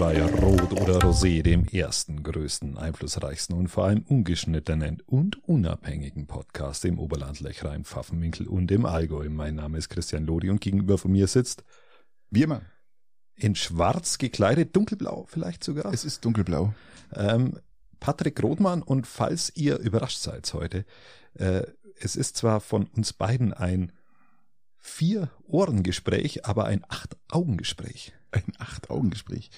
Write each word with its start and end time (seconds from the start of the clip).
bei 0.00 0.24
Rot 0.24 0.72
oder 0.80 0.98
Rosé, 1.00 1.42
dem 1.42 1.66
ersten, 1.66 2.22
größten, 2.22 2.78
einflussreichsten 2.78 3.54
und 3.54 3.68
vor 3.68 3.84
allem 3.84 4.02
ungeschnittenen 4.08 5.02
und 5.04 5.46
unabhängigen 5.46 6.26
Podcast 6.26 6.86
im 6.86 6.98
Oberland, 6.98 7.40
Lechrein, 7.40 7.84
Pfaffenwinkel 7.84 8.46
und 8.46 8.70
im 8.70 8.86
Allgäu. 8.86 9.28
Mein 9.28 9.56
Name 9.56 9.76
ist 9.76 9.90
Christian 9.90 10.24
Lodi 10.24 10.48
und 10.48 10.62
gegenüber 10.62 10.96
von 10.96 11.12
mir 11.12 11.26
sitzt, 11.26 11.64
wie 12.30 12.44
immer, 12.44 12.62
in 13.34 13.54
schwarz 13.54 14.16
gekleidet, 14.16 14.74
dunkelblau 14.74 15.26
vielleicht 15.28 15.62
sogar. 15.62 15.92
Es 15.92 16.06
ist 16.06 16.24
dunkelblau. 16.24 16.72
Ähm, 17.12 17.58
Patrick 18.00 18.42
Rothmann 18.42 18.82
und 18.82 19.06
falls 19.06 19.54
ihr 19.54 19.80
überrascht 19.80 20.20
seid 20.20 20.50
heute, 20.54 20.86
äh, 21.34 21.64
es 21.98 22.16
ist 22.16 22.38
zwar 22.38 22.62
von 22.62 22.86
uns 22.86 23.12
beiden 23.12 23.52
ein 23.52 23.92
Vier-Ohren-Gespräch, 24.78 26.46
aber 26.46 26.64
ein 26.64 26.86
Acht-Augen-Gespräch. 26.88 28.14
Ein 28.32 28.52
Acht-Augen-Gespräch. 28.58 29.50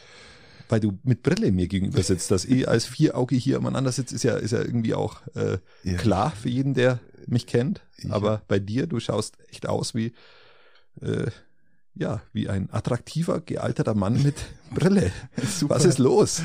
Weil 0.68 0.80
du 0.80 0.98
mit 1.02 1.22
Brille 1.22 1.52
mir 1.52 1.68
gegenüber 1.68 2.02
sitzt, 2.02 2.30
dass 2.30 2.44
ich 2.44 2.68
als 2.68 2.86
Vierauge 2.86 3.36
hier 3.36 3.58
umeinander 3.58 3.92
sitzt, 3.92 4.12
ist 4.12 4.22
ja, 4.22 4.36
ist 4.36 4.52
ja 4.52 4.60
irgendwie 4.60 4.94
auch 4.94 5.20
äh, 5.34 5.58
ja. 5.82 5.98
klar 5.98 6.30
für 6.30 6.48
jeden, 6.48 6.74
der 6.74 7.00
mich 7.26 7.46
kennt. 7.46 7.82
Aber 8.08 8.42
bei 8.48 8.58
dir, 8.58 8.86
du 8.86 8.98
schaust 8.98 9.36
echt 9.50 9.68
aus 9.68 9.94
wie 9.94 10.12
äh, 11.00 11.30
ja, 11.94 12.22
wie 12.32 12.48
ein 12.48 12.68
attraktiver, 12.72 13.40
gealterter 13.40 13.94
Mann 13.94 14.22
mit 14.22 14.36
Brille. 14.74 15.12
Super. 15.58 15.74
Was 15.74 15.84
ist 15.84 15.98
los? 15.98 16.42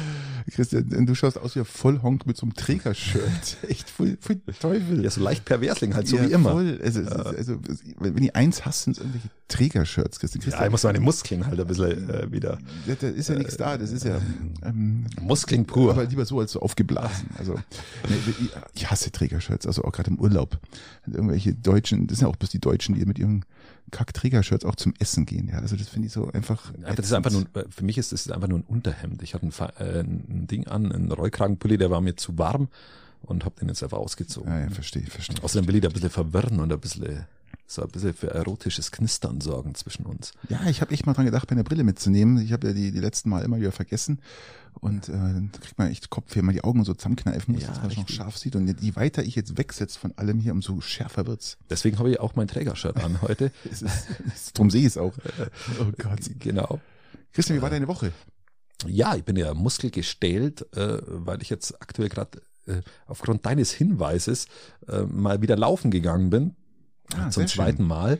Christian, 0.52 1.06
du 1.06 1.14
schaust 1.14 1.38
aus 1.38 1.56
wie 1.56 1.60
ein 1.60 1.66
Vollhonk 1.66 2.26
mit 2.26 2.38
so 2.38 2.46
einem 2.46 2.54
Trägershirt. 2.54 3.58
Echt 3.68 3.90
voll, 3.90 4.18
voll 4.20 4.40
Teufel. 4.60 5.04
Ja, 5.04 5.10
so 5.10 5.22
leicht 5.22 5.44
perversling 5.44 5.94
halt, 5.94 6.08
so 6.08 6.18
ja, 6.18 6.28
wie 6.28 6.32
immer. 6.32 6.52
Voll. 6.52 6.80
Also, 6.82 7.02
ja. 7.02 7.10
also, 7.10 7.60
wenn 8.00 8.24
ich 8.24 8.36
eins 8.36 8.66
hast, 8.66 8.84
sind 8.84 8.94
es 8.94 9.00
irgendwelche 9.00 9.30
Trägershirts, 9.50 10.20
Christian. 10.20 10.42
Christian. 10.42 10.62
Ja, 10.62 10.66
ich 10.68 10.72
muss 10.72 10.84
meine 10.84 11.00
Muskeln 11.02 11.46
halt 11.46 11.60
ein 11.60 11.68
bisschen 11.68 12.10
äh, 12.10 12.32
wieder. 12.32 12.60
Ja, 12.86 12.96
da 12.96 13.08
ist 13.08 13.28
ja 13.28 13.36
äh, 13.36 13.40
nichts 13.40 13.58
da, 13.58 13.78
das 13.78 13.92
ist 13.92 14.06
ja. 14.06 14.22
Ähm, 14.64 15.06
Muskeln 15.22 15.66
pur. 15.66 15.92
Aber 15.92 16.06
lieber 16.06 16.26
so 16.26 16.40
als 16.40 16.54
so 16.54 16.62
aufgeblasen. 16.62 17.30
Also, 17.38 17.54
nee, 18.10 18.50
ich 18.74 18.90
hasse 18.90 19.12
Trägershirts, 19.12 19.68
also 19.68 19.84
auch 19.84 19.92
gerade 19.92 20.12
im 20.12 20.20
Urlaub. 20.20 20.60
Irgendwelche 21.06 21.54
Deutschen, 21.54 22.08
das 22.08 22.20
sind 22.20 22.28
ja 22.28 22.32
auch 22.32 22.38
bloß 22.38 22.50
die 22.50 22.60
Deutschen, 22.60 22.96
die 22.96 23.06
mit 23.06 23.20
ihren 23.20 23.44
Kack-Trägershirts 23.92 24.66
auch 24.66 24.76
zum 24.76 24.94
Essen 25.00 25.26
gehen. 25.26 25.48
Ja, 25.48 25.60
also 25.60 25.76
das 25.76 25.90
finde 25.90 26.08
ich 26.08 26.14
so 26.14 26.32
einfach. 26.32 26.74
Ja, 26.82 26.94
das 26.94 27.06
ist 27.06 27.14
einfach 27.14 27.32
nur, 27.32 27.46
für 27.70 27.86
mich 27.86 27.98
ist 27.98 28.12
das 28.12 28.30
einfach 28.30 28.48
nur 28.48 28.60
ein 28.60 28.66
Unterhemd. 28.68 29.22
Ich 29.24 29.34
hatte 29.34 29.46
ein, 29.46 29.54
äh, 29.80 30.00
ein 30.02 30.48
Ding 30.48 30.68
an, 30.68 30.92
einen 30.92 31.12
Rollkragenpulli, 31.12 31.78
der 31.78 31.90
war 31.90 32.02
mir 32.02 32.16
zu 32.16 32.38
warm 32.38 32.68
und 33.28 33.46
habe 33.46 33.60
den 33.60 33.68
jetzt 33.70 33.84
einfach 33.84 33.98
ausgezogen. 33.98 34.52
Ja, 34.52 34.62
ja, 34.62 34.70
verstehe, 34.70 35.06
verstehe. 35.06 35.44
Außerdem 35.44 35.68
will 35.68 35.76
ich 35.76 35.82
da 35.82 35.90
ein 35.90 35.94
bisschen 35.94 36.10
verwirren 36.10 36.60
und 36.60 36.72
ein 36.72 36.80
bisschen 36.80 37.26
so 37.70 37.82
ein 37.82 37.90
bisschen 37.90 38.14
für 38.14 38.32
erotisches 38.32 38.92
Knistern 38.92 39.42
sorgen 39.42 39.76
zwischen 39.76 40.06
uns. 40.06 40.32
Ja, 40.48 40.66
ich 40.68 40.80
habe 40.80 40.94
echt 40.94 41.06
mal 41.06 41.14
dran 41.14 41.26
gedacht, 41.26 41.50
meine 41.52 41.66
Brille 41.66 41.84
mitzunehmen. 41.84 42.38
Ich 42.38 42.54
habe 42.54 42.68
ja 42.68 42.74
die, 42.74 42.92
die 42.92 43.00
letzten 43.00 43.30
Mal 43.30 43.44
immer 43.44 43.60
wieder 43.60 43.74
vergessen. 43.74 44.22
Und 44.80 45.10
äh, 45.10 45.12
da 45.12 45.60
kriegt 45.60 45.78
man 45.78 45.92
echt 45.92 46.10
Kopf, 46.10 46.36
wenn 46.36 46.46
man 46.46 46.56
die 46.56 46.64
Augen 46.64 46.86
so 46.86 46.94
zusammenkneifen 46.94 47.54
muss, 47.54 47.64
ja, 47.64 47.70
dass 47.70 47.82
man 47.82 47.92
schon 47.92 48.08
scharf 48.08 48.38
sieht. 48.38 48.56
Und 48.56 48.68
je 48.82 48.96
weiter 48.96 49.24
ich 49.24 49.36
jetzt 49.36 49.58
wegsetze 49.58 50.00
von 50.00 50.14
allem 50.18 50.40
hier, 50.40 50.54
umso 50.54 50.80
schärfer 50.80 51.28
wird's. 51.28 51.58
Deswegen 51.70 52.00
habe 52.00 52.10
ich 52.10 52.20
auch 52.22 52.36
mein 52.36 52.48
Trägershirt 52.48 53.04
an 53.04 53.22
heute. 53.22 53.52
es 53.70 53.82
ist, 53.82 54.58
drum 54.58 54.70
sehe 54.70 54.82
ich 54.82 54.88
es 54.88 54.98
auch. 54.98 55.14
oh 55.82 55.92
Gott. 55.98 56.20
Genau. 56.40 56.80
Christian, 57.34 57.58
wie 57.58 57.62
war 57.62 57.70
deine 57.70 57.90
Woche? 57.90 58.14
Ja, 58.86 59.16
ich 59.16 59.26
bin 59.26 59.36
ja 59.36 59.54
muskelgestählt, 59.54 60.74
äh, 60.78 61.00
weil 61.06 61.42
ich 61.42 61.50
jetzt 61.50 61.82
aktuell 61.82 62.10
gerade 62.10 62.42
äh, 62.68 62.82
aufgrund 63.06 63.46
deines 63.46 63.72
Hinweises 63.72 64.48
äh, 64.88 65.02
mal 65.04 65.42
wieder 65.42 65.56
laufen 65.56 65.92
gegangen 65.92 66.30
bin. 66.30 66.56
Ah, 67.16 67.30
zum 67.30 67.48
zweiten 67.48 67.78
schön. 67.78 67.88
Mal. 67.88 68.20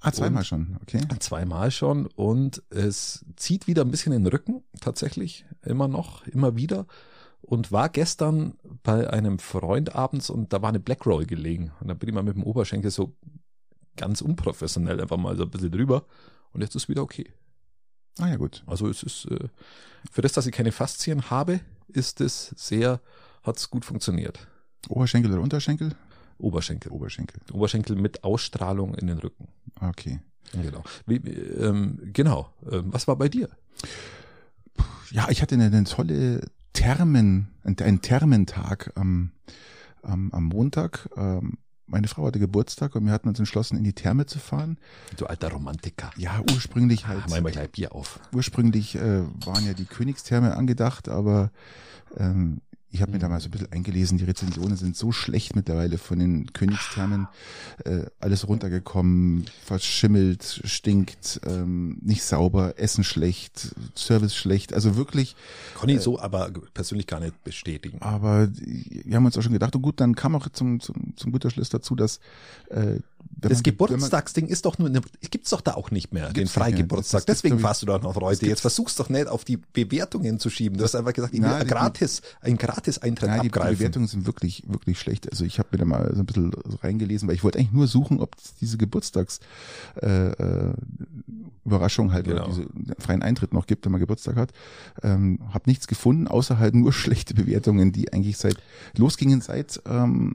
Ah, 0.00 0.12
zweimal 0.12 0.42
und, 0.42 0.46
schon, 0.46 0.78
okay. 0.82 1.00
Zweimal 1.18 1.70
schon 1.70 2.06
und 2.06 2.62
es 2.70 3.24
zieht 3.36 3.66
wieder 3.66 3.82
ein 3.82 3.90
bisschen 3.90 4.12
den 4.12 4.26
Rücken, 4.26 4.62
tatsächlich, 4.80 5.44
immer 5.62 5.88
noch, 5.88 6.26
immer 6.26 6.56
wieder. 6.56 6.86
Und 7.40 7.72
war 7.72 7.88
gestern 7.88 8.54
bei 8.82 9.10
einem 9.10 9.38
Freund 9.38 9.94
abends 9.94 10.28
und 10.30 10.52
da 10.52 10.60
war 10.62 10.68
eine 10.68 10.80
Black 10.80 11.06
Roll 11.06 11.24
gelegen. 11.24 11.72
Und 11.80 11.88
da 11.88 11.94
bin 11.94 12.08
ich 12.08 12.14
mal 12.14 12.22
mit 12.22 12.34
dem 12.34 12.42
Oberschenkel 12.42 12.90
so 12.90 13.16
ganz 13.96 14.20
unprofessionell 14.20 15.00
einfach 15.00 15.16
mal 15.16 15.36
so 15.36 15.44
ein 15.44 15.50
bisschen 15.50 15.70
drüber. 15.70 16.04
Und 16.52 16.60
jetzt 16.60 16.76
ist 16.76 16.88
wieder 16.88 17.02
okay. 17.02 17.32
Ah 18.18 18.28
ja, 18.28 18.36
gut. 18.36 18.64
Also 18.66 18.88
es 18.88 19.02
ist, 19.02 19.26
äh, 19.26 19.48
für 20.10 20.22
das, 20.22 20.32
dass 20.32 20.46
ich 20.46 20.52
keine 20.52 20.72
Faszien 20.72 21.30
habe, 21.30 21.60
ist 21.88 22.20
es 22.20 22.52
sehr, 22.56 23.00
hat 23.48 23.58
es 23.58 23.70
gut 23.70 23.84
funktioniert. 23.84 24.46
Oberschenkel 24.88 25.32
oder 25.32 25.42
Unterschenkel? 25.42 25.94
Oberschenkel. 26.38 26.92
Oberschenkel. 26.92 27.40
Oberschenkel 27.52 27.96
mit 27.96 28.24
Ausstrahlung 28.24 28.94
in 28.94 29.08
den 29.08 29.18
Rücken. 29.18 29.48
Okay. 29.80 30.20
Genau. 30.52 30.82
Wie, 31.06 31.16
ähm, 31.16 31.98
genau. 32.12 32.52
Ähm, 32.70 32.92
was 32.92 33.08
war 33.08 33.16
bei 33.16 33.28
dir? 33.28 33.48
Ja, 35.10 35.28
ich 35.30 35.42
hatte 35.42 35.54
eine, 35.54 35.66
eine 35.66 35.84
tolle 35.84 36.42
Thermen, 36.72 37.48
einen 37.64 38.00
Thermentag 38.00 38.92
am, 38.94 39.32
am, 40.02 40.30
am 40.32 40.44
Montag. 40.44 41.08
Ähm, 41.16 41.58
meine 41.86 42.06
Frau 42.06 42.26
hatte 42.26 42.38
Geburtstag 42.38 42.94
und 42.94 43.06
wir 43.06 43.12
hatten 43.12 43.28
uns 43.28 43.38
entschlossen, 43.38 43.78
in 43.78 43.84
die 43.84 43.94
Therme 43.94 44.26
zu 44.26 44.38
fahren. 44.38 44.78
Du 45.16 45.26
alter 45.26 45.50
Romantiker. 45.50 46.10
Ja, 46.16 46.40
ursprünglich 46.52 47.06
halt. 47.06 47.22
Haben 47.22 47.32
wir 47.32 47.40
mal 47.40 47.52
gleich 47.52 47.70
Bier 47.70 47.94
auf. 47.94 48.20
Ursprünglich 48.32 48.94
äh, 48.94 49.22
waren 49.44 49.66
ja 49.66 49.72
die 49.72 49.86
Königstherme 49.86 50.54
angedacht, 50.54 51.08
aber 51.08 51.50
ähm, 52.16 52.60
ich 52.90 53.02
habe 53.02 53.12
mir 53.12 53.18
da 53.18 53.28
mal 53.28 53.40
so 53.40 53.48
ein 53.48 53.50
bisschen 53.50 53.70
eingelesen, 53.70 54.16
die 54.16 54.24
Rezensionen 54.24 54.76
sind 54.76 54.96
so 54.96 55.12
schlecht 55.12 55.54
mittlerweile 55.54 55.98
von 55.98 56.18
den 56.18 56.52
Königsternen. 56.52 57.28
Äh, 57.84 58.06
alles 58.18 58.48
runtergekommen, 58.48 59.44
verschimmelt, 59.64 60.62
stinkt, 60.64 61.40
ähm, 61.46 61.98
nicht 62.00 62.22
sauber, 62.22 62.78
Essen 62.78 63.04
schlecht, 63.04 63.74
Service 63.94 64.34
schlecht. 64.34 64.72
Also 64.72 64.96
wirklich. 64.96 65.36
Kann 65.78 65.90
ich 65.90 65.96
äh, 65.96 66.00
so 66.00 66.18
aber 66.18 66.50
persönlich 66.72 67.06
gar 67.06 67.20
nicht 67.20 67.44
bestätigen. 67.44 68.00
Aber 68.00 68.48
wir 68.50 69.16
haben 69.16 69.26
uns 69.26 69.36
auch 69.36 69.42
schon 69.42 69.52
gedacht, 69.52 69.76
und 69.76 69.82
gut, 69.82 70.00
dann 70.00 70.14
kam 70.14 70.34
auch 70.34 70.48
zum, 70.48 70.80
zum, 70.80 71.14
zum 71.16 71.30
guter 71.30 71.50
Schluss 71.50 71.68
dazu, 71.68 71.94
dass 71.94 72.20
äh, 72.70 73.00
das 73.30 73.62
Geburtstagsding 73.62 74.46
ist 74.46 74.64
doch 74.64 74.78
nur, 74.78 74.88
eine, 74.88 75.00
gibt's 75.30 75.50
doch 75.50 75.60
da 75.60 75.74
auch 75.74 75.90
nicht 75.90 76.12
mehr, 76.12 76.32
den 76.32 76.48
Freigeburtstag. 76.48 77.26
Deswegen 77.26 77.58
fahrst 77.58 77.82
du 77.82 77.86
da 77.86 77.98
noch 77.98 78.16
heute. 78.16 78.46
Jetzt 78.46 78.60
versuchst 78.60 78.98
doch 78.98 79.08
nicht 79.08 79.28
auf 79.28 79.44
die 79.44 79.56
Bewertungen 79.56 80.38
zu 80.38 80.50
schieben. 80.50 80.78
Du 80.78 80.84
hast 80.84 80.94
einfach 80.94 81.12
gesagt, 81.12 81.34
ich 81.34 81.42
will 81.42 81.64
gratis, 81.64 82.22
ein 82.40 82.56
gratis 82.56 82.98
Eintritt 82.98 83.30
Nein, 83.30 83.40
abgreifen. 83.40 83.70
Die 83.70 83.76
Bewertungen 83.76 84.06
sind 84.08 84.26
wirklich, 84.26 84.64
wirklich 84.66 84.98
schlecht. 84.98 85.30
Also 85.30 85.44
ich 85.44 85.58
habe 85.58 85.68
mir 85.72 85.78
da 85.78 85.84
mal 85.84 86.10
so 86.14 86.20
ein 86.20 86.26
bisschen 86.26 86.52
reingelesen, 86.82 87.28
weil 87.28 87.34
ich 87.34 87.44
wollte 87.44 87.58
eigentlich 87.58 87.72
nur 87.72 87.86
suchen, 87.86 88.20
ob 88.20 88.36
diese 88.60 88.76
Geburtstags 88.76 89.40
äh, 90.02 90.28
äh, 90.30 90.74
Überraschung 91.64 92.12
halt 92.12 92.26
genau. 92.26 92.44
oder 92.44 92.48
diese 92.48 92.66
freien 92.98 93.22
Eintritt 93.22 93.52
noch 93.52 93.66
gibt, 93.66 93.84
wenn 93.84 93.92
man 93.92 94.00
Geburtstag 94.00 94.36
hat. 94.36 94.52
Ähm, 95.02 95.40
habe 95.52 95.68
nichts 95.70 95.86
gefunden, 95.86 96.26
außer 96.26 96.58
halt 96.58 96.74
nur 96.74 96.92
schlechte 96.98 97.34
Bewertungen, 97.34 97.92
die 97.92 98.12
eigentlich 98.12 98.36
seit 98.38 98.56
losgingen 98.96 99.40
seit 99.40 99.80
ähm, 99.86 100.34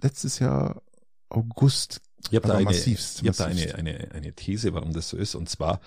letztes 0.00 0.38
Jahr 0.38 0.82
August 1.30 2.00
ich 2.30 2.36
habe 2.36 2.48
da, 2.48 2.54
eine, 2.54 2.64
massivst, 2.64 3.22
ich 3.22 3.28
hab 3.28 3.36
da 3.36 3.46
eine, 3.46 3.74
eine, 3.74 4.10
eine 4.12 4.32
These, 4.32 4.74
warum 4.74 4.92
das 4.92 5.08
so 5.08 5.16
ist. 5.16 5.34
Und 5.34 5.48
zwar 5.48 5.80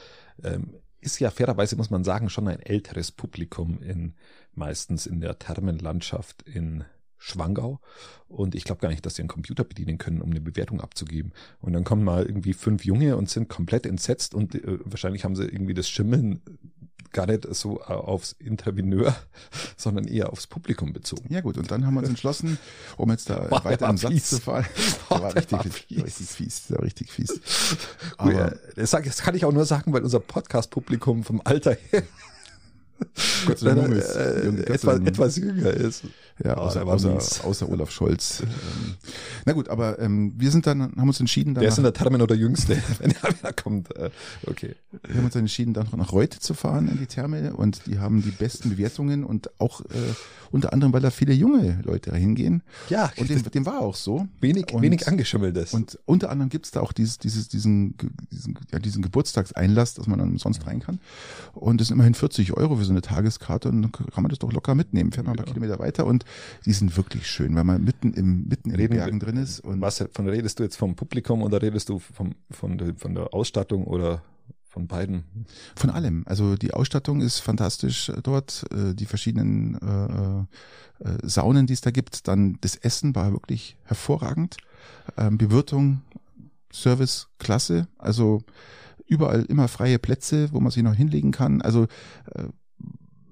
ähm, 0.44 0.76
ist 1.00 1.20
ja 1.20 1.32
fairerweise, 1.32 1.76
muss 1.76 1.90
man 1.90 2.04
sagen, 2.04 2.30
schon 2.30 2.48
ein 2.48 2.60
älteres 2.60 3.12
Publikum 3.12 3.82
in 3.82 4.14
meistens 4.54 5.06
in 5.06 5.20
der 5.22 5.40
Thermenlandschaft 5.40 6.44
in 6.44 6.84
Schwangau. 7.18 7.80
Und 8.28 8.56
ich 8.56 8.64
glaube 8.64 8.82
gar 8.82 8.90
nicht, 8.90 9.06
dass 9.06 9.16
sie 9.16 9.22
einen 9.22 9.30
Computer 9.30 9.64
bedienen 9.64 9.98
können, 9.98 10.22
um 10.22 10.32
eine 10.32 10.42
Bewertung 10.42 10.82
abzugeben. 10.82 11.34
Und 11.60 11.74
dann 11.74 11.84
kommen 11.84 12.04
mal 12.04 12.26
irgendwie 12.26 12.54
fünf 12.54 12.86
Junge 12.86 13.18
und 13.18 13.30
sind 13.30 13.50
komplett 13.50 13.86
entsetzt 13.86 14.36
und 14.36 14.56
äh, 14.56 14.80
wahrscheinlich 14.84 15.24
haben 15.24 15.36
sie 15.36 15.46
irgendwie 15.46 15.74
das 15.74 15.90
Schimmeln 15.90 16.42
gar 17.18 17.26
nicht 17.26 17.48
so 17.56 17.82
aufs 17.82 18.34
Interveneur, 18.34 19.16
sondern 19.76 20.08
eher 20.08 20.32
aufs 20.32 20.46
Publikum 20.46 20.94
bezogen. 20.94 21.34
Ja 21.34 21.42
gut, 21.42 21.58
und 21.58 21.72
dann 21.72 21.84
haben 21.84 21.96
wir 21.96 22.02
uns 22.02 22.10
entschlossen, 22.10 22.60
um 22.96 23.10
jetzt 23.10 23.32
da 23.32 23.40
Boah, 23.50 23.66
weiter 23.66 23.88
am 23.88 23.98
Satz 23.98 24.30
zu 24.30 24.40
fahren. 24.40 24.68
Der 25.10 25.22
war 25.22 25.36
richtig, 25.36 25.58
war 25.58 25.64
fies. 25.64 26.04
richtig 26.04 26.28
fies. 26.30 26.72
War 26.72 26.84
richtig 26.84 27.12
fies. 27.12 27.42
Aber 28.18 28.56
das, 28.76 28.92
sag, 28.92 29.06
das 29.06 29.18
kann 29.18 29.34
ich 29.34 29.46
auch 29.46 29.52
nur 29.52 29.66
sagen, 29.66 29.94
weil 29.94 30.04
unser 30.04 30.20
Podcast-Publikum 30.20 31.24
vom 31.24 31.42
Alter 31.44 31.76
her 31.90 32.04
Gott 33.46 33.60
sei 33.60 33.74
Dank 33.74 33.94
äh, 33.94 34.74
etwas, 34.74 35.00
etwas 35.00 35.38
jünger 35.38 35.72
ist. 35.72 36.04
Ja, 36.44 36.56
außer, 36.56 36.86
außer, 36.86 37.18
außer 37.44 37.70
Olaf 37.70 37.92
Scholz. 37.92 38.42
Ähm, 38.42 38.96
na 39.46 39.54
gut, 39.54 39.70
aber 39.70 40.00
ähm, 40.00 40.34
wir 40.38 40.52
sind 40.52 40.68
dann, 40.68 40.82
haben 40.82 41.08
uns 41.08 41.20
entschieden, 41.20 41.56
dann. 41.56 41.62
Wer 41.62 41.70
ist 41.70 41.76
denn 41.76 41.84
der 41.84 41.94
Termin 41.94 42.22
oder 42.22 42.36
Jüngste, 42.36 42.78
wenn 43.00 43.12
er 43.12 43.30
wieder 43.30 43.54
kommt? 43.54 43.96
Äh, 43.96 44.12
okay. 44.46 44.76
Wir 45.04 45.16
haben 45.16 45.26
uns 45.26 45.34
dann 45.34 45.42
entschieden, 45.42 45.74
dann 45.74 45.88
nach 45.96 46.12
Reute 46.12 46.40
zu 46.40 46.54
fahren 46.54 46.88
in 46.90 46.98
die 47.00 47.08
Therme 47.08 47.54
und 47.54 47.88
die 47.88 48.00
haben 48.00 48.22
die 48.22 48.32
besten 48.32 48.70
Bewertungen 48.70 49.24
und 49.24 49.50
auch 49.60 49.82
äh, 49.82 49.86
unter 50.52 50.74
anderem, 50.74 50.94
weil 50.94 51.02
da 51.02 51.12
viele 51.12 51.34
junge 51.34 51.82
Leute 51.84 52.16
hingehen. 52.16 52.64
Ja. 52.90 53.12
Und 53.18 53.30
dem, 53.30 53.44
dem 53.44 53.66
war 53.66 53.80
auch 53.82 53.96
so. 53.96 54.28
Wenig, 54.40 54.74
und, 54.74 54.82
wenig 54.82 55.08
angeschimmelt 55.08 55.74
Und 55.74 56.00
unter 56.06 56.30
anderem 56.30 56.50
gibt's 56.50 56.72
da 56.72 56.82
auch 56.82 56.94
dieses, 56.94 57.18
dieses, 57.18 57.48
diesen, 57.48 57.96
diesen, 58.32 58.58
ja, 58.72 58.80
diesen 58.80 59.02
Geburtstagseinlass, 59.02 59.96
dass 59.96 60.08
man 60.08 60.20
dann 60.20 60.38
sonst 60.38 60.66
rein 60.66 60.80
kann. 60.80 61.00
Und 61.54 61.82
das 61.82 61.88
sind 61.88 61.96
immerhin 61.96 62.14
40 62.14 62.54
Euro 62.54 62.78
für 62.78 62.86
so 62.86 62.92
eine 62.92 63.02
Tageskarte 63.02 63.70
und 63.70 63.82
dann 63.82 63.92
kann 63.92 64.24
man 64.24 64.30
das 64.30 64.40
doch 64.40 64.52
locker 64.52 64.76
mitnehmen. 64.76 65.12
Fährt 65.12 65.26
man 65.26 65.34
ein 65.34 65.38
paar 65.38 65.48
ja. 65.48 65.54
Kilometer 65.54 65.80
weiter 65.80 66.06
und 66.06 66.26
die 66.66 66.74
sind 66.74 66.96
wirklich 66.98 67.28
schön, 67.28 67.56
weil 67.56 67.64
man 67.64 67.84
mitten 67.84 68.14
im, 68.14 68.48
mitten 68.48 68.72
in 68.72 68.78
den 68.78 68.90
Bergen 68.90 69.20
drin 69.20 69.38
ist. 69.38 69.60
Und 69.60 69.82
was 69.82 70.04
von 70.12 70.28
redest 70.28 70.60
du 70.60 70.64
jetzt 70.64 70.76
vom 70.76 70.96
Publikum 70.96 71.42
oder 71.42 71.62
redest 71.62 71.90
du 71.90 72.00
vom, 72.00 72.36
von, 72.52 72.78
der, 72.78 72.96
von 72.96 73.16
der 73.16 73.34
Ausstattung 73.34 73.86
oder 73.86 74.24
von 74.68 74.88
beiden? 74.88 75.24
Von 75.76 75.90
allem. 75.90 76.24
Also 76.28 76.56
die 76.56 76.74
Ausstattung 76.74 77.22
ist 77.22 77.40
fantastisch 77.40 78.12
dort, 78.24 78.66
äh, 78.72 78.94
die 78.94 79.06
verschiedenen 79.06 79.76
äh, 79.82 81.04
äh, 81.04 81.18
Saunen, 81.24 81.68
die 81.68 81.74
es 81.74 81.82
da 81.82 81.92
gibt. 81.92 82.28
Dann 82.28 82.58
das 82.62 82.76
Essen 82.76 83.16
war 83.16 83.32
wirklich 83.32 83.78
hervorragend. 83.84 84.58
Ähm, 85.18 85.38
Bewirtung, 85.38 86.02
Service, 86.72 87.28
klasse. 87.40 87.88
Also 87.98 88.44
überall 89.08 89.44
immer 89.44 89.68
freie 89.68 90.00
Plätze, 90.00 90.50
wo 90.52 90.60
man 90.60 90.72
sich 90.72 90.84
noch 90.84 90.94
hinlegen 90.94 91.32
kann. 91.32 91.62
Also 91.62 91.88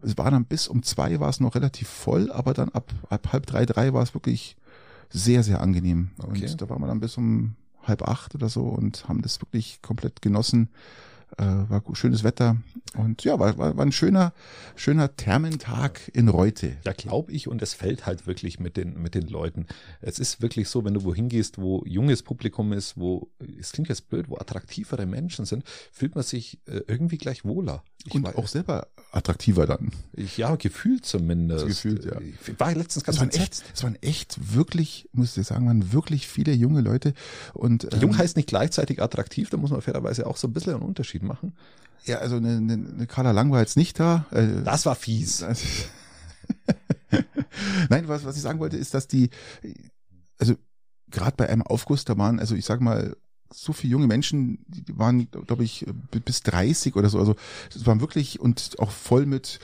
es 0.05 0.17
war 0.17 0.31
dann 0.31 0.45
bis 0.45 0.67
um 0.67 0.83
zwei 0.83 1.19
war 1.19 1.29
es 1.29 1.39
noch 1.39 1.55
relativ 1.55 1.87
voll, 1.87 2.31
aber 2.31 2.53
dann 2.53 2.69
ab, 2.69 2.91
ab 3.09 3.33
halb 3.33 3.45
drei, 3.45 3.65
drei 3.65 3.93
war 3.93 4.03
es 4.03 4.13
wirklich 4.13 4.55
sehr, 5.09 5.43
sehr 5.43 5.61
angenehm. 5.61 6.11
Okay. 6.17 6.49
Und 6.49 6.61
da 6.61 6.69
waren 6.69 6.81
wir 6.81 6.87
dann 6.87 6.99
bis 6.99 7.17
um 7.17 7.55
halb 7.83 8.07
acht 8.07 8.35
oder 8.35 8.49
so 8.49 8.63
und 8.63 9.07
haben 9.07 9.21
das 9.21 9.41
wirklich 9.41 9.81
komplett 9.81 10.21
genossen. 10.21 10.69
Äh, 11.37 11.43
war 11.43 11.83
schönes 11.93 12.23
Wetter 12.23 12.57
und 12.93 13.23
ja, 13.23 13.39
war, 13.39 13.57
war, 13.57 13.75
war 13.75 13.85
ein 13.85 13.91
schöner, 13.91 14.31
schöner 14.75 15.15
Thermentag 15.15 16.09
in 16.13 16.29
Reute. 16.29 16.77
Ja, 16.85 16.93
glaube 16.93 17.31
ich, 17.31 17.47
und 17.47 17.61
es 17.61 17.73
fällt 17.73 18.05
halt 18.05 18.27
wirklich 18.27 18.59
mit 18.59 18.77
den, 18.77 19.01
mit 19.01 19.15
den 19.15 19.27
Leuten. 19.27 19.65
Es 20.01 20.19
ist 20.19 20.41
wirklich 20.41 20.69
so, 20.69 20.85
wenn 20.85 20.93
du 20.93 21.03
wohin 21.03 21.27
gehst, 21.27 21.57
wo 21.57 21.83
junges 21.85 22.21
Publikum 22.21 22.71
ist, 22.73 22.95
wo, 22.97 23.31
es 23.59 23.71
klingt 23.71 23.89
jetzt 23.89 24.07
blöd, 24.07 24.29
wo 24.29 24.37
attraktivere 24.37 25.07
Menschen 25.07 25.45
sind, 25.45 25.63
fühlt 25.91 26.13
man 26.15 26.23
sich 26.23 26.59
äh, 26.67 26.81
irgendwie 26.87 27.17
gleich 27.17 27.43
wohler. 27.43 27.83
Ich 28.05 28.13
und 28.13 28.35
auch 28.35 28.47
selber 28.47 28.87
attraktiver 29.11 29.65
dann. 29.65 29.91
Ich, 30.13 30.37
ja, 30.37 30.55
gefühlt 30.55 31.05
zumindest. 31.05 31.65
Gefühlt, 31.65 32.05
ja. 32.05 32.19
Ich 32.21 32.59
war 32.59 32.73
letztens 32.73 33.03
ganz 33.03 33.17
es 33.17 33.21
waren, 33.21 33.29
echt, 33.31 33.63
es 33.73 33.83
waren 33.83 33.97
echt 34.01 34.53
wirklich, 34.53 35.09
muss 35.13 35.35
ich 35.35 35.47
sagen, 35.47 35.67
waren 35.67 35.91
wirklich 35.91 36.27
viele 36.27 36.53
junge 36.53 36.81
Leute. 36.81 37.13
Und, 37.53 37.91
ähm, 37.93 38.01
Jung 38.01 38.17
heißt 38.17 38.35
nicht 38.35 38.47
gleichzeitig 38.47 39.01
attraktiv, 39.01 39.49
da 39.49 39.57
muss 39.57 39.71
man 39.71 39.81
fairerweise 39.81 40.27
auch 40.27 40.37
so 40.37 40.47
ein 40.47 40.53
bisschen 40.53 40.73
einen 40.75 40.83
Unterschied 40.83 41.23
machen. 41.23 41.55
Ja, 42.03 42.19
also 42.19 42.35
eine, 42.35 42.57
eine, 42.57 42.73
eine 42.73 43.07
Carla 43.07 43.31
Lang 43.31 43.51
war 43.51 43.61
jetzt 43.61 43.77
nicht 43.77 43.99
da. 43.99 44.25
Äh, 44.31 44.61
das 44.63 44.85
war 44.85 44.95
fies. 44.95 45.43
Nein, 47.89 48.07
was, 48.07 48.25
was 48.25 48.35
ich 48.35 48.41
sagen 48.43 48.59
wollte, 48.59 48.77
ist, 48.77 48.93
dass 48.93 49.07
die, 49.07 49.31
also 50.37 50.55
gerade 51.09 51.35
bei 51.35 51.49
einem 51.49 51.63
Aufguss, 51.63 52.05
da 52.05 52.17
waren, 52.17 52.39
also 52.39 52.53
ich 52.55 52.65
sag 52.65 52.81
mal, 52.81 53.15
so 53.53 53.73
viele 53.73 53.91
junge 53.91 54.07
Menschen, 54.07 54.59
die 54.67 54.97
waren, 54.97 55.29
glaube 55.29 55.63
ich, 55.63 55.85
bis 56.25 56.41
30 56.43 56.95
oder 56.95 57.09
so. 57.09 57.19
Also 57.19 57.35
es 57.73 57.85
waren 57.85 58.01
wirklich 58.01 58.39
und 58.39 58.75
auch 58.79 58.91
voll 58.91 59.25
mit 59.25 59.59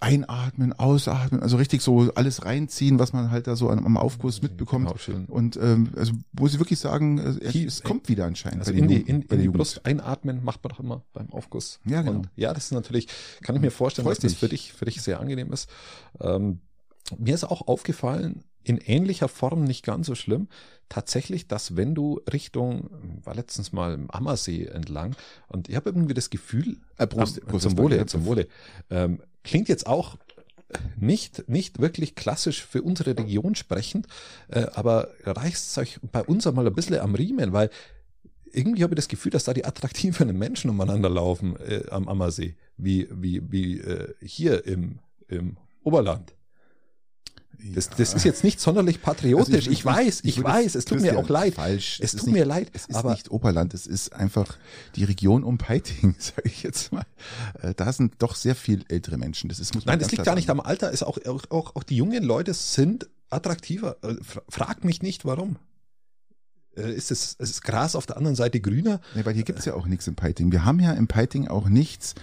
Einatmen, 0.00 0.72
Ausatmen, 0.72 1.42
also 1.42 1.56
richtig 1.56 1.82
so 1.82 2.12
alles 2.14 2.44
reinziehen, 2.44 2.98
was 2.98 3.12
man 3.12 3.30
halt 3.30 3.46
da 3.46 3.56
so 3.56 3.70
am 3.70 3.96
Aufkurs 3.96 4.42
mitbekommt. 4.42 4.86
Genau, 4.86 4.98
schön. 4.98 5.26
Und 5.26 5.56
ähm, 5.56 5.90
also 5.96 6.12
wo 6.32 6.48
sie 6.48 6.58
wirklich 6.58 6.78
sagen, 6.78 7.18
es, 7.18 7.38
es 7.38 7.82
kommt 7.82 8.08
wieder 8.08 8.26
anscheinend. 8.26 8.60
Also 8.60 8.72
in 8.72 8.88
die, 8.88 9.00
in, 9.00 9.22
in 9.22 9.40
die 9.40 9.48
Brust 9.48 9.86
einatmen 9.86 10.44
macht 10.44 10.62
man 10.64 10.70
doch 10.70 10.80
immer 10.80 11.02
beim 11.12 11.32
Aufguss. 11.32 11.80
Ja, 11.84 12.02
genau. 12.02 12.18
Und 12.18 12.28
ja, 12.36 12.52
das 12.52 12.66
ist 12.66 12.72
natürlich, 12.72 13.08
kann 13.42 13.54
ich 13.54 13.62
mir 13.62 13.70
vorstellen, 13.70 14.04
Freut 14.04 14.16
dass 14.16 14.32
das 14.32 14.34
für 14.34 14.48
dich, 14.48 14.72
für 14.72 14.84
dich 14.84 15.00
sehr 15.00 15.20
angenehm 15.20 15.52
ist. 15.52 15.70
Ähm, 16.20 16.60
mir 17.18 17.34
ist 17.34 17.44
auch 17.44 17.66
aufgefallen, 17.66 18.44
in 18.64 18.78
ähnlicher 18.78 19.28
Form 19.28 19.64
nicht 19.64 19.84
ganz 19.84 20.06
so 20.06 20.14
schlimm. 20.14 20.48
Tatsächlich, 20.92 21.48
dass 21.48 21.74
wenn 21.74 21.94
du 21.94 22.20
Richtung, 22.30 22.90
war 23.24 23.34
letztens 23.34 23.72
mal 23.72 23.94
im 23.94 24.10
Ammersee 24.10 24.66
entlang 24.66 25.16
und 25.48 25.70
ich 25.70 25.74
habe 25.74 25.88
irgendwie 25.88 26.12
das 26.12 26.28
Gefühl, 26.28 26.76
äh, 26.98 27.06
Prost, 27.06 27.38
äh, 27.38 27.40
Prost, 27.40 27.62
zum 27.62 27.78
Wohle, 27.78 28.04
zum 28.04 28.26
Wohle, 28.26 28.46
ähm, 28.90 29.22
klingt 29.42 29.70
jetzt 29.70 29.86
auch 29.86 30.18
nicht, 31.00 31.48
nicht 31.48 31.80
wirklich 31.80 32.14
klassisch 32.14 32.62
für 32.62 32.82
unsere 32.82 33.16
Region 33.16 33.54
sprechend, 33.54 34.06
äh, 34.48 34.66
aber 34.74 35.08
reißt 35.24 35.78
euch 35.78 35.98
bei 36.12 36.22
uns 36.22 36.46
einmal 36.46 36.66
ein 36.66 36.74
bisschen 36.74 36.98
am 36.98 37.14
Riemen, 37.14 37.54
weil 37.54 37.70
irgendwie 38.52 38.82
habe 38.82 38.92
ich 38.92 38.96
das 38.96 39.08
Gefühl, 39.08 39.32
dass 39.32 39.44
da 39.44 39.54
die 39.54 39.64
attraktiveren 39.64 40.36
Menschen 40.36 40.68
umeinander 40.68 41.08
laufen 41.08 41.56
äh, 41.56 41.84
am 41.90 42.06
Ammersee, 42.06 42.54
wie, 42.76 43.08
wie, 43.10 43.50
wie 43.50 43.80
äh, 43.80 44.12
hier 44.20 44.66
im, 44.66 44.98
im 45.28 45.56
Oberland. 45.84 46.34
Das, 47.74 47.90
das 47.90 48.14
ist 48.14 48.24
jetzt 48.24 48.44
nicht 48.44 48.60
sonderlich 48.60 49.02
patriotisch. 49.02 49.54
Also 49.54 49.70
ich, 49.70 49.78
ich, 49.78 49.84
weiß, 49.84 50.20
ich, 50.24 50.38
ich 50.38 50.44
weiß, 50.44 50.74
es 50.74 50.84
tut 50.84 51.00
mir 51.00 51.18
auch 51.18 51.28
leid. 51.28 51.54
Falsch. 51.54 52.00
Es, 52.00 52.14
es 52.14 52.20
tut 52.20 52.28
nicht, 52.28 52.34
mir 52.34 52.44
leid. 52.44 52.70
Es 52.72 52.86
ist 52.86 52.96
aber 52.96 53.12
nicht 53.12 53.30
Oberland, 53.30 53.74
es 53.74 53.86
ist 53.86 54.12
einfach 54.12 54.56
die 54.96 55.04
Region 55.04 55.44
um 55.44 55.58
Peiting, 55.58 56.14
sage 56.18 56.42
ich 56.44 56.62
jetzt 56.62 56.92
mal. 56.92 57.06
Äh, 57.60 57.74
da 57.74 57.92
sind 57.92 58.14
doch 58.18 58.34
sehr 58.34 58.54
viel 58.56 58.84
ältere 58.88 59.16
Menschen. 59.16 59.48
Das 59.48 59.60
ist, 59.60 59.74
muss 59.74 59.86
Nein, 59.86 59.98
das 59.98 60.10
liegt 60.10 60.24
gar 60.24 60.34
nicht 60.34 60.50
am 60.50 60.60
Alter. 60.60 60.90
Ist 60.90 61.02
auch, 61.02 61.18
auch, 61.26 61.76
auch 61.76 61.82
die 61.82 61.96
jungen 61.96 62.24
Leute 62.24 62.54
sind 62.54 63.08
attraktiver. 63.30 63.96
Äh, 64.02 64.16
frag 64.48 64.84
mich 64.84 65.02
nicht, 65.02 65.24
warum. 65.24 65.56
Äh, 66.76 66.92
ist 66.92 67.10
es, 67.10 67.34
ist 67.34 67.62
Gras 67.62 67.94
auf 67.94 68.06
der 68.06 68.16
anderen 68.16 68.36
Seite 68.36 68.60
grüner. 68.60 69.00
Nee, 69.14 69.24
weil 69.24 69.34
hier 69.34 69.44
gibt's 69.44 69.64
ja 69.64 69.74
auch 69.74 69.86
nichts 69.86 70.06
im 70.06 70.14
Peiting. 70.14 70.52
Wir 70.52 70.64
haben 70.64 70.80
ja 70.80 70.92
im 70.92 71.06
Peiting 71.06 71.48
auch 71.48 71.68
nichts. 71.68 72.14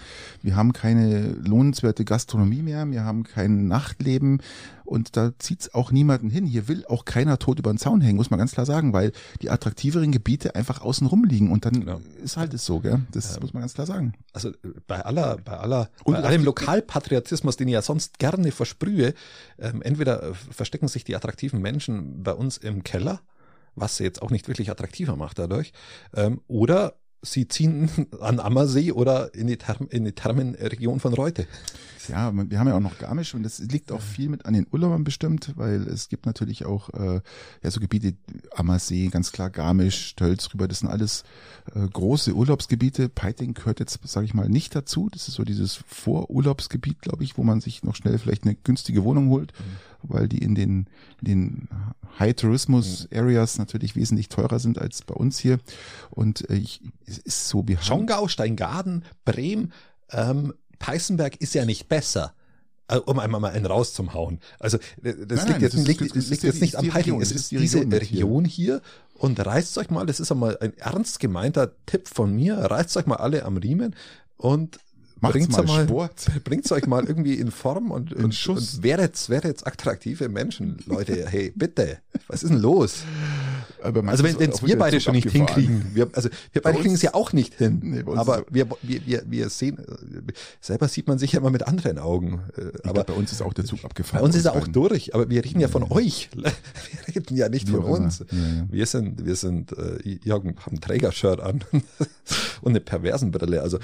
Wir 0.42 0.56
haben 0.56 0.74
keine 0.74 1.32
lohnenswerte 1.34 2.04
Gastronomie 2.06 2.62
mehr, 2.62 2.90
wir 2.90 3.04
haben 3.04 3.24
kein 3.24 3.68
Nachtleben 3.68 4.42
und 4.86 5.16
da 5.16 5.34
zieht's 5.38 5.74
auch 5.76 5.92
niemanden 5.92 6.32
hin. 6.32 6.48
Hier 6.48 6.68
will 6.68 6.84
auch 6.88 7.06
keiner 7.06 7.38
tot 7.38 7.60
über 7.60 7.72
den 7.72 7.78
Zaun 7.78 8.02
hängen, 8.02 8.18
muss 8.18 8.32
man 8.32 8.40
ganz 8.40 8.54
klar 8.54 8.66
sagen, 8.66 8.92
weil 8.92 9.12
die 9.42 9.52
attraktiveren 9.52 10.12
Gebiete 10.12 10.56
einfach 10.56 10.82
außen 10.82 11.06
rum 11.06 11.26
liegen 11.26 11.52
und 11.52 11.66
dann 11.66 11.88
ja. 11.88 12.00
ist 12.24 12.38
halt 12.38 12.54
es 12.56 12.66
so, 12.66 12.80
gell? 12.80 13.02
Das 13.12 13.36
ähm, 13.36 13.42
muss 13.42 13.54
man 13.54 13.62
ganz 13.62 13.76
klar 13.76 13.86
sagen. 13.86 14.14
Also 14.34 14.52
bei 14.88 15.06
aller, 15.06 15.38
bei 15.38 15.58
aller, 15.58 15.90
und 16.04 16.16
bei 16.16 16.24
allem 16.24 16.44
Lokalpatriotismus, 16.44 17.56
den 17.56 17.68
ich 17.68 17.74
ja 17.74 17.84
sonst 17.84 18.18
gerne 18.18 18.52
versprühe, 18.52 19.14
ähm, 19.60 19.84
entweder 19.84 20.34
verstecken 20.34 20.88
sich 20.88 21.04
die 21.04 21.16
attraktiven 21.16 21.62
Menschen 21.62 22.24
bei 22.24 22.34
uns 22.34 22.58
im 22.58 22.84
Keller 22.84 23.22
was 23.80 23.98
sie 23.98 24.04
jetzt 24.04 24.22
auch 24.22 24.32
nicht 24.32 24.48
wirklich 24.48 24.70
attraktiver 24.70 25.16
macht 25.16 25.40
dadurch. 25.40 25.74
Ähm, 26.14 26.42
oder 26.48 26.96
sie 27.22 27.48
ziehen 27.48 27.90
an 28.22 28.40
Ammersee 28.40 28.92
oder 28.92 29.34
in 29.34 29.48
die, 29.48 29.58
Therm 29.58 29.88
in 29.90 30.06
die 30.06 30.14
Thermenregion 30.14 31.00
von 31.00 31.14
Reute. 31.14 31.48
Ja, 32.08 32.32
wir 32.34 32.60
haben 32.60 32.68
ja 32.68 32.76
auch 32.76 32.80
noch 32.80 32.98
Garmisch 32.98 33.36
und 33.36 33.44
das 33.44 33.60
liegt 33.60 33.92
auch 33.92 34.02
viel 34.02 34.30
mit 34.30 34.48
an 34.48 34.54
den 34.54 34.66
Urlaubern 34.72 35.04
bestimmt, 35.04 35.54
weil 35.58 35.84
es 35.84 36.10
gibt 36.10 36.26
natürlich 36.26 36.66
auch 36.66 36.90
äh, 36.90 37.22
ja 37.62 37.72
so 37.72 37.80
Gebiete, 37.80 38.16
Ammersee, 38.56 39.10
ganz 39.10 39.32
klar 39.32 39.52
Garmisch, 39.52 40.16
Tölz 40.16 40.52
rüber, 40.52 40.68
das 40.68 40.80
sind 40.80 40.90
alles 40.90 41.24
äh, 41.76 41.88
große 41.88 42.34
Urlaubsgebiete. 42.34 43.10
Peiting 43.10 43.54
gehört 43.54 43.80
jetzt, 43.80 44.00
sage 44.08 44.26
ich 44.26 44.34
mal, 44.34 44.50
nicht 44.50 44.76
dazu. 44.76 45.10
Das 45.12 45.28
ist 45.28 45.36
so 45.36 45.44
dieses 45.44 45.76
Vorurlaubsgebiet, 45.86 47.02
glaube 47.02 47.24
ich, 47.24 47.38
wo 47.38 47.44
man 47.44 47.62
sich 47.62 47.84
noch 47.84 47.96
schnell 47.96 48.18
vielleicht 48.18 48.44
eine 48.44 48.56
günstige 48.56 49.04
Wohnung 49.04 49.30
holt, 49.30 49.54
mhm. 49.60 49.78
Weil 50.04 50.28
die 50.28 50.40
in 50.40 50.56
den, 50.56 50.88
den 51.22 51.68
High 52.18 52.36
Tourismus 52.36 53.08
Areas 53.14 53.58
natürlich 53.58 53.96
wesentlich 53.96 54.30
teurer 54.30 54.60
sind 54.60 54.80
als 54.80 55.02
bei 55.02 55.14
uns 55.14 55.40
hier. 55.40 55.60
Und 56.10 56.50
äh, 56.50 56.56
ich, 56.56 56.82
es 57.06 57.18
ist 57.18 57.50
so, 57.50 57.68
wir 57.68 57.82
Schongau, 57.82 58.28
Steingaden, 58.28 59.04
Bremen, 59.26 59.74
ähm, 60.12 60.54
Peißenberg 60.80 61.38
ist 61.38 61.54
ja 61.54 61.66
nicht 61.66 61.90
besser 61.90 62.34
äh, 62.90 62.98
um 62.98 63.20
einmal 63.20 63.40
mal 63.40 63.52
einen 63.52 63.66
rauszuhauen. 63.66 64.40
Also 64.60 64.78
äh, 65.04 65.14
das 65.28 65.46
nein, 65.46 65.48
liegt 65.48 65.62
jetzt, 65.62 65.78
das 65.78 65.88
liegt, 65.88 66.02
ist, 66.02 66.16
das 66.16 66.30
liegt 66.30 66.44
jetzt 66.44 66.62
nicht 66.62 66.76
am 66.76 66.88
Peiting, 66.88 67.22
es 67.22 67.32
ist 67.32 67.52
die 67.52 67.58
diese 67.58 67.80
Region 67.80 68.46
hier. 68.46 68.82
und 69.14 69.44
reißt 69.46 69.78
euch 69.78 69.90
mal, 69.90 70.06
das 70.06 70.20
ist 70.20 70.32
einmal 70.32 70.58
ein 70.60 70.76
ernst 70.78 71.20
gemeinter 71.20 71.72
Tipp 71.86 72.08
von 72.08 72.36
mir, 72.36 72.58
reißt 72.58 72.98
euch 72.98 73.06
mal 73.06 73.18
alle 73.18 73.46
am 73.46 73.58
Riemen 73.58 73.96
und 74.38 74.80
bringt 75.22 75.52
mal, 75.52 75.64
mal 75.64 75.86
Sport. 75.86 76.28
Bringt's 76.44 76.72
euch 76.72 76.86
mal 76.88 77.06
irgendwie 77.06 77.36
in 77.36 77.52
Form 77.52 77.92
und, 77.92 78.12
in 78.12 78.26
und, 78.26 78.48
und 78.48 78.84
werdet, 78.84 79.30
werdet 79.30 79.66
attraktive 79.66 80.30
Menschen, 80.30 80.78
Leute. 80.86 81.28
Hey, 81.30 81.52
bitte, 81.56 82.00
was 82.28 82.44
ist 82.44 82.50
denn 82.50 82.60
los? 82.60 83.04
also 83.82 84.24
wenn 84.24 84.52
es 84.52 84.66
wir 84.66 84.78
beide 84.78 85.00
schon 85.00 85.14
nicht 85.14 85.30
hinkriegen, 85.30 85.92
wir, 85.94 86.10
also 86.14 86.30
wir 86.52 86.62
beide 86.62 86.80
kriegen 86.80 86.94
es 86.94 87.02
ja 87.02 87.14
auch 87.14 87.34
nicht 87.34 87.56
hin. 87.56 87.80
Nee, 87.82 88.04
aber 88.06 88.46
wir, 88.50 88.68
wir, 88.82 89.06
wir, 89.06 89.24
wir 89.26 89.50
sehen, 89.50 89.78
selber 90.60 90.88
sieht 90.88 91.08
man 91.08 91.18
sich 91.18 91.34
ja 91.34 91.40
immer 91.40 91.50
mit 91.50 91.68
anderen 91.68 91.98
Augen. 91.98 92.42
Äh, 92.58 92.62
aber 92.84 92.94
glaub, 92.94 93.08
bei 93.08 93.14
uns 93.14 93.32
ist 93.32 93.42
auch 93.42 93.54
der 93.54 93.66
Zug 93.66 93.84
abgefahren. 93.86 94.22
Bei 94.22 94.26
uns 94.26 94.36
ist 94.36 94.46
er 94.46 94.56
auch 94.56 94.68
durch, 94.68 95.16
aber 95.16 95.30
wir 95.30 95.44
reden 95.44 95.60
ja 95.60 95.68
von 95.68 95.84
ja. 95.84 95.92
euch. 95.92 96.30
Wir 97.06 97.16
reden 97.16 97.38
ja 97.38 97.50
nicht 97.50 97.70
von 97.70 97.84
uns. 97.84 98.20
Ja, 98.20 98.38
ja. 98.38 98.68
Wir 98.70 98.86
sind, 98.86 99.26
wir 99.26 99.36
sind, 99.36 99.72
äh, 99.74 100.00
Jürgen 100.24 100.56
haben 100.60 100.78
ein 100.78 100.82
Trägershirt 100.82 101.40
an 101.40 101.64
und 102.62 102.72
eine 102.72 102.80
perversen 102.80 103.32
Brille. 103.32 103.62
Also 103.62 103.80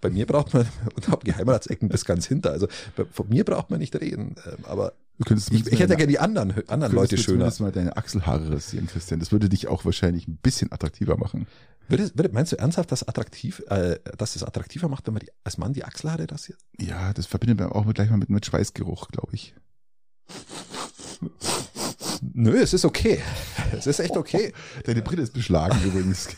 bei 0.00 0.10
mir 0.10 0.26
braucht 0.26 0.54
man, 0.54 0.66
und 0.96 1.08
habe 1.08 1.24
Geheimratsecken 1.24 1.88
bis 1.88 2.04
ganz 2.04 2.26
hinter. 2.26 2.50
Also 2.50 2.68
von 3.10 3.28
mir 3.28 3.44
braucht 3.44 3.70
man 3.70 3.78
nicht 3.78 3.94
reden. 3.96 4.36
Ähm, 4.46 4.64
aber 4.64 4.92
ich, 5.18 5.66
ich 5.66 5.78
hätte 5.78 5.96
gerne 5.96 6.08
die 6.08 6.18
anderen, 6.18 6.68
anderen 6.68 6.92
Leute 6.92 7.16
schöner. 7.16 7.48
Du 7.50 7.62
mal 7.62 7.70
deine 7.70 7.96
Achselhaare 7.96 8.50
rasieren, 8.50 8.88
Christian. 8.88 9.20
Das 9.20 9.30
würde 9.30 9.48
dich 9.48 9.68
auch 9.68 9.84
wahrscheinlich 9.84 10.26
ein 10.26 10.38
bisschen 10.38 10.72
attraktiver 10.72 11.16
machen. 11.16 11.46
Würde, 11.88 12.10
würde, 12.14 12.30
meinst 12.32 12.50
du 12.50 12.56
ernsthaft, 12.56 12.90
dass, 12.90 13.06
attraktiv, 13.06 13.62
äh, 13.68 13.98
dass 14.18 14.34
es 14.34 14.42
attraktiver 14.42 14.88
macht, 14.88 15.06
wenn 15.06 15.14
man 15.14 15.20
die, 15.20 15.30
als 15.44 15.56
Mann 15.58 15.72
die 15.72 15.84
Achselhaare 15.84 16.28
rasiert? 16.28 16.58
Ja, 16.80 17.12
das 17.12 17.26
verbindet 17.26 17.60
man 17.60 17.70
auch 17.70 17.84
mit, 17.84 17.94
gleich 17.94 18.10
mal 18.10 18.16
mit, 18.16 18.30
mit 18.30 18.44
Schweißgeruch, 18.44 19.08
glaube 19.08 19.34
ich. 19.34 19.54
Nö, 22.36 22.60
es 22.60 22.74
ist 22.74 22.84
okay. 22.84 23.20
Es 23.72 23.86
ist 23.86 24.00
echt 24.00 24.16
okay. 24.16 24.52
Deine 24.84 25.02
Brille 25.02 25.22
ist 25.22 25.32
beschlagen 25.32 25.78
übrigens. 25.84 26.28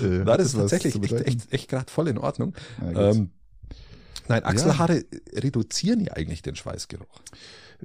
Nein, 0.00 0.24
das 0.24 0.46
ist 0.46 0.54
tatsächlich 0.54 1.00
echt, 1.02 1.12
echt, 1.12 1.52
echt 1.52 1.68
gerade 1.68 1.92
voll 1.92 2.08
in 2.08 2.18
Ordnung. 2.18 2.54
Ähm, 2.82 3.30
Nein, 4.28 4.44
Achselhaare 4.44 4.96
ja. 4.96 5.02
reduzieren 5.34 6.00
ja 6.00 6.14
eigentlich 6.14 6.40
den 6.40 6.56
Schweißgeruch. 6.56 7.20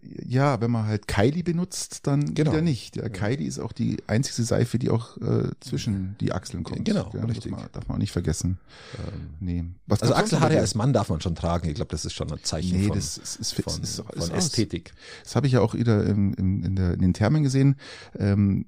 Ja, 0.01 0.61
wenn 0.61 0.71
man 0.71 0.85
halt 0.85 1.07
Kylie 1.07 1.43
benutzt, 1.43 2.07
dann 2.07 2.33
genau. 2.33 2.51
wieder 2.51 2.61
nicht. 2.61 2.95
Ja, 2.95 3.09
Kylie 3.09 3.47
ist 3.47 3.59
auch 3.59 3.71
die 3.71 3.97
einzige 4.07 4.43
Seife, 4.43 4.79
die 4.79 4.89
auch 4.89 5.17
äh, 5.17 5.49
zwischen 5.59 6.15
die 6.19 6.31
Achseln 6.31 6.63
kommt. 6.63 6.85
Genau, 6.85 7.11
ja, 7.13 7.25
richtig. 7.25 7.51
Man, 7.51 7.65
darf 7.71 7.87
man 7.87 7.95
auch 7.95 7.99
nicht 7.99 8.11
vergessen. 8.11 8.59
Ähm, 8.97 9.29
nee. 9.39 9.65
Was 9.87 10.01
also 10.01 10.13
Achselhaare 10.13 10.59
als 10.59 10.75
Mann 10.75 10.93
darf 10.93 11.09
man 11.09 11.21
schon 11.21 11.35
tragen. 11.35 11.67
Ich 11.67 11.75
glaube, 11.75 11.91
das 11.91 12.05
ist 12.05 12.13
schon 12.13 12.31
ein 12.31 12.43
Zeichen 12.43 12.77
nee, 12.79 12.87
von, 12.87 12.95
das 12.95 13.17
ist, 13.17 13.35
ist, 13.37 13.53
von, 13.53 13.81
ist, 13.81 13.95
von, 13.97 14.05
von 14.05 14.31
Ästhetik. 14.31 14.93
Das 15.23 15.35
habe 15.35 15.47
ich 15.47 15.53
ja 15.53 15.61
auch 15.61 15.73
wieder 15.73 16.05
im, 16.05 16.33
im, 16.35 16.63
in, 16.63 16.75
der, 16.75 16.93
in 16.93 17.01
den 17.01 17.13
Thermen 17.13 17.43
gesehen. 17.43 17.75
Ähm, 18.17 18.65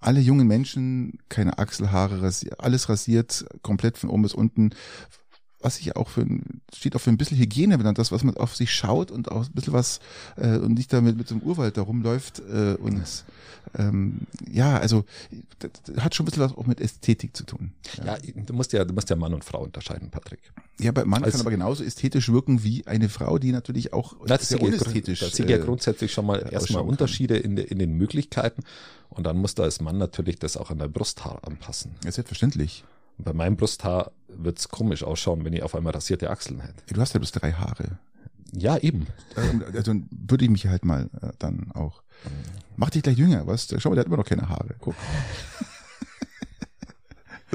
alle 0.00 0.20
jungen 0.20 0.46
Menschen, 0.46 1.18
keine 1.28 1.58
Achselhaare, 1.58 2.30
alles 2.58 2.88
rasiert, 2.88 3.46
komplett 3.62 3.98
von 3.98 4.10
oben 4.10 4.22
bis 4.22 4.34
unten, 4.34 4.70
was 5.60 5.78
ich 5.80 5.96
auch 5.96 6.08
für 6.08 6.22
ein, 6.22 6.60
steht 6.74 6.94
auch 6.94 7.00
für 7.00 7.10
ein 7.10 7.18
bisschen 7.18 7.38
Hygiene 7.38 7.78
benannt, 7.78 7.98
das, 7.98 8.12
was 8.12 8.22
man 8.22 8.36
auf 8.36 8.54
sich 8.54 8.72
schaut 8.72 9.10
und 9.10 9.30
auch 9.30 9.46
ein 9.46 9.52
bisschen 9.52 9.72
was 9.72 10.00
äh, 10.36 10.56
und 10.56 10.74
nicht 10.74 10.92
damit 10.92 11.16
mit 11.16 11.28
so 11.28 11.34
einem 11.34 11.42
Urwald 11.42 11.76
da 11.76 11.82
rumläuft 11.82 12.40
äh, 12.40 12.74
und 12.74 13.24
ähm, 13.76 14.20
ja, 14.50 14.78
also 14.78 15.04
das, 15.58 15.70
das 15.84 16.04
hat 16.04 16.14
schon 16.14 16.24
ein 16.24 16.26
bisschen 16.26 16.44
was 16.44 16.56
auch 16.56 16.66
mit 16.66 16.80
Ästhetik 16.80 17.36
zu 17.36 17.44
tun. 17.44 17.72
Ja. 17.98 18.16
ja, 18.16 18.32
du 18.46 18.54
musst 18.54 18.72
ja, 18.72 18.84
du 18.84 18.94
musst 18.94 19.10
ja 19.10 19.16
Mann 19.16 19.34
und 19.34 19.44
Frau 19.44 19.64
unterscheiden, 19.64 20.10
Patrick. 20.10 20.40
Ja, 20.78 20.92
bei 20.92 21.04
Mann 21.04 21.24
Als, 21.24 21.32
kann 21.32 21.40
aber 21.40 21.50
genauso 21.50 21.82
ästhetisch 21.82 22.30
wirken 22.30 22.62
wie 22.62 22.86
eine 22.86 23.08
Frau, 23.08 23.38
die 23.38 23.52
natürlich 23.52 23.92
auch 23.92 24.14
das 24.26 24.48
sehr 24.48 24.62
unästhetisch. 24.62 25.20
Das 25.20 25.32
sind 25.32 25.50
ja 25.50 25.56
äh, 25.56 25.60
grundsätzlich 25.60 26.12
schon 26.12 26.26
mal 26.26 26.48
erstmal 26.50 26.82
Unterschiede 26.82 27.36
in, 27.36 27.56
de, 27.56 27.66
in 27.66 27.78
den 27.78 27.94
Möglichkeiten 27.94 28.62
und 29.10 29.24
dann 29.24 29.36
muss 29.36 29.54
da 29.54 29.64
als 29.64 29.80
Mann 29.80 29.98
natürlich 29.98 30.38
das 30.38 30.56
auch 30.56 30.70
an 30.70 30.78
der 30.78 30.88
Brusthaar 30.88 31.40
anpassen. 31.44 31.96
Ja, 32.04 32.12
selbstverständlich. 32.12 32.84
Und 33.18 33.24
bei 33.24 33.32
meinem 33.32 33.56
Brusthaar 33.56 34.12
wird's 34.28 34.68
komisch 34.68 35.02
ausschauen, 35.02 35.44
wenn 35.44 35.52
ich 35.52 35.62
auf 35.62 35.74
einmal 35.74 35.92
rasierte 35.92 36.30
Achseln 36.30 36.60
hätte. 36.60 36.94
Du 36.94 37.00
hast 37.00 37.14
ja 37.14 37.18
bloß 37.18 37.32
drei 37.32 37.52
Haare. 37.52 37.98
Ja, 38.52 38.78
eben. 38.78 39.06
Also 39.74 39.94
würde 40.10 40.44
ich 40.44 40.50
mich 40.50 40.66
halt 40.66 40.84
mal 40.84 41.10
äh, 41.20 41.32
dann 41.38 41.70
auch. 41.72 42.02
Mach 42.76 42.90
dich 42.90 43.02
gleich 43.02 43.18
jünger, 43.18 43.46
was? 43.46 43.68
Schau 43.78 43.90
mal, 43.90 43.96
der 43.96 44.00
hat 44.02 44.06
immer 44.06 44.16
noch 44.16 44.24
keine 44.24 44.48
Haare. 44.48 44.74
Guck. 44.78 44.94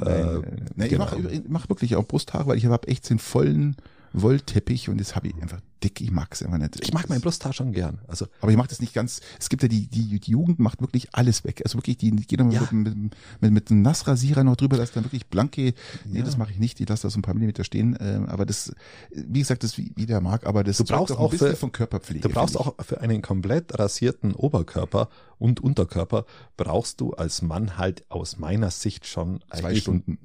nein, 0.00 0.08
äh, 0.08 0.42
nein, 0.74 0.88
genau. 0.88 0.90
ich 0.90 0.98
mache 0.98 1.42
mach 1.48 1.68
wirklich 1.68 1.96
auch 1.96 2.04
Brusthaare, 2.06 2.46
weil 2.46 2.58
ich 2.58 2.66
habe 2.66 2.88
echt 2.88 3.08
den 3.08 3.18
vollen 3.18 3.76
Wollteppich 4.16 4.88
und 4.88 4.98
das 4.98 5.14
habe 5.14 5.28
ich 5.28 5.34
einfach 5.42 5.60
dick. 5.82 6.00
Ich 6.00 6.10
mag's 6.10 6.42
einfach 6.42 6.58
nicht. 6.58 6.80
Ich 6.80 6.92
mag 6.92 7.08
mein 7.08 7.20
Brusthaar 7.20 7.52
schon 7.52 7.72
gern. 7.72 7.98
Also, 8.08 8.26
aber 8.40 8.50
ich 8.50 8.56
mache 8.56 8.68
das 8.68 8.80
nicht 8.80 8.94
ganz. 8.94 9.20
Es 9.38 9.48
gibt 9.48 9.62
ja 9.62 9.68
die, 9.68 9.88
die, 9.88 10.18
die 10.18 10.30
Jugend 10.30 10.58
macht 10.58 10.80
wirklich 10.80 11.14
alles 11.14 11.44
weg. 11.44 11.60
Also 11.64 11.78
wirklich, 11.78 11.98
die 11.98 12.10
geht 12.10 12.40
dann 12.40 12.50
ja. 12.50 12.60
mit, 12.60 12.72
mit, 12.72 13.14
mit, 13.40 13.52
mit 13.52 13.70
einem 13.70 13.82
Nassrasierer 13.82 14.42
noch 14.42 14.56
drüber, 14.56 14.76
dass 14.76 14.92
dann 14.92 15.04
wirklich 15.04 15.26
blanke. 15.26 15.74
Nee, 16.04 16.18
ja. 16.18 16.24
das 16.24 16.36
mache 16.38 16.52
ich 16.52 16.58
nicht. 16.58 16.80
Ich 16.80 16.88
lasse 16.88 17.02
da 17.02 17.10
so 17.10 17.18
ein 17.18 17.22
paar 17.22 17.34
Millimeter 17.34 17.64
stehen. 17.64 17.96
Ähm, 18.00 18.26
aber 18.26 18.46
das, 18.46 18.74
wie 19.10 19.40
gesagt, 19.40 19.62
das 19.62 19.76
wie, 19.78 19.92
wie 19.96 20.06
der 20.06 20.20
mag, 20.20 20.46
aber 20.46 20.64
das 20.64 20.78
du 20.78 20.84
brauchst 20.84 21.14
auch, 21.14 21.24
ein 21.24 21.30
bisschen 21.30 21.50
für, 21.50 21.56
von 21.56 21.72
Körperpflege. 21.72 22.28
Du 22.28 22.34
brauchst 22.34 22.56
auch 22.56 22.74
für 22.80 23.00
einen 23.00 23.22
komplett 23.22 23.78
rasierten 23.78 24.34
Oberkörper 24.34 25.08
und 25.38 25.60
Unterkörper 25.60 26.24
brauchst 26.56 27.00
du 27.00 27.12
als 27.12 27.42
Mann 27.42 27.76
halt 27.76 28.10
aus 28.10 28.38
meiner 28.38 28.70
Sicht 28.70 29.06
schon 29.06 29.40
zwei 29.54 29.74
Stunden. 29.74 30.18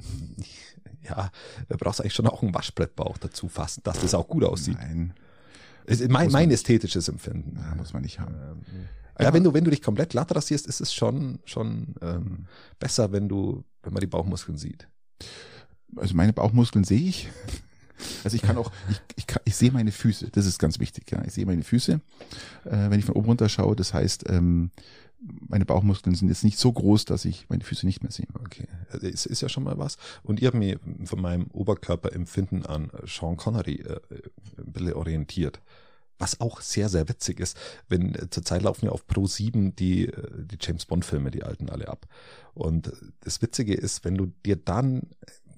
Ja, 1.08 1.32
da 1.68 1.76
brauchst 1.78 2.00
du 2.00 2.04
eigentlich 2.04 2.14
schon 2.14 2.28
auch 2.28 2.42
einen 2.42 2.54
Waschbrettbauch 2.54 3.18
dazu 3.18 3.48
fassen, 3.48 3.82
dass 3.84 4.00
das 4.00 4.14
auch 4.14 4.28
gut 4.28 4.44
aussieht. 4.44 4.78
Nein. 4.78 5.14
Ist 5.86 6.08
mein, 6.10 6.32
mein 6.32 6.52
ästhetisches 6.52 7.08
Empfinden. 7.08 7.58
Ja, 7.58 7.76
muss 7.76 7.94
man 7.94 8.04
nicht 8.04 8.20
haben. 8.20 8.36
Ähm, 8.36 8.88
ja, 9.20 9.34
wenn 9.34 9.44
du, 9.44 9.54
wenn 9.54 9.64
du 9.64 9.72
dich 9.72 9.82
komplett 9.82 10.12
glatt 10.12 10.34
rasierst, 10.34 10.68
ist 10.68 10.82
es 10.82 10.94
schon, 10.94 11.40
schon 11.46 11.96
ähm, 12.02 12.46
besser, 12.80 13.12
wenn 13.12 13.28
du, 13.28 13.64
wenn 13.84 13.94
man 13.94 14.02
die 14.02 14.08
Bauchmuskeln 14.08 14.58
sieht. 14.58 14.88
Also 15.96 16.16
meine 16.16 16.34
Bauchmuskeln 16.34 16.84
sehe 16.84 17.08
ich. 17.08 17.30
Also 18.24 18.34
ich 18.34 18.42
kann 18.42 18.58
auch, 18.58 18.72
ich, 18.90 19.00
ich, 19.16 19.28
kann, 19.28 19.44
ich 19.46 19.56
sehe 19.56 19.72
meine 19.72 19.92
Füße, 19.92 20.30
das 20.32 20.48
ist 20.48 20.58
ganz 20.58 20.80
wichtig, 20.80 21.12
ja. 21.12 21.24
Ich 21.24 21.34
sehe 21.34 21.46
meine 21.46 21.62
Füße, 21.62 22.02
äh, 22.66 22.90
wenn 22.90 22.98
ich 22.98 23.06
von 23.06 23.14
oben 23.14 23.28
runter 23.28 23.48
schaue. 23.48 23.76
Das 23.76 23.94
heißt, 23.94 24.28
ähm, 24.28 24.72
meine 25.22 25.66
Bauchmuskeln 25.66 26.16
sind 26.16 26.30
jetzt 26.30 26.44
nicht 26.44 26.58
so 26.58 26.72
groß, 26.72 27.06
dass 27.06 27.26
ich 27.26 27.48
meine 27.50 27.64
Füße 27.64 27.86
nicht 27.86 28.02
mehr 28.02 28.12
sehe. 28.12 28.28
Okay, 28.40 28.68
es 29.02 29.26
ist 29.26 29.42
ja 29.42 29.50
schon 29.50 29.64
mal 29.64 29.78
was. 29.78 29.98
Und 30.24 30.40
ich 30.40 30.48
habe 30.48 30.58
mich 30.58 30.78
von 31.06 31.22
meinem 31.22 31.48
Oberkörperempfinden 31.48 32.66
an 32.66 32.92
Sean 33.06 33.38
Connery 33.38 33.82
äh, 33.82 34.00
ein 34.58 34.72
bisschen 34.72 34.94
orientiert. 34.94 35.62
Was 36.18 36.40
auch 36.40 36.62
sehr, 36.62 36.88
sehr 36.88 37.10
witzig 37.10 37.40
ist, 37.40 37.58
wenn 37.88 38.16
äh, 38.16 38.30
zurzeit 38.30 38.64
laufen 38.64 38.86
ja 38.86 38.92
auf 38.92 39.08
Pro 39.08 39.28
7 39.28 39.76
die, 39.76 40.08
äh, 40.08 40.46
die 40.46 40.58
James 40.60 40.86
Bond 40.86 41.06
Filme, 41.06 41.32
die 41.32 41.44
alten 41.44 41.70
alle 41.70 41.88
ab. 41.88 42.08
Und 42.54 42.92
das 43.22 43.42
Witzige 43.42 43.74
ist, 43.74 44.04
wenn 44.04 44.16
du 44.16 44.32
dir 44.46 44.56
dann 44.56 45.04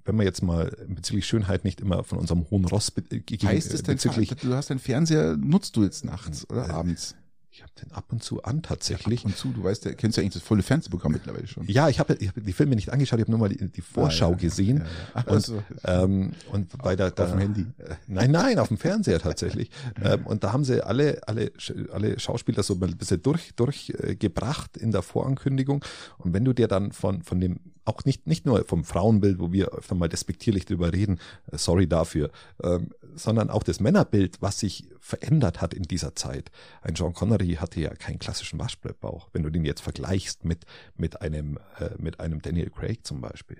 wenn 0.05 0.17
man 0.17 0.25
jetzt 0.25 0.43
mal 0.43 0.69
bezüglich 0.87 1.25
Schönheit 1.25 1.63
nicht 1.63 1.79
immer 1.79 2.03
von 2.03 2.17
unserem 2.17 2.49
hohen 2.49 2.65
Ross 2.65 2.91
be 2.91 3.03
heißt 3.03 3.73
es 3.73 3.83
denn, 3.83 3.97
du 3.97 4.53
hast 4.53 4.69
deinen 4.69 4.79
Fernseher 4.79 5.37
nutzt 5.37 5.77
du 5.77 5.83
jetzt 5.83 6.03
nachts 6.03 6.49
oder 6.49 6.67
äh, 6.67 6.71
abends? 6.71 7.15
Ich 7.55 7.61
habe 7.61 7.71
den 7.79 7.91
ab 7.91 8.05
und 8.11 8.23
zu 8.23 8.41
an 8.41 8.63
tatsächlich. 8.63 9.19
Ja, 9.21 9.25
ab 9.27 9.31
und 9.31 9.37
zu, 9.37 9.49
du 9.49 9.63
weißt, 9.63 9.85
du 9.85 9.93
kennst 9.93 10.17
ja 10.17 10.23
eigentlich 10.23 10.33
das 10.33 10.41
volle 10.41 10.63
Fernsehprogramm 10.63 11.11
mittlerweile 11.11 11.45
schon. 11.45 11.67
Ja, 11.67 11.87
ich 11.87 11.99
habe 11.99 12.15
ich 12.15 12.29
hab 12.29 12.35
die 12.35 12.51
Filme 12.51 12.73
nicht 12.73 12.91
angeschaut, 12.91 13.19
ich 13.19 13.25
habe 13.25 13.31
nur 13.31 13.41
mal 13.41 13.49
die, 13.49 13.69
die 13.69 13.81
Vorschau 13.81 14.29
ah, 14.29 14.31
ja, 14.31 14.37
gesehen. 14.37 14.77
Ja, 14.77 14.85
Ach, 15.13 15.27
und, 15.27 15.33
also, 15.33 15.63
ähm, 15.83 16.31
und 16.51 16.75
bei 16.79 16.95
der, 16.95 17.11
da, 17.11 17.25
auf 17.25 17.29
dem 17.29 17.39
Handy. 17.39 17.67
Äh, 17.77 17.93
nein, 18.07 18.31
nein, 18.31 18.57
auf 18.57 18.69
dem 18.69 18.77
Fernseher 18.77 19.19
tatsächlich. 19.19 19.69
ähm, 20.03 20.25
und 20.25 20.43
da 20.43 20.51
haben 20.51 20.65
sie 20.65 20.83
alle, 20.83 21.21
alle, 21.27 21.51
alle 21.91 22.19
Schauspieler 22.19 22.63
so 22.63 22.73
ein 22.73 22.97
bisschen 22.97 23.21
durch, 23.21 23.53
durchgebracht 23.55 24.75
in 24.75 24.91
der 24.91 25.03
Vorankündigung. 25.03 25.85
Und 26.17 26.33
wenn 26.33 26.45
du 26.45 26.53
dir 26.53 26.67
dann 26.67 26.91
von, 26.91 27.21
von 27.21 27.39
dem 27.39 27.59
auch 27.85 28.05
nicht, 28.05 28.27
nicht 28.27 28.45
nur 28.45 28.65
vom 28.65 28.83
Frauenbild, 28.83 29.39
wo 29.39 29.51
wir 29.51 29.69
öfter 29.69 29.95
mal 29.95 30.09
despektierlich 30.09 30.65
drüber 30.65 30.93
reden, 30.93 31.19
äh, 31.51 31.57
sorry 31.57 31.87
dafür, 31.87 32.31
ähm, 32.63 32.91
sondern 33.15 33.49
auch 33.49 33.63
das 33.63 33.79
Männerbild, 33.79 34.41
was 34.41 34.59
sich 34.59 34.87
verändert 34.99 35.61
hat 35.61 35.73
in 35.73 35.83
dieser 35.83 36.15
Zeit. 36.15 36.51
Ein 36.81 36.95
John 36.95 37.13
Connery 37.13 37.55
hatte 37.55 37.81
ja 37.81 37.93
keinen 37.93 38.19
klassischen 38.19 38.59
Waschbrettbauch, 38.59 39.29
wenn 39.33 39.43
du 39.43 39.49
den 39.49 39.65
jetzt 39.65 39.81
vergleichst 39.81 40.45
mit, 40.45 40.65
mit 40.95 41.21
einem, 41.21 41.59
äh, 41.79 41.89
mit 41.97 42.19
einem 42.19 42.41
Daniel 42.41 42.69
Craig 42.69 43.05
zum 43.05 43.21
Beispiel. 43.21 43.57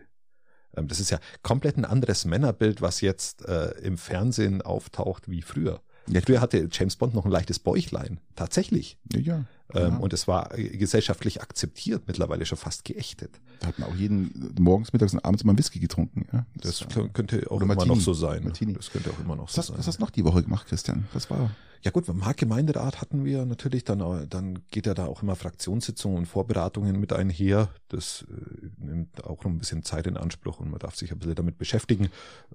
Ähm, 0.75 0.87
das 0.87 0.99
ist 0.99 1.11
ja 1.11 1.19
komplett 1.41 1.77
ein 1.77 1.85
anderes 1.85 2.25
Männerbild, 2.25 2.81
was 2.81 3.01
jetzt 3.01 3.45
äh, 3.45 3.71
im 3.81 3.97
Fernsehen 3.97 4.61
auftaucht 4.61 5.29
wie 5.29 5.41
früher. 5.41 5.81
Ja, 6.07 6.21
früher 6.21 6.41
hatte 6.41 6.67
James 6.71 6.95
Bond 6.95 7.13
noch 7.13 7.25
ein 7.25 7.31
leichtes 7.31 7.59
Bäuchlein. 7.59 8.19
Tatsächlich. 8.35 8.97
Ja, 9.13 9.19
ja. 9.19 9.45
Ähm, 9.73 9.99
und 10.01 10.13
es 10.13 10.27
war 10.27 10.57
äh, 10.57 10.77
gesellschaftlich 10.77 11.41
akzeptiert, 11.41 12.03
mittlerweile 12.07 12.45
schon 12.45 12.57
fast 12.57 12.85
geächtet. 12.85 13.39
Da 13.59 13.67
hat 13.67 13.79
man 13.79 13.89
auch 13.89 13.95
jeden 13.95 14.53
morgens, 14.59 14.93
mittags 14.93 15.13
und 15.13 15.23
abends 15.23 15.43
immer 15.43 15.57
Whisky 15.57 15.79
getrunken. 15.79 16.27
Ja? 16.31 16.45
Das, 16.55 16.79
das 16.79 17.13
könnte 17.13 17.49
auch 17.49 17.61
immer 17.61 17.75
Martini. 17.75 17.95
noch 17.95 18.01
so 18.01 18.13
sein. 18.13 18.43
Martini. 18.43 18.73
Das 18.73 18.91
könnte 18.91 19.09
auch 19.11 19.19
immer 19.19 19.35
noch 19.35 19.45
was 19.45 19.53
so 19.53 19.59
hast, 19.59 19.67
sein. 19.67 19.77
Was 19.77 19.87
hast 19.87 19.97
du 19.97 20.01
noch 20.01 20.11
die 20.11 20.25
Woche 20.25 20.43
gemacht, 20.43 20.67
Christian? 20.67 21.07
Was 21.13 21.29
war? 21.29 21.51
Ja 21.81 21.91
gut, 21.91 22.05
beim 22.05 22.17
Marktgemeinderat 22.19 23.01
hatten 23.01 23.25
wir 23.25 23.45
natürlich 23.45 23.83
dann, 23.83 23.99
äh, 23.99 24.27
dann 24.27 24.59
geht 24.71 24.85
ja 24.85 24.93
da 24.93 25.05
auch 25.05 25.21
immer 25.21 25.35
Fraktionssitzungen 25.35 26.17
und 26.17 26.25
Vorberatungen 26.27 26.99
mit 26.99 27.11
einher. 27.11 27.69
Das 27.89 28.25
äh, 28.29 28.69
nimmt 28.77 29.23
auch 29.23 29.43
noch 29.43 29.51
ein 29.51 29.59
bisschen 29.59 29.83
Zeit 29.83 30.07
in 30.07 30.17
Anspruch 30.17 30.59
und 30.59 30.69
man 30.69 30.79
darf 30.79 30.95
sich 30.95 31.11
ein 31.11 31.19
bisschen 31.19 31.35
damit 31.35 31.57
beschäftigen. 31.57 32.09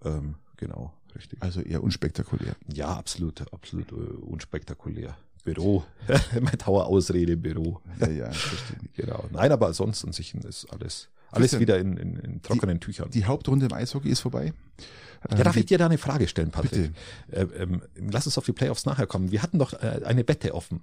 Ähm, 0.04 0.36
genau, 0.56 0.92
richtig. 1.14 1.42
Also 1.42 1.60
eher 1.60 1.82
unspektakulär. 1.82 2.54
Ja, 2.72 2.96
absolut, 2.96 3.52
absolut 3.52 3.92
äh, 3.92 3.94
unspektakulär. 3.94 5.16
Büro, 5.44 5.84
mein 6.40 6.58
Dauerausrede 6.58 7.36
Büro. 7.36 7.80
Ja, 8.00 8.08
ja, 8.08 8.30
verstehe. 8.30 8.78
genau. 8.94 9.24
Nein, 9.30 9.50
aber 9.52 9.68
ansonsten 9.68 10.12
sich 10.12 10.34
ist 10.34 10.66
alles, 10.66 11.08
alles 11.30 11.58
wieder 11.58 11.78
in, 11.78 11.96
in, 11.96 12.16
in 12.16 12.42
trockenen 12.42 12.78
die, 12.78 12.84
Tüchern. 12.84 13.10
Die 13.10 13.24
Hauptrunde 13.24 13.66
im 13.66 13.72
Eishockey 13.72 14.10
ist 14.10 14.20
vorbei. 14.20 14.52
Ja, 15.30 15.36
darf 15.42 15.56
ich 15.56 15.66
dir 15.66 15.78
da 15.78 15.86
eine 15.86 15.98
Frage 15.98 16.28
stellen, 16.28 16.50
Patrick? 16.50 16.92
Bitte. 17.28 17.50
Äh, 17.56 17.62
ähm, 17.62 17.82
lass 17.96 18.26
uns 18.26 18.38
auf 18.38 18.44
die 18.44 18.52
Playoffs 18.52 18.84
nachher 18.84 19.06
kommen. 19.06 19.32
Wir 19.32 19.42
hatten 19.42 19.58
doch 19.58 19.72
äh, 19.72 20.02
eine 20.04 20.26
Wette 20.28 20.54
offen. 20.54 20.82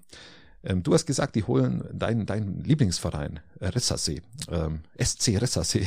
Ähm, 0.64 0.84
du 0.84 0.94
hast 0.94 1.06
gesagt, 1.06 1.36
die 1.36 1.44
holen 1.44 1.84
deinen 1.94 2.26
dein 2.26 2.60
Lieblingsverein, 2.62 3.40
äh, 3.60 3.68
Rissersee, 3.68 4.22
ähm, 4.50 4.82
SC 5.02 5.40
Rissersee. 5.40 5.86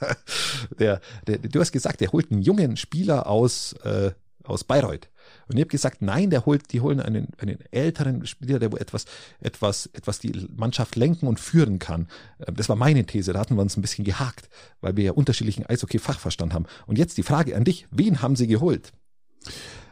der, 0.78 1.00
der, 1.26 1.38
du 1.38 1.60
hast 1.60 1.72
gesagt, 1.72 2.00
der 2.00 2.12
holt 2.12 2.30
einen 2.30 2.42
jungen 2.42 2.76
Spieler 2.76 3.26
aus, 3.26 3.74
äh, 3.84 4.12
aus 4.44 4.64
Bayreuth. 4.64 5.08
Und 5.48 5.56
ich 5.56 5.62
habe 5.62 5.70
gesagt, 5.70 6.02
nein, 6.02 6.30
der 6.30 6.46
holt, 6.46 6.72
die 6.72 6.80
holen 6.80 7.00
einen, 7.00 7.28
einen 7.38 7.58
älteren 7.70 8.26
Spieler, 8.26 8.58
der 8.58 8.72
wo 8.72 8.76
etwas, 8.76 9.04
etwas, 9.40 9.86
etwas 9.92 10.18
die 10.18 10.46
Mannschaft 10.56 10.96
lenken 10.96 11.26
und 11.26 11.40
führen 11.40 11.78
kann. 11.78 12.08
Ähm, 12.46 12.54
das 12.56 12.68
war 12.68 12.76
meine 12.76 13.04
These, 13.04 13.32
da 13.32 13.40
hatten 13.40 13.56
wir 13.56 13.62
uns 13.62 13.76
ein 13.76 13.82
bisschen 13.82 14.04
gehakt, 14.04 14.48
weil 14.80 14.96
wir 14.96 15.04
ja 15.04 15.12
unterschiedlichen 15.12 15.66
Eishockey-Fachverstand 15.66 16.54
haben. 16.54 16.66
Und 16.86 16.98
jetzt 16.98 17.18
die 17.18 17.22
Frage 17.22 17.56
an 17.56 17.64
dich, 17.64 17.86
wen 17.90 18.22
haben 18.22 18.36
sie 18.36 18.46
geholt? 18.46 18.92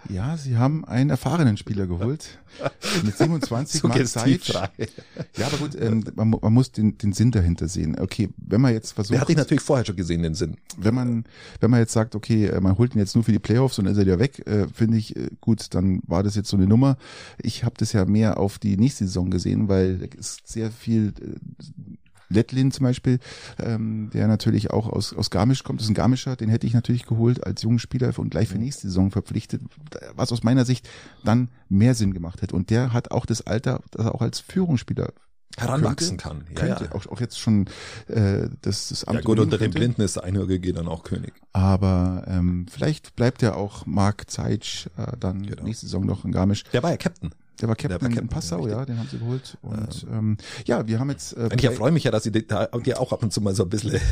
Ja, 0.09 0.37
sie 0.37 0.57
haben 0.57 0.85
einen 0.85 1.11
erfahrenen 1.11 1.57
Spieler 1.57 1.87
geholt. 1.87 2.39
Mit 3.05 3.17
27 3.17 3.83
Mal 3.83 4.07
Zeit. 4.07 4.47
Ja, 4.49 5.47
aber 5.47 5.59
gut, 5.59 5.77
ähm, 5.81 6.05
man, 6.15 6.31
man, 6.31 6.53
muss 6.53 6.73
den, 6.73 6.97
den 6.97 7.13
Sinn 7.13 7.31
dahinter 7.31 7.69
sehen. 7.69 7.99
Okay, 7.99 8.31
wenn 8.37 8.61
man 8.61 8.73
jetzt 8.73 8.93
versucht. 8.93 9.15
Der 9.15 9.21
hatte 9.21 9.33
ich 9.33 9.39
natürlich 9.39 9.63
vorher 9.63 9.85
schon 9.85 9.97
gesehen, 9.97 10.23
den 10.23 10.35
Sinn. 10.35 10.57
Wenn 10.77 10.95
man, 10.95 11.25
wenn 11.61 11.71
man 11.71 11.81
jetzt 11.81 11.93
sagt, 11.93 12.15
okay, 12.15 12.47
äh, 12.47 12.61
man 12.61 12.79
holt 12.79 12.95
ihn 12.95 12.99
jetzt 12.99 13.15
nur 13.15 13.25
für 13.25 13.33
die 13.33 13.39
Playoffs 13.39 13.79
und 13.79 13.85
dann 13.85 13.93
ist 13.93 13.99
er 13.99 14.07
ja 14.07 14.19
weg, 14.19 14.47
äh, 14.47 14.67
finde 14.73 14.97
ich, 14.97 15.15
äh, 15.17 15.29
gut, 15.41 15.75
dann 15.75 16.01
war 16.07 16.23
das 16.23 16.35
jetzt 16.37 16.49
so 16.49 16.57
eine 16.57 16.67
Nummer. 16.67 16.97
Ich 17.43 17.65
habe 17.65 17.75
das 17.79 17.93
ja 17.93 18.05
mehr 18.05 18.39
auf 18.39 18.59
die 18.59 18.77
nächste 18.77 19.05
Saison 19.05 19.31
gesehen, 19.31 19.69
weil 19.69 20.09
es 20.19 20.39
sehr 20.45 20.71
viel 20.71 21.13
Lettlin 22.29 22.71
zum 22.71 22.85
Beispiel, 22.85 23.19
ähm, 23.59 24.11
der 24.13 24.29
natürlich 24.29 24.71
auch 24.71 24.89
aus, 24.89 25.15
aus 25.15 25.31
Garmisch 25.31 25.65
kommt, 25.65 25.81
das 25.81 25.87
ist 25.87 25.91
ein 25.91 25.95
Garmischer, 25.95 26.37
den 26.37 26.49
hätte 26.49 26.67
ich 26.67 26.75
natürlich 26.75 27.07
geholt 27.07 27.45
als 27.45 27.63
jungen 27.63 27.79
Spieler 27.79 28.13
und 28.19 28.31
gleich 28.31 28.49
für 28.49 28.57
mhm. 28.57 28.65
nächste 28.65 28.89
Saison 28.89 29.11
verpflichtet, 29.11 29.63
was 30.15 30.33
aus 30.33 30.43
meiner 30.43 30.65
Sicht 30.65 30.89
dann 31.25 31.49
mehr 31.69 31.95
Sinn 31.95 32.15
gemacht 32.15 32.43
hätte. 32.43 32.55
Und 32.55 32.71
der 32.71 32.93
hat 32.93 33.11
auch 33.11 33.27
das 33.27 33.47
Alter, 33.47 33.81
dass 33.91 34.07
er 34.07 34.15
auch 34.15 34.23
als 34.23 34.41
Führungsspieler 34.41 35.13
heranwachsen 35.57 36.17
kann. 36.17 36.45
Ja, 36.49 36.55
könnte 36.55 36.85
ja. 36.85 36.93
Auch, 36.93 37.07
auch 37.07 37.21
jetzt 37.21 37.39
schon 37.39 37.67
äh, 38.07 38.49
das, 38.63 38.89
das 38.89 39.05
Amt 39.05 39.21
Ja 39.21 39.25
gut, 39.25 39.39
unter 39.39 39.59
den 39.59 39.71
Blinden 39.71 40.03
ist 40.03 40.17
der 40.17 40.25
Einhörige 40.25 40.73
dann 40.73 40.89
auch 40.89 41.05
König. 41.05 41.33
Aber 41.53 42.25
ähm, 42.29 42.67
vielleicht 42.71 43.17
bleibt 43.17 43.43
ja 43.43 43.55
auch 43.55 43.87
Marc 43.87 44.31
Zeitsch 44.31 44.87
äh, 44.97 45.17
dann 45.19 45.43
genau. 45.43 45.65
nächste 45.65 45.87
Saison 45.87 46.07
noch 46.07 46.25
in 46.25 46.33
Garmisch. 46.33 46.65
Der 46.73 46.83
war 46.83 46.91
ja 46.91 46.97
Captain. 46.97 47.33
Der 47.61 47.69
war 47.69 47.75
Captain, 47.75 47.89
der 47.89 48.01
war 48.01 48.09
Captain 48.09 48.25
in 48.25 48.29
Passau, 48.29 48.69
ja, 48.69 48.85
den 48.85 48.99
haben 48.99 49.09
sie 49.09 49.19
geholt. 49.19 49.59
Und 49.63 50.05
ähm, 50.05 50.13
ähm 50.13 50.37
ja, 50.67 50.87
wir 50.87 51.01
haben 51.01 51.11
jetzt. 51.11 51.37
Äh, 51.37 51.49
ich 51.57 51.71
freue 51.71 51.91
mich 51.91 52.05
ja, 52.05 52.11
dass 52.11 52.23
sie 52.23 52.33
dir 52.33 53.01
auch 53.01 53.13
ab 53.13 53.23
und 53.23 53.33
zu 53.33 53.41
mal 53.41 53.55
so 53.55 53.65
ein 53.65 53.69
bisschen 53.69 54.01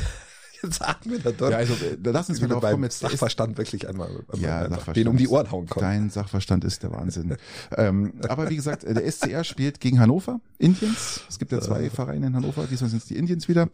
Jetzt 0.63 0.83
atmen 0.83 1.23
wir 1.23 1.33
dort. 1.33 1.53
Ja, 1.53 1.59
also 1.59 1.75
da 1.99 2.11
lassen 2.11 2.35
Sie 2.35 2.43
mir 2.43 2.49
doch 2.49 2.61
kommen. 2.61 2.85
Jetzt 2.85 3.01
Sachverstand 3.01 3.59
wirklich 3.59 3.89
einmal, 3.89 4.09
einmal 4.33 4.41
ja, 4.41 4.93
den 4.93 5.09
um 5.09 5.17
die 5.17 5.29
Ohren 5.29 5.51
hauen 5.51 5.67
können. 5.67 5.85
Dein 5.85 6.11
Sachverstand 6.11 6.65
ist 6.65 6.83
der 6.83 6.93
Wahnsinn. 6.93 7.37
ähm, 7.77 8.15
aber 8.29 8.49
wie 8.51 8.57
gesagt, 8.57 8.83
der 8.83 9.11
SCR 9.11 9.45
spielt 9.45 9.81
gegen 9.81 10.01
Hannover, 10.01 10.41
Indians. 10.59 11.21
Es 11.29 11.39
gibt 11.39 11.53
ja 11.53 11.61
zwei 11.61 11.91
Vereine 11.91 12.29
in 12.29 12.37
Hannover, 12.37 12.67
diesmal 12.67 12.91
sind 12.91 13.03
es 13.03 13.07
die 13.07 13.17
Indians 13.17 13.49
wieder. 13.49 13.69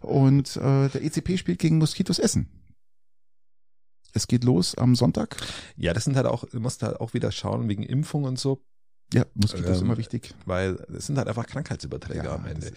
Und 0.00 0.56
äh, 0.56 0.88
der 0.88 1.02
ECP 1.02 1.38
spielt 1.38 1.58
gegen 1.58 1.78
Moskitos 1.78 2.18
Essen. 2.18 2.48
Es 4.12 4.26
geht 4.26 4.44
los 4.44 4.76
am 4.76 4.94
Sonntag. 4.94 5.36
Ja, 5.76 5.92
das 5.92 6.04
sind 6.04 6.16
halt 6.16 6.26
auch, 6.26 6.44
du 6.44 6.60
musst 6.60 6.82
halt 6.82 7.00
auch 7.00 7.14
wieder 7.14 7.30
schauen 7.30 7.68
wegen 7.68 7.82
Impfung 7.82 8.24
und 8.24 8.38
so. 8.38 8.62
Ja, 9.14 9.24
Moskitos 9.34 9.66
ähm, 9.66 9.72
ist 9.72 9.80
immer 9.80 9.96
wichtig. 9.96 10.34
Weil 10.44 10.84
es 10.94 11.06
sind 11.06 11.16
halt 11.16 11.28
einfach 11.28 11.46
Krankheitsüberträger 11.46 12.24
ja, 12.24 12.34
am 12.34 12.44
Ende. 12.44 12.70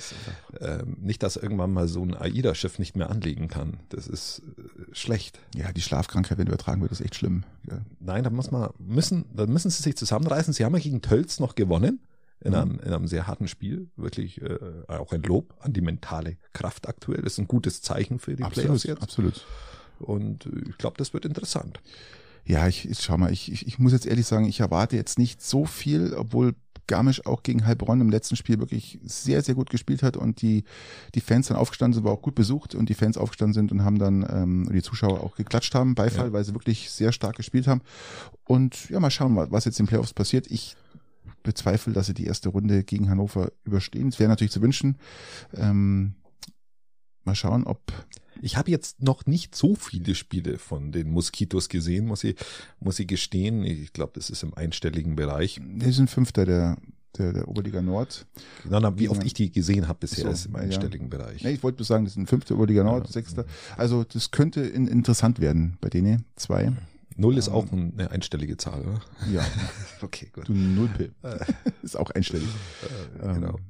Ähm, 0.59 0.97
nicht, 1.01 1.23
dass 1.23 1.35
irgendwann 1.35 1.73
mal 1.73 1.87
so 1.87 2.03
ein 2.03 2.15
AIDA-Schiff 2.15 2.79
nicht 2.79 2.95
mehr 2.95 3.09
anlegen 3.09 3.49
kann. 3.49 3.79
Das 3.89 4.07
ist 4.07 4.41
äh, 4.57 4.95
schlecht. 4.95 5.39
Ja, 5.55 5.73
die 5.73 5.81
Schlafkrankheit, 5.81 6.37
wenn 6.37 6.47
übertragen 6.47 6.81
wird, 6.81 6.91
ist 6.91 7.01
echt 7.01 7.15
schlimm. 7.15 7.43
Ja. 7.69 7.81
Nein, 7.99 8.23
da 8.23 8.29
muss 8.29 8.49
man, 8.51 8.69
müssen, 8.79 9.25
da 9.35 9.45
müssen 9.45 9.69
sie 9.69 9.83
sich 9.83 9.97
zusammenreißen. 9.97 10.53
Sie 10.53 10.63
haben 10.63 10.73
ja 10.73 10.79
gegen 10.79 11.01
Tölz 11.01 11.39
noch 11.39 11.55
gewonnen. 11.55 11.99
In, 12.43 12.53
mhm. 12.53 12.57
einem, 12.57 12.79
in 12.79 12.93
einem 12.93 13.07
sehr 13.07 13.27
harten 13.27 13.47
Spiel. 13.47 13.89
Wirklich 13.97 14.41
äh, 14.41 14.57
auch 14.87 15.11
ein 15.11 15.21
Lob 15.21 15.53
an 15.59 15.73
die 15.73 15.81
mentale 15.81 16.37
Kraft 16.53 16.87
aktuell. 16.87 17.21
Das 17.21 17.33
ist 17.33 17.39
ein 17.39 17.47
gutes 17.47 17.81
Zeichen 17.81 18.19
für 18.19 18.35
die 18.35 18.43
absolut, 18.43 18.65
Playoffs 18.65 18.83
jetzt. 18.83 19.03
Absolut. 19.03 19.45
Und 19.99 20.45
äh, 20.45 20.69
ich 20.69 20.77
glaube, 20.77 20.97
das 20.97 21.13
wird 21.13 21.25
interessant. 21.25 21.79
Ja, 22.45 22.67
ich, 22.67 22.89
ich 22.89 22.99
schau 23.01 23.17
mal, 23.17 23.31
ich, 23.31 23.51
ich, 23.51 23.67
ich 23.67 23.79
muss 23.79 23.91
jetzt 23.91 24.05
ehrlich 24.05 24.25
sagen, 24.25 24.45
ich 24.45 24.59
erwarte 24.59 24.95
jetzt 24.95 25.19
nicht 25.19 25.41
so 25.41 25.65
viel, 25.65 26.13
obwohl 26.13 26.55
Garmisch 26.87 27.25
auch 27.25 27.43
gegen 27.43 27.65
Heilbronn 27.65 28.01
im 28.01 28.09
letzten 28.09 28.35
Spiel 28.35 28.59
wirklich 28.59 28.99
sehr, 29.03 29.41
sehr 29.41 29.55
gut 29.55 29.69
gespielt 29.69 30.03
hat 30.03 30.17
und 30.17 30.41
die, 30.41 30.65
die 31.15 31.21
Fans 31.21 31.47
dann 31.47 31.55
aufgestanden 31.55 31.93
sind, 31.93 32.03
war 32.03 32.11
auch 32.11 32.21
gut 32.21 32.35
besucht 32.35 32.75
und 32.75 32.89
die 32.89 32.95
Fans 32.95 33.17
aufgestanden 33.17 33.53
sind 33.53 33.71
und 33.71 33.85
haben 33.85 33.97
dann, 33.97 34.25
ähm, 34.29 34.69
die 34.73 34.81
Zuschauer 34.81 35.23
auch 35.23 35.35
geklatscht 35.35 35.73
haben, 35.73 35.95
Beifall, 35.95 36.27
ja. 36.27 36.33
weil 36.33 36.43
sie 36.43 36.53
wirklich 36.53 36.89
sehr 36.91 37.13
stark 37.13 37.37
gespielt 37.37 37.67
haben. 37.67 37.81
Und 38.43 38.89
ja, 38.89 38.99
mal 38.99 39.09
schauen, 39.09 39.35
was 39.35 39.63
jetzt 39.65 39.79
in 39.79 39.85
den 39.85 39.89
Playoffs 39.89 40.13
passiert. 40.13 40.47
Ich 40.49 40.75
bezweifle, 41.43 41.93
dass 41.93 42.07
sie 42.07 42.13
die 42.13 42.25
erste 42.25 42.49
Runde 42.49 42.83
gegen 42.83 43.09
Hannover 43.09 43.51
überstehen. 43.63 44.09
Es 44.09 44.19
wäre 44.19 44.29
natürlich 44.29 44.51
zu 44.51 44.61
wünschen. 44.61 44.97
Ähm, 45.53 46.15
mal 47.23 47.35
schauen, 47.35 47.63
ob 47.63 47.79
ich 48.41 48.57
habe 48.57 48.71
jetzt 48.71 49.01
noch 49.01 49.25
nicht 49.25 49.55
so 49.55 49.75
viele 49.75 50.15
Spiele 50.15 50.57
von 50.57 50.91
den 50.91 51.11
Moskitos 51.11 51.69
gesehen, 51.69 52.07
muss 52.07 52.23
ich, 52.23 52.35
muss 52.79 52.99
ich 52.99 53.07
gestehen. 53.07 53.63
Ich 53.63 53.93
glaube, 53.93 54.13
das 54.15 54.29
ist 54.29 54.43
im 54.43 54.53
einstelligen 54.53 55.15
Bereich. 55.15 55.59
Die 55.61 55.91
sind 55.91 56.09
Fünfter 56.09 56.45
der, 56.45 56.77
der, 57.17 57.33
der 57.33 57.47
Oberliga 57.47 57.81
Nord. 57.81 58.25
Genau, 58.63 58.97
wie 58.97 59.09
oft 59.09 59.23
ich 59.23 59.33
die 59.33 59.51
gesehen 59.51 59.87
habe 59.87 59.99
bisher, 59.99 60.25
so, 60.25 60.31
ist 60.31 60.45
im 60.47 60.55
einstelligen 60.55 61.09
ja. 61.11 61.17
Bereich. 61.17 61.43
Nee, 61.43 61.51
ich 61.51 61.63
wollte 61.63 61.79
nur 61.79 61.85
sagen, 61.85 62.05
das 62.05 62.15
sind 62.15 62.27
Fünfter 62.27 62.55
Oberliga 62.55 62.83
Nord, 62.83 63.07
ja. 63.07 63.11
Sechster. 63.11 63.45
Also 63.77 64.03
das 64.03 64.31
könnte 64.31 64.61
in, 64.61 64.87
interessant 64.87 65.39
werden 65.39 65.77
bei 65.81 65.89
denen, 65.89 66.25
zwei. 66.35 66.71
Null 67.17 67.37
ist 67.37 67.49
auch 67.49 67.71
eine 67.71 68.09
einstellige 68.09 68.57
Zahl, 68.57 68.81
oder? 68.81 69.01
Ja. 69.31 69.45
okay, 70.01 70.29
gut. 70.33 70.47
Du 70.47 70.53
Null 70.53 70.89
ist 71.83 71.97
auch 71.97 72.09
einstellig. 72.11 72.47
Äh, 73.21 73.33
genau. 73.33 73.57
Ähm, 73.57 73.65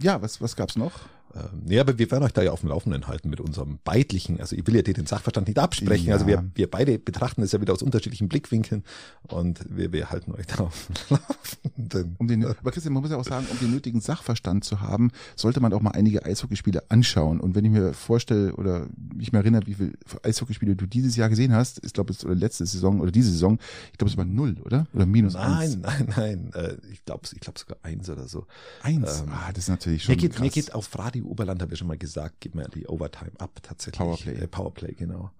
ja, 0.00 0.22
was, 0.22 0.40
was 0.40 0.56
gab's 0.56 0.76
noch? 0.76 0.92
Ähm, 1.34 1.62
ja, 1.66 1.80
aber 1.80 1.98
wir 1.98 2.10
werden 2.10 2.22
euch 2.22 2.32
da 2.32 2.42
ja 2.42 2.52
auf 2.52 2.60
dem 2.60 2.68
Laufenden 2.68 3.08
halten 3.08 3.28
mit 3.28 3.40
unserem 3.40 3.78
beidlichen, 3.82 4.40
also 4.40 4.54
ich 4.54 4.66
will 4.66 4.76
ja 4.76 4.82
dir 4.82 4.94
den 4.94 5.06
Sachverstand 5.06 5.48
nicht 5.48 5.58
absprechen, 5.58 6.08
ja. 6.08 6.14
also 6.14 6.26
wir, 6.26 6.44
wir 6.54 6.70
beide 6.70 6.98
betrachten 6.98 7.42
es 7.42 7.50
ja 7.52 7.60
wieder 7.60 7.72
aus 7.72 7.82
unterschiedlichen 7.82 8.28
Blickwinkeln 8.28 8.84
und 9.28 9.60
wir, 9.68 9.92
wir 9.92 10.10
halten 10.10 10.32
euch 10.32 10.46
da 10.46 10.64
auf 10.64 10.86
dem 10.86 11.18
Laufenden. 11.18 12.16
Um 12.18 12.28
den, 12.28 12.44
aber 12.44 12.70
Christian, 12.70 12.94
man 12.94 13.02
muss 13.02 13.10
ja 13.10 13.16
auch 13.16 13.24
sagen, 13.24 13.46
um 13.50 13.58
den 13.58 13.72
nötigen 13.72 14.00
Sachverstand 14.00 14.64
zu 14.64 14.80
haben, 14.80 15.10
sollte 15.34 15.60
man 15.60 15.72
auch 15.72 15.80
mal 15.80 15.90
einige 15.90 16.24
Eishockeyspiele 16.24 16.90
anschauen 16.90 17.40
und 17.40 17.56
wenn 17.56 17.64
ich 17.64 17.72
mir 17.72 17.94
vorstelle 17.94 18.54
oder 18.54 18.86
mich 19.12 19.32
mal 19.32 19.40
erinnere, 19.40 19.66
wie 19.66 19.74
viele 19.74 19.92
Eishockeyspiele 20.22 20.76
du 20.76 20.86
dieses 20.86 21.16
Jahr 21.16 21.28
gesehen 21.28 21.52
hast, 21.52 21.84
ich 21.84 21.92
glaube, 21.92 22.12
es 22.12 22.24
oder 22.24 22.36
letzte 22.36 22.64
Saison 22.64 23.00
oder 23.00 23.10
diese 23.10 23.32
Saison, 23.32 23.58
ich 23.90 23.98
glaube, 23.98 24.10
es 24.10 24.16
war 24.16 24.24
null, 24.24 24.56
oder? 24.64 24.86
Oder 24.94 25.06
minus 25.06 25.34
nein, 25.34 25.52
eins? 25.52 25.78
Nein, 25.78 26.12
nein, 26.16 26.50
nein, 26.52 26.64
äh, 26.64 26.76
ich 26.92 27.04
glaube 27.04 27.22
ich 27.32 27.40
glaub 27.40 27.58
sogar 27.58 27.78
eins 27.82 28.08
oder 28.08 28.28
so. 28.28 28.46
Eins? 28.82 29.20
Ähm, 29.20 29.32
ah, 29.32 29.50
das 29.52 29.64
ist 29.64 29.68
natürlich 29.68 30.04
schon 30.04 30.14
mir 30.14 30.20
geht, 30.20 30.32
krass. 30.32 30.40
Mir 30.40 30.50
geht 30.50 30.74
auf 30.74 30.96
Radio 30.98 31.23
Oberland 31.24 31.62
habe 31.62 31.72
ich 31.72 31.78
schon 31.78 31.88
mal 31.88 31.98
gesagt, 31.98 32.36
gib 32.40 32.54
mir 32.54 32.68
die 32.68 32.86
Overtime 32.86 33.32
ab 33.38 33.58
tatsächlich. 33.62 33.98
Powerplay. 33.98 34.34
Äh, 34.34 34.48
Powerplay, 34.48 34.94
genau. 34.94 35.30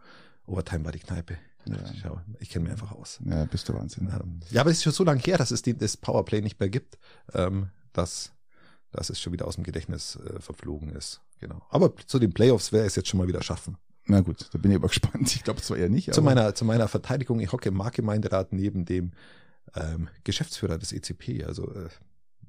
Overtime 0.46 0.84
war 0.84 0.92
die 0.92 0.98
Kneipe. 0.98 1.38
Ja. 1.66 1.76
Schau, 2.00 2.20
ich 2.40 2.50
kenne 2.50 2.64
mich 2.64 2.72
einfach 2.72 2.92
aus. 2.92 3.20
Ja, 3.24 3.44
bist 3.46 3.68
du 3.68 3.74
Wahnsinn. 3.74 4.08
Ähm, 4.08 4.40
ja, 4.50 4.60
aber 4.60 4.70
es 4.70 4.78
ist 4.78 4.82
schon 4.84 4.92
so 4.92 5.04
lange 5.04 5.20
her, 5.20 5.38
dass 5.38 5.50
es 5.50 5.62
die, 5.62 5.76
das 5.76 5.96
Powerplay 5.96 6.42
nicht 6.42 6.60
mehr 6.60 6.68
gibt, 6.68 6.98
ähm, 7.32 7.70
dass, 7.92 8.32
dass 8.92 9.08
es 9.08 9.20
schon 9.20 9.32
wieder 9.32 9.46
aus 9.46 9.54
dem 9.54 9.64
Gedächtnis 9.64 10.16
äh, 10.16 10.40
verflogen 10.40 10.90
ist. 10.90 11.22
Genau. 11.40 11.62
Aber 11.70 11.94
zu 12.06 12.18
den 12.18 12.32
Playoffs 12.32 12.72
wäre 12.72 12.86
es 12.86 12.96
jetzt 12.96 13.08
schon 13.08 13.18
mal 13.18 13.28
wieder 13.28 13.42
schaffen. 13.42 13.78
Na 14.06 14.20
gut, 14.20 14.50
da 14.52 14.58
bin 14.58 14.70
ich 14.70 14.76
aber 14.76 14.88
gespannt. 14.88 15.34
Ich 15.34 15.44
glaube 15.44 15.62
zwar 15.62 15.78
eher 15.78 15.88
nicht. 15.88 16.12
Zu 16.12 16.22
meiner, 16.22 16.54
zu 16.54 16.64
meiner 16.64 16.88
Verteidigung, 16.88 17.40
ich 17.40 17.52
hocke 17.52 17.70
im 17.70 17.76
Marktgemeinderat 17.76 18.52
neben 18.52 18.84
dem 18.84 19.12
ähm, 19.74 20.08
Geschäftsführer 20.24 20.78
des 20.78 20.92
ECP. 20.92 21.44
Also 21.44 21.72
äh, 21.72 21.88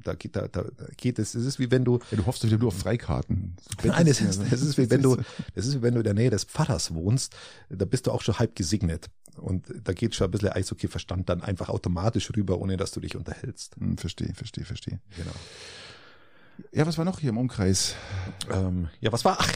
da 0.07 0.13
geht, 0.13 0.35
da, 0.35 0.47
da 0.47 0.65
geht 0.97 1.19
es. 1.19 1.35
Es 1.35 1.45
ist 1.45 1.59
wie 1.59 1.71
wenn 1.71 1.83
du. 1.83 1.99
Ja, 2.11 2.17
du 2.17 2.25
hoffst 2.25 2.43
wieder 2.43 2.57
nur 2.57 2.69
auf 2.69 2.77
Freikarten. 2.77 3.55
Nein, 3.83 4.07
es 4.07 4.21
ist, 4.21 4.41
es 4.51 4.61
ist 4.61 4.77
wie 4.77 4.89
wenn 4.89 5.01
du, 5.01 5.17
es 5.53 5.65
ist 5.65 5.75
wie 5.75 5.81
wenn 5.81 5.93
du 5.93 5.99
in 5.99 6.05
der 6.05 6.13
Nähe 6.13 6.29
des 6.29 6.43
Pfarrers 6.43 6.93
wohnst. 6.93 7.35
Da 7.69 7.85
bist 7.85 8.07
du 8.07 8.11
auch 8.11 8.21
schon 8.21 8.39
halb 8.39 8.55
gesegnet. 8.55 9.09
Und 9.37 9.65
da 9.83 9.93
geht 9.93 10.15
schon 10.15 10.25
ein 10.25 10.31
bisschen 10.31 10.49
Eishockey-Verstand 10.49 11.27
dann 11.27 11.41
einfach 11.41 11.69
automatisch 11.69 12.31
rüber, 12.35 12.59
ohne 12.59 12.77
dass 12.77 12.91
du 12.91 13.01
dich 13.01 13.15
unterhältst. 13.15 13.75
Hm, 13.77 13.97
verstehe, 13.97 14.33
verstehe, 14.33 14.63
verstehe. 14.63 14.99
Genau. 15.17 15.33
Ja, 16.71 16.87
was 16.87 16.97
war 16.97 17.03
noch 17.05 17.19
hier 17.19 17.31
im 17.31 17.37
Umkreis? 17.37 17.95
Ähm, 18.49 18.87
ja, 19.01 19.11
was 19.11 19.25
war? 19.25 19.37
Ach, 19.39 19.51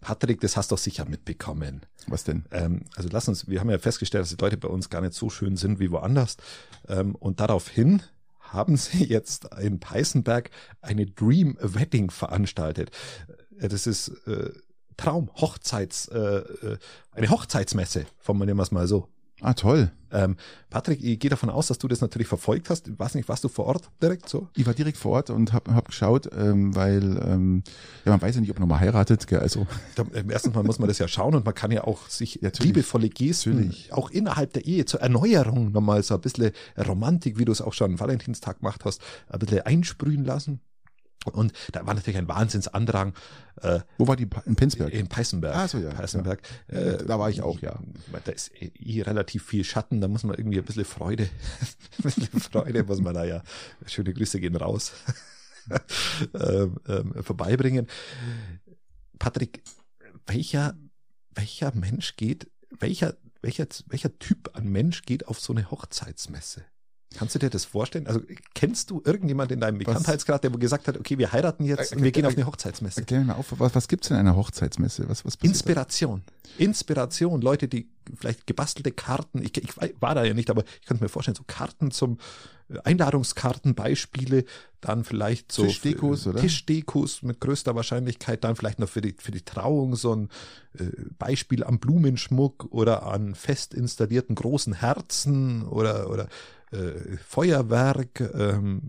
Patrick, 0.00 0.40
das 0.40 0.56
hast 0.56 0.70
du 0.70 0.74
doch 0.74 0.80
sicher 0.80 1.04
mitbekommen. 1.06 1.80
Was 2.06 2.24
denn? 2.24 2.44
Ähm, 2.50 2.82
also 2.94 3.08
lass 3.10 3.26
uns, 3.26 3.48
wir 3.48 3.58
haben 3.60 3.70
ja 3.70 3.78
festgestellt, 3.78 4.22
dass 4.22 4.30
die 4.30 4.40
Leute 4.40 4.56
bei 4.56 4.68
uns 4.68 4.90
gar 4.90 5.00
nicht 5.00 5.14
so 5.14 5.30
schön 5.30 5.56
sind 5.56 5.80
wie 5.80 5.90
woanders. 5.90 6.36
Ähm, 6.88 7.14
und 7.14 7.40
daraufhin 7.40 8.02
haben 8.52 8.76
sie 8.76 9.04
jetzt 9.04 9.46
in 9.60 9.80
Peißenberg 9.80 10.50
eine 10.80 11.06
Dream 11.06 11.56
Wedding 11.60 12.10
veranstaltet. 12.10 12.90
Äh, 13.58 13.68
das 13.68 13.86
ist 13.86 14.08
äh, 14.26 14.50
Traum, 14.96 15.30
Hochzeits, 15.34 16.08
äh, 16.08 16.18
äh, 16.18 16.78
eine 17.12 17.30
Hochzeitsmesse, 17.30 18.06
formulieren 18.18 18.56
wir 18.58 18.62
es 18.62 18.70
mal 18.70 18.86
so. 18.86 19.08
Ah, 19.44 19.52
toll. 19.52 19.90
Ähm, 20.10 20.36
Patrick, 20.70 21.04
ich 21.04 21.18
gehe 21.18 21.28
davon 21.28 21.50
aus, 21.50 21.66
dass 21.66 21.76
du 21.76 21.86
das 21.86 22.00
natürlich 22.00 22.28
verfolgt 22.28 22.70
hast. 22.70 22.88
Ich 22.88 22.98
weiß 22.98 23.14
nicht, 23.14 23.28
warst 23.28 23.44
du 23.44 23.48
vor 23.48 23.66
Ort 23.66 23.90
direkt 24.00 24.26
so? 24.26 24.48
Ich 24.56 24.64
war 24.64 24.72
direkt 24.72 24.96
vor 24.96 25.12
Ort 25.12 25.28
und 25.28 25.52
habe 25.52 25.74
hab 25.74 25.88
geschaut, 25.88 26.30
ähm, 26.34 26.74
weil 26.74 27.20
ähm, 27.22 27.62
ja, 28.06 28.12
man 28.12 28.22
weiß 28.22 28.36
ja 28.36 28.40
nicht, 28.40 28.50
ob 28.50 28.58
man 28.58 28.66
nochmal 28.66 28.80
heiratet. 28.80 29.26
Gell? 29.26 29.40
Also. 29.40 29.66
Ähm, 30.14 30.30
erstens 30.30 30.54
mal 30.54 30.62
muss 30.62 30.78
man 30.78 30.88
das 30.88 30.98
ja 30.98 31.08
schauen 31.08 31.34
und 31.34 31.44
man 31.44 31.54
kann 31.54 31.70
ja 31.70 31.84
auch 31.84 32.08
sich 32.08 32.38
ja, 32.40 32.50
liebevolle 32.58 33.10
Gesten 33.10 33.56
natürlich. 33.56 33.92
auch 33.92 34.10
innerhalb 34.10 34.54
der 34.54 34.64
Ehe 34.64 34.86
zur 34.86 35.02
Erneuerung 35.02 35.72
nochmal 35.72 36.02
so 36.02 36.14
ein 36.14 36.20
bisschen 36.22 36.52
Romantik, 36.78 37.38
wie 37.38 37.44
du 37.44 37.52
es 37.52 37.60
auch 37.60 37.74
schon 37.74 37.92
am 37.92 38.00
Valentinstag 38.00 38.60
gemacht 38.60 38.82
hast, 38.86 39.02
ein 39.28 39.40
bisschen 39.40 39.60
einsprühen 39.60 40.24
lassen. 40.24 40.60
Und 41.32 41.52
da 41.72 41.86
war 41.86 41.94
natürlich 41.94 42.18
ein 42.18 42.28
Wahnsinnsandrang. 42.28 43.14
Äh, 43.62 43.80
Wo 43.98 44.06
war 44.06 44.16
die? 44.16 44.28
In 44.46 44.56
Penzberg? 44.56 44.92
In 44.92 45.08
Peißenberg. 45.08 45.54
Ah, 45.54 45.68
so, 45.68 45.78
ja. 45.78 45.90
Peißenberg. 45.90 46.42
Ja. 46.70 46.78
Äh, 46.78 47.04
da 47.04 47.18
war 47.18 47.30
ich 47.30 47.42
auch, 47.42 47.60
ja. 47.60 47.78
Da 48.24 48.32
ist 48.32 48.52
eh 48.60 49.02
relativ 49.02 49.44
viel 49.44 49.64
Schatten, 49.64 50.00
da 50.00 50.08
muss 50.08 50.24
man 50.24 50.36
irgendwie 50.36 50.58
ein 50.58 50.64
bisschen 50.64 50.84
Freude, 50.84 51.24
ein 51.98 52.02
bisschen 52.02 52.40
Freude 52.40 52.84
muss 52.84 53.00
man 53.00 53.14
da 53.14 53.24
ja, 53.24 53.42
schöne 53.86 54.12
Grüße 54.12 54.40
gehen 54.40 54.56
raus, 54.56 54.92
ähm, 56.34 56.76
ähm, 56.88 57.14
vorbeibringen. 57.22 57.86
Patrick, 59.18 59.62
welcher, 60.26 60.76
welcher 61.34 61.74
Mensch 61.74 62.16
geht, 62.16 62.50
welcher, 62.78 63.16
welcher, 63.40 63.66
welcher 63.86 64.18
Typ 64.18 64.50
an 64.54 64.68
Mensch 64.68 65.02
geht 65.02 65.28
auf 65.28 65.40
so 65.40 65.52
eine 65.52 65.70
Hochzeitsmesse? 65.70 66.64
Kannst 67.16 67.34
du 67.34 67.38
dir 67.38 67.50
das 67.50 67.64
vorstellen? 67.64 68.06
Also 68.06 68.20
kennst 68.54 68.90
du 68.90 69.02
irgendjemand 69.04 69.52
in 69.52 69.60
deinem 69.60 69.78
Bekanntheitsgrad, 69.78 70.44
der 70.44 70.50
gesagt 70.50 70.88
hat, 70.88 70.98
okay, 70.98 71.18
wir 71.18 71.32
heiraten 71.32 71.64
jetzt 71.64 71.92
äh, 71.92 71.96
und 71.96 72.02
wir 72.02 72.12
gehen 72.12 72.26
auf 72.26 72.34
eine 72.34 72.46
Hochzeitsmesse? 72.46 73.00
Erklär 73.00 73.20
mir 73.20 73.26
mal 73.26 73.34
auf, 73.34 73.54
was, 73.58 73.74
was 73.74 73.88
gibt's 73.88 74.10
in 74.10 74.16
einer 74.16 74.36
Hochzeitsmesse? 74.36 75.08
Was, 75.08 75.24
was 75.24 75.36
Inspiration. 75.36 76.22
Da? 76.26 76.64
Inspiration. 76.64 77.40
Leute, 77.40 77.68
die 77.68 77.88
vielleicht 78.16 78.46
gebastelte 78.46 78.92
Karten, 78.92 79.42
ich, 79.42 79.56
ich 79.56 79.74
war 80.00 80.14
da 80.14 80.24
ja 80.24 80.34
nicht, 80.34 80.50
aber 80.50 80.64
ich 80.80 80.86
könnte 80.86 81.02
mir 81.02 81.08
vorstellen, 81.08 81.36
so 81.36 81.44
Karten 81.46 81.90
zum 81.90 82.18
Einladungskartenbeispiele, 82.82 84.44
dann 84.80 85.04
vielleicht 85.04 85.52
so 85.52 85.64
Tischdekos, 85.64 86.26
oder? 86.26 86.40
Tischdekos 86.40 87.22
mit 87.22 87.40
größter 87.40 87.74
Wahrscheinlichkeit, 87.74 88.44
dann 88.44 88.56
vielleicht 88.56 88.78
noch 88.78 88.88
für 88.88 89.00
die, 89.00 89.14
für 89.18 89.32
die 89.32 89.44
Trauung 89.44 89.96
so 89.96 90.14
ein 90.14 90.28
äh, 90.78 90.84
Beispiel 91.18 91.64
am 91.64 91.78
Blumenschmuck 91.78 92.66
oder 92.70 93.06
an 93.06 93.34
fest 93.34 93.74
installierten 93.74 94.34
großen 94.34 94.74
Herzen 94.74 95.66
oder, 95.66 96.10
oder 96.10 96.28
äh, 96.70 97.16
Feuerwerk, 97.26 98.20
ähm, 98.20 98.82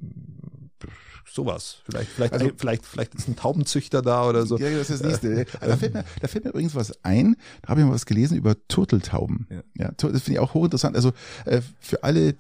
sowas. 1.30 1.78
Vielleicht, 1.86 2.10
vielleicht, 2.12 2.34
also, 2.34 2.50
vielleicht, 2.56 2.86
vielleicht 2.86 3.16
ist 3.16 3.28
ein 3.28 3.36
Taubenzüchter 3.36 4.02
da 4.02 4.28
oder 4.28 4.46
so. 4.46 4.58
Ja, 4.58 4.70
das 4.70 4.90
ist 4.90 5.04
das 5.04 5.08
nächste. 5.08 5.42
Äh, 5.42 5.46
da, 5.60 5.78
fällt 5.78 5.94
mir, 5.94 6.06
da 6.22 6.28
fällt 6.28 6.46
mir 6.46 6.52
übrigens 6.52 6.76
was 6.76 7.04
ein. 7.04 7.36
Da 7.62 7.70
habe 7.70 7.82
ich 7.82 7.88
mal 7.88 7.94
was 7.94 8.06
gelesen 8.06 8.38
über 8.38 8.56
Turteltauben. 8.68 9.48
Ja, 9.50 9.64
ja 9.86 9.92
das 9.98 10.24
finde 10.24 10.32
ich 10.34 10.40
auch 10.40 10.54
hochinteressant. 10.54 10.96
Also 10.96 11.12
äh, 11.46 11.62
für 11.80 12.04
alle 12.04 12.36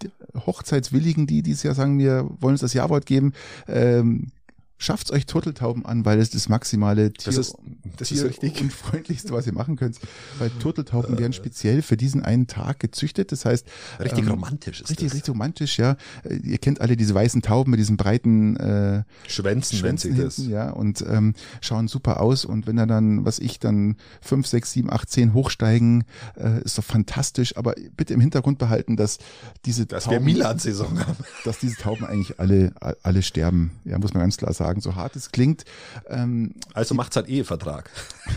Hochzeitswilligen, 0.45 1.27
die 1.27 1.41
dieses 1.41 1.63
Jahr 1.63 1.75
sagen, 1.75 1.97
wir 1.99 2.29
wollen 2.39 2.53
uns 2.53 2.61
das 2.61 2.73
Jawort 2.73 3.05
geben, 3.05 3.33
ähm, 3.67 4.31
Schafft 4.77 5.09
euch 5.11 5.25
Turteltauben 5.25 5.85
an, 5.85 6.03
weil 6.03 6.19
es 6.19 6.31
das 6.31 6.49
maximale 6.49 7.13
Tier, 7.13 7.31
das 7.31 7.37
ist, 7.37 7.55
das 7.95 8.09
Tier 8.09 8.17
ist 8.17 8.41
richtig. 8.43 8.59
und 8.59 8.73
freundlichste, 8.73 9.31
was 9.31 9.47
ihr 9.47 9.53
machen 9.53 9.77
könnt. 9.77 9.99
Weil 10.37 10.49
Turteltauben 10.59 11.17
werden 11.17 11.31
speziell 11.31 11.81
für 11.81 11.95
diesen 11.95 12.23
einen 12.23 12.47
Tag 12.47 12.81
gezüchtet. 12.81 13.31
Das 13.31 13.45
heißt 13.45 13.65
richtig 14.01 14.25
ähm, 14.25 14.31
romantisch 14.31 14.81
ist 14.81 14.89
richtig 14.89 15.07
das. 15.07 15.15
richtig 15.15 15.33
romantisch, 15.33 15.79
ja. 15.79 15.95
Äh, 16.25 16.35
ihr 16.43 16.57
kennt 16.57 16.81
alle 16.81 16.97
diese 16.97 17.15
weißen 17.15 17.41
Tauben 17.41 17.71
mit 17.71 17.79
diesen 17.79 17.95
breiten 17.95 18.57
äh, 18.57 19.03
Schwänzen, 19.29 19.77
Schwänzen 19.77 20.11
hinten, 20.11 20.25
das. 20.25 20.45
ja, 20.45 20.71
und 20.71 21.05
ähm, 21.07 21.35
schauen 21.61 21.87
super 21.87 22.19
aus. 22.19 22.43
Und 22.43 22.67
wenn 22.67 22.77
er 22.77 22.85
dann, 22.85 23.23
was 23.23 23.39
ich 23.39 23.59
dann 23.59 23.95
fünf, 24.19 24.45
sechs, 24.45 24.73
sieben, 24.73 24.91
acht, 24.91 25.09
zehn 25.09 25.33
hochsteigen, 25.33 26.03
äh, 26.35 26.61
ist 26.63 26.77
doch 26.77 26.83
fantastisch. 26.83 27.55
Aber 27.55 27.75
bitte 27.95 28.13
im 28.13 28.19
Hintergrund 28.19 28.57
behalten, 28.57 28.97
dass 28.97 29.19
diese 29.63 29.85
dass 29.85 30.03
Tauben, 30.03 30.17
wir 30.17 30.33
Milan-Saison 30.33 30.99
haben, 30.99 31.23
dass 31.45 31.59
diese 31.59 31.77
Tauben 31.77 32.05
eigentlich 32.05 32.41
alle 32.41 32.73
alle 33.03 33.23
sterben. 33.23 33.71
Ja, 33.85 33.97
muss 33.99 34.13
man 34.13 34.23
ganz 34.23 34.35
klar 34.35 34.51
sagen 34.51 34.64
sagen, 34.65 34.81
so 34.81 34.95
hart 34.95 35.15
es 35.15 35.31
klingt. 35.31 35.63
Ähm, 36.07 36.55
also 36.73 36.93
die, 36.93 36.97
macht's 36.97 37.15
halt 37.15 37.27
Ehevertrag. 37.27 37.89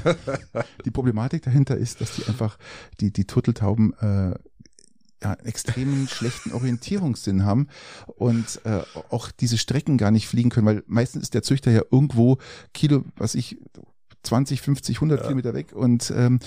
die 0.85 0.91
Problematik 0.91 1.43
dahinter 1.43 1.77
ist, 1.77 2.01
dass 2.01 2.14
die 2.17 2.27
einfach, 2.27 2.59
die, 3.01 3.12
die 3.12 3.25
Turteltauben 3.25 3.95
äh, 4.01 4.35
ja, 5.23 5.33
einen 5.33 5.47
extremen 5.47 6.07
schlechten 6.09 6.53
Orientierungssinn 6.53 7.45
haben 7.45 7.69
und 8.07 8.61
äh, 8.64 8.83
auch 9.11 9.31
diese 9.31 9.59
Strecken 9.59 9.99
gar 9.99 10.11
nicht 10.11 10.29
fliegen 10.29 10.51
können, 10.51 10.67
weil 10.67 10.85
meistens 10.87 11.23
ist 11.23 11.35
der 11.35 11.43
Züchter 11.43 11.71
ja 11.71 11.83
irgendwo 11.91 12.38
Kilo, 12.73 13.05
was 13.17 13.35
ich 13.35 13.59
20, 14.23 14.61
50, 14.61 14.97
100 14.99 15.19
ja. 15.19 15.25
Kilometer 15.25 15.55
weg 15.55 15.73
und 15.73 16.12
ähm, 16.14 16.38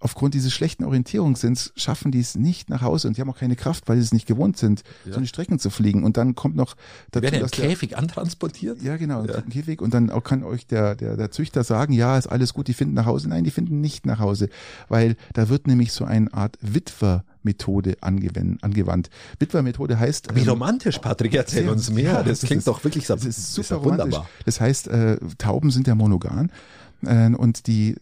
aufgrund 0.00 0.34
dieses 0.34 0.52
schlechten 0.52 0.84
Orientierungssinns 0.84 1.72
schaffen 1.76 2.10
die 2.10 2.20
es 2.20 2.34
nicht 2.34 2.70
nach 2.70 2.80
Hause 2.80 3.06
und 3.06 3.16
die 3.16 3.20
haben 3.20 3.30
auch 3.30 3.38
keine 3.38 3.54
Kraft, 3.54 3.88
weil 3.88 3.96
sie 3.98 4.02
es 4.02 4.12
nicht 4.12 4.26
gewohnt 4.26 4.56
sind, 4.56 4.82
ja. 5.04 5.12
so 5.12 5.18
eine 5.18 5.26
Strecken 5.26 5.58
zu 5.58 5.70
fliegen. 5.70 6.04
Und 6.04 6.16
dann 6.16 6.34
kommt 6.34 6.56
noch 6.56 6.74
dazu, 7.10 7.22
werden 7.22 7.36
ja 7.36 7.42
im 7.42 7.50
Käfig 7.50 7.96
antransportiert. 7.96 8.82
Ja, 8.82 8.96
genau, 8.96 9.24
ja. 9.24 9.34
im 9.34 9.50
Käfig. 9.50 9.82
Und 9.82 9.94
dann 9.94 10.10
auch 10.10 10.24
kann 10.24 10.42
euch 10.42 10.66
der, 10.66 10.96
der, 10.96 11.16
der 11.16 11.30
Züchter 11.30 11.62
sagen, 11.64 11.92
ja, 11.92 12.16
ist 12.16 12.26
alles 12.26 12.54
gut, 12.54 12.68
die 12.68 12.74
finden 12.74 12.94
nach 12.94 13.06
Hause. 13.06 13.28
Nein, 13.28 13.44
die 13.44 13.50
finden 13.50 13.80
nicht 13.80 14.06
nach 14.06 14.18
Hause, 14.18 14.48
weil 14.88 15.16
da 15.34 15.48
wird 15.48 15.66
nämlich 15.66 15.92
so 15.92 16.04
eine 16.04 16.32
Art 16.32 16.58
Witwer 16.62 17.24
Methode 17.42 17.96
angewandt. 18.00 19.08
Witwer-Methode 19.38 19.98
heißt. 19.98 20.34
Wie 20.34 20.40
ähm, 20.40 20.48
romantisch, 20.48 20.98
Patrick, 20.98 21.34
erzähl 21.34 21.62
sehr, 21.62 21.72
uns 21.72 21.90
mehr. 21.90 22.04
Ja, 22.04 22.22
das, 22.22 22.40
das, 22.40 22.48
klingt 22.48 22.60
ist, 22.60 22.68
doch 22.68 22.84
wirklich 22.84 23.06
das 23.06 23.24
ist 23.24 23.54
super 23.54 23.76
ist 23.76 23.84
wunderbar. 23.84 24.28
Das 24.44 24.60
heißt, 24.60 24.88
äh, 24.88 25.18
Tauben 25.38 25.70
sind 25.70 25.86
ja 25.86 25.94
monogam 25.94 26.50
äh, 27.02 27.30
und 27.30 27.66
die 27.66 27.96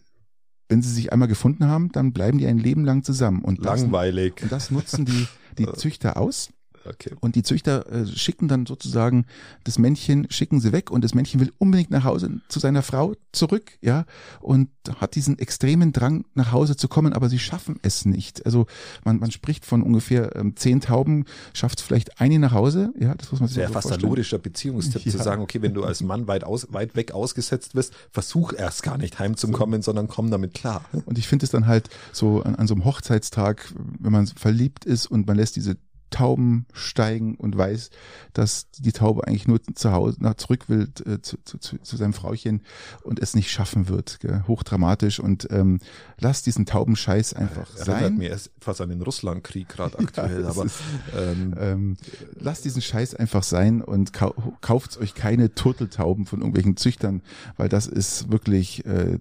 wenn 0.69 0.81
sie 0.83 0.93
sich 0.93 1.11
einmal 1.11 1.27
gefunden 1.27 1.65
haben, 1.65 1.91
dann 1.91 2.13
bleiben 2.13 2.37
die 2.37 2.47
ein 2.47 2.59
Leben 2.59 2.85
lang 2.85 3.03
zusammen. 3.03 3.41
Und 3.41 3.59
Langweilig. 3.63 4.35
Das, 4.35 4.43
und 4.43 4.51
das 4.51 4.71
nutzen 4.71 5.05
die, 5.05 5.27
die 5.57 5.65
Züchter 5.73 6.15
aus. 6.15 6.51
Okay. 6.85 7.15
Und 7.19 7.35
die 7.35 7.43
Züchter 7.43 7.91
äh, 7.91 8.05
schicken 8.07 8.47
dann 8.47 8.65
sozusagen 8.65 9.25
das 9.63 9.77
Männchen, 9.79 10.27
schicken 10.29 10.59
sie 10.59 10.71
weg 10.71 10.91
und 10.91 11.03
das 11.03 11.13
Männchen 11.13 11.39
will 11.39 11.51
unbedingt 11.57 11.91
nach 11.91 12.03
Hause 12.03 12.41
zu 12.47 12.59
seiner 12.59 12.83
Frau 12.83 13.13
zurück, 13.31 13.77
ja, 13.81 14.05
und 14.41 14.69
hat 14.99 15.15
diesen 15.15 15.37
extremen 15.37 15.93
Drang, 15.93 16.25
nach 16.33 16.51
Hause 16.51 16.75
zu 16.75 16.87
kommen, 16.87 17.13
aber 17.13 17.29
sie 17.29 17.39
schaffen 17.39 17.79
es 17.81 18.05
nicht. 18.05 18.45
Also 18.45 18.65
man, 19.03 19.19
man 19.19 19.31
spricht 19.31 19.65
von 19.65 19.83
ungefähr 19.83 20.35
ähm, 20.35 20.55
zehn 20.55 20.81
Tauben, 20.81 21.25
schafft 21.53 21.79
es 21.79 21.85
vielleicht 21.85 22.19
eine 22.19 22.39
nach 22.39 22.51
Hause, 22.51 22.93
ja, 22.99 23.13
das 23.15 23.31
muss 23.31 23.39
man 23.39 23.47
sich 23.47 23.55
Sehr 23.55 23.67
so 23.67 23.73
fast 23.73 23.91
ein 23.91 23.99
logischer 23.99 24.39
Beziehungstipp 24.39 25.05
ja. 25.05 25.11
zu 25.11 25.17
sagen, 25.17 25.41
okay, 25.41 25.61
wenn 25.61 25.73
du 25.73 25.83
als 25.83 26.01
Mann 26.01 26.27
weit 26.27 26.43
aus, 26.43 26.67
weit 26.71 26.95
weg 26.95 27.11
ausgesetzt 27.11 27.75
wirst, 27.75 27.93
versuch 28.11 28.53
erst 28.53 28.83
gar 28.83 28.97
nicht 28.97 29.19
heimzukommen, 29.19 29.81
so. 29.81 29.87
sondern 29.87 30.07
komm 30.07 30.31
damit 30.31 30.53
klar. 30.53 30.85
Und 31.05 31.17
ich 31.17 31.27
finde 31.27 31.45
es 31.45 31.51
dann 31.51 31.67
halt 31.67 31.89
so 32.11 32.41
an, 32.41 32.55
an 32.55 32.67
so 32.67 32.73
einem 32.73 32.85
Hochzeitstag, 32.85 33.73
wenn 33.99 34.11
man 34.11 34.27
verliebt 34.27 34.85
ist 34.85 35.07
und 35.07 35.27
man 35.27 35.37
lässt 35.37 35.55
diese 35.55 35.77
Tauben 36.09 36.65
steigen 36.73 37.35
und 37.35 37.57
weiß, 37.57 37.89
dass 38.33 38.69
die 38.71 38.91
Taube 38.91 39.27
eigentlich 39.27 39.47
nur 39.47 39.61
zu 39.75 39.91
Hause 39.91 40.17
nach 40.21 40.35
zurück 40.35 40.69
will 40.69 40.89
äh, 41.05 41.19
zu, 41.21 41.37
zu, 41.43 41.57
zu, 41.57 41.97
seinem 41.97 42.13
Frauchen 42.13 42.61
und 43.03 43.19
es 43.19 43.35
nicht 43.35 43.51
schaffen 43.51 43.89
wird. 43.89 44.19
Gell? 44.19 44.43
Hochdramatisch 44.47 45.19
und 45.19 45.47
ähm, 45.51 45.79
lass 46.19 46.43
diesen 46.43 46.65
Taubenscheiß 46.65 47.33
einfach 47.33 47.69
ja, 47.77 47.85
sein. 47.85 48.17
mir 48.17 48.29
erst 48.29 48.51
fast 48.59 48.81
an 48.81 48.89
den 48.89 49.01
Russlandkrieg 49.01 49.69
gerade 49.69 49.99
aktuell, 49.99 50.43
ja, 50.43 50.49
aber 50.49 50.65
ist, 50.65 50.79
ähm, 51.17 51.55
ähm, 51.57 51.97
lasst 52.39 52.65
diesen 52.65 52.81
Scheiß 52.81 53.15
einfach 53.15 53.43
sein 53.43 53.81
und 53.81 54.13
kau 54.13 54.33
kauft 54.61 54.97
euch 54.97 55.13
keine 55.13 55.53
Turteltauben 55.53 56.25
von 56.25 56.39
irgendwelchen 56.39 56.77
Züchtern, 56.77 57.21
weil 57.57 57.69
das 57.69 57.87
ist 57.87 58.31
wirklich 58.31 58.85
äh, 58.85 59.19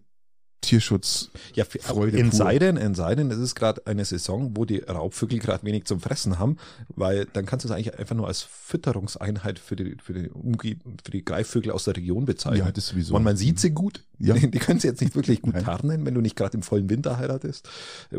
Tierschutz. 0.61 1.31
Ja, 1.55 1.65
Freude 1.65 2.19
in 2.19 2.33
Seiden, 2.33 2.77
in 2.77 2.95
Seiden 2.95 3.31
ist 3.31 3.39
es 3.39 3.55
gerade 3.55 3.87
eine 3.87 4.05
Saison, 4.05 4.57
wo 4.57 4.65
die 4.65 4.79
Raubvögel 4.79 5.39
gerade 5.39 5.65
wenig 5.65 5.85
zum 5.85 6.01
Fressen 6.01 6.39
haben, 6.39 6.57
weil 6.89 7.27
dann 7.27 7.47
kannst 7.47 7.65
du 7.65 7.69
es 7.69 7.75
eigentlich 7.75 7.97
einfach 7.99 8.17
nur 8.17 8.27
als 8.27 8.43
Fütterungseinheit 8.43 9.59
für 9.59 9.77
die, 9.77 9.97
für 10.03 10.13
die, 10.15 10.31
für 11.05 11.11
die 11.11 11.25
Greifvögel 11.25 11.73
aus 11.73 11.85
der 11.85 11.97
Region 11.97 12.25
bezeichnen. 12.25 12.67
Ja, 12.67 12.73
das 12.73 12.89
sowieso. 12.89 13.15
Und 13.15 13.23
man 13.23 13.37
sieht 13.37 13.61
sie 13.61 13.71
gut. 13.71 14.05
Ja. 14.21 14.35
Die, 14.35 14.51
können 14.59 14.81
sie 14.81 14.89
jetzt 14.89 15.01
nicht 15.01 15.15
wirklich 15.15 15.43
gut 15.43 15.55
Nein. 15.55 15.65
tarnen, 15.65 16.05
wenn 16.05 16.15
du 16.15 16.21
nicht 16.21 16.37
gerade 16.37 16.57
im 16.57 16.63
vollen 16.63 16.91
Winter 16.91 17.19
heiratest. 17.19 17.69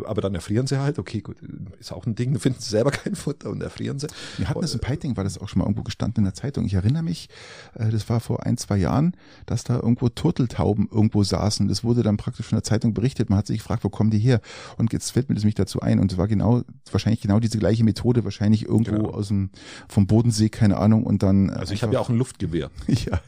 Aber 0.06 0.22
dann 0.22 0.34
erfrieren 0.34 0.66
sie 0.66 0.80
halt. 0.80 0.98
Okay, 0.98 1.22
gut, 1.22 1.38
ist 1.80 1.92
auch 1.92 2.06
ein 2.06 2.16
Ding. 2.16 2.34
Du 2.40 2.44
findest 2.44 2.70
selber 2.70 2.92
kein 2.92 3.16
Futter 3.16 3.50
und 3.50 3.62
erfrieren 3.62 4.00
sie. 4.00 4.08
Wir 4.38 4.48
hatten 4.48 4.62
das 4.62 4.74
in 4.74 4.80
Peiting, 4.80 5.18
war 5.18 5.26
das 5.26 5.38
auch 5.40 5.50
schon 5.50 5.60
mal 5.60 5.66
irgendwo 5.66 5.84
gestanden 5.84 6.24
in 6.24 6.24
der 6.26 6.34
Zeitung. 6.34 6.66
Ich 6.66 6.74
erinnere 6.74 7.04
mich, 7.04 7.28
äh, 7.74 7.90
das 7.90 8.08
war 8.08 8.22
vor 8.22 8.46
ein, 8.46 8.56
zwei 8.56 8.78
Jahren, 8.78 9.14
dass 9.46 9.66
da 9.66 9.76
irgendwo 9.76 10.08
Turteltauben 10.08 10.88
irgendwo 10.90 11.24
saßen. 11.24 11.68
Das 11.68 11.84
wurde 11.84 12.02
dann 12.02 12.16
praktisch 12.16 12.46
von 12.46 12.56
der 12.56 12.64
Zeitung 12.64 12.94
berichtet. 12.94 13.30
Man 13.30 13.40
hat 13.40 13.48
sich 13.48 13.58
gefragt, 13.58 13.84
wo 13.84 13.90
kommen 13.90 14.10
die 14.10 14.20
her? 14.20 14.40
Und 14.78 14.94
jetzt 14.94 15.12
fällt 15.12 15.28
mir 15.28 15.36
das 15.36 15.44
mich 15.44 15.56
dazu 15.56 15.82
ein. 15.82 16.00
Und 16.00 16.14
es 16.14 16.18
war 16.18 16.28
genau, 16.28 16.62
wahrscheinlich 16.92 17.20
genau 17.20 17.40
diese 17.40 17.58
gleiche 17.58 17.84
Methode, 17.84 18.24
wahrscheinlich 18.24 18.66
irgendwo 18.66 18.92
genau. 18.92 19.10
aus 19.10 19.28
dem, 19.28 19.50
vom 19.90 20.08
Bodensee, 20.08 20.50
keine 20.50 20.78
Ahnung. 20.78 21.04
Und 21.04 21.24
dann. 21.24 21.50
Also 21.50 21.74
ich 21.74 21.84
habe 21.84 21.94
ja 21.94 22.00
auch 22.00 22.10
ein 22.10 22.18
Luftgewehr. 22.18 22.70
ja. 22.88 23.20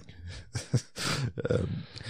ähm, 1.50 1.68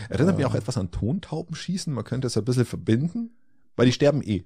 erinnert 0.09 0.37
mich 0.37 0.45
auch 0.45 0.55
etwas 0.55 0.77
an 0.77 0.91
Tontaubenschießen. 0.91 1.93
Man 1.93 2.03
könnte 2.03 2.27
es 2.27 2.37
ein 2.37 2.45
bisschen 2.45 2.65
verbinden, 2.65 3.31
weil 3.75 3.85
die 3.85 3.91
sterben 3.91 4.21
eh. 4.23 4.43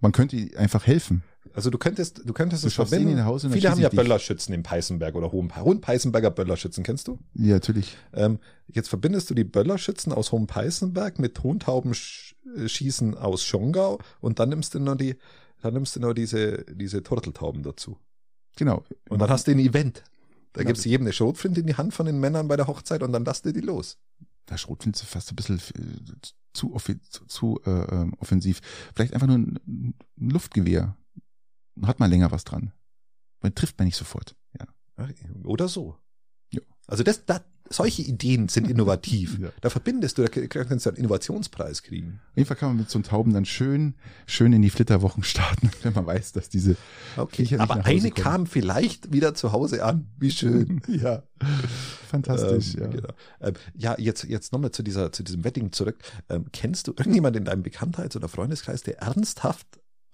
Man 0.00 0.12
könnte 0.12 0.50
einfach 0.56 0.86
helfen. 0.86 1.22
Also 1.54 1.70
du 1.70 1.78
könntest, 1.78 2.20
du 2.24 2.32
könntest 2.34 2.64
du 2.64 2.68
es 2.68 2.74
verbinden. 2.74 3.24
Hause, 3.24 3.48
Viele 3.50 3.70
haben 3.70 3.80
ja 3.80 3.88
Böllerschützen 3.88 4.54
im 4.54 4.62
Peißenberg 4.62 5.14
oder 5.14 5.32
Hohen 5.32 5.80
Peißenberger 5.80 6.30
Böllerschützen, 6.30 6.84
kennst 6.84 7.08
du? 7.08 7.18
Ja, 7.34 7.54
natürlich. 7.54 7.96
Ähm, 8.12 8.38
jetzt 8.68 8.88
verbindest 8.88 9.30
du 9.30 9.34
die 9.34 9.44
Böllerschützen 9.44 10.12
aus 10.12 10.32
Hohen 10.32 10.46
Peißenberg 10.46 11.18
mit 11.18 11.34
Tontaubenschießen 11.34 13.16
aus 13.16 13.44
Schongau 13.44 13.98
und 14.20 14.38
dann 14.38 14.50
nimmst 14.50 14.74
du 14.74 14.80
nur 14.80 14.96
die, 14.96 15.16
dann 15.62 15.72
nimmst 15.72 15.96
du 15.96 16.00
nur 16.00 16.14
diese, 16.14 16.64
diese 16.64 17.02
Turteltauben 17.02 17.62
dazu. 17.62 17.96
Genau. 18.56 18.84
Und 19.08 19.20
dann 19.20 19.30
hast 19.30 19.46
du 19.46 19.52
ein 19.52 19.58
Event. 19.58 20.02
Da 20.56 20.64
gibst 20.64 20.86
du 20.86 20.88
jedem 20.88 21.04
eine 21.04 21.12
Schrotflinte 21.12 21.60
in 21.60 21.66
die 21.66 21.76
Hand 21.76 21.92
von 21.92 22.06
den 22.06 22.18
Männern 22.18 22.48
bei 22.48 22.56
der 22.56 22.66
Hochzeit 22.66 23.02
und 23.02 23.12
dann 23.12 23.26
lasst 23.26 23.44
du 23.44 23.52
die 23.52 23.60
los. 23.60 23.98
Da 24.46 24.56
Schrotflinte 24.56 25.02
ist 25.02 25.08
fast 25.08 25.30
ein 25.30 25.36
bisschen 25.36 25.60
zu, 26.54 26.74
zu, 27.10 27.26
zu 27.26 27.60
äh, 27.66 27.70
ähm, 27.70 28.14
offensiv. 28.20 28.62
Vielleicht 28.94 29.12
einfach 29.12 29.26
nur 29.26 29.36
ein, 29.36 29.58
ein 29.66 30.30
Luftgewehr 30.30 30.96
hat 31.82 32.00
man 32.00 32.10
länger 32.10 32.30
was 32.30 32.44
dran. 32.44 32.72
Man 33.42 33.54
trifft 33.54 33.78
man 33.78 33.84
nicht 33.84 33.98
sofort. 33.98 34.34
Ja. 34.58 34.66
Oder 35.44 35.68
so. 35.68 35.98
Ja. 36.50 36.62
Also 36.86 37.02
das, 37.02 37.26
das, 37.26 37.42
solche 37.70 38.02
Ideen 38.02 38.48
sind 38.48 38.68
innovativ. 38.68 39.38
ja. 39.40 39.48
Da 39.60 39.70
verbindest 39.70 40.18
du, 40.18 40.24
da 40.24 40.28
kannst 40.28 40.86
du 40.86 40.90
einen 40.90 40.98
Innovationspreis 40.98 41.82
kriegen. 41.82 42.20
Auf 42.30 42.36
jeden 42.36 42.46
Fall 42.46 42.56
kann 42.56 42.70
man 42.70 42.78
mit 42.78 42.90
so 42.90 42.98
einem 42.98 43.04
Tauben 43.04 43.32
dann 43.32 43.44
schön, 43.44 43.94
schön 44.26 44.52
in 44.52 44.62
die 44.62 44.70
Flitterwochen 44.70 45.22
starten, 45.22 45.70
wenn 45.82 45.92
man 45.92 46.06
weiß, 46.06 46.32
dass 46.32 46.48
diese. 46.48 46.76
Okay. 47.16 47.56
Aber 47.58 47.84
eine 47.84 48.10
kommen. 48.10 48.14
kam 48.14 48.46
vielleicht 48.46 49.12
wieder 49.12 49.34
zu 49.34 49.52
Hause 49.52 49.84
an. 49.84 50.06
Wie 50.18 50.30
schön. 50.30 50.80
ja. 50.88 51.22
Fantastisch, 52.08 52.74
ähm, 52.74 52.80
ja. 52.80 52.86
Genau. 52.88 53.08
Ähm, 53.40 53.54
ja, 53.74 53.96
jetzt, 53.98 54.24
jetzt 54.24 54.52
nochmal 54.52 54.70
zu 54.70 54.82
dieser, 54.82 55.12
zu 55.12 55.22
diesem 55.22 55.44
Wedding 55.44 55.72
zurück. 55.72 55.98
Ähm, 56.28 56.46
kennst 56.52 56.88
du 56.88 56.92
irgendjemand 56.92 57.36
in 57.36 57.44
deinem 57.44 57.62
Bekanntheits- 57.62 58.16
oder 58.16 58.28
Freundeskreis, 58.28 58.82
der 58.82 58.98
ernsthaft 58.98 59.66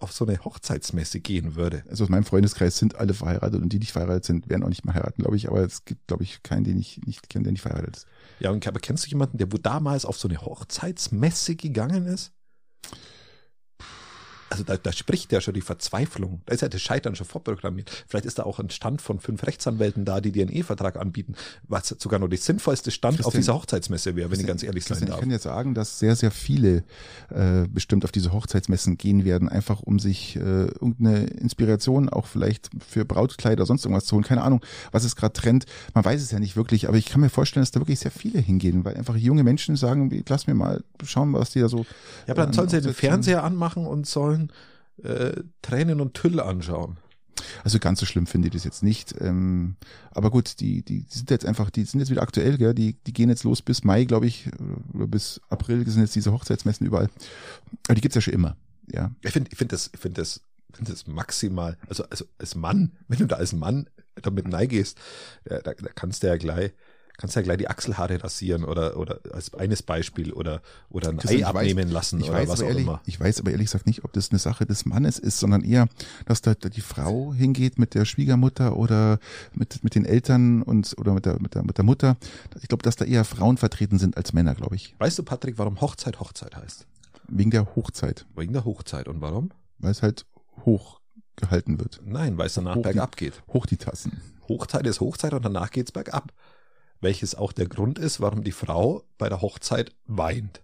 auf 0.03 0.13
so 0.13 0.27
eine 0.27 0.45
Hochzeitsmesse 0.45 1.21
gehen 1.21 1.55
würde. 1.55 1.85
Also 1.89 2.05
aus 2.05 2.11
meinem 2.11 2.25
Freundeskreis 2.25 2.77
sind 2.77 2.97
alle 2.97 3.15
verheiratet 3.15 3.63
und 3.63 3.73
die, 3.73 3.79
die 3.79 3.85
nicht 3.85 3.93
verheiratet 3.93 4.25
sind, 4.25 4.49
werden 4.49 4.63
auch 4.63 4.69
nicht 4.69 4.85
mehr 4.85 4.95
heiraten, 4.95 5.23
glaube 5.23 5.37
ich. 5.37 5.49
Aber 5.49 5.61
es 5.61 5.85
gibt, 5.85 6.07
glaube 6.07 6.25
ich, 6.25 6.43
keinen, 6.43 6.65
den 6.65 6.79
ich 6.79 7.01
nicht 7.07 7.29
kenne, 7.29 7.45
der 7.45 7.53
nicht 7.53 7.63
verheiratet 7.63 7.97
ist. 7.97 8.07
Ja, 8.41 8.51
und 8.51 8.67
aber 8.67 8.81
kennst 8.81 9.07
du 9.07 9.11
jemanden, 9.11 9.39
der 9.39 9.53
wo 9.53 9.59
damals 9.59 10.05
auf 10.05 10.19
so 10.19 10.29
eine 10.29 10.41
Hochzeitsmesse 10.41 11.57
gegangen 11.57 12.07
ist? 12.07 12.33
Also 14.53 14.65
da, 14.65 14.77
da 14.77 14.93
spricht 14.93 15.33
ja 15.33 15.41
schon 15.41 15.55
die 15.55 15.63
Verzweiflung. 15.63 16.43
Da 16.47 16.55
ist 16.55 16.61
ja 16.61 16.69
das 16.69 16.83
Scheitern 16.83 17.15
schon 17.15 17.27
vorprogrammiert. 17.27 18.05
Vielleicht 18.07 18.27
ist 18.27 18.39
da 18.39 18.43
auch 18.43 18.59
ein 18.59 18.71
Stand 18.71 19.01
von 19.01 19.19
fünf 19.19 19.47
Rechtsanwälten 19.47 20.05
da, 20.05 20.21
die 20.21 20.31
dir 20.31 20.43
einen 20.43 20.53
Ehevertrag 20.53 20.97
anbieten, 20.97 21.35
was 21.69 21.89
sogar 21.99 22.19
nur 22.19 22.29
die 22.29 22.37
sinnvollste 22.37 22.91
Stand 22.91 23.17
Christian, 23.17 23.27
auf 23.27 23.35
dieser 23.35 23.55
Hochzeitsmesse 23.55 24.15
wäre, 24.15 24.31
wenn 24.31 24.41
ich 24.41 24.47
ganz 24.47 24.63
ehrlich 24.63 24.85
sein 24.85 25.07
darf. 25.07 25.17
Ich 25.17 25.21
kann 25.21 25.31
ja 25.31 25.39
sagen, 25.39 25.75
dass 25.75 25.99
sehr, 25.99 26.17
sehr 26.17 26.31
viele 26.31 26.85
äh, 27.31 27.67
bestimmt 27.69 28.05
auf 28.05 28.13
diese 28.13 28.33
Hochzeitsmessen 28.33 28.99
gehen 28.99 29.25
werden, 29.25 29.49
einfach 29.49 29.81
um 29.81 29.99
sich 29.99 30.37
äh, 30.37 30.41
irgendeine 30.41 31.25
Inspiration 31.25 32.09
auch 32.09 32.27
vielleicht 32.27 32.71
für 32.87 33.05
Brautkleider, 33.05 33.65
sonst 33.65 33.85
irgendwas 33.85 34.05
zu 34.05 34.17
holen. 34.17 34.25
Keine 34.25 34.43
Ahnung, 34.43 34.63
was 34.91 35.05
es 35.05 35.17
gerade 35.17 35.33
trennt. 35.33 35.67
Man 35.95 36.05
weiß 36.05 36.21
es 36.21 36.31
ja 36.31 36.39
nicht 36.39 36.57
wirklich, 36.57 36.89
aber 36.89 36.99
ich 36.99 37.07
kann 37.07 37.21
mir 37.21 37.31
vorstellen, 37.31 37.63
dass 37.63 37.71
da 37.71 37.81
wirklich 37.81 38.01
sehr 38.01 38.11
viele 38.11 38.39
hingehen, 38.39 38.85
weil 38.85 38.97
einfach 38.97 39.17
junge 39.17 39.45
Menschen 39.45 39.77
sagen, 39.77 40.25
lass 40.29 40.47
mir 40.47 40.55
mal 40.55 40.85
schauen, 41.05 41.33
was 41.33 41.51
die 41.51 41.61
da 41.61 41.69
so. 41.69 41.87
Ja, 42.27 42.35
aber 42.35 42.45
dann 42.45 42.53
sollen 42.53 42.69
sie 42.69 42.81
den 42.81 42.95
Fernseher 42.95 43.45
anmachen 43.45 43.87
und 43.87 44.07
sollen 44.07 44.42
äh, 45.03 45.43
Tränen 45.63 46.01
und 46.01 46.15
Tüll 46.15 46.41
anschauen. 46.41 46.97
Also 47.65 47.79
ganz 47.79 48.01
so 48.01 48.07
schlimm 48.07 48.27
finde 48.27 48.49
ich 48.49 48.55
das 48.55 48.65
jetzt 48.65 48.83
nicht. 48.83 49.15
Ähm, 49.21 49.77
aber 50.11 50.31
gut, 50.31 50.61
die, 50.61 50.83
die 50.83 51.05
sind 51.09 51.31
jetzt 51.31 51.47
einfach, 51.47 51.71
die 51.71 51.85
sind 51.85 52.01
jetzt 52.01 52.11
wieder 52.11 52.23
aktuell, 52.23 52.59
gell? 52.59 52.75
Die, 52.75 52.95
die 53.07 53.13
gehen 53.13 53.29
jetzt 53.29 53.45
los 53.45 53.63
bis 53.63 53.85
Mai, 53.85 54.05
glaube 54.05 54.27
ich, 54.27 54.49
oder 54.93 55.07
bis 55.07 55.41
April 55.49 55.89
sind 55.89 56.03
jetzt 56.03 56.15
diese 56.15 56.33
Hochzeitsmessen 56.33 56.87
überall. 56.87 57.09
Aber 57.87 57.95
die 57.95 58.01
gibt's 58.01 58.15
ja 58.15 58.21
schon 58.21 58.35
immer. 58.35 58.57
Ja. 58.91 59.11
Ich 59.23 59.33
finde, 59.33 59.51
ich 59.51 59.59
finde 59.59 59.75
das, 59.75 59.91
ich 59.93 60.01
finde 60.01 60.21
das, 60.21 60.41
finde 60.73 60.93
das 60.93 61.07
maximal. 61.07 61.77
Also, 61.89 62.05
also 62.05 62.25
als 62.39 62.55
Mann, 62.55 62.93
wenn 63.09 63.19
du 63.19 63.27
da 63.27 63.37
als 63.37 63.53
Mann 63.53 63.89
damit 64.21 64.47
neigehst, 64.47 64.99
da, 65.45 65.61
da 65.61 65.73
kannst 65.73 66.23
du 66.23 66.27
ja 66.27 66.37
gleich 66.37 66.73
kannst 67.23 67.37
ja 67.37 67.43
gleich 67.43 67.59
die 67.59 67.69
Achselhaare 67.69 68.25
rasieren 68.25 68.65
oder 68.65 68.97
oder 68.97 69.21
als 69.33 69.55
eines 69.55 69.81
Beispiel 69.85 70.33
oder 70.33 70.61
oder 70.91 71.11
ein 71.11 71.21
Ei 71.21 71.47
abnehmen 71.47 71.87
weiß, 71.87 71.93
lassen 71.93 72.21
oder 72.21 72.49
was 72.49 72.61
auch 72.61 72.67
ehrlich, 72.67 72.83
immer. 72.83 73.01
Ich 73.07 73.21
weiß 73.21 73.39
aber 73.39 73.53
ehrlich 73.53 73.67
gesagt 73.67 73.87
nicht, 73.87 74.05
ob 74.05 74.13
das 74.13 74.31
eine 74.31 74.41
Sache 74.41 74.67
des 74.67 74.87
Mannes 74.87 75.21
ist, 75.21 75.39
sondern 75.39 75.63
eher, 75.63 75.87
dass 76.27 76.43
da 76.43 76.55
die 76.55 76.81
Frau 76.81 77.33
hingeht 77.33 77.79
mit 77.79 77.95
der 77.95 78.07
Schwiegermutter 78.07 78.77
oder 78.77 79.21
mit 79.55 79.85
mit 79.85 79.95
den 79.95 80.05
Eltern 80.05 80.63
und 80.63 80.99
oder 80.99 81.15
mit 81.15 81.25
der 81.25 81.41
mit 81.41 81.55
der 81.55 81.63
mit 81.63 81.79
der 81.79 81.85
Mutter. 81.85 82.17
Ich 82.61 82.67
glaube, 82.67 82.83
dass 82.83 82.97
da 82.97 83.05
eher 83.05 83.25
Frauen 83.25 83.57
vertreten 83.57 84.01
sind 84.01 84.17
als 84.17 84.33
Männer, 84.33 84.57
glaube 84.57 84.75
ich. 84.75 84.97
Weißt 84.99 85.17
du, 85.17 85.23
Patrick, 85.23 85.59
warum 85.59 85.81
Hochzeit 85.81 86.19
Hochzeit 86.19 86.57
heißt? 86.57 86.89
Wegen 87.29 87.53
der 87.53 87.77
Hochzeit. 87.77 88.27
Wegen 88.35 88.53
der 88.53 88.65
Hochzeit 88.65 89.07
und 89.07 89.21
warum? 89.21 89.53
Weil 89.79 89.93
es 89.93 90.03
halt 90.03 90.27
hoch 90.65 90.99
gehalten 91.37 91.79
wird. 91.79 92.01
Nein, 92.05 92.37
weil 92.37 92.49
es 92.49 92.55
danach 92.55 92.75
hoch 92.75 92.83
bergab 92.83 93.15
die, 93.15 93.27
geht. 93.27 93.45
Hoch 93.53 93.67
die 93.67 93.77
Tassen. 93.77 94.21
Hochzeit 94.49 94.89
ist 94.89 94.99
Hochzeit 94.99 95.35
und 95.35 95.45
danach 95.45 95.71
geht's 95.71 95.93
bergab 95.93 96.33
welches 97.03 97.35
auch 97.35 97.53
der 97.53 97.67
Grund 97.67 97.99
ist, 97.99 98.21
warum 98.21 98.45
die 98.45 98.53
Frau 98.53 99.05
bei 99.19 99.29
der 99.29 99.43
Hochzeit 99.43 99.95
weint. 100.07 100.63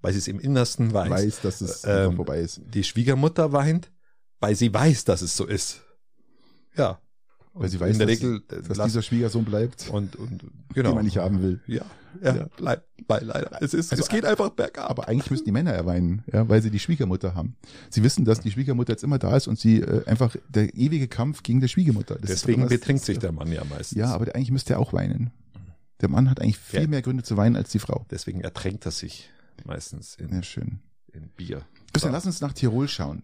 Weil 0.00 0.12
sie 0.12 0.18
es 0.18 0.28
im 0.28 0.38
Innersten 0.38 0.92
weiß. 0.92 1.10
Weiß, 1.10 1.40
dass 1.40 1.60
es 1.60 1.84
ähm, 1.84 2.16
vorbei 2.16 2.40
ist. 2.40 2.60
Die 2.72 2.84
Schwiegermutter 2.84 3.52
weint, 3.52 3.90
weil 4.40 4.54
sie 4.54 4.72
weiß, 4.72 5.04
dass 5.04 5.22
es 5.22 5.36
so 5.36 5.46
ist. 5.46 5.80
Ja. 6.76 7.00
Weil 7.54 7.68
sie 7.68 7.80
weiß, 7.80 7.92
in 7.92 7.98
der 7.98 8.06
dass, 8.06 8.16
Regel, 8.16 8.42
dass 8.46 8.76
lass, 8.76 8.86
dieser 8.86 9.02
Schwiegersohn 9.02 9.44
bleibt 9.44 9.88
und, 9.90 10.14
und 10.14 10.44
genau. 10.72 10.90
den 10.90 10.94
man 10.96 11.04
nicht 11.04 11.16
haben 11.16 11.42
will. 11.42 11.60
Ja, 11.66 11.84
ja, 12.22 12.36
ja. 12.36 12.46
bleibt 12.56 12.84
bei 13.08 13.18
leider. 13.18 13.60
Es 13.60 13.74
ist, 13.74 13.90
also, 13.90 14.02
es 14.02 14.08
geht 14.08 14.24
einfach 14.24 14.50
bergab. 14.50 14.88
Aber 14.88 15.08
eigentlich 15.08 15.30
müssen 15.30 15.44
die 15.44 15.52
Männer 15.52 15.72
erweinen, 15.72 16.22
ja, 16.32 16.48
weil 16.48 16.62
sie 16.62 16.70
die 16.70 16.78
Schwiegermutter 16.78 17.34
haben. 17.34 17.56
Sie 17.90 18.04
wissen, 18.04 18.24
dass 18.24 18.40
die 18.40 18.52
Schwiegermutter 18.52 18.92
jetzt 18.92 19.02
immer 19.02 19.18
da 19.18 19.36
ist 19.36 19.48
und 19.48 19.58
sie 19.58 19.80
äh, 19.80 20.04
einfach 20.06 20.36
der 20.48 20.74
ewige 20.74 21.08
Kampf 21.08 21.42
gegen 21.42 21.60
die 21.60 21.68
Schwiegermutter. 21.68 22.16
Das 22.16 22.30
Deswegen 22.30 22.68
betrinkt 22.68 23.04
sich 23.04 23.18
der 23.18 23.32
Mann 23.32 23.50
ja 23.50 23.64
meistens. 23.64 23.98
Ja, 23.98 24.12
aber 24.12 24.32
eigentlich 24.34 24.52
müsste 24.52 24.74
er 24.74 24.78
auch 24.78 24.92
weinen. 24.92 25.32
Der 26.00 26.08
Mann 26.08 26.30
hat 26.30 26.40
eigentlich 26.40 26.58
viel 26.58 26.82
ja. 26.82 26.86
mehr 26.86 27.02
Gründe 27.02 27.22
zu 27.22 27.36
weinen 27.36 27.56
als 27.56 27.70
die 27.70 27.78
Frau. 27.78 28.06
Deswegen 28.10 28.40
ertränkt 28.40 28.86
er 28.86 28.92
sich 28.92 29.30
meistens 29.64 30.14
in, 30.16 30.32
ja, 30.32 30.42
schön. 30.42 30.80
in 31.12 31.28
Bier. 31.30 31.62
Christian, 31.92 32.12
lass 32.12 32.26
uns 32.26 32.40
nach 32.40 32.52
Tirol 32.52 32.88
schauen. 32.88 33.22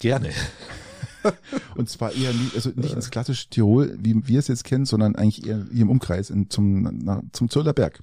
Gerne. 0.00 0.30
Und 1.74 1.88
zwar 1.88 2.12
eher 2.12 2.32
nicht, 2.32 2.54
also 2.54 2.70
nicht 2.74 2.94
ins 2.94 3.10
klassische 3.10 3.48
Tirol, 3.48 3.96
wie 4.00 4.26
wir 4.26 4.38
es 4.38 4.48
jetzt 4.48 4.64
kennen, 4.64 4.86
sondern 4.86 5.16
eigentlich 5.16 5.46
eher 5.46 5.66
hier 5.70 5.82
im 5.82 5.90
Umkreis 5.90 6.30
in, 6.30 6.50
zum, 6.50 7.30
zum 7.32 7.50
Zürlerberg. 7.50 8.00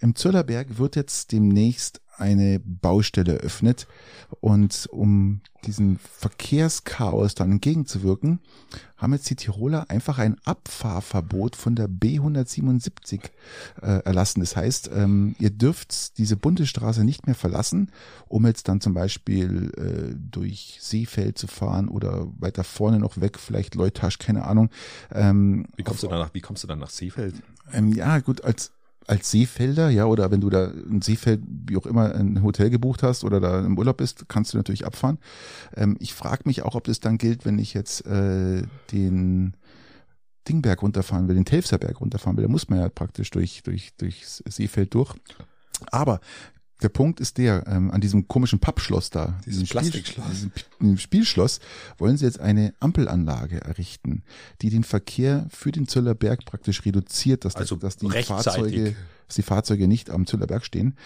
Im 0.00 0.14
Zürlerberg 0.14 0.78
wird 0.78 0.96
jetzt 0.96 1.32
demnächst 1.32 2.00
eine 2.18 2.60
Baustelle 2.60 3.38
eröffnet 3.38 3.86
und 4.40 4.88
um 4.90 5.40
diesem 5.66 5.98
Verkehrschaos 5.98 7.34
dann 7.34 7.52
entgegenzuwirken, 7.52 8.40
haben 8.96 9.12
jetzt 9.12 9.28
die 9.30 9.36
Tiroler 9.36 9.90
einfach 9.90 10.18
ein 10.18 10.36
Abfahrverbot 10.44 11.56
von 11.56 11.74
der 11.74 11.88
B177 11.88 13.20
äh, 13.82 13.86
erlassen. 14.04 14.40
Das 14.40 14.56
heißt, 14.56 14.90
ähm, 14.94 15.34
ihr 15.38 15.50
dürft 15.50 16.18
diese 16.18 16.36
Bundesstraße 16.36 17.04
nicht 17.04 17.26
mehr 17.26 17.34
verlassen, 17.34 17.90
um 18.28 18.46
jetzt 18.46 18.68
dann 18.68 18.80
zum 18.80 18.94
Beispiel 18.94 19.72
äh, 19.76 20.14
durch 20.16 20.78
Seefeld 20.80 21.38
zu 21.38 21.46
fahren 21.46 21.88
oder 21.88 22.26
weiter 22.38 22.64
vorne 22.64 22.98
noch 22.98 23.20
weg, 23.20 23.38
vielleicht 23.38 23.74
Leutasch, 23.74 24.18
keine 24.18 24.44
Ahnung. 24.44 24.70
Ähm, 25.12 25.66
wie 25.76 25.82
kommst 25.82 26.02
du 26.02 26.08
dann 26.08 26.20
nach, 26.20 26.34
wie 26.34 26.40
kommst 26.40 26.62
du 26.62 26.68
dann 26.68 26.78
nach 26.78 26.90
Seefeld? 26.90 27.34
Ähm, 27.72 27.92
ja, 27.92 28.20
gut, 28.20 28.44
als 28.44 28.72
als 29.06 29.30
Seefelder, 29.30 29.90
ja, 29.90 30.06
oder 30.06 30.30
wenn 30.30 30.40
du 30.40 30.50
da 30.50 30.66
ein 30.66 31.02
Seefeld, 31.02 31.42
wie 31.46 31.76
auch 31.76 31.86
immer, 31.86 32.14
ein 32.14 32.42
Hotel 32.42 32.70
gebucht 32.70 33.02
hast 33.02 33.24
oder 33.24 33.40
da 33.40 33.60
im 33.60 33.76
Urlaub 33.76 33.98
bist, 33.98 34.28
kannst 34.28 34.52
du 34.52 34.56
natürlich 34.56 34.86
abfahren. 34.86 35.18
Ähm, 35.76 35.96
ich 36.00 36.14
frage 36.14 36.42
mich 36.46 36.62
auch, 36.62 36.74
ob 36.74 36.84
das 36.84 37.00
dann 37.00 37.18
gilt, 37.18 37.44
wenn 37.44 37.58
ich 37.58 37.74
jetzt 37.74 38.06
äh, 38.06 38.62
den 38.92 39.56
Dingberg 40.48 40.82
runterfahren 40.82 41.28
will, 41.28 41.34
den 41.34 41.44
Telfserberg 41.44 42.00
runterfahren 42.00 42.36
will. 42.36 42.44
Da 42.44 42.50
muss 42.50 42.68
man 42.68 42.80
ja 42.80 42.88
praktisch 42.88 43.30
durch, 43.30 43.62
durch, 43.62 43.94
durch 43.96 44.24
Seefeld 44.26 44.94
durch. 44.94 45.14
Aber 45.90 46.20
der 46.84 46.90
Punkt 46.90 47.18
ist 47.18 47.38
der, 47.38 47.66
ähm, 47.66 47.90
an 47.90 48.00
diesem 48.00 48.28
komischen 48.28 48.60
Pappschloss 48.60 49.10
da, 49.10 49.40
diesem 49.46 49.66
Plastikschloss, 49.66 50.26
Spiel, 50.26 50.50
diesem 50.80 50.98
Spielschloss, 50.98 51.60
wollen 51.98 52.16
sie 52.16 52.26
jetzt 52.26 52.38
eine 52.38 52.74
Ampelanlage 52.78 53.62
errichten, 53.62 54.22
die 54.62 54.70
den 54.70 54.84
Verkehr 54.84 55.46
für 55.50 55.72
den 55.72 55.88
Zöllerberg 55.88 56.44
praktisch 56.44 56.84
reduziert, 56.84 57.44
dass, 57.44 57.56
also 57.56 57.76
dass 57.76 57.96
die 57.96 58.08
Fahrzeuge 58.22 58.94
dass 59.26 59.36
die 59.36 59.42
Fahrzeuge 59.42 59.88
nicht 59.88 60.10
am 60.10 60.26
Züllerberg 60.26 60.64
stehen. 60.64 60.96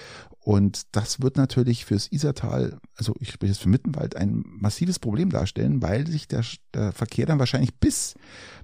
Und 0.48 0.96
das 0.96 1.20
wird 1.20 1.36
natürlich 1.36 1.84
fürs 1.84 2.10
Isertal, 2.10 2.78
also 2.94 3.14
ich 3.20 3.32
spreche 3.32 3.52
jetzt 3.52 3.60
für 3.60 3.68
Mittenwald, 3.68 4.16
ein 4.16 4.44
massives 4.46 4.98
Problem 4.98 5.28
darstellen, 5.28 5.82
weil 5.82 6.06
sich 6.06 6.26
der, 6.26 6.42
der 6.72 6.92
Verkehr 6.92 7.26
dann 7.26 7.38
wahrscheinlich 7.38 7.74
bis 7.74 8.14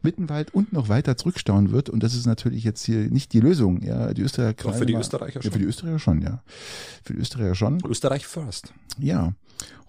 Mittenwald 0.01 0.55
und 0.55 0.73
noch 0.73 0.89
weiter 0.89 1.17
zurückstauen 1.17 1.73
wird. 1.73 1.91
Und 1.91 2.03
das 2.03 2.15
ist 2.15 2.27
natürlich 2.27 2.65
jetzt 2.65 2.85
hier 2.85 3.11
nicht 3.11 3.35
die 3.35 3.41
Lösung. 3.41 3.83
Ja, 3.83 4.15
die 4.15 4.23
Österreicher 4.23 4.55
Doch 4.55 4.75
für 4.75 4.87
die 4.87 4.95
Österreicher 4.95 5.43
schon. 5.43 5.51
Ja, 5.51 5.53
für 5.53 5.59
die 5.59 5.67
Österreicher 5.67 5.99
schon, 5.99 6.23
ja. 6.23 6.43
Für 7.03 7.13
die 7.13 7.19
Österreicher 7.19 7.55
schon. 7.55 7.85
Österreich 7.85 8.27
first. 8.27 8.73
Ja. 8.99 9.35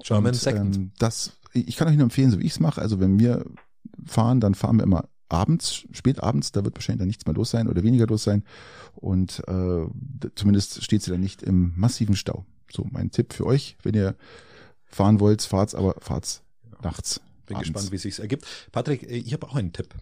German 0.04 0.34
und, 0.34 0.36
second. 0.36 0.76
Ähm, 0.76 0.92
das, 1.00 1.38
ich 1.54 1.78
kann 1.78 1.88
euch 1.88 1.96
nur 1.96 2.04
empfehlen, 2.04 2.32
so 2.32 2.40
wie 2.40 2.46
ich 2.46 2.52
es 2.52 2.60
mache. 2.60 2.82
Also 2.82 3.00
wenn 3.00 3.20
wir 3.20 3.46
fahren, 4.06 4.42
dann 4.42 4.54
fahren 4.54 4.78
wir 4.78 4.84
immer 4.84 5.06
abends, 5.30 5.86
spät 5.92 6.22
abends, 6.22 6.52
da 6.52 6.64
wird 6.64 6.76
wahrscheinlich 6.76 7.00
dann 7.00 7.08
nichts 7.08 7.26
mehr 7.26 7.36
los 7.36 7.52
sein 7.52 7.68
oder 7.68 7.84
weniger 7.84 8.08
los 8.08 8.24
sein. 8.24 8.44
Und 8.96 9.44
äh, 9.48 9.86
zumindest 10.36 10.84
steht 10.84 11.02
sie 11.02 11.12
dann 11.12 11.22
nicht 11.22 11.44
im 11.44 11.74
massiven 11.76 12.16
Stau. 12.16 12.46
So, 12.72 12.88
mein 12.92 13.12
Tipp 13.12 13.34
für 13.34 13.46
euch, 13.46 13.78
wenn 13.84 13.96
ihr 13.96 14.16
fahren 14.86 15.20
wollt, 15.20 15.42
fahrt's, 15.42 15.76
aber 15.76 15.96
fahrt's 16.00 16.44
nachts. 16.82 17.22
Bin 17.46 17.58
abends. 17.58 17.70
gespannt, 17.70 17.92
wie 17.92 17.98
sich's 17.98 18.20
ergibt. 18.20 18.46
Patrick, 18.72 19.04
äh, 19.04 19.18
ich 19.18 19.34
habe 19.34 19.48
auch 19.48 19.56
einen 19.56 19.74
Tipp. 19.74 19.94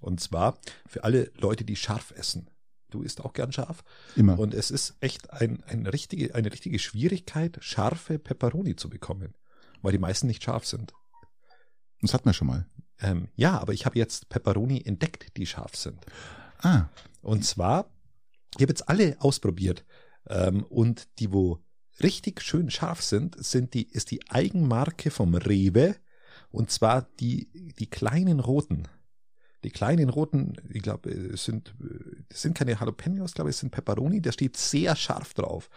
Und 0.00 0.20
zwar 0.20 0.58
für 0.86 1.04
alle 1.04 1.30
Leute, 1.38 1.64
die 1.64 1.76
scharf 1.76 2.12
essen. 2.16 2.48
Du 2.90 3.02
isst 3.02 3.22
auch 3.22 3.32
gern 3.32 3.52
scharf. 3.52 3.84
Immer. 4.16 4.38
Und 4.38 4.54
es 4.54 4.70
ist 4.70 4.96
echt 5.00 5.30
ein, 5.30 5.62
ein 5.64 5.86
richtige, 5.86 6.34
eine 6.34 6.50
richtige 6.50 6.78
Schwierigkeit, 6.78 7.58
scharfe 7.60 8.18
Peperoni 8.18 8.76
zu 8.76 8.88
bekommen, 8.88 9.34
weil 9.82 9.92
die 9.92 9.98
meisten 9.98 10.26
nicht 10.26 10.42
scharf 10.42 10.64
sind. 10.64 10.92
Das 12.00 12.14
hatten 12.14 12.26
wir 12.26 12.32
schon 12.32 12.48
mal. 12.48 12.66
Ähm, 13.00 13.28
ja, 13.36 13.58
aber 13.58 13.72
ich 13.72 13.86
habe 13.86 13.98
jetzt 13.98 14.28
Peperoni 14.28 14.82
entdeckt, 14.84 15.36
die 15.36 15.46
scharf 15.46 15.76
sind. 15.76 16.04
Ah. 16.60 16.86
Und 17.22 17.44
zwar, 17.44 17.90
ich 18.56 18.62
habe 18.62 18.70
jetzt 18.70 18.88
alle 18.88 19.16
ausprobiert. 19.20 19.84
Ähm, 20.28 20.64
und 20.64 21.08
die, 21.18 21.32
wo 21.32 21.60
richtig 22.02 22.42
schön 22.42 22.70
scharf 22.70 23.02
sind, 23.02 23.42
sind 23.44 23.74
die, 23.74 23.88
ist 23.88 24.10
die 24.10 24.28
Eigenmarke 24.30 25.10
vom 25.10 25.34
Rewe. 25.34 25.96
Und 26.50 26.70
zwar 26.70 27.02
die, 27.20 27.48
die 27.78 27.86
kleinen 27.86 28.40
roten. 28.40 28.88
Die 29.64 29.70
kleinen 29.70 30.08
roten, 30.08 30.54
ich 30.70 30.82
glaube, 30.82 31.10
es 31.10 31.44
sind, 31.44 31.74
es 32.28 32.42
sind 32.42 32.56
keine 32.56 32.72
Jalapenos, 32.72 33.34
glaube 33.34 33.50
ich, 33.50 33.56
es 33.56 33.60
sind 33.60 33.72
Peperoni, 33.72 34.20
der 34.20 34.30
steht 34.30 34.56
sehr 34.56 34.94
scharf 34.94 35.34
drauf. 35.34 35.68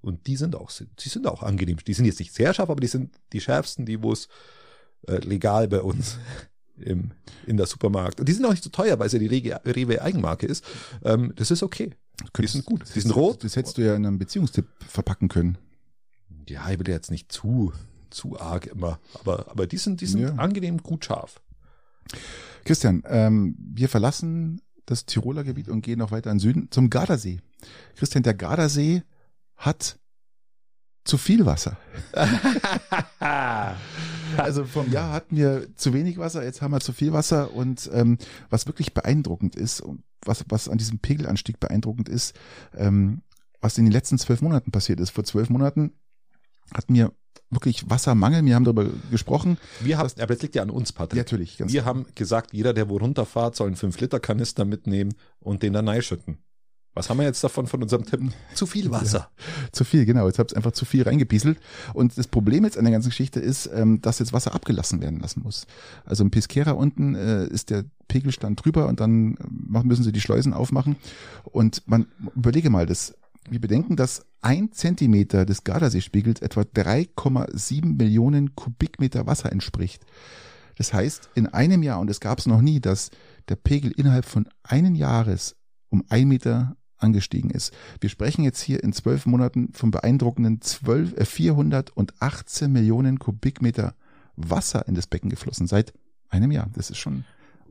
Und 0.00 0.26
die 0.26 0.36
sind 0.36 0.54
auch, 0.54 0.70
die 0.70 1.08
sind 1.08 1.26
auch 1.26 1.42
angenehm. 1.42 1.78
Die 1.78 1.94
sind 1.94 2.04
jetzt 2.04 2.20
nicht 2.20 2.32
sehr 2.32 2.54
scharf, 2.54 2.70
aber 2.70 2.80
die 2.80 2.86
sind 2.86 3.18
die 3.32 3.40
schärfsten, 3.40 3.86
die 3.86 4.02
wo 4.02 4.12
es 4.12 4.28
äh, 5.08 5.16
legal 5.16 5.66
bei 5.68 5.80
uns 5.80 6.18
im, 6.78 7.12
in 7.46 7.56
der 7.56 7.66
Supermarkt. 7.66 8.20
Und 8.20 8.28
die 8.28 8.32
sind 8.32 8.44
auch 8.44 8.50
nicht 8.50 8.64
so 8.64 8.70
teuer, 8.70 8.98
weil 8.98 9.06
es 9.06 9.12
ja 9.12 9.18
die 9.18 9.26
Rewe 9.26 10.02
Eigenmarke 10.02 10.46
ist. 10.46 10.64
Ähm, 11.04 11.32
das 11.36 11.50
ist 11.50 11.62
okay. 11.62 11.90
Die 12.38 12.46
sind 12.46 12.64
gut. 12.64 12.84
Die 12.94 13.00
sind 13.00 13.14
rot. 13.14 13.42
Das 13.44 13.56
hättest 13.56 13.78
du 13.78 13.82
ja 13.82 13.94
in 13.94 14.06
einem 14.06 14.18
Beziehungstipp 14.18 14.66
verpacken 14.86 15.28
können. 15.28 15.58
Ja, 16.48 16.70
ich 16.70 16.78
will 16.78 16.88
jetzt 16.88 17.10
nicht 17.10 17.32
zu, 17.32 17.72
zu 18.10 18.38
arg 18.38 18.66
immer. 18.66 18.98
Aber, 19.14 19.50
aber 19.50 19.66
die 19.66 19.78
sind, 19.78 20.00
die 20.00 20.06
sind 20.06 20.20
ja. 20.20 20.34
angenehm 20.34 20.78
gut 20.78 21.04
scharf. 21.04 21.40
Christian, 22.64 23.02
ähm, 23.06 23.56
wir 23.58 23.88
verlassen 23.88 24.60
das 24.86 25.06
Tiroler 25.06 25.44
Gebiet 25.44 25.68
und 25.68 25.82
gehen 25.82 25.98
noch 25.98 26.10
weiter 26.10 26.30
in 26.30 26.38
Süden 26.38 26.70
zum 26.70 26.90
Gardasee. 26.90 27.40
Christian, 27.96 28.22
der 28.22 28.34
Gardasee 28.34 29.02
hat 29.56 29.98
zu 31.04 31.18
viel 31.18 31.46
Wasser. 31.46 31.76
Also 34.44 34.64
vom 34.64 34.90
Jahr 34.90 35.12
hatten 35.12 35.36
wir 35.36 35.68
zu 35.76 35.92
wenig 35.92 36.18
Wasser, 36.18 36.44
jetzt 36.44 36.62
haben 36.62 36.72
wir 36.72 36.80
zu 36.80 36.92
viel 36.92 37.12
Wasser 37.12 37.52
und 37.52 37.90
ähm, 37.92 38.18
was 38.50 38.66
wirklich 38.66 38.94
beeindruckend 38.94 39.56
ist 39.56 39.80
und 39.80 40.02
was, 40.24 40.44
was 40.48 40.68
an 40.68 40.78
diesem 40.78 40.98
Pegelanstieg 40.98 41.60
beeindruckend 41.60 42.08
ist, 42.08 42.34
ähm, 42.76 43.22
was 43.60 43.78
in 43.78 43.84
den 43.84 43.92
letzten 43.92 44.18
zwölf 44.18 44.42
Monaten 44.42 44.70
passiert 44.70 45.00
ist. 45.00 45.10
Vor 45.10 45.24
zwölf 45.24 45.50
Monaten 45.50 45.92
hatten 46.72 46.94
wir 46.94 47.12
wirklich 47.50 47.88
Wassermangel. 47.88 48.44
Wir 48.44 48.54
haben 48.54 48.64
darüber 48.64 48.86
gesprochen. 49.10 49.58
Wir 49.80 49.98
haben, 49.98 50.10
aber 50.18 50.34
das 50.34 50.42
liegt 50.42 50.54
ja 50.54 50.62
an 50.62 50.70
uns, 50.70 50.92
Patrick. 50.92 51.16
Ja, 51.16 51.22
natürlich. 51.22 51.58
wir 51.58 51.66
klar. 51.66 51.84
haben 51.84 52.06
gesagt, 52.14 52.52
jeder, 52.52 52.72
der 52.72 52.88
wo 52.88 52.96
runterfahrt, 52.96 53.56
soll 53.56 53.68
einen 53.68 53.76
5-Liter-Kanister 53.76 54.64
mitnehmen 54.64 55.14
und 55.40 55.62
den 55.62 55.72
dann 55.72 56.02
schütten. 56.02 56.38
Was 56.94 57.10
haben 57.10 57.18
wir 57.18 57.24
jetzt 57.24 57.42
davon 57.42 57.66
von 57.66 57.82
unserem 57.82 58.04
Tipp? 58.04 58.20
Zu 58.54 58.66
viel 58.66 58.90
Wasser. 58.90 59.30
Ja, 59.36 59.72
zu 59.72 59.84
viel, 59.84 60.06
genau. 60.06 60.26
Jetzt 60.26 60.38
habt 60.38 60.52
ihr 60.52 60.56
einfach 60.56 60.72
zu 60.72 60.84
viel 60.84 61.02
reingepieselt. 61.02 61.58
Und 61.92 62.16
das 62.16 62.28
Problem 62.28 62.64
jetzt 62.64 62.78
an 62.78 62.84
der 62.84 62.92
ganzen 62.92 63.08
Geschichte 63.08 63.40
ist, 63.40 63.68
ähm, 63.74 64.00
dass 64.00 64.20
jetzt 64.20 64.32
Wasser 64.32 64.54
abgelassen 64.54 65.00
werden 65.00 65.18
lassen 65.18 65.42
muss. 65.42 65.66
Also 66.04 66.22
im 66.22 66.30
Pesquera 66.30 66.70
unten 66.70 67.16
äh, 67.16 67.46
ist 67.46 67.70
der 67.70 67.84
Pegelstand 68.06 68.64
drüber 68.64 68.86
und 68.86 69.00
dann 69.00 69.34
äh, 69.34 69.82
müssen 69.82 70.04
sie 70.04 70.12
die 70.12 70.20
Schleusen 70.20 70.52
aufmachen. 70.52 70.96
Und 71.44 71.82
man 71.86 72.06
überlege 72.36 72.70
mal, 72.70 72.86
das 72.86 73.14
wir 73.50 73.60
bedenken, 73.60 73.96
dass 73.96 74.24
ein 74.40 74.72
Zentimeter 74.72 75.44
des 75.44 75.64
Gardaseespiegels 75.64 76.40
etwa 76.40 76.62
3,7 76.62 77.96
Millionen 77.96 78.54
Kubikmeter 78.54 79.26
Wasser 79.26 79.52
entspricht. 79.52 80.04
Das 80.76 80.92
heißt, 80.92 81.30
in 81.34 81.46
einem 81.46 81.82
Jahr, 81.82 82.00
und 82.00 82.10
es 82.10 82.20
gab 82.20 82.38
es 82.38 82.46
noch 82.46 82.60
nie, 82.60 82.80
dass 82.80 83.10
der 83.48 83.56
Pegel 83.56 83.92
innerhalb 83.92 84.24
von 84.24 84.48
einem 84.62 84.94
Jahres 84.94 85.56
um 85.90 86.04
ein 86.08 86.28
Meter 86.28 86.76
angestiegen 86.98 87.50
ist. 87.50 87.72
Wir 88.00 88.10
sprechen 88.10 88.44
jetzt 88.44 88.60
hier 88.60 88.82
in 88.82 88.92
zwölf 88.92 89.26
Monaten 89.26 89.72
von 89.72 89.90
beeindruckenden 89.90 90.60
12, 90.60 91.16
äh, 91.16 91.24
418 91.24 92.72
Millionen 92.72 93.18
Kubikmeter 93.18 93.94
Wasser 94.36 94.86
in 94.88 94.94
das 94.94 95.06
Becken 95.06 95.30
geflossen 95.30 95.66
seit 95.66 95.92
einem 96.28 96.50
Jahr. 96.50 96.68
Das 96.74 96.90
ist 96.90 96.98
schon 96.98 97.24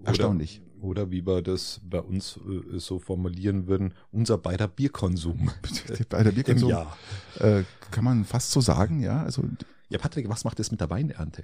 erstaunlich. 0.03 0.61
Oder 0.81 1.11
wie 1.11 1.25
wir 1.25 1.41
das 1.41 1.79
bei 1.83 1.99
uns 1.99 2.37
äh, 2.37 2.77
so 2.77 2.99
formulieren 2.99 3.67
würden, 3.67 3.93
unser 4.11 4.37
beider 4.37 4.67
Bierkonsum. 4.67 5.49
beider 6.09 6.31
Bierkonsum. 6.31 6.69
Im 6.69 6.75
Jahr. 6.75 6.97
Äh, 7.39 7.63
kann 7.91 8.03
man 8.03 8.25
fast 8.25 8.51
so 8.51 8.59
sagen, 8.59 9.01
ja. 9.01 9.23
Also, 9.23 9.43
ja, 9.89 9.97
Patrick, 9.97 10.27
was 10.27 10.43
macht 10.43 10.59
das 10.59 10.71
mit 10.71 10.81
der 10.81 10.89
Weinernte? 10.89 11.43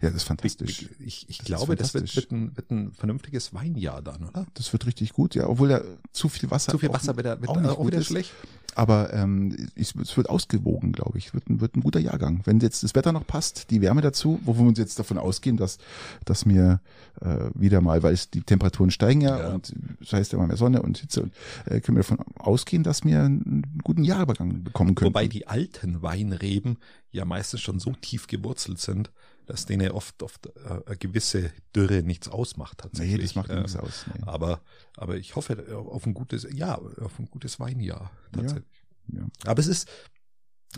Ja, 0.00 0.08
das 0.10 0.16
ist 0.16 0.22
fantastisch. 0.24 0.82
Ich, 0.82 1.00
ich, 1.00 1.28
ich 1.28 1.38
das 1.38 1.46
glaube, 1.46 1.76
das 1.76 1.94
wird, 1.94 2.14
wird, 2.16 2.30
ein, 2.32 2.56
wird 2.56 2.70
ein 2.70 2.92
vernünftiges 2.92 3.54
Weinjahr 3.54 4.02
dann, 4.02 4.24
oder? 4.24 4.46
Das 4.54 4.72
wird 4.72 4.86
richtig 4.86 5.12
gut, 5.12 5.34
ja, 5.34 5.48
obwohl 5.48 5.70
ja 5.70 5.80
zu 6.12 6.28
viel 6.28 6.50
Wasser. 6.50 6.72
Zu 6.72 6.78
viel 6.78 6.92
Wasser 6.92 7.16
wird, 7.16 7.26
auch, 7.48 7.56
auch, 7.56 7.78
auch 7.78 7.86
wieder 7.86 7.98
ist. 7.98 8.06
schlecht. 8.06 8.32
Aber 8.76 9.10
ähm, 9.14 9.56
es 9.74 9.94
wird 10.18 10.28
ausgewogen, 10.28 10.92
glaube 10.92 11.16
ich. 11.16 11.32
Wird 11.32 11.48
ein, 11.48 11.62
wird 11.62 11.76
ein 11.76 11.80
guter 11.80 11.98
Jahrgang. 11.98 12.42
Wenn 12.44 12.60
jetzt 12.60 12.82
das 12.82 12.94
Wetter 12.94 13.10
noch 13.10 13.26
passt, 13.26 13.70
die 13.70 13.80
Wärme 13.80 14.02
dazu, 14.02 14.38
wo 14.44 14.54
wir 14.58 14.66
uns 14.66 14.78
jetzt 14.78 14.98
davon 14.98 15.16
ausgehen, 15.16 15.56
dass, 15.56 15.78
dass 16.26 16.44
mir 16.44 16.80
äh, 17.22 17.48
wieder 17.54 17.80
mal, 17.80 18.02
weil 18.02 18.12
es 18.12 18.28
die 18.28 18.42
Temperaturen 18.42 18.90
steigen 18.90 19.22
ja, 19.22 19.38
ja. 19.38 19.54
und 19.54 19.72
das 20.00 20.12
heißt 20.12 20.34
immer 20.34 20.46
mehr 20.46 20.58
Sonne 20.58 20.82
und 20.82 20.98
Hitze, 20.98 21.22
und, 21.22 21.32
äh, 21.64 21.80
können 21.80 21.96
wir 21.96 22.02
davon 22.02 22.18
ausgehen, 22.38 22.82
dass 22.82 23.02
wir 23.02 23.22
einen 23.22 23.80
guten 23.82 24.04
Jahrgang 24.04 24.62
bekommen 24.62 24.94
können. 24.94 25.08
Wobei 25.08 25.26
die 25.26 25.46
alten 25.46 26.02
Weinreben 26.02 26.76
ja 27.12 27.24
meistens 27.24 27.62
schon 27.62 27.80
so 27.80 27.92
tief 27.92 28.26
gewurzelt 28.26 28.78
sind, 28.78 29.10
dass 29.46 29.64
denen 29.66 29.90
oft 29.92 30.22
oft 30.22 30.46
äh, 30.46 30.80
eine 30.86 30.96
gewisse 30.96 31.52
Dürre 31.74 32.02
nichts 32.02 32.28
ausmacht 32.28 32.78
tatsächlich. 32.78 33.16
Nee, 33.16 33.22
das 33.22 33.34
macht 33.34 33.50
nichts 33.50 33.76
aus. 33.76 34.04
Nee. 34.12 34.22
Aber 34.26 34.60
aber 34.96 35.16
ich 35.16 35.36
hoffe 35.36 35.76
auf 35.76 36.06
ein 36.06 36.14
gutes 36.14 36.46
ja 36.52 36.76
auf 36.76 37.18
ein 37.18 37.26
gutes 37.26 37.58
Weinjahr 37.60 38.10
tatsächlich. 38.32 38.64
Ja, 39.08 39.20
ja. 39.20 39.26
Aber 39.44 39.60
es 39.60 39.68
ist 39.68 39.88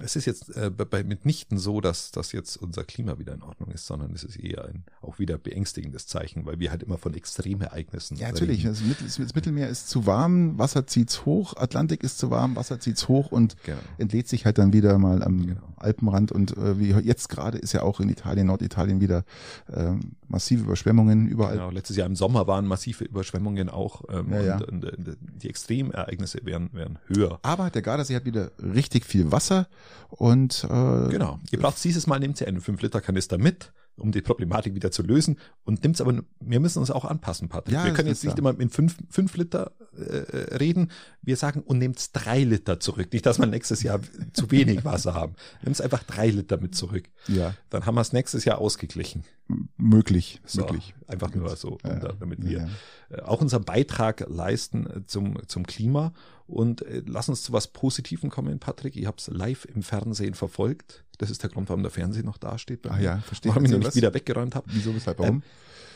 es 0.02 0.16
ist 0.16 0.26
jetzt 0.26 0.56
äh, 0.56 0.70
bei 0.70 1.02
mitnichten 1.02 1.58
so, 1.58 1.80
dass, 1.80 2.10
dass 2.10 2.32
jetzt 2.32 2.56
unser 2.56 2.84
Klima 2.84 3.18
wieder 3.18 3.34
in 3.34 3.42
Ordnung 3.42 3.70
ist, 3.70 3.86
sondern 3.86 4.12
es 4.14 4.24
ist 4.24 4.36
eher 4.36 4.64
ein 4.64 4.84
auch 5.02 5.18
wieder 5.18 5.38
beängstigendes 5.38 6.06
Zeichen, 6.06 6.46
weil 6.46 6.58
wir 6.58 6.70
halt 6.70 6.82
immer 6.82 6.98
von 6.98 7.14
Extremereignissen. 7.14 8.16
Ja, 8.16 8.30
natürlich. 8.30 8.62
Das, 8.64 8.80
Mittel, 8.80 9.06
das, 9.06 9.34
Mittelmeer 9.34 9.68
ist 9.68 9.88
zu 9.88 10.06
warm, 10.06 10.58
Wasser 10.58 10.86
zieht's 10.86 11.24
hoch, 11.24 11.56
Atlantik 11.56 12.02
ist 12.02 12.18
zu 12.18 12.30
warm, 12.30 12.56
Wasser 12.56 12.80
zieht's 12.80 13.08
hoch 13.08 13.32
und 13.32 13.56
genau. 13.64 13.78
entlädt 13.98 14.28
sich 14.28 14.44
halt 14.44 14.58
dann 14.58 14.72
wieder 14.72 14.98
mal 14.98 15.22
am 15.22 15.46
genau. 15.46 15.60
Alpenrand. 15.76 16.32
Und 16.32 16.56
äh, 16.56 16.78
wie 16.78 16.90
jetzt 16.90 17.28
gerade 17.28 17.58
ist 17.58 17.72
ja 17.72 17.82
auch 17.82 18.00
in 18.00 18.08
Italien, 18.08 18.46
Norditalien 18.46 19.00
wieder 19.00 19.24
äh, 19.72 19.92
massive 20.28 20.64
Überschwemmungen 20.64 21.28
überall. 21.28 21.54
Genau, 21.54 21.70
letztes 21.70 21.96
Jahr 21.96 22.06
im 22.06 22.16
Sommer 22.16 22.46
waren 22.46 22.66
massive 22.66 23.04
Überschwemmungen 23.04 23.68
auch 23.68 24.04
ähm, 24.10 24.32
ja, 24.32 24.42
ja. 24.42 24.56
Und, 24.58 24.84
und, 24.84 25.16
die 25.42 25.48
Extremereignisse 25.48 26.44
werden, 26.44 26.70
werden 26.72 26.98
höher. 27.06 27.38
Aber 27.42 27.70
der 27.70 27.82
Gardasee 27.82 28.16
hat 28.16 28.24
wieder 28.24 28.50
richtig 28.58 29.04
viel 29.04 29.30
Wasser 29.32 29.66
und 30.08 30.64
äh, 30.64 31.08
genau. 31.08 31.38
Ihr 31.50 31.58
braucht 31.58 31.82
dieses 31.82 32.06
Mal 32.06 32.18
nehmt 32.18 32.40
ihr 32.40 32.48
einen 32.48 32.60
5-Liter-Kanister 32.60 33.38
mit, 33.38 33.72
um 33.96 34.12
die 34.12 34.22
Problematik 34.22 34.74
wieder 34.74 34.90
zu 34.90 35.02
lösen 35.02 35.38
und 35.64 35.82
nimmt's 35.82 36.00
aber, 36.00 36.22
wir 36.40 36.60
müssen 36.60 36.78
uns 36.78 36.90
auch 36.90 37.04
anpassen, 37.04 37.48
Patrick. 37.48 37.74
Ja, 37.74 37.84
wir 37.84 37.92
können 37.92 38.08
jetzt 38.08 38.24
nicht 38.24 38.38
da. 38.38 38.40
immer 38.40 38.58
in 38.58 38.70
5 38.70 38.96
fünf, 39.10 39.36
Liter 39.36 39.72
äh, 39.96 40.54
reden. 40.56 40.90
Wir 41.22 41.36
sagen, 41.36 41.60
und 41.60 41.78
nehmt 41.78 42.10
drei 42.12 42.44
Liter 42.44 42.80
zurück. 42.80 43.12
Nicht, 43.12 43.26
dass 43.26 43.38
wir 43.38 43.46
nächstes 43.46 43.82
Jahr 43.82 44.00
zu 44.32 44.50
wenig 44.50 44.84
Wasser 44.84 45.14
haben. 45.14 45.34
Nehmt 45.62 45.80
einfach 45.80 46.02
drei 46.04 46.28
Liter 46.30 46.58
mit 46.58 46.74
zurück. 46.74 47.08
Ja. 47.26 47.54
Dann 47.70 47.86
haben 47.86 47.96
wir 47.96 48.00
es 48.00 48.12
nächstes 48.12 48.44
Jahr 48.44 48.58
ausgeglichen. 48.58 49.24
M 49.48 49.68
möglich, 49.76 50.40
so, 50.44 50.62
möglich. 50.62 50.94
Einfach 51.06 51.34
nur 51.34 51.54
so, 51.56 51.78
ja, 51.84 52.12
damit 52.12 52.42
wir 52.44 52.60
ja. 52.60 52.68
Äh, 53.10 53.22
auch 53.22 53.40
unseren 53.40 53.64
Beitrag 53.64 54.24
leisten 54.28 55.04
zum, 55.06 55.38
zum 55.48 55.66
Klima 55.66 56.12
und 56.48 56.82
äh, 56.82 57.02
lass 57.06 57.28
uns 57.28 57.42
zu 57.42 57.52
was 57.52 57.68
Positivem 57.68 58.30
kommen, 58.30 58.58
Patrick. 58.58 58.96
Ich 58.96 59.06
habe 59.06 59.18
es 59.18 59.28
live 59.28 59.66
im 59.66 59.82
Fernsehen 59.82 60.34
verfolgt. 60.34 61.04
Das 61.18 61.30
ist 61.30 61.42
der 61.42 61.50
Grund, 61.50 61.68
warum 61.68 61.82
der 61.82 61.90
Fernsehen 61.90 62.24
noch 62.24 62.38
dasteht. 62.38 62.86
Ah 62.86 62.98
ja, 62.98 63.18
verstehe. 63.18 63.50
Warum 63.50 63.66
ich 63.66 63.72
ihn 63.72 63.80
nicht 63.80 63.94
wieder 63.94 64.14
weggeräumt 64.14 64.54
habe. 64.54 64.66
Wieso, 64.72 64.94
weshalb, 64.94 65.18
warum? 65.18 65.36
Ähm, 65.36 65.42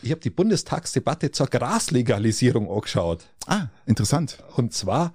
ich 0.03 0.11
habe 0.11 0.21
die 0.21 0.31
Bundestagsdebatte 0.31 1.31
zur 1.31 1.47
Graslegalisierung 1.47 2.71
angeschaut. 2.71 3.25
Ah, 3.47 3.69
interessant. 3.87 4.43
Und 4.57 4.75
zwar, 4.75 5.15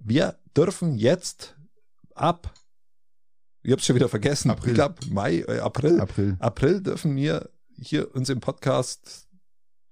wir 0.00 0.36
dürfen 0.56 0.96
jetzt 0.96 1.54
ab, 2.14 2.52
ich 3.62 3.70
habe 3.70 3.78
es 3.78 3.86
schon 3.86 3.94
wieder 3.94 4.08
vergessen, 4.08 4.50
April. 4.50 4.70
ich 4.70 4.74
glaube 4.74 4.96
Mai, 5.10 5.40
äh, 5.40 5.60
April, 5.60 6.00
April, 6.00 6.36
April 6.40 6.82
dürfen 6.82 7.14
wir 7.14 7.50
hier 7.76 8.12
uns 8.14 8.28
im 8.30 8.40
Podcast 8.40 9.28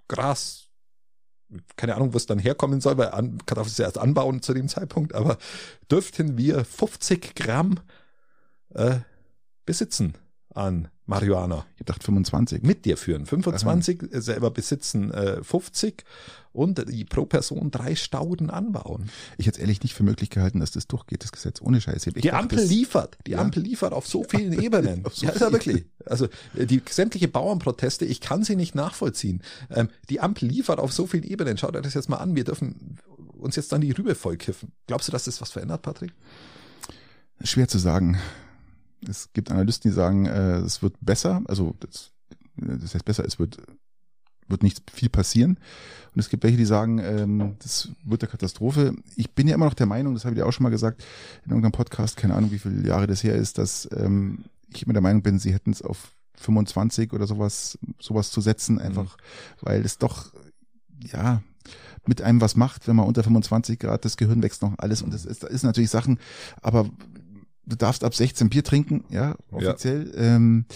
Gras 0.08 0.69
keine 1.76 1.96
Ahnung, 1.96 2.12
wo 2.12 2.16
es 2.16 2.26
dann 2.26 2.38
herkommen 2.38 2.80
soll, 2.80 2.98
weil 2.98 3.10
an, 3.10 3.38
darf 3.46 3.66
es 3.66 3.78
ja 3.78 3.84
erst 3.84 3.98
anbauen 3.98 4.42
zu 4.42 4.54
dem 4.54 4.68
Zeitpunkt, 4.68 5.14
aber 5.14 5.38
dürften 5.90 6.36
wir 6.38 6.64
50 6.64 7.34
Gramm 7.34 7.80
äh, 8.74 8.98
besitzen 9.64 10.14
an 10.54 10.88
Marihuana. 11.06 11.66
Ich 11.76 11.86
dachte 11.86 12.04
25. 12.04 12.62
Mit 12.62 12.84
dir 12.84 12.96
führen. 12.96 13.26
25 13.26 14.02
Aha. 14.02 14.20
selber 14.20 14.50
besitzen 14.50 15.10
äh, 15.12 15.42
50 15.42 16.04
und 16.52 16.90
die 16.90 17.04
pro 17.04 17.26
Person 17.26 17.70
drei 17.70 17.94
Stauden 17.94 18.50
anbauen. 18.50 19.10
Ich 19.38 19.46
hätte 19.46 19.60
ehrlich 19.60 19.82
nicht 19.82 19.94
für 19.94 20.02
möglich 20.02 20.30
gehalten, 20.30 20.60
dass 20.60 20.72
das 20.72 20.86
durchgeht, 20.86 21.22
das 21.22 21.32
Gesetz. 21.32 21.60
Ohne 21.60 21.80
Scheiß. 21.80 22.06
Ich 22.06 22.14
die 22.14 22.32
Ampel 22.32 22.60
liefert. 22.60 23.16
Die 23.26 23.32
ja. 23.32 23.38
Ampel 23.38 23.62
liefert 23.62 23.92
auf 23.92 24.06
so 24.06 24.24
vielen 24.24 24.60
Ebenen. 24.60 25.04
so 25.12 25.26
ja, 25.26 25.32
ist 25.32 25.40
ja 25.40 25.52
wirklich. 25.52 25.84
Also 26.06 26.26
äh, 26.56 26.66
die 26.66 26.82
sämtliche 26.88 27.28
Bauernproteste, 27.28 28.04
ich 28.04 28.20
kann 28.20 28.42
sie 28.42 28.56
nicht 28.56 28.74
nachvollziehen. 28.74 29.42
Ähm, 29.70 29.88
die 30.08 30.20
Ampel 30.20 30.48
liefert 30.48 30.80
auf 30.80 30.92
so 30.92 31.06
vielen 31.06 31.24
Ebenen. 31.24 31.56
Schaut 31.56 31.76
euch 31.76 31.82
das 31.82 31.94
jetzt 31.94 32.08
mal 32.08 32.16
an. 32.16 32.34
Wir 32.34 32.44
dürfen 32.44 32.98
uns 33.38 33.56
jetzt 33.56 33.72
dann 33.72 33.80
die 33.80 33.92
Rübe 33.92 34.14
vollkiffen. 34.14 34.72
Glaubst 34.86 35.08
du, 35.08 35.12
dass 35.12 35.24
das 35.24 35.40
was 35.40 35.52
verändert, 35.52 35.82
Patrick? 35.82 36.12
Schwer 37.42 37.68
zu 37.68 37.78
sagen. 37.78 38.18
Es 39.08 39.32
gibt 39.32 39.50
Analysten, 39.50 39.90
die 39.90 39.94
sagen, 39.94 40.26
äh, 40.26 40.58
es 40.58 40.82
wird 40.82 40.94
besser, 41.00 41.42
also 41.46 41.74
das, 41.80 42.10
das 42.56 42.94
heißt 42.94 43.04
besser, 43.04 43.24
es 43.24 43.38
wird 43.38 43.56
wird 44.50 44.62
nicht 44.62 44.90
viel 44.90 45.08
passieren. 45.08 45.58
Und 46.14 46.20
es 46.20 46.28
gibt 46.28 46.42
welche, 46.42 46.56
die 46.56 46.64
sagen, 46.64 46.98
ähm, 46.98 47.54
das 47.60 47.90
wird 48.04 48.22
eine 48.22 48.30
Katastrophe. 48.30 48.94
Ich 49.14 49.30
bin 49.30 49.46
ja 49.46 49.54
immer 49.54 49.66
noch 49.66 49.74
der 49.74 49.86
Meinung, 49.86 50.14
das 50.14 50.24
habe 50.24 50.34
ich 50.34 50.40
dir 50.40 50.46
auch 50.46 50.52
schon 50.52 50.64
mal 50.64 50.70
gesagt 50.70 51.04
in 51.44 51.50
irgendeinem 51.50 51.72
Podcast, 51.72 52.16
keine 52.16 52.34
Ahnung, 52.34 52.50
wie 52.50 52.58
viele 52.58 52.86
Jahre 52.86 53.06
das 53.06 53.22
her 53.22 53.36
ist, 53.36 53.58
dass 53.58 53.88
ähm, 53.96 54.44
ich 54.74 54.82
immer 54.82 54.92
der 54.92 55.02
Meinung 55.02 55.22
bin, 55.22 55.38
sie 55.38 55.52
hätten 55.52 55.70
es 55.70 55.82
auf 55.82 56.12
25 56.36 57.12
oder 57.12 57.26
sowas, 57.26 57.78
sowas 58.00 58.30
zu 58.30 58.40
setzen, 58.40 58.76
mhm. 58.76 58.82
einfach, 58.82 59.16
mhm. 59.16 59.62
weil 59.62 59.84
es 59.84 59.98
doch, 59.98 60.32
ja, 61.00 61.42
mit 62.06 62.22
einem 62.22 62.40
was 62.40 62.56
macht, 62.56 62.88
wenn 62.88 62.96
man 62.96 63.06
unter 63.06 63.22
25 63.22 63.78
Grad 63.78 64.04
das 64.04 64.16
Gehirn 64.16 64.42
wächst 64.42 64.62
noch 64.62 64.72
alles 64.78 65.02
und 65.02 65.12
das 65.12 65.24
ist, 65.24 65.42
das 65.42 65.50
ist 65.50 65.62
natürlich 65.62 65.90
Sachen, 65.90 66.18
aber 66.62 66.88
du 67.70 67.76
darfst 67.76 68.04
ab 68.04 68.14
16 68.14 68.50
Bier 68.50 68.64
trinken, 68.64 69.04
ja, 69.10 69.36
offiziell. 69.50 70.12
Ja. 70.14 70.36
Ähm, 70.36 70.66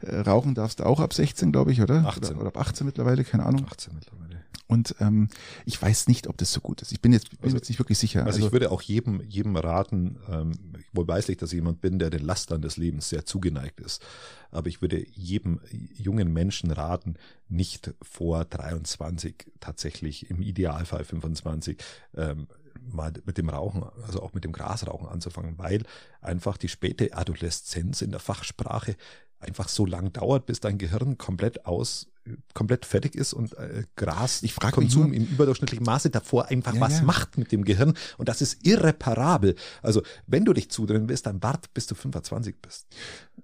äh, 0.00 0.16
rauchen 0.20 0.54
darfst 0.54 0.80
du 0.80 0.84
auch 0.84 1.00
ab 1.00 1.12
16, 1.12 1.52
glaube 1.52 1.72
ich, 1.72 1.82
oder? 1.82 2.06
18. 2.06 2.30
Oder, 2.30 2.40
oder 2.40 2.48
ab 2.48 2.58
18 2.58 2.86
mittlerweile, 2.86 3.24
keine 3.24 3.44
Ahnung. 3.44 3.66
18 3.68 3.94
mittlerweile. 3.94 4.24
Und 4.66 4.94
ähm, 5.00 5.28
ich 5.66 5.80
weiß 5.80 6.08
nicht, 6.08 6.26
ob 6.26 6.38
das 6.38 6.52
so 6.52 6.60
gut 6.60 6.80
ist. 6.80 6.90
Ich 6.90 7.00
bin 7.00 7.12
jetzt, 7.12 7.30
bin 7.30 7.38
also, 7.42 7.56
jetzt 7.56 7.68
nicht 7.68 7.78
wirklich 7.78 7.98
sicher. 7.98 8.24
Also, 8.24 8.36
also, 8.36 8.46
ich 8.46 8.52
würde 8.52 8.70
auch 8.70 8.80
jedem, 8.80 9.20
jedem 9.28 9.56
raten, 9.56 10.16
ähm, 10.28 10.52
wohl 10.92 11.06
weiß 11.06 11.28
ich, 11.28 11.36
dass 11.36 11.52
ich 11.52 11.56
jemand 11.56 11.80
bin, 11.80 11.98
der 11.98 12.08
den 12.08 12.22
Lastern 12.24 12.62
des 12.62 12.76
Lebens 12.76 13.08
sehr 13.08 13.26
zugeneigt 13.26 13.80
ist. 13.80 14.02
Aber 14.50 14.68
ich 14.68 14.80
würde 14.80 15.04
jedem 15.12 15.60
jungen 15.92 16.32
Menschen 16.32 16.70
raten, 16.70 17.16
nicht 17.48 17.92
vor 18.00 18.44
23 18.46 19.34
tatsächlich, 19.60 20.30
im 20.30 20.40
Idealfall 20.40 21.04
25, 21.04 21.76
ähm, 22.16 22.46
mal 22.90 23.12
mit 23.24 23.38
dem 23.38 23.48
Rauchen, 23.48 23.84
also 24.06 24.22
auch 24.22 24.32
mit 24.34 24.44
dem 24.44 24.52
Grasrauchen 24.52 25.08
anzufangen, 25.08 25.58
weil 25.58 25.82
einfach 26.20 26.56
die 26.56 26.68
späte 26.68 27.16
Adoleszenz 27.16 28.02
in 28.02 28.10
der 28.10 28.20
Fachsprache 28.20 28.96
einfach 29.38 29.68
so 29.68 29.86
lang 29.86 30.12
dauert, 30.12 30.46
bis 30.46 30.60
dein 30.60 30.78
Gehirn 30.78 31.18
komplett 31.18 31.66
aus 31.66 32.08
komplett 32.54 32.86
fertig 32.86 33.14
ist 33.14 33.34
und 33.34 33.52
äh, 33.58 33.84
Gras 33.96 34.42
ich 34.42 34.54
frage 34.54 34.72
Konsum 34.72 35.12
im 35.12 35.26
überdurchschnittlichen 35.26 35.84
Maße 35.84 36.08
davor 36.08 36.46
einfach 36.46 36.74
ja, 36.74 36.80
was 36.80 36.98
ja. 36.98 37.04
macht 37.04 37.36
mit 37.36 37.52
dem 37.52 37.64
Gehirn 37.64 37.94
und 38.16 38.28
das 38.28 38.40
ist 38.40 38.66
irreparabel. 38.66 39.56
Also 39.82 40.02
wenn 40.26 40.44
du 40.44 40.54
dich 40.54 40.70
zudrehen 40.70 41.08
willst, 41.08 41.26
dann 41.26 41.42
wart 41.42 41.74
bis 41.74 41.86
du 41.86 41.94
25 41.94 42.56
bist. 42.62 42.86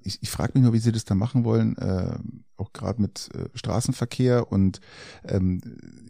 Ich, 0.03 0.22
ich 0.22 0.30
frage 0.30 0.53
mich 0.55 0.62
nur, 0.62 0.72
wie 0.72 0.78
sie 0.78 0.93
das 0.93 1.05
da 1.05 1.14
machen 1.14 1.45
wollen, 1.45 1.76
äh, 1.76 2.18
auch 2.61 2.72
gerade 2.72 3.00
mit 3.00 3.28
äh, 3.34 3.46
Straßenverkehr 3.54 4.50
und 4.52 4.80
ähm, 5.24 5.61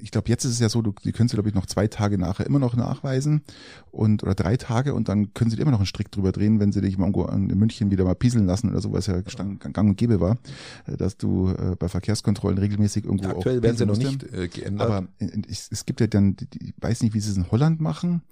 ich 0.03 0.11
glaube, 0.11 0.29
jetzt 0.29 0.45
ist 0.45 0.53
es 0.53 0.61
ja 0.61 0.69
so, 0.69 0.83
du, 0.83 0.93
die 1.05 1.13
können 1.13 1.29
sie 1.29 1.37
glaube 1.37 1.49
ich 1.49 1.55
noch 1.55 1.67
zwei 1.67 1.87
Tage 1.87 2.19
nachher 2.19 2.47
immer 2.47 2.59
noch 2.59 2.75
nachweisen 2.75 3.43
und 3.91 4.23
oder 4.23 4.35
drei 4.35 4.57
Tage 4.57 4.95
und 4.95 5.09
dann 5.09 5.35
können 5.35 5.51
sie 5.51 5.59
immer 5.59 5.71
noch 5.71 5.79
einen 5.79 5.87
Strick 5.87 6.11
drüber 6.11 6.33
drehen, 6.33 6.61
wenn 6.61 6.73
sie 6.73 6.81
dich 6.81 6.99
mal 6.99 7.07
irgendwo 7.07 7.25
in 7.27 7.47
München 7.59 7.91
wieder 7.91 8.05
mal 8.05 8.15
pieseln 8.15 8.47
lassen 8.47 8.71
oder 8.71 8.81
so, 8.81 8.93
was 8.93 9.07
ja 9.07 9.21
gang 9.21 9.79
und 9.79 9.97
gäbe 9.97 10.21
war, 10.21 10.39
äh, 10.87 10.97
dass 10.97 11.17
du 11.17 11.51
äh, 11.51 11.77
bei 11.79 11.89
Verkehrskontrollen 11.89 12.59
regelmäßig 12.59 13.05
irgendwo 13.05 13.29
ja, 13.29 13.37
aktuell 13.37 13.63
werden 13.63 13.77
sie 13.77 13.87
noch 13.87 13.97
nicht 13.97 14.23
äh, 14.33 14.49
geändert. 14.49 14.91
Aber 14.91 15.09
es, 15.49 15.69
es 15.71 15.87
gibt 15.87 16.01
ja 16.01 16.07
dann, 16.07 16.37
ich 16.61 16.75
weiß 16.81 17.03
nicht, 17.03 17.15
wie 17.15 17.21
sie 17.21 17.31
es 17.31 17.37
in 17.37 17.51
Holland 17.51 17.81
machen. 17.81 18.23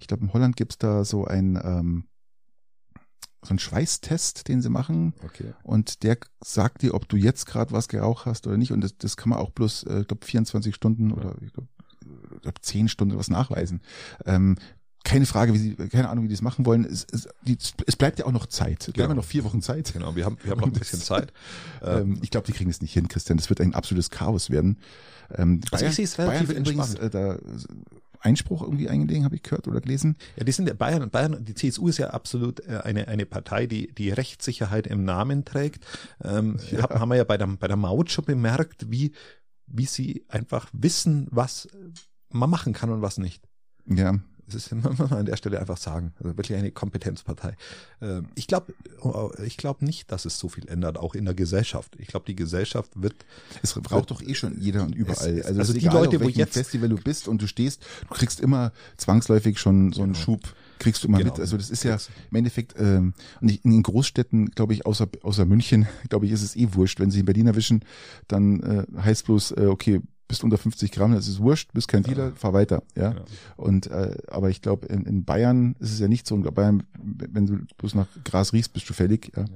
Ich 0.00 0.06
glaube, 0.06 0.24
in 0.24 0.32
Holland 0.32 0.56
gibt's 0.56 0.78
da 0.78 1.04
so 1.04 1.24
ein 1.24 1.58
ähm, 1.62 2.04
so 3.42 3.54
ein 3.54 3.58
Schweißtest, 3.58 4.48
den 4.48 4.62
sie 4.62 4.68
machen. 4.68 5.14
Okay. 5.24 5.54
Und 5.62 6.02
der 6.02 6.18
sagt 6.42 6.82
dir, 6.82 6.94
ob 6.94 7.08
du 7.08 7.16
jetzt 7.16 7.46
gerade 7.46 7.72
was 7.72 7.88
geraucht 7.88 8.26
hast 8.26 8.46
oder 8.46 8.56
nicht. 8.56 8.72
Und 8.72 8.82
das, 8.82 8.96
das 8.98 9.16
kann 9.16 9.30
man 9.30 9.38
auch 9.38 9.50
bloß, 9.50 9.84
äh, 9.84 10.00
ich 10.00 10.08
glaube, 10.08 10.24
24 10.24 10.74
Stunden 10.74 11.12
oder 11.12 11.34
ich 11.40 11.52
glaube, 11.52 11.68
glaub, 12.42 12.54
10 12.60 12.88
Stunden 12.88 13.16
was 13.16 13.28
nachweisen. 13.28 13.80
Ähm, 14.26 14.56
keine 15.04 15.26
Frage, 15.26 15.54
wie 15.54 15.58
sie, 15.58 15.74
keine 15.74 16.08
Ahnung, 16.08 16.24
wie 16.24 16.28
die 16.28 16.34
das 16.34 16.42
machen 16.42 16.66
wollen. 16.66 16.84
Es, 16.84 17.06
es, 17.10 17.28
die, 17.42 17.56
es 17.86 17.96
bleibt 17.96 18.18
ja 18.18 18.26
auch 18.26 18.32
noch 18.32 18.46
Zeit. 18.46 18.88
Es 18.88 18.92
bleiben 18.92 19.12
ja 19.12 19.14
noch 19.14 19.24
vier 19.24 19.44
Wochen 19.44 19.62
Zeit. 19.62 19.92
Genau, 19.92 20.16
wir 20.16 20.24
haben, 20.24 20.36
wir 20.42 20.50
haben 20.50 20.60
noch 20.60 20.66
ein 20.66 20.72
bisschen 20.72 21.00
Zeit. 21.00 21.32
ähm, 21.82 22.18
ich 22.22 22.30
glaube, 22.30 22.46
die 22.46 22.52
kriegen 22.52 22.68
es 22.68 22.82
nicht 22.82 22.92
hin, 22.92 23.08
Christian. 23.08 23.38
Das 23.38 23.48
wird 23.48 23.60
ein 23.60 23.74
absolutes 23.74 24.10
Chaos 24.10 24.50
werden. 24.50 24.78
Ähm, 25.34 25.60
also 25.70 25.76
Bayern, 25.76 25.90
ich 25.90 25.96
sehe 25.96 26.04
es 26.04 26.18
relativ 26.18 26.48
Bayern 26.48 26.60
übrigens 26.60 26.94
äh, 26.94 27.10
da 27.10 27.38
Einspruch 28.20 28.62
irgendwie 28.62 28.88
eingelegen, 28.88 29.24
habe 29.24 29.36
ich 29.36 29.42
gehört 29.42 29.68
oder 29.68 29.80
gelesen. 29.80 30.16
Ja, 30.36 30.44
die 30.44 30.52
sind 30.52 30.76
Bayern, 30.78 31.10
Bayern, 31.10 31.44
die 31.44 31.54
CSU 31.54 31.88
ist 31.88 31.98
ja 31.98 32.10
absolut 32.10 32.60
äh, 32.60 32.80
eine 32.84 33.08
eine 33.08 33.26
Partei, 33.26 33.66
die 33.66 33.92
die 33.92 34.10
Rechtssicherheit 34.10 34.86
im 34.86 35.04
Namen 35.04 35.44
trägt. 35.44 35.84
Ähm, 36.22 36.58
ja. 36.70 36.88
Haben 36.88 37.10
wir 37.10 37.16
ja 37.16 37.24
bei 37.24 37.36
der 37.36 37.46
bei 37.46 37.68
der 37.68 37.76
Maut 37.76 38.10
schon 38.10 38.24
bemerkt, 38.24 38.90
wie 38.90 39.12
wie 39.66 39.86
sie 39.86 40.24
einfach 40.28 40.68
wissen, 40.72 41.28
was 41.30 41.68
man 42.30 42.50
machen 42.50 42.72
kann 42.72 42.90
und 42.90 43.02
was 43.02 43.18
nicht. 43.18 43.48
Ja. 43.86 44.14
Das 44.48 44.54
ist, 44.54 44.74
man 44.74 44.96
an 45.12 45.26
der 45.26 45.36
Stelle 45.36 45.60
einfach 45.60 45.76
sagen. 45.76 46.12
Also 46.18 46.36
wirklich 46.36 46.56
eine 46.58 46.70
Kompetenzpartei. 46.70 47.54
Ähm, 48.00 48.28
ich 48.34 48.46
glaube 48.46 48.74
ich 49.44 49.56
glaube 49.56 49.84
nicht, 49.84 50.10
dass 50.10 50.24
es 50.24 50.38
so 50.38 50.48
viel 50.48 50.68
ändert, 50.68 50.98
auch 50.98 51.14
in 51.14 51.24
der 51.24 51.34
Gesellschaft. 51.34 51.96
Ich 51.98 52.08
glaube, 52.08 52.26
die 52.26 52.36
Gesellschaft 52.36 52.90
wird. 52.94 53.14
Es 53.62 53.74
braucht 53.74 54.10
doch 54.10 54.22
eh 54.22 54.34
schon 54.34 54.60
jeder 54.60 54.82
und 54.82 54.94
überall. 54.94 55.38
Es, 55.38 55.46
also, 55.46 55.60
also 55.60 55.72
die 55.72 55.80
egal, 55.80 56.04
Leute, 56.04 56.20
wo 56.20 56.28
jetzt 56.28 56.54
Festival 56.54 56.88
du 56.88 56.96
bist 56.96 57.28
und 57.28 57.42
du 57.42 57.46
stehst, 57.46 57.82
du 58.08 58.14
kriegst 58.14 58.40
immer 58.40 58.72
zwangsläufig 58.96 59.58
schon 59.58 59.92
so 59.92 60.02
einen 60.02 60.12
genau. 60.12 60.24
Schub 60.24 60.54
kriegst 60.78 61.02
du 61.02 61.08
immer 61.08 61.18
genau. 61.18 61.32
mit. 61.32 61.40
Also 61.40 61.56
das 61.56 61.70
ist 61.70 61.84
ja 61.84 61.98
im 62.30 62.36
Endeffekt, 62.36 62.74
ähm, 62.78 63.14
und 63.40 63.64
in 63.64 63.70
den 63.70 63.82
Großstädten, 63.82 64.52
glaube 64.52 64.72
ich, 64.72 64.86
außer, 64.86 65.08
außer 65.22 65.44
München, 65.44 65.86
glaube 66.08 66.26
ich, 66.26 66.32
ist 66.32 66.42
es 66.42 66.56
eh 66.56 66.68
wurscht. 66.72 67.00
Wenn 67.00 67.10
sie 67.10 67.20
in 67.20 67.26
Berlin 67.26 67.46
erwischen, 67.46 67.84
dann 68.28 68.60
äh, 68.60 68.86
heißt 69.02 69.26
bloß, 69.26 69.52
äh, 69.52 69.66
okay, 69.66 70.00
bist 70.28 70.44
unter 70.44 70.58
50 70.58 70.92
Gramm, 70.92 71.14
das 71.14 71.26
ist 71.26 71.40
wurscht, 71.40 71.72
bist 71.72 71.88
kein 71.88 72.02
Dealer, 72.02 72.28
ja. 72.28 72.34
fahr 72.36 72.52
weiter, 72.52 72.82
ja. 72.94 73.12
ja. 73.12 73.24
Und 73.56 73.88
äh, 73.88 74.16
aber 74.28 74.50
ich 74.50 74.62
glaube, 74.62 74.86
in, 74.86 75.04
in 75.04 75.24
Bayern 75.24 75.74
ist 75.80 75.92
es 75.92 75.98
ja 75.98 76.08
nicht 76.08 76.26
so. 76.26 76.36
In 76.36 76.42
Bayern, 76.42 76.84
wenn 76.94 77.46
du 77.46 77.58
bloß 77.78 77.94
nach 77.94 78.06
Gras 78.24 78.52
riechst, 78.52 78.72
bist 78.74 78.88
du 78.88 78.94
fällig, 78.94 79.32
ja. 79.34 79.42
ja. 79.42 79.48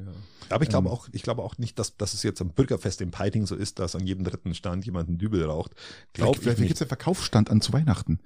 Aber 0.52 0.64
ich 0.64 0.68
glaube 0.68 0.88
ähm, 0.88 0.94
auch, 0.94 1.08
ich 1.12 1.22
glaube 1.22 1.42
auch 1.42 1.58
nicht, 1.58 1.78
dass, 1.78 1.96
dass 1.96 2.14
es 2.14 2.22
jetzt 2.22 2.40
am 2.40 2.50
Bürgerfest 2.50 3.00
in 3.00 3.10
Peiting 3.10 3.46
so 3.46 3.54
ist, 3.54 3.78
dass 3.78 3.94
an 3.94 4.06
jedem 4.06 4.24
dritten 4.24 4.54
Stand 4.54 4.84
jemand 4.84 5.08
einen 5.08 5.18
Dübel 5.18 5.44
raucht. 5.44 5.72
Glaub 6.12 6.36
vielleicht 6.36 6.42
vielleicht 6.42 6.68
gibt 6.68 6.74
es 6.74 6.82
einen 6.82 6.88
Verkaufsstand 6.88 7.50
an 7.50 7.60
zu 7.60 7.72
Weihnachten. 7.72 8.18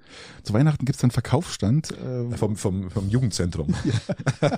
Zu 0.43 0.53
Weihnachten 0.53 0.85
gibt 0.85 0.97
es 0.97 1.03
einen 1.03 1.11
Verkaufsstand. 1.11 1.91
Äh, 1.91 2.35
vom, 2.35 2.55
vom, 2.55 2.89
vom 2.91 3.09
Jugendzentrum. 3.09 3.73
ja. 4.41 4.47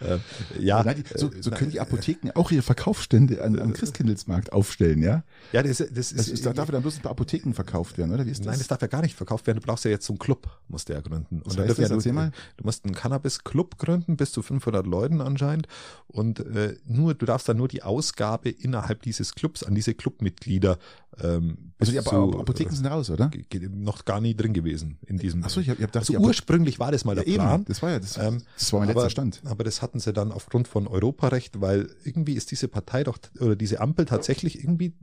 äh, 0.00 0.18
ja 0.58 0.82
nein, 0.82 1.04
so, 1.14 1.30
so 1.40 1.50
können 1.50 1.70
die 1.70 1.80
Apotheken 1.80 2.30
auch 2.34 2.50
ihre 2.50 2.62
Verkaufsstände 2.62 3.42
an, 3.42 3.58
am 3.58 3.72
Christkindlesmarkt 3.72 4.52
aufstellen, 4.52 5.02
ja? 5.02 5.24
Ja, 5.52 5.62
das, 5.62 5.78
das 5.78 6.12
ist. 6.12 6.18
Das 6.18 6.28
ist 6.28 6.46
darf 6.46 6.68
dann 6.82 6.90
bloß 6.90 7.00
bei 7.00 7.10
Apotheken 7.10 7.52
verkauft 7.52 7.98
werden, 7.98 8.12
oder? 8.12 8.26
Wie 8.26 8.30
ist 8.30 8.40
das? 8.40 8.46
Nein, 8.46 8.58
das 8.58 8.68
darf 8.68 8.82
ja 8.82 8.88
gar 8.88 9.02
nicht 9.02 9.14
verkauft 9.14 9.46
werden. 9.46 9.60
Du 9.60 9.66
brauchst 9.66 9.84
ja 9.84 9.90
jetzt 9.90 10.06
so 10.06 10.12
einen 10.12 10.18
Club, 10.18 10.48
musst 10.68 10.88
du 10.88 10.92
ja 10.92 11.00
gründen. 11.00 11.42
Und 11.42 11.56
heißt 11.56 11.78
das? 11.78 12.02
Du, 12.02 12.12
mal. 12.12 12.32
du 12.56 12.64
musst 12.64 12.84
einen 12.84 12.94
Cannabis-Club 12.94 13.78
gründen, 13.78 14.16
bis 14.16 14.32
zu 14.32 14.42
500 14.42 14.86
Leuten 14.86 15.20
anscheinend. 15.20 15.68
Und 16.08 16.40
äh, 16.40 16.76
nur, 16.86 17.14
du 17.14 17.26
darfst 17.26 17.48
dann 17.48 17.56
nur 17.56 17.68
die 17.68 17.82
Ausgabe 17.82 18.50
innerhalb 18.50 19.02
dieses 19.02 19.34
Clubs 19.34 19.62
an 19.62 19.74
diese 19.74 19.94
Clubmitglieder. 19.94 20.78
Ähm, 21.20 21.72
also 21.78 21.92
die 21.92 21.98
so, 21.98 22.40
Apotheken 22.40 22.74
sind 22.74 22.86
raus, 22.86 23.10
oder? 23.10 23.30
Noch 23.70 24.04
gar 24.04 24.20
nie 24.20 24.34
drin 24.34 24.52
gewesen 24.52 24.98
in 25.06 25.18
diesem. 25.18 25.44
Achso, 25.44 25.60
ich 25.60 25.68
habe 25.68 25.82
hab 25.82 25.92
gedacht, 25.92 26.08
also 26.10 26.24
ursprünglich 26.24 26.78
war 26.78 26.92
das 26.92 27.04
mal 27.04 27.14
der 27.14 27.28
ja, 27.28 27.34
Plan. 27.34 27.60
Eben, 27.60 27.64
das 27.66 27.82
war 27.82 27.90
ja 27.90 27.98
das, 27.98 28.16
ähm, 28.16 28.42
das 28.56 28.72
war 28.72 28.80
mein 28.80 28.88
letzter 28.88 29.10
Stand. 29.10 29.42
Aber 29.44 29.64
das 29.64 29.82
hatten 29.82 30.00
sie 30.00 30.12
dann 30.12 30.32
aufgrund 30.32 30.68
von 30.68 30.86
Europarecht, 30.86 31.60
weil 31.60 31.90
irgendwie 32.04 32.34
ist 32.34 32.50
diese 32.50 32.68
Partei 32.68 33.04
doch 33.04 33.18
oder 33.40 33.56
diese 33.56 33.80
Ampel 33.80 34.06
tatsächlich 34.06 34.62
irgendwie 34.62 34.94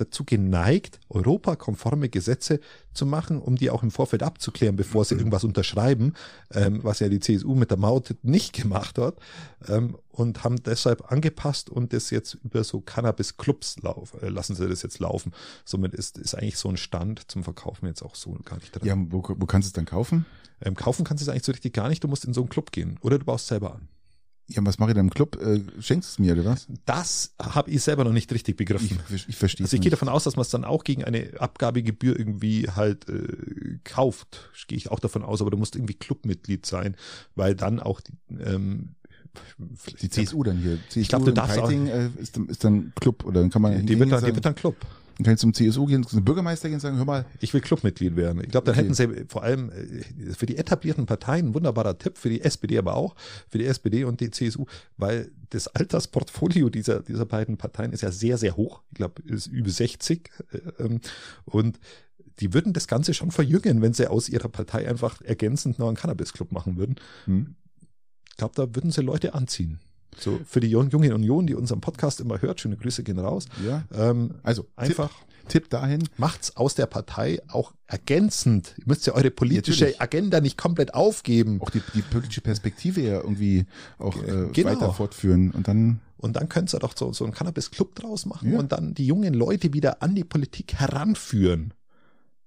dazu 0.00 0.24
geneigt, 0.24 1.00
europakonforme 1.08 2.08
Gesetze 2.08 2.60
zu 2.94 3.06
machen, 3.06 3.40
um 3.40 3.56
die 3.56 3.70
auch 3.70 3.82
im 3.82 3.90
Vorfeld 3.90 4.22
abzuklären, 4.22 4.76
bevor 4.76 5.04
sie 5.04 5.14
irgendwas 5.14 5.44
unterschreiben, 5.44 6.14
ähm, 6.52 6.80
was 6.82 7.00
ja 7.00 7.08
die 7.08 7.20
CSU 7.20 7.54
mit 7.54 7.70
der 7.70 7.78
Maut 7.78 8.14
nicht 8.22 8.52
gemacht 8.52 8.98
hat, 8.98 9.16
ähm, 9.68 9.96
und 10.10 10.42
haben 10.42 10.56
deshalb 10.62 11.12
angepasst 11.12 11.70
und 11.70 11.92
das 11.92 12.10
jetzt 12.10 12.34
über 12.34 12.64
so 12.64 12.80
Cannabis-Clubs 12.80 13.76
laufen, 13.82 14.20
äh, 14.20 14.28
lassen 14.28 14.56
sie 14.56 14.68
das 14.68 14.82
jetzt 14.82 14.98
laufen. 14.98 15.32
Somit 15.64 15.94
ist, 15.94 16.18
ist 16.18 16.34
eigentlich 16.34 16.58
so 16.58 16.68
ein 16.68 16.76
Stand 16.76 17.30
zum 17.30 17.44
Verkaufen 17.44 17.86
jetzt 17.86 18.02
auch 18.02 18.14
so 18.14 18.36
gar 18.44 18.56
nicht 18.56 18.74
drin. 18.74 18.86
Ja, 18.86 18.96
wo, 18.96 19.22
wo 19.22 19.46
kannst 19.46 19.66
du 19.66 19.70
es 19.70 19.72
dann 19.74 19.84
kaufen? 19.84 20.26
Ähm, 20.60 20.74
kaufen 20.74 21.04
kannst 21.04 21.22
du 21.22 21.24
es 21.24 21.28
eigentlich 21.28 21.44
so 21.44 21.52
richtig 21.52 21.72
gar 21.72 21.88
nicht, 21.88 22.02
du 22.02 22.08
musst 22.08 22.24
in 22.24 22.34
so 22.34 22.40
einen 22.40 22.48
Club 22.48 22.72
gehen 22.72 22.98
oder 23.00 23.18
du 23.18 23.24
baust 23.24 23.46
selber 23.46 23.74
an. 23.74 23.88
Ja, 24.50 24.64
was 24.64 24.78
mache 24.78 24.90
ich 24.90 24.94
da 24.94 25.00
im 25.00 25.10
Club? 25.10 25.36
Äh, 25.42 25.60
schenkst 25.80 26.10
es 26.10 26.18
mir, 26.18 26.32
oder 26.32 26.46
was? 26.46 26.66
Das 26.86 27.34
habe 27.38 27.70
ich 27.70 27.82
selber 27.82 28.04
noch 28.04 28.12
nicht 28.12 28.32
richtig 28.32 28.56
begriffen. 28.56 28.98
Ich, 29.14 29.28
ich 29.28 29.36
verstehe 29.36 29.64
Also 29.64 29.76
ich 29.76 29.82
gehe 29.82 29.90
davon 29.90 30.08
aus, 30.08 30.24
dass 30.24 30.36
man 30.36 30.42
es 30.42 30.48
dann 30.48 30.64
auch 30.64 30.84
gegen 30.84 31.04
eine 31.04 31.32
Abgabegebühr 31.38 32.18
irgendwie 32.18 32.70
halt 32.70 33.08
äh, 33.10 33.78
kauft. 33.84 34.50
Gehe 34.66 34.78
ich 34.78 34.90
auch 34.90 35.00
davon 35.00 35.22
aus, 35.22 35.42
aber 35.42 35.50
du 35.50 35.58
musst 35.58 35.76
irgendwie 35.76 35.94
Clubmitglied 35.94 36.64
sein, 36.64 36.96
weil 37.34 37.54
dann 37.54 37.78
auch 37.78 38.00
die, 38.00 38.12
ähm, 38.40 38.94
die 40.00 40.08
CSU 40.08 40.42
dann 40.42 40.56
hier. 40.56 40.78
CSU 40.88 41.00
ich 41.00 41.08
glaube, 41.08 41.26
du 41.26 41.32
darfst 41.32 41.58
Peiting, 41.58 41.88
auch, 41.88 41.94
äh, 41.94 42.10
ist, 42.18 42.36
ist 42.36 42.64
dann 42.64 42.92
Club 42.98 43.24
oder 43.24 43.40
dann 43.40 43.50
kann 43.50 43.60
man 43.60 43.84
die 43.84 43.98
wird 43.98 44.10
dann, 44.10 44.24
die 44.24 44.34
wird 44.34 44.44
dann 44.44 44.54
Club. 44.54 44.76
Dann 45.18 45.24
kann 45.24 45.34
ich 45.34 45.40
zum 45.40 45.52
CSU 45.52 45.86
gehen, 45.86 46.06
zum 46.06 46.24
Bürgermeister 46.24 46.68
gehen 46.68 46.76
und 46.76 46.80
sagen, 46.80 46.96
hör 46.96 47.04
mal. 47.04 47.26
Ich 47.40 47.52
will 47.52 47.60
Clubmitglied 47.60 48.14
werden. 48.14 48.40
Ich 48.40 48.50
glaube, 48.50 48.66
dann 48.66 48.76
okay. 48.76 48.84
hätten 48.84 48.94
sie 48.94 49.24
vor 49.26 49.42
allem 49.42 49.70
äh, 49.70 50.32
für 50.32 50.46
die 50.46 50.56
etablierten 50.56 51.06
Parteien 51.06 51.48
ein 51.48 51.54
wunderbarer 51.54 51.98
Tipp, 51.98 52.18
für 52.18 52.28
die 52.28 52.40
SPD 52.40 52.78
aber 52.78 52.94
auch, 52.94 53.16
für 53.48 53.58
die 53.58 53.66
SPD 53.66 54.04
und 54.04 54.20
die 54.20 54.30
CSU, 54.30 54.66
weil 54.96 55.32
das 55.50 55.66
Altersportfolio 55.66 56.70
dieser, 56.70 57.00
dieser 57.00 57.26
beiden 57.26 57.56
Parteien 57.56 57.92
ist 57.92 58.02
ja 58.02 58.12
sehr, 58.12 58.38
sehr 58.38 58.56
hoch. 58.56 58.82
Ich 58.90 58.98
glaube, 58.98 59.20
ist 59.22 59.48
über 59.48 59.70
60. 59.70 60.30
Äh, 60.52 60.58
ähm, 60.84 61.00
und 61.46 61.80
die 62.38 62.54
würden 62.54 62.72
das 62.72 62.86
Ganze 62.86 63.12
schon 63.12 63.32
verjüngen, 63.32 63.82
wenn 63.82 63.94
sie 63.94 64.08
aus 64.08 64.28
ihrer 64.28 64.48
Partei 64.48 64.88
einfach 64.88 65.20
ergänzend 65.22 65.80
noch 65.80 65.88
einen 65.88 65.96
Cannabis-Club 65.96 66.52
machen 66.52 66.76
würden. 66.76 66.94
Hm. 67.24 67.56
Ich 68.30 68.36
glaube, 68.36 68.54
da 68.54 68.72
würden 68.72 68.92
sie 68.92 69.02
Leute 69.02 69.34
anziehen. 69.34 69.80
So 70.16 70.40
für 70.44 70.60
die 70.60 70.68
junge 70.68 71.14
Union, 71.14 71.46
die 71.46 71.54
unseren 71.54 71.80
Podcast 71.80 72.20
immer 72.20 72.40
hört, 72.42 72.60
schöne 72.60 72.76
Grüße 72.76 73.02
gehen 73.02 73.18
raus. 73.18 73.46
Ja. 73.64 73.84
Ähm, 73.92 74.34
also 74.42 74.66
einfach 74.76 75.10
Tipp, 75.10 75.48
Tipp 75.48 75.70
dahin. 75.70 76.08
Macht's 76.16 76.56
aus 76.56 76.74
der 76.74 76.86
Partei 76.86 77.40
auch 77.48 77.72
ergänzend. 77.86 78.74
Ihr 78.78 78.84
müsst 78.86 79.06
ja 79.06 79.14
eure 79.14 79.30
politische 79.30 79.84
Natürlich. 79.84 80.00
Agenda 80.00 80.40
nicht 80.40 80.58
komplett 80.58 80.94
aufgeben. 80.94 81.60
Auch 81.60 81.70
die, 81.70 81.82
die 81.94 82.02
politische 82.02 82.40
Perspektive 82.40 83.00
ja 83.00 83.16
irgendwie 83.16 83.66
auch 83.98 84.16
äh, 84.22 84.48
genau. 84.52 84.70
weiter 84.70 84.92
fortführen 84.92 85.50
und 85.52 85.68
dann 85.68 86.00
und 86.18 86.34
dann 86.34 86.48
könnt 86.48 86.74
ihr 86.74 86.80
doch 86.80 86.96
so, 86.96 87.12
so 87.12 87.24
einen 87.24 87.32
Cannabis-Club 87.32 87.94
draus 87.94 88.26
machen 88.26 88.52
ja. 88.52 88.58
und 88.58 88.72
dann 88.72 88.92
die 88.92 89.06
jungen 89.06 89.34
Leute 89.34 89.72
wieder 89.72 90.02
an 90.02 90.16
die 90.16 90.24
Politik 90.24 90.74
heranführen. 90.74 91.74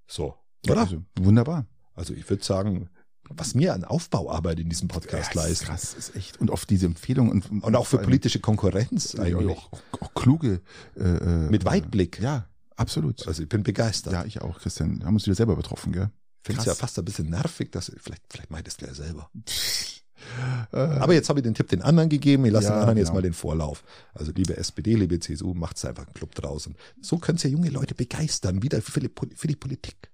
So, 0.07 0.36
oder? 0.70 0.82
Also, 0.82 1.03
wunderbar. 1.18 1.66
Also 1.95 2.14
ich 2.14 2.30
würde 2.30 2.43
sagen, 2.43 2.89
was 3.36 3.55
mir 3.55 3.73
an 3.73 3.84
Aufbauarbeit 3.84 4.59
in 4.59 4.69
diesem 4.69 4.88
Podcast 4.88 5.36
ja, 5.36 5.43
leistet. 5.43 5.67
Krass, 5.67 5.93
ist 5.93 6.15
echt. 6.15 6.39
Und 6.39 6.49
oft 6.51 6.69
diese 6.69 6.86
Empfehlungen 6.86 7.32
und, 7.32 7.51
und, 7.51 7.63
und 7.63 7.75
auch 7.75 7.88
für 7.88 7.97
politische 7.99 8.39
Konkurrenz 8.39 9.15
eigentlich. 9.15 9.57
Auch, 9.57 9.71
auch, 9.91 10.01
auch 10.01 10.13
kluge. 10.13 10.61
Äh, 10.95 11.03
äh, 11.03 11.49
Mit 11.49 11.65
Weitblick. 11.65 12.19
Ja, 12.19 12.45
absolut. 12.75 13.27
Also 13.27 13.43
ich 13.43 13.49
bin 13.49 13.63
begeistert. 13.63 14.13
Ja, 14.13 14.25
ich 14.25 14.41
auch, 14.41 14.59
Christian. 14.59 14.99
Wir 14.99 15.05
haben 15.05 15.15
uns 15.15 15.25
wieder 15.25 15.36
selber 15.36 15.55
betroffen, 15.55 15.91
gell? 15.91 16.09
Finde 16.43 16.61
es 16.61 16.65
ja 16.65 16.73
fast 16.73 16.97
ein 16.97 17.05
bisschen 17.05 17.29
nervig, 17.29 17.71
dass 17.71 17.91
vielleicht, 17.97 18.23
vielleicht 18.29 18.49
meintest 18.49 18.82
du 18.82 18.88
ja 18.88 18.93
selber. 18.93 19.29
Aber 20.71 21.13
jetzt 21.13 21.29
habe 21.29 21.39
ich 21.39 21.43
den 21.43 21.53
Tipp 21.53 21.67
den 21.69 21.82
anderen 21.82 22.09
gegeben, 22.09 22.45
ich 22.45 22.51
lasse 22.51 22.65
ja, 22.65 22.71
den 22.71 22.79
anderen 22.79 22.95
genau. 22.95 23.07
jetzt 23.07 23.13
mal 23.13 23.21
den 23.21 23.34
Vorlauf. 23.34 23.84
Also 24.13 24.32
liebe 24.32 24.55
SPD, 24.55 24.95
liebe 24.95 25.19
CSU, 25.19 25.53
macht's 25.53 25.84
einfach 25.86 26.05
einen 26.05 26.13
Club 26.13 26.34
draußen. 26.36 26.75
So 27.01 27.17
könnt's 27.17 27.43
ja 27.43 27.49
junge 27.49 27.69
Leute 27.69 27.95
begeistern, 27.95 28.61
wieder 28.61 28.82
für 28.82 28.99
die, 28.99 29.09
für 29.36 29.47
die 29.47 29.55
Politik. 29.55 30.11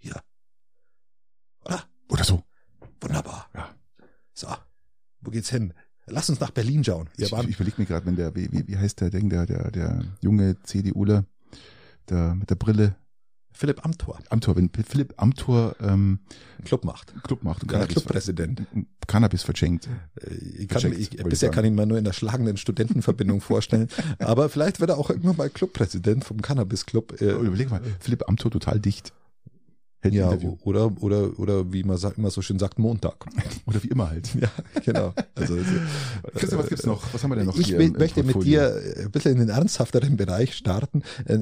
Ja. 0.00 0.20
Oder? 1.64 1.84
Oder 2.08 2.24
so. 2.24 2.42
Wunderbar. 3.00 3.48
Ja. 3.54 3.68
So, 4.32 4.48
wo 5.20 5.30
geht's 5.30 5.50
hin? 5.50 5.72
Lass 6.06 6.28
uns 6.28 6.40
nach 6.40 6.50
Berlin 6.50 6.84
schauen. 6.84 7.08
Wir 7.16 7.26
ich, 7.26 7.32
ich 7.32 7.56
überlege 7.56 7.76
mir 7.78 7.86
gerade, 7.86 8.04
wenn 8.06 8.16
der, 8.16 8.34
wie, 8.34 8.52
wie, 8.52 8.68
wie 8.68 8.76
heißt 8.76 9.00
der 9.00 9.10
Ding, 9.10 9.30
der, 9.30 9.46
der, 9.46 9.70
der 9.70 10.04
junge 10.20 10.60
CDUler, 10.62 11.24
der 12.08 12.34
mit 12.34 12.50
der 12.50 12.56
Brille, 12.56 12.96
Philipp 13.56 13.84
Amthor. 13.84 14.18
Amthor, 14.30 14.56
wenn 14.56 14.68
Philipp 14.68 15.14
Amthor 15.16 15.76
ähm, 15.80 16.18
Club 16.64 16.84
macht. 16.84 17.14
Club 17.22 17.44
macht. 17.44 17.70
Ja, 17.70 17.86
Clubpräsident. 17.86 18.66
Cannabis 19.06 19.44
verschenkt. 19.44 19.88
Äh, 20.20 20.34
ich 20.34 20.68
kann, 20.68 20.92
ich, 20.92 21.10
bisher 21.10 21.50
kann 21.50 21.64
ich 21.64 21.70
ihn 21.70 21.76
mal 21.76 21.86
nur 21.86 21.96
in 21.96 22.04
der 22.04 22.12
schlagenden 22.12 22.56
Studentenverbindung 22.56 23.40
vorstellen. 23.40 23.88
Aber 24.18 24.48
vielleicht 24.48 24.80
wird 24.80 24.90
er 24.90 24.98
auch 24.98 25.08
irgendwann 25.08 25.36
mal 25.36 25.50
Clubpräsident 25.50 26.24
vom 26.24 26.42
Cannabis 26.42 26.84
Club. 26.84 27.20
Äh, 27.20 27.30
Überleg 27.30 27.70
mal, 27.70 27.80
Philipp 28.00 28.28
Amthor 28.28 28.50
total 28.50 28.80
dicht. 28.80 29.12
Ja, 30.10 30.36
oder, 30.64 30.90
oder, 31.02 31.38
oder 31.38 31.72
wie 31.72 31.82
man 31.82 31.98
immer 32.16 32.30
so 32.30 32.42
schön 32.42 32.58
sagt, 32.58 32.78
Montag. 32.78 33.26
Oder 33.66 33.82
wie 33.82 33.88
immer 33.88 34.10
halt. 34.10 34.34
Ja, 34.34 34.50
genau. 34.84 35.14
Also, 35.34 35.56
Christian, 36.34 36.60
was 36.60 36.68
gibt's 36.68 36.84
noch? 36.84 37.02
Was 37.14 37.22
haben 37.22 37.30
wir 37.30 37.36
denn 37.36 37.46
noch 37.46 37.56
Ich 37.56 37.68
hier 37.68 37.78
möchte 37.78 38.22
mit 38.22 38.42
dir 38.44 38.80
ein 38.98 39.10
bisschen 39.10 39.32
in 39.32 39.38
den 39.38 39.48
ernsthafteren 39.48 40.16
Bereich 40.16 40.54
starten, 40.54 41.02
äh, 41.24 41.38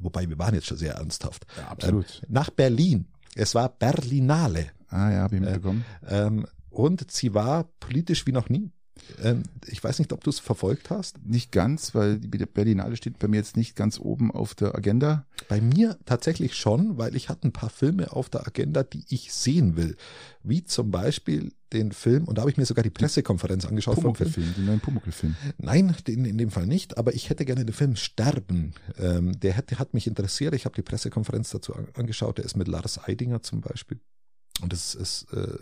wobei 0.00 0.28
wir 0.28 0.38
waren 0.38 0.54
jetzt 0.54 0.66
schon 0.66 0.78
sehr 0.78 0.94
ernsthaft. 0.94 1.46
Ja, 1.58 1.68
absolut. 1.68 2.22
Ähm, 2.22 2.28
nach 2.32 2.50
Berlin. 2.50 3.06
Es 3.34 3.54
war 3.54 3.68
Berlinale. 3.68 4.66
Ah 4.88 5.10
ja, 5.10 5.18
habe 5.20 5.36
ich 5.36 5.40
mitbekommen. 5.42 5.84
Ähm, 6.08 6.46
und 6.70 7.10
sie 7.10 7.34
war 7.34 7.64
politisch 7.80 8.26
wie 8.26 8.32
noch 8.32 8.48
nie. 8.48 8.70
Ähm, 9.22 9.42
ich 9.66 9.82
weiß 9.82 9.98
nicht, 9.98 10.12
ob 10.12 10.24
du 10.24 10.30
es 10.30 10.38
verfolgt 10.38 10.90
hast. 10.90 11.24
Nicht 11.24 11.52
ganz, 11.52 11.94
weil 11.94 12.18
die 12.18 12.28
Berlinale 12.28 12.96
steht 12.96 13.18
bei 13.18 13.28
mir 13.28 13.38
jetzt 13.38 13.56
nicht 13.56 13.76
ganz 13.76 13.98
oben 13.98 14.30
auf 14.30 14.54
der 14.54 14.74
Agenda. 14.74 15.26
Bei 15.48 15.60
mir 15.60 15.98
tatsächlich 16.04 16.54
schon, 16.54 16.98
weil 16.98 17.16
ich 17.16 17.28
hatte 17.28 17.48
ein 17.48 17.52
paar 17.52 17.70
Filme 17.70 18.12
auf 18.12 18.28
der 18.28 18.46
Agenda, 18.46 18.82
die 18.82 19.04
ich 19.08 19.32
sehen 19.32 19.76
will. 19.76 19.96
Wie 20.42 20.64
zum 20.64 20.90
Beispiel 20.90 21.52
den 21.72 21.92
Film, 21.92 22.24
und 22.24 22.38
da 22.38 22.42
habe 22.42 22.50
ich 22.50 22.56
mir 22.56 22.66
sogar 22.66 22.82
die 22.82 22.90
Pressekonferenz 22.90 23.64
angeschaut 23.64 23.96
Pumuckl-Film, 23.96 24.54
den 24.56 24.64
neuen 24.64 24.80
Pumuckl-Film. 24.80 25.36
Nein, 25.58 25.94
den 26.06 26.24
in 26.24 26.38
dem 26.38 26.50
Fall 26.50 26.66
nicht, 26.66 26.98
aber 26.98 27.14
ich 27.14 27.30
hätte 27.30 27.44
gerne 27.44 27.64
den 27.64 27.74
Film 27.74 27.96
Sterben. 27.96 28.74
Ähm, 28.98 29.38
der 29.38 29.52
hätte, 29.52 29.78
hat 29.78 29.94
mich 29.94 30.06
interessiert. 30.06 30.54
Ich 30.54 30.64
habe 30.64 30.74
die 30.74 30.82
Pressekonferenz 30.82 31.50
dazu 31.50 31.74
angeschaut. 31.94 32.38
Der 32.38 32.44
ist 32.44 32.56
mit 32.56 32.68
Lars 32.68 33.02
Eidinger 33.02 33.42
zum 33.42 33.60
Beispiel. 33.60 34.00
Und 34.62 34.72
das 34.72 34.94
ist 34.94 35.26
äh, 35.32 35.58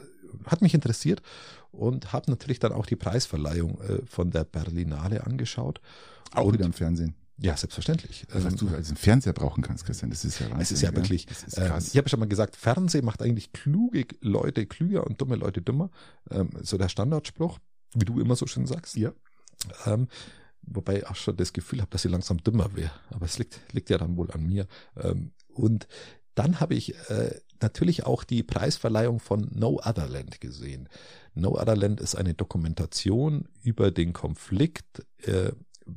hat 0.46 0.62
mich 0.62 0.74
interessiert 0.74 1.22
und 1.70 2.12
habe 2.12 2.30
natürlich 2.30 2.58
dann 2.58 2.72
auch 2.72 2.86
die 2.86 2.96
Preisverleihung 2.96 3.80
äh, 3.80 4.06
von 4.06 4.30
der 4.30 4.44
Berlinale 4.44 5.24
angeschaut. 5.24 5.80
Auch 6.32 6.46
und, 6.46 6.54
wieder 6.54 6.66
im 6.66 6.72
Fernsehen. 6.72 7.14
Ja, 7.40 7.56
selbstverständlich. 7.56 8.26
Was 8.32 8.44
ähm, 8.44 8.56
du 8.56 8.68
als 8.68 8.88
einen 8.88 8.96
Fernseher 8.96 9.32
brauchen 9.32 9.62
kannst, 9.62 9.84
Christian, 9.84 10.10
das 10.10 10.24
ist 10.24 10.40
ja 10.40 10.46
Wahnsinn. 10.46 10.60
Es 10.60 10.72
ist 10.72 10.82
ja 10.82 10.94
wirklich, 10.94 11.28
ist 11.30 11.56
ähm, 11.56 11.72
ich 11.78 11.96
habe 11.96 12.08
schon 12.08 12.18
mal 12.18 12.28
gesagt, 12.28 12.56
Fernsehen 12.56 13.04
macht 13.04 13.22
eigentlich 13.22 13.52
kluge 13.52 14.06
Leute 14.20 14.66
klüger 14.66 15.06
und 15.06 15.20
dumme 15.20 15.36
Leute 15.36 15.62
dümmer. 15.62 15.90
Ähm, 16.30 16.50
so 16.62 16.78
der 16.78 16.88
Standardspruch, 16.88 17.58
wie 17.94 18.04
du 18.04 18.20
immer 18.20 18.34
so 18.34 18.46
schön 18.46 18.66
sagst. 18.66 18.96
Ja. 18.96 19.12
Ähm, 19.86 20.08
wobei 20.62 20.98
ich 20.98 21.06
auch 21.06 21.14
schon 21.14 21.36
das 21.36 21.52
Gefühl 21.52 21.80
habe, 21.80 21.90
dass 21.90 22.02
sie 22.02 22.08
langsam 22.08 22.42
dümmer 22.42 22.74
wäre. 22.74 22.90
Aber 23.10 23.26
es 23.26 23.38
liegt, 23.38 23.60
liegt 23.72 23.88
ja 23.88 23.98
dann 23.98 24.16
wohl 24.16 24.32
an 24.32 24.44
mir. 24.44 24.66
Ähm, 24.96 25.30
und 25.48 25.86
dann 26.34 26.58
habe 26.58 26.74
ich 26.74 26.96
äh, 27.08 27.40
natürlich 27.62 28.04
auch 28.04 28.24
die 28.24 28.42
Preisverleihung 28.42 29.20
von 29.20 29.48
No 29.54 29.80
Other 29.84 30.08
Land 30.08 30.40
gesehen. 30.40 30.88
No 31.34 31.58
Other 31.58 31.76
Land 31.76 32.00
ist 32.00 32.14
eine 32.14 32.34
Dokumentation 32.34 33.48
über 33.62 33.90
den 33.90 34.12
Konflikt 34.12 35.06
äh, 35.22 35.52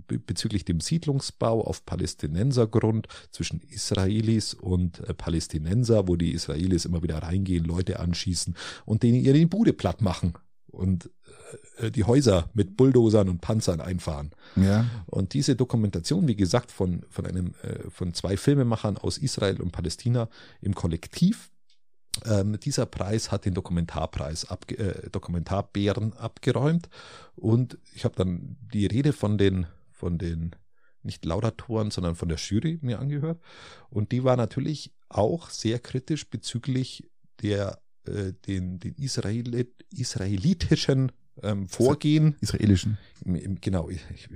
bezüglich 0.07 0.66
dem 0.66 0.80
Siedlungsbau 0.80 1.62
auf 1.66 1.86
Palästinensergrund 1.86 3.07
zwischen 3.32 3.59
Israelis 3.59 4.53
und 4.53 5.01
äh, 5.01 5.14
Palästinenser, 5.14 6.07
wo 6.07 6.16
die 6.16 6.32
Israelis 6.32 6.86
immer 6.86 7.03
wieder 7.03 7.18
reingehen, 7.18 7.66
Leute 7.66 7.99
anschießen 7.99 8.55
und 8.86 9.03
denen 9.03 9.20
ihre 9.20 9.45
Bude 9.47 9.74
platt 9.74 10.01
machen. 10.01 10.34
Und 10.68 11.09
die 11.89 12.03
Häuser 12.03 12.49
mit 12.53 12.77
Bulldozern 12.77 13.29
und 13.29 13.41
Panzern 13.41 13.81
einfahren. 13.81 14.31
Ja. 14.55 14.85
Und 15.07 15.33
diese 15.33 15.55
Dokumentation, 15.55 16.27
wie 16.27 16.35
gesagt, 16.35 16.71
von, 16.71 17.03
von 17.09 17.25
einem, 17.25 17.53
äh, 17.63 17.89
von 17.89 18.13
zwei 18.13 18.37
Filmemachern 18.37 18.97
aus 18.97 19.17
Israel 19.17 19.61
und 19.61 19.71
Palästina 19.71 20.29
im 20.61 20.75
Kollektiv, 20.75 21.49
ähm, 22.25 22.59
dieser 22.59 22.85
Preis 22.85 23.31
hat 23.31 23.45
den 23.45 23.53
Dokumentarpreis, 23.53 24.49
abge 24.49 24.77
äh, 24.77 25.09
Dokumentarbären 25.09 26.13
abgeräumt. 26.13 26.89
Und 27.35 27.77
ich 27.93 28.05
habe 28.05 28.15
dann 28.15 28.57
die 28.73 28.85
Rede 28.85 29.13
von 29.13 29.37
den, 29.37 29.65
von 29.91 30.17
den 30.17 30.55
nicht 31.03 31.25
Laudatoren, 31.25 31.89
sondern 31.89 32.15
von 32.15 32.29
der 32.29 32.37
Jury 32.37 32.79
mir 32.81 32.99
angehört. 32.99 33.39
Und 33.89 34.11
die 34.11 34.23
war 34.23 34.35
natürlich 34.35 34.93
auch 35.09 35.49
sehr 35.49 35.79
kritisch 35.79 36.29
bezüglich 36.29 37.09
der 37.41 37.81
äh, 38.05 38.33
den, 38.47 38.79
den 38.79 38.95
Israelit, 38.95 39.85
israelitischen 39.91 41.11
ähm, 41.41 41.67
Vorgehen. 41.67 42.36
Israelischen. 42.41 42.97
Im, 43.25 43.36
im, 43.36 43.61
genau, 43.61 43.89
ich, 43.89 44.01
ich, 44.13 44.29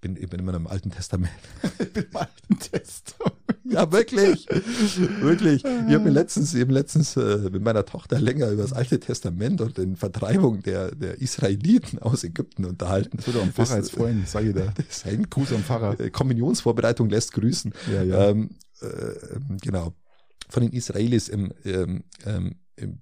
bin, 0.00 0.16
ich 0.16 0.28
bin 0.28 0.40
immer 0.40 0.54
im 0.54 0.66
Alten 0.66 0.90
Testament. 0.90 1.32
ich 1.78 1.92
bin 1.92 2.04
im 2.10 2.16
Alten 2.16 2.58
Testament. 2.58 3.36
Ja, 3.64 3.90
wirklich. 3.90 4.48
wirklich. 4.48 5.64
Ich 5.64 5.70
habe 5.70 6.00
mir 6.00 6.10
letztens, 6.10 6.54
eben 6.54 6.70
letztens 6.72 7.16
äh, 7.16 7.48
mit 7.50 7.62
meiner 7.62 7.84
Tochter 7.84 8.20
länger 8.20 8.50
über 8.50 8.62
das 8.62 8.72
Alte 8.72 8.98
Testament 8.98 9.60
und 9.60 9.78
den 9.78 9.96
Vertreibung 9.96 10.62
der, 10.62 10.94
der 10.94 11.20
Israeliten 11.20 11.98
aus 12.00 12.24
Ägypten 12.24 12.64
unterhalten. 12.64 13.18
Das 13.18 13.28
wurde 13.28 13.40
am 13.40 13.52
Pfarrer 13.52 13.76
jetzt 13.76 13.92
vorhin, 13.92 14.24
sag 14.26 14.44
ich 14.44 14.54
da. 14.54 14.72
Das 14.88 15.04
ein 15.06 15.28
Gruß 15.30 15.52
am 15.52 15.62
Pfarrer. 15.62 15.98
Äh, 16.00 16.10
Kommunionsvorbereitung 16.10 17.08
lässt 17.08 17.32
grüßen. 17.32 17.72
Ja, 17.92 18.02
ja. 18.02 18.28
Ähm, 18.30 18.50
äh, 18.80 18.86
genau. 19.60 19.94
Von 20.48 20.64
den 20.64 20.72
Israelis 20.72 21.28
im, 21.28 21.52
ähm, 21.64 22.04
ähm, 22.26 22.56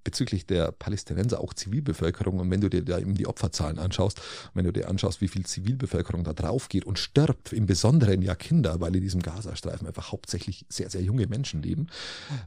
bezüglich 0.04 0.46
der 0.46 0.72
Palästinenser 0.72 1.40
auch 1.40 1.54
Zivilbevölkerung. 1.54 2.40
Und 2.40 2.50
wenn 2.50 2.60
du 2.60 2.68
dir 2.68 2.84
da 2.84 2.98
eben 2.98 3.14
die 3.14 3.26
Opferzahlen 3.26 3.78
anschaust, 3.78 4.20
wenn 4.54 4.64
du 4.64 4.72
dir 4.72 4.88
anschaust, 4.88 5.20
wie 5.20 5.28
viel 5.28 5.46
Zivilbevölkerung 5.46 6.24
da 6.24 6.32
drauf 6.32 6.68
geht 6.68 6.84
und 6.84 6.98
stirbt, 6.98 7.52
im 7.52 7.66
Besonderen 7.66 8.22
ja 8.22 8.34
Kinder, 8.34 8.80
weil 8.80 8.94
in 8.96 9.02
diesem 9.02 9.22
Gazastreifen 9.22 9.86
einfach 9.86 10.12
hauptsächlich 10.12 10.66
sehr, 10.68 10.90
sehr 10.90 11.02
junge 11.02 11.26
Menschen 11.26 11.62
leben, 11.62 11.88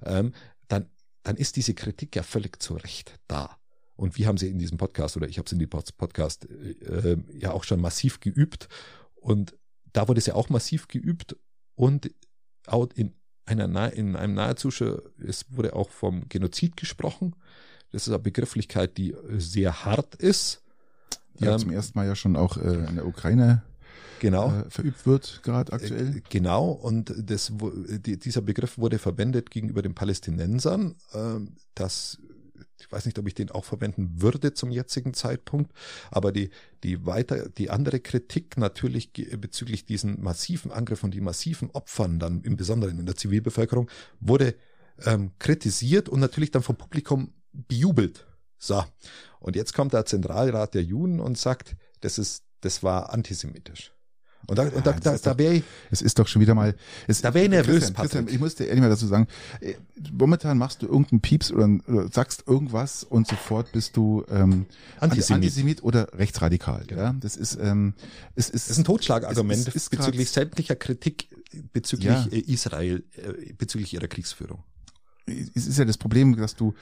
ähm, 0.05 0.33
dann, 0.67 0.89
dann 1.23 1.37
ist 1.37 1.55
diese 1.55 1.73
Kritik 1.73 2.15
ja 2.15 2.23
völlig 2.23 2.61
zu 2.61 2.75
Recht 2.75 3.19
da. 3.27 3.57
Und 3.95 4.17
wir 4.17 4.27
haben 4.27 4.37
sie 4.37 4.49
in 4.49 4.59
diesem 4.59 4.77
Podcast 4.77 5.15
oder 5.17 5.27
ich 5.27 5.37
habe 5.37 5.45
es 5.45 5.51
in 5.53 5.59
diesem 5.59 5.83
Podcast 5.97 6.49
äh, 6.49 7.17
ja 7.37 7.51
auch 7.51 7.63
schon 7.63 7.79
massiv 7.79 8.19
geübt. 8.19 8.67
Und 9.15 9.55
da 9.93 10.07
wurde 10.07 10.19
es 10.19 10.25
ja 10.25 10.35
auch 10.35 10.49
massiv 10.49 10.87
geübt 10.87 11.37
und 11.75 12.11
in 12.95 13.13
einer, 13.45 13.93
in 13.93 14.15
einem 14.15 14.33
Nahezusche, 14.33 15.03
es 15.19 15.45
wurde 15.49 15.75
auch 15.75 15.89
vom 15.89 16.27
Genozid 16.29 16.77
gesprochen. 16.77 17.35
Das 17.91 18.03
ist 18.03 18.09
eine 18.09 18.19
Begrifflichkeit, 18.19 18.97
die 18.97 19.15
sehr 19.37 19.85
hart 19.85 20.15
ist. 20.15 20.61
Die 21.39 21.45
ja 21.45 21.53
ähm, 21.53 21.59
zum 21.59 21.71
ersten 21.71 21.97
Mal 21.97 22.07
ja 22.07 22.15
schon 22.15 22.35
auch 22.35 22.57
äh, 22.57 22.85
in 22.87 22.95
der 22.95 23.05
Ukraine 23.07 23.63
genau. 24.23 24.51
Äh, 24.51 24.69
verübt 24.69 25.05
wird, 25.05 25.41
gerade 25.43 25.73
aktuell. 25.73 26.17
Äh, 26.17 26.21
genau, 26.29 26.71
und 26.71 27.13
das, 27.15 27.51
die, 28.05 28.17
dieser 28.17 28.41
Begriff 28.41 28.77
wurde 28.77 28.97
verwendet 28.97 29.51
gegenüber 29.51 29.81
den 29.81 29.93
Palästinensern. 29.93 30.95
Äh, 31.13 31.39
das 31.75 32.17
ich 32.83 32.91
weiß 32.91 33.05
nicht, 33.05 33.17
ob 33.17 33.27
ich 33.27 33.33
den 33.33 33.49
auch 33.49 33.63
verwenden 33.63 34.21
würde 34.21 34.53
zum 34.53 34.69
jetzigen 34.69 35.13
Zeitpunkt, 35.13 35.71
aber 36.11 36.33
die, 36.33 36.49
die 36.83 37.05
weiter, 37.05 37.47
die 37.49 37.69
andere 37.69 38.01
Kritik 38.01 38.57
natürlich 38.57 39.13
bezüglich 39.13 39.85
diesen 39.85 40.21
massiven 40.21 40.71
Angriff 40.71 41.03
und 41.03 41.13
die 41.13 41.21
massiven 41.21 41.71
Opfern 41.71 42.19
dann 42.19 42.41
im 42.43 42.57
Besonderen 42.57 42.99
in 42.99 43.05
der 43.05 43.15
Zivilbevölkerung 43.15 43.89
wurde 44.19 44.55
ähm, 45.05 45.31
kritisiert 45.39 46.09
und 46.09 46.19
natürlich 46.19 46.51
dann 46.51 46.61
vom 46.61 46.75
Publikum 46.75 47.33
bejubelt. 47.53 48.27
So. 48.57 48.83
Und 49.39 49.55
jetzt 49.55 49.73
kommt 49.73 49.93
der 49.93 50.05
Zentralrat 50.05 50.73
der 50.73 50.83
Juden 50.83 51.21
und 51.21 51.37
sagt, 51.37 51.77
das 52.01 52.17
ist, 52.17 52.43
das 52.59 52.83
war 52.83 53.13
antisemitisch. 53.13 53.93
Und 54.45 54.57
da, 54.57 54.63
und 54.63 54.85
da, 54.85 54.91
da, 54.93 55.17
da 55.17 55.37
wäre 55.37 55.55
ich. 55.55 55.63
Es 55.91 56.01
ist 56.01 56.19
doch 56.19 56.27
schon 56.27 56.41
wieder 56.41 56.53
mal. 56.53 56.75
Es, 57.07 57.21
da 57.21 57.33
wäre 57.33 57.45
ich 57.45 57.51
nervös, 57.51 57.93
Christian, 57.93 57.95
Christian, 57.95 58.27
ich 58.27 58.39
muss 58.39 58.55
dir 58.55 58.65
ehrlich 58.65 58.81
mal 58.81 58.89
dazu 58.89 59.07
sagen, 59.07 59.27
äh, 59.61 59.75
momentan 60.11 60.57
machst 60.57 60.81
du 60.81 60.87
irgendeinen 60.87 61.21
Pieps 61.21 61.51
oder, 61.51 61.69
oder 61.87 62.07
sagst 62.11 62.43
irgendwas 62.47 63.03
und 63.03 63.27
sofort 63.27 63.71
bist 63.71 63.95
du 63.95 64.25
ähm, 64.29 64.65
Antisemit. 64.99 65.43
Antisemit 65.43 65.83
oder 65.83 66.13
rechtsradikal. 66.13 66.83
Genau. 66.87 67.01
Ja, 67.01 67.15
das 67.19 67.35
ist 67.35 67.57
ähm, 67.61 67.93
es 68.35 68.49
ist, 68.49 68.69
das 68.69 68.71
ist 68.71 68.77
ein 68.79 68.83
Totschlagargument 68.85 69.73
bezüglich 69.73 70.29
sämtlicher 70.29 70.75
Kritik 70.75 71.29
bezüglich 71.71 72.07
ja. 72.07 72.27
Äh, 72.31 72.39
Israel, 72.39 73.03
äh, 73.15 73.53
bezüglich 73.53 73.93
ihrer 73.93 74.07
Kriegsführung 74.07 74.63
es 75.25 75.67
ist 75.67 75.77
ja 75.77 75.85
das 75.85 75.97
Problem, 75.97 76.35
dass 76.35 76.55
du, 76.55 76.73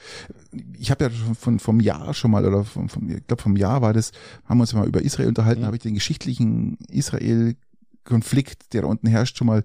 ich 0.78 0.90
habe 0.90 1.04
ja 1.04 1.10
schon 1.10 1.34
von 1.34 1.58
vom 1.58 1.80
Jahr 1.80 2.14
schon 2.14 2.30
mal 2.30 2.44
oder 2.44 2.64
vom, 2.64 2.88
vom 2.88 3.08
ich 3.08 3.26
glaube 3.26 3.42
vom 3.42 3.56
Jahr 3.56 3.82
war 3.82 3.92
das, 3.92 4.12
haben 4.44 4.58
wir 4.58 4.62
uns 4.62 4.72
mal 4.74 4.86
über 4.86 5.02
Israel 5.02 5.28
unterhalten, 5.28 5.62
mhm. 5.62 5.66
habe 5.66 5.76
ich 5.76 5.82
den 5.82 5.94
geschichtlichen 5.94 6.76
Israel 6.88 7.56
Konflikt, 8.04 8.72
der 8.72 8.82
da 8.82 8.88
unten 8.88 9.06
herrscht, 9.06 9.36
schon 9.38 9.46
mal 9.46 9.64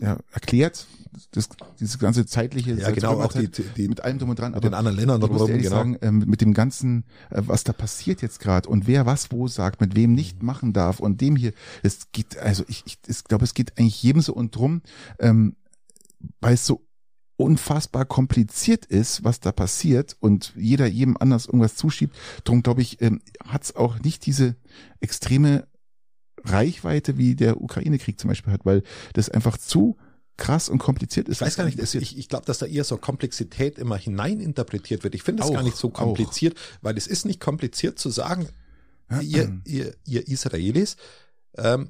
ja, 0.00 0.18
erklärt. 0.32 0.86
Das, 1.32 1.48
dieses 1.80 1.98
ganze 1.98 2.26
zeitliche, 2.26 2.74
ja 2.74 2.90
genau, 2.90 3.20
auch 3.20 3.32
die, 3.32 3.48
die, 3.48 3.88
mit 3.88 4.02
allem 4.02 4.18
drum 4.18 4.30
und 4.30 4.38
dran. 4.38 4.52
Mit 4.52 4.62
den 4.62 4.74
anderen 4.74 4.96
Ländern 4.96 5.20
drumherum, 5.20 5.58
genau. 5.58 5.70
sagen, 5.70 5.96
ähm, 6.02 6.18
mit 6.26 6.40
dem 6.40 6.52
ganzen, 6.52 7.04
äh, 7.30 7.42
was 7.46 7.64
da 7.64 7.72
passiert 7.72 8.22
jetzt 8.22 8.40
gerade 8.40 8.68
und 8.68 8.86
wer 8.86 9.06
was 9.06 9.32
wo 9.32 9.48
sagt, 9.48 9.80
mit 9.80 9.96
wem 9.96 10.12
nicht 10.12 10.42
machen 10.42 10.72
darf 10.72 11.00
und 11.00 11.20
dem 11.20 11.34
hier, 11.34 11.52
es 11.82 12.12
geht, 12.12 12.38
also 12.38 12.64
ich, 12.68 12.82
ich, 12.86 12.98
ich 13.06 13.24
glaube, 13.24 13.44
es 13.44 13.54
geht 13.54 13.78
eigentlich 13.78 14.02
jedem 14.02 14.20
so 14.20 14.34
und 14.34 14.54
drum, 14.54 14.82
ähm, 15.18 15.56
weil 16.40 16.54
es 16.54 16.66
so 16.66 16.82
unfassbar 17.38 18.04
kompliziert 18.04 18.84
ist, 18.84 19.22
was 19.22 19.38
da 19.38 19.52
passiert 19.52 20.16
und 20.18 20.52
jeder 20.56 20.86
jedem 20.86 21.16
anders 21.16 21.46
irgendwas 21.46 21.76
zuschiebt. 21.76 22.14
Darum 22.42 22.62
glaube 22.62 22.82
ich, 22.82 23.00
ähm, 23.00 23.22
hat 23.44 23.62
es 23.62 23.76
auch 23.76 24.00
nicht 24.00 24.26
diese 24.26 24.56
extreme 25.00 25.68
Reichweite, 26.44 27.16
wie 27.16 27.36
der 27.36 27.60
Ukraine-Krieg 27.60 28.18
zum 28.18 28.28
Beispiel 28.28 28.52
hat, 28.52 28.66
weil 28.66 28.82
das 29.12 29.30
einfach 29.30 29.56
zu 29.56 29.96
krass 30.36 30.68
und 30.68 30.78
kompliziert 30.78 31.28
ist. 31.28 31.36
Ich 31.36 31.40
weiß 31.40 31.56
gar 31.56 31.64
nicht, 31.64 31.78
ich, 31.78 32.18
ich 32.18 32.28
glaube, 32.28 32.44
dass 32.44 32.58
da 32.58 32.66
eher 32.66 32.84
so 32.84 32.96
Komplexität 32.96 33.78
immer 33.78 33.96
hineininterpretiert 33.96 35.04
wird. 35.04 35.14
Ich 35.14 35.22
finde 35.22 35.42
das 35.42 35.50
auch, 35.50 35.54
gar 35.54 35.62
nicht 35.62 35.76
so 35.76 35.90
kompliziert, 35.90 36.56
auch. 36.56 36.78
weil 36.82 36.96
es 36.96 37.06
ist 37.06 37.24
nicht 37.24 37.40
kompliziert 37.40 38.00
zu 38.00 38.10
sagen, 38.10 38.48
ja, 39.10 39.20
ihr, 39.20 39.60
ihr, 39.64 39.94
ihr 40.04 40.26
Israelis, 40.26 40.96
ähm, 41.56 41.88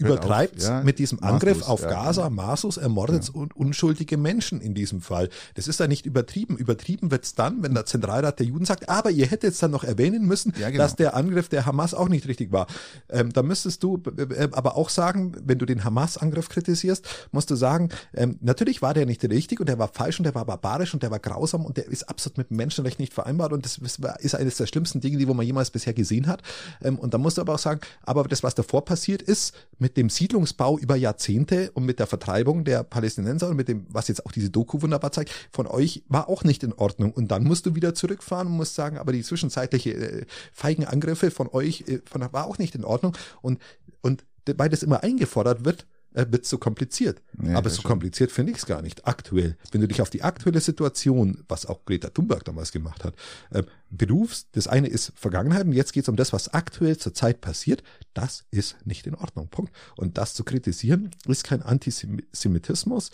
übertreibt 0.00 0.62
ja, 0.62 0.82
mit 0.82 0.98
diesem 0.98 1.22
Angriff 1.22 1.60
Masus, 1.60 1.68
auf 1.68 1.82
Gaza. 1.82 2.22
Ja. 2.22 2.30
Masus 2.30 2.76
ermordet 2.76 3.30
ja. 3.34 3.46
unschuldige 3.54 4.16
Menschen 4.16 4.60
in 4.60 4.74
diesem 4.74 5.00
Fall. 5.00 5.28
Das 5.54 5.68
ist 5.68 5.80
da 5.80 5.86
nicht 5.86 6.06
übertrieben. 6.06 6.56
Übertrieben 6.56 7.10
wird's 7.10 7.34
dann, 7.34 7.62
wenn 7.62 7.74
der 7.74 7.86
Zentralrat 7.86 8.38
der 8.38 8.46
Juden 8.46 8.64
sagt, 8.64 8.88
aber 8.88 9.10
ihr 9.10 9.26
hättet 9.26 9.44
jetzt 9.44 9.62
dann 9.62 9.70
noch 9.70 9.84
erwähnen 9.84 10.26
müssen, 10.26 10.52
ja, 10.58 10.70
genau. 10.70 10.82
dass 10.82 10.96
der 10.96 11.14
Angriff 11.14 11.48
der 11.48 11.66
Hamas 11.66 11.94
auch 11.94 12.08
nicht 12.08 12.26
richtig 12.26 12.52
war. 12.52 12.66
Ähm, 13.08 13.32
da 13.32 13.42
müsstest 13.42 13.82
du 13.82 14.02
äh, 14.16 14.48
aber 14.52 14.76
auch 14.76 14.88
sagen, 14.88 15.32
wenn 15.44 15.58
du 15.58 15.66
den 15.66 15.84
Hamas-Angriff 15.84 16.48
kritisierst, 16.48 17.06
musst 17.32 17.50
du 17.50 17.56
sagen, 17.56 17.90
ähm, 18.14 18.38
natürlich 18.40 18.82
war 18.82 18.94
der 18.94 19.06
nicht 19.06 19.22
richtig 19.24 19.60
und 19.60 19.68
der 19.68 19.78
war 19.78 19.88
falsch 19.88 20.18
und 20.18 20.24
der 20.24 20.34
war 20.34 20.44
barbarisch 20.44 20.94
und 20.94 21.02
der 21.02 21.10
war 21.10 21.18
grausam 21.18 21.64
und 21.64 21.76
der 21.76 21.86
ist 21.86 22.08
absolut 22.08 22.38
mit 22.38 22.50
dem 22.50 22.56
Menschenrecht 22.56 22.98
nicht 22.98 23.12
vereinbart 23.12 23.52
und 23.52 23.64
das 23.64 23.78
ist 24.20 24.34
eines 24.34 24.56
der 24.56 24.66
schlimmsten 24.66 25.00
Dinge, 25.00 25.18
die 25.18 25.28
wo 25.28 25.34
man 25.34 25.46
jemals 25.46 25.70
bisher 25.70 25.92
gesehen 25.92 26.26
hat. 26.26 26.42
Ähm, 26.82 26.98
und 26.98 27.14
da 27.14 27.18
musst 27.18 27.36
du 27.36 27.42
aber 27.42 27.54
auch 27.54 27.58
sagen, 27.58 27.80
aber 28.02 28.24
das, 28.24 28.42
was 28.42 28.54
davor 28.54 28.84
passiert 28.84 29.22
ist, 29.22 29.54
mit 29.78 29.89
mit 29.90 29.96
dem 29.96 30.08
Siedlungsbau 30.08 30.78
über 30.78 30.94
Jahrzehnte 30.94 31.72
und 31.72 31.84
mit 31.84 31.98
der 31.98 32.06
Vertreibung 32.06 32.62
der 32.62 32.84
Palästinenser 32.84 33.48
und 33.48 33.56
mit 33.56 33.66
dem, 33.66 33.86
was 33.88 34.06
jetzt 34.06 34.24
auch 34.24 34.30
diese 34.30 34.48
Doku 34.48 34.82
wunderbar 34.82 35.10
zeigt, 35.10 35.32
von 35.50 35.66
euch 35.66 36.04
war 36.06 36.28
auch 36.28 36.44
nicht 36.44 36.62
in 36.62 36.72
Ordnung. 36.72 37.12
Und 37.12 37.32
dann 37.32 37.42
musst 37.42 37.66
du 37.66 37.74
wieder 37.74 37.92
zurückfahren 37.92 38.46
und 38.46 38.52
musst 38.52 38.76
sagen, 38.76 38.98
aber 38.98 39.12
die 39.12 39.24
zwischenzeitliche 39.24 39.94
äh, 39.94 40.26
feigen 40.52 40.84
Angriffe 40.84 41.32
von 41.32 41.48
euch 41.48 41.84
äh, 41.88 41.98
von, 42.04 42.20
war 42.32 42.46
auch 42.46 42.58
nicht 42.58 42.76
in 42.76 42.84
Ordnung. 42.84 43.16
Und, 43.42 43.58
und 44.00 44.24
weil 44.46 44.68
das 44.68 44.84
immer 44.84 45.02
eingefordert 45.02 45.64
wird, 45.64 45.86
wird 46.12 46.44
so 46.44 46.58
kompliziert. 46.58 47.22
Ja, 47.42 47.56
Aber 47.56 47.70
so 47.70 47.82
kompliziert 47.82 48.32
finde 48.32 48.52
ich 48.52 48.58
es 48.58 48.66
gar 48.66 48.82
nicht. 48.82 49.06
Aktuell, 49.06 49.56
wenn 49.70 49.80
du 49.80 49.88
dich 49.88 50.02
auf 50.02 50.10
die 50.10 50.22
aktuelle 50.22 50.60
Situation, 50.60 51.44
was 51.48 51.66
auch 51.66 51.84
Greta 51.84 52.10
Thunberg 52.10 52.44
damals 52.44 52.72
gemacht 52.72 53.04
hat, 53.04 53.14
äh, 53.50 53.62
berufst, 53.90 54.48
das 54.52 54.66
eine 54.66 54.88
ist 54.88 55.12
Vergangenheit 55.14 55.66
und 55.66 55.72
jetzt 55.72 55.92
geht 55.92 56.04
es 56.04 56.08
um 56.08 56.16
das, 56.16 56.32
was 56.32 56.52
aktuell 56.52 56.96
zur 56.96 57.14
Zeit 57.14 57.40
passiert, 57.40 57.82
das 58.14 58.44
ist 58.50 58.76
nicht 58.84 59.06
in 59.06 59.14
Ordnung. 59.14 59.48
Punkt. 59.48 59.72
Und 59.96 60.18
das 60.18 60.34
zu 60.34 60.44
kritisieren, 60.44 61.10
ist 61.26 61.44
kein 61.44 61.62
Antisemitismus. 61.62 63.10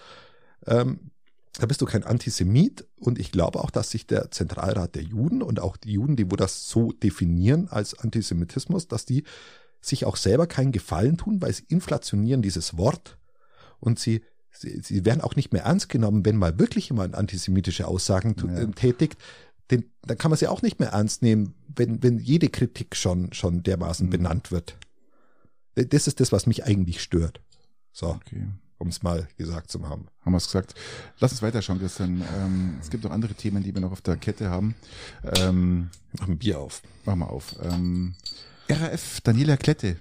Ähm, 0.67 1.11
da 1.59 1.67
bist 1.67 1.81
du 1.81 1.87
kein 1.87 2.05
Antisemit 2.05 2.87
und 2.97 3.19
ich 3.19 3.33
glaube 3.33 3.61
auch, 3.61 3.71
dass 3.71 3.91
sich 3.91 4.07
der 4.07 4.31
Zentralrat 4.31 4.95
der 4.95 5.03
Juden 5.03 5.43
und 5.43 5.61
auch 5.61 5.77
die 5.77 5.93
Juden, 5.93 6.17
die 6.17 6.31
wo 6.31 6.37
das 6.37 6.69
so 6.69 6.93
definieren 6.93 7.69
als 7.69 7.99
Antisemitismus, 7.99 8.89
dass 8.89 9.07
die 9.07 9.25
sich 9.87 10.05
auch 10.05 10.17
selber 10.17 10.47
keinen 10.47 10.73
Gefallen 10.73 11.17
tun, 11.17 11.41
weil 11.41 11.53
sie 11.53 11.65
inflationieren 11.69 12.43
dieses 12.43 12.77
Wort 12.77 13.19
und 13.81 13.99
sie, 13.99 14.23
sie, 14.51 14.81
sie 14.83 15.05
werden 15.05 15.21
auch 15.21 15.37
nicht 15.37 15.53
mehr 15.53 15.65
ernst 15.65 15.89
genommen, 15.89 16.25
wenn 16.25 16.37
mal 16.37 16.59
wirklich 16.59 16.89
jemand 16.89 17.15
antisemitische 17.15 17.87
Aussagen 17.87 18.35
ja. 18.49 18.67
Tätigt. 18.67 19.19
Den, 19.71 19.91
dann 20.03 20.17
kann 20.19 20.31
man 20.31 20.39
sie 20.39 20.47
auch 20.47 20.63
nicht 20.63 20.79
mehr 20.79 20.91
ernst 20.91 21.23
nehmen, 21.23 21.55
wenn, 21.75 22.03
wenn 22.03 22.19
jede 22.19 22.49
Kritik 22.49 22.95
schon, 22.95 23.33
schon 23.33 23.63
dermaßen 23.63 24.07
mhm. 24.07 24.11
benannt 24.11 24.53
wird. 24.53 24.77
Das 25.75 26.07
ist 26.07 26.21
das, 26.21 26.33
was 26.33 26.47
mich 26.47 26.65
eigentlich 26.65 27.03
stört. 27.03 27.41
So. 27.93 28.09
Okay 28.11 28.47
um 28.79 28.89
es 28.89 29.03
mal 29.03 29.29
gesagt 29.37 29.71
zu 29.71 29.89
haben. 29.89 30.07
Haben 30.21 30.33
wir 30.33 30.39
es 30.39 30.47
gesagt. 30.47 30.75
Lass 31.19 31.33
uns 31.33 31.43
weiterschauen, 31.43 31.79
Christian. 31.79 32.23
Ähm, 32.37 32.77
es 32.81 32.91
gibt 32.91 33.05
noch 33.05 33.11
andere 33.11 33.35
Themen, 33.35 33.63
die 33.63 33.75
wir 33.75 33.81
noch 33.81 33.93
auf 33.93 34.03
der 34.03 34.17
Kette 34.17 34.51
haben. 34.51 34.75
Ähm, 35.39 35.91
wir 36.13 36.21
machen 36.21 36.39
Bier 36.39 36.61
auf. 36.61 36.83
Machen 37.05 37.21
wir 37.21 37.31
auf. 37.31 37.57
Ähm, 37.63 38.15
RAF, 38.69 39.21
Daniela 39.23 39.57
Klette. 39.57 39.97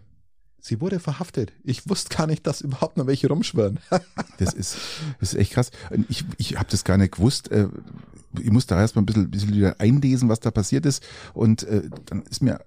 Sie 0.60 0.82
wurde 0.82 1.00
verhaftet. 1.00 1.54
Ich 1.64 1.88
wusste 1.88 2.16
gar 2.16 2.26
nicht, 2.26 2.48
dass 2.48 2.62
überhaupt 2.62 2.98
noch 2.98 3.06
welche 3.06 3.28
rumschwirren. 3.28 3.80
das 4.40 4.54
ist, 4.54 4.78
das 5.20 5.34
ist 5.34 5.40
echt 5.40 5.54
krass. 5.54 5.70
Ich, 6.10 6.26
ich 6.38 6.58
habe 6.58 6.68
das 6.72 6.84
gar 6.84 6.98
nicht 6.98 7.16
gewusst. 7.16 7.52
Äh, 7.52 7.68
ich 8.40 8.50
musste 8.50 8.74
da 8.74 8.82
erstmal 8.82 9.04
ein 9.04 9.06
bisschen, 9.06 9.30
bisschen 9.30 9.54
wieder 9.54 9.80
einlesen, 9.80 10.28
was 10.28 10.40
da 10.40 10.50
passiert 10.50 10.86
ist. 10.88 11.04
Und 11.34 11.64
äh, 11.64 11.84
dann 12.06 12.24
ist 12.24 12.42
mir 12.42 12.66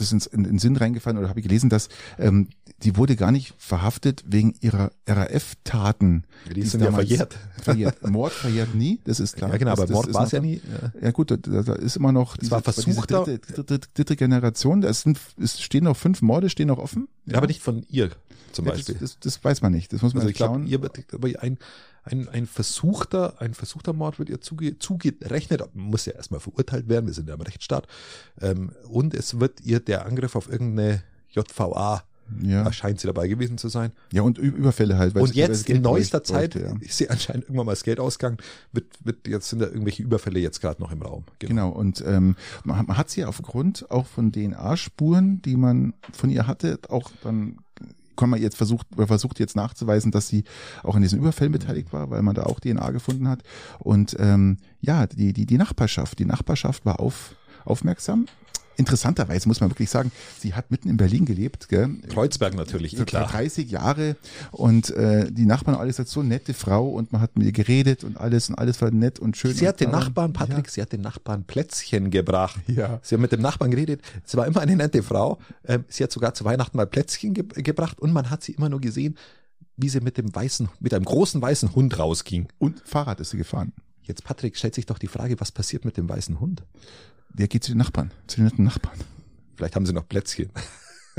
das 0.00 0.12
ins, 0.12 0.26
in, 0.26 0.44
in 0.44 0.52
den 0.52 0.58
Sinn 0.58 0.76
reingefallen 0.76 1.18
oder 1.18 1.28
habe 1.28 1.40
ich 1.40 1.46
gelesen, 1.46 1.70
dass 1.70 1.88
ähm, 2.18 2.48
die 2.82 2.96
wurde 2.96 3.16
gar 3.16 3.32
nicht 3.32 3.54
verhaftet 3.58 4.24
wegen 4.26 4.54
ihrer 4.60 4.92
RAF-Taten. 5.06 6.24
Die, 6.48 6.54
die 6.54 6.62
sind 6.62 6.82
ja 6.82 6.92
verjährt. 6.92 7.36
verjährt. 7.60 8.08
Mord 8.08 8.32
verjährt 8.32 8.74
nie, 8.74 9.00
das 9.04 9.20
ist 9.20 9.36
klar. 9.36 9.50
Ja 9.50 9.56
genau, 9.56 9.72
aber 9.72 9.86
das, 9.86 9.90
Mord 9.90 10.14
war 10.14 10.24
es 10.24 10.32
ja 10.32 10.40
nie. 10.40 10.60
Ja, 10.70 10.92
ja 11.02 11.10
gut, 11.10 11.30
da, 11.30 11.36
da, 11.36 11.74
ist 11.74 11.96
immer 11.96 12.12
noch 12.12 12.36
das 12.36 12.50
war 12.50 12.62
versuchter, 12.62 13.24
dritte, 13.24 13.62
dritte, 13.64 13.80
dritte, 13.94 14.16
Generation, 14.16 14.80
da 14.80 14.92
sind, 14.92 15.18
es 15.40 15.60
stehen 15.60 15.84
noch 15.84 15.96
fünf 15.96 16.22
Morde, 16.22 16.50
stehen 16.50 16.68
noch 16.68 16.78
offen. 16.78 17.08
Ja, 17.26 17.38
aber 17.38 17.46
nicht 17.46 17.62
von 17.62 17.84
ihr 17.88 18.10
zum 18.52 18.66
ja, 18.66 18.72
Beispiel. 18.72 18.94
Das, 18.94 19.18
das, 19.18 19.20
das, 19.20 19.44
weiß 19.44 19.62
man 19.62 19.72
nicht, 19.72 19.92
das 19.92 20.02
muss 20.02 20.14
man 20.14 20.22
also 20.22 20.30
ich 20.30 20.38
schauen. 20.38 20.66
Glaub, 20.66 20.98
ihr, 20.98 21.04
aber 21.12 21.42
ein, 21.42 21.58
ein, 22.10 22.28
ein 22.28 22.46
versuchter, 22.46 23.40
ein 23.40 23.54
versuchter 23.54 23.92
Mord 23.92 24.18
wird 24.18 24.28
ihr 24.28 24.40
zuge, 24.40 24.78
zugerechnet, 24.78 25.62
muss 25.74 26.06
ja 26.06 26.14
erstmal 26.14 26.40
verurteilt 26.40 26.88
werden, 26.88 27.06
wir 27.06 27.14
sind 27.14 27.28
ja 27.28 27.34
im 27.34 27.40
Rechtsstaat. 27.40 27.86
Ähm, 28.40 28.72
und 28.88 29.14
es 29.14 29.40
wird 29.40 29.60
ihr 29.60 29.80
der 29.80 30.06
Angriff 30.06 30.36
auf 30.36 30.50
irgendeine 30.50 31.02
JVA 31.30 32.02
ja. 32.42 32.70
scheint 32.72 33.00
sie 33.00 33.06
dabei 33.06 33.28
gewesen 33.28 33.58
zu 33.58 33.68
sein. 33.68 33.92
Ja, 34.12 34.22
und 34.22 34.38
Überfälle 34.38 34.98
halt. 34.98 35.16
und 35.16 35.34
jetzt 35.34 35.68
in 35.68 35.82
neuester 35.82 36.22
Zeit 36.22 36.52
bräuchte, 36.52 36.68
ja. 36.68 36.76
ist 36.80 36.98
sie 36.98 37.08
anscheinend 37.10 37.44
irgendwann 37.44 37.66
mal 37.66 37.72
das 37.72 37.84
Geld 37.84 38.00
ausgegangen. 38.00 38.38
Wird, 38.72 38.86
wird, 39.04 39.26
jetzt 39.26 39.48
sind 39.48 39.60
da 39.60 39.66
irgendwelche 39.66 40.02
Überfälle 40.02 40.38
jetzt 40.40 40.60
gerade 40.60 40.80
noch 40.80 40.92
im 40.92 41.02
Raum. 41.02 41.24
Genau, 41.38 41.48
genau. 41.48 41.68
und 41.70 42.02
ähm, 42.06 42.36
man, 42.64 42.86
man 42.86 42.96
hat 42.96 43.10
sie 43.10 43.24
aufgrund 43.24 43.90
auch 43.90 44.06
von 44.06 44.32
DNA-Spuren, 44.32 45.42
die 45.42 45.56
man 45.56 45.94
von 46.12 46.30
ihr 46.30 46.46
hatte, 46.46 46.78
auch 46.88 47.10
dann 47.22 47.58
kann 48.18 48.30
man 48.30 48.42
jetzt 48.42 48.56
versucht, 48.56 48.86
versucht 48.96 49.38
jetzt 49.38 49.56
nachzuweisen, 49.56 50.10
dass 50.10 50.28
sie 50.28 50.44
auch 50.82 50.96
an 50.96 51.02
diesen 51.02 51.18
Überfällen 51.18 51.52
beteiligt 51.52 51.92
war, 51.92 52.10
weil 52.10 52.22
man 52.22 52.34
da 52.34 52.42
auch 52.42 52.60
DNA 52.60 52.90
gefunden 52.90 53.28
hat. 53.28 53.42
Und 53.78 54.16
ähm, 54.18 54.58
ja, 54.80 55.06
die, 55.06 55.32
die, 55.32 55.46
die 55.46 55.56
Nachbarschaft, 55.56 56.18
die 56.18 56.26
Nachbarschaft 56.26 56.84
war 56.84 57.00
auf, 57.00 57.34
aufmerksam 57.64 58.26
interessanterweise 58.78 59.48
muss 59.48 59.60
man 59.60 59.70
wirklich 59.70 59.90
sagen, 59.90 60.12
sie 60.38 60.54
hat 60.54 60.70
mitten 60.70 60.88
in 60.88 60.96
Berlin 60.96 61.24
gelebt. 61.24 61.68
Gell? 61.68 61.88
Kreuzberg 62.08 62.54
natürlich, 62.54 62.98
eh 62.98 63.04
klar. 63.04 63.28
30 63.28 63.70
Jahre 63.70 64.16
und 64.52 64.90
äh, 64.90 65.30
die 65.30 65.44
Nachbarn 65.44 65.76
alles 65.76 65.98
als 65.98 66.12
so 66.12 66.22
nette 66.22 66.54
Frau 66.54 66.88
und 66.88 67.12
man 67.12 67.20
hat 67.20 67.36
mit 67.36 67.46
ihr 67.46 67.52
geredet 67.52 68.04
und 68.04 68.16
alles 68.16 68.48
und 68.48 68.54
alles 68.54 68.80
war 68.80 68.90
nett 68.90 69.18
und 69.18 69.36
schön. 69.36 69.52
Sie 69.52 69.68
hat 69.68 69.80
den 69.80 69.90
Nachbarn, 69.90 70.32
Patrick, 70.32 70.66
ja. 70.66 70.72
sie 70.72 70.82
hat 70.82 70.92
den 70.92 71.00
Nachbarn 71.02 71.44
Plätzchen 71.44 72.10
gebracht. 72.10 72.60
Ja. 72.68 73.00
Sie 73.02 73.14
hat 73.14 73.20
mit 73.20 73.32
dem 73.32 73.40
Nachbarn 73.40 73.70
geredet. 73.70 74.02
Sie 74.24 74.36
war 74.36 74.46
immer 74.46 74.60
eine 74.60 74.76
nette 74.76 75.02
Frau. 75.02 75.38
Ähm, 75.66 75.84
sie 75.88 76.04
hat 76.04 76.12
sogar 76.12 76.34
zu 76.34 76.44
Weihnachten 76.44 76.76
mal 76.76 76.86
Plätzchen 76.86 77.34
ge 77.34 77.44
gebracht 77.62 78.00
und 78.00 78.12
man 78.12 78.30
hat 78.30 78.44
sie 78.44 78.52
immer 78.52 78.68
nur 78.68 78.80
gesehen, 78.80 79.16
wie 79.76 79.88
sie 79.88 80.00
mit 80.00 80.18
dem 80.18 80.34
weißen, 80.34 80.68
mit 80.80 80.94
einem 80.94 81.04
großen 81.04 81.42
weißen 81.42 81.74
Hund 81.74 81.98
rausging. 81.98 82.48
Und 82.58 82.80
Fahrrad 82.84 83.20
ist 83.20 83.30
sie 83.30 83.38
gefahren. 83.38 83.72
Jetzt, 84.02 84.24
Patrick, 84.24 84.56
stellt 84.56 84.74
sich 84.74 84.86
doch 84.86 84.98
die 84.98 85.06
Frage, 85.06 85.38
was 85.40 85.52
passiert 85.52 85.84
mit 85.84 85.96
dem 85.96 86.08
weißen 86.08 86.40
Hund? 86.40 86.62
Der 87.30 87.48
geht 87.48 87.64
zu 87.64 87.72
den 87.72 87.78
Nachbarn, 87.78 88.10
zu 88.26 88.36
den 88.36 88.46
netten 88.46 88.64
Nachbarn. 88.64 88.98
Vielleicht 89.56 89.76
haben 89.76 89.86
sie 89.86 89.92
noch 89.92 90.08
Plätzchen. 90.08 90.50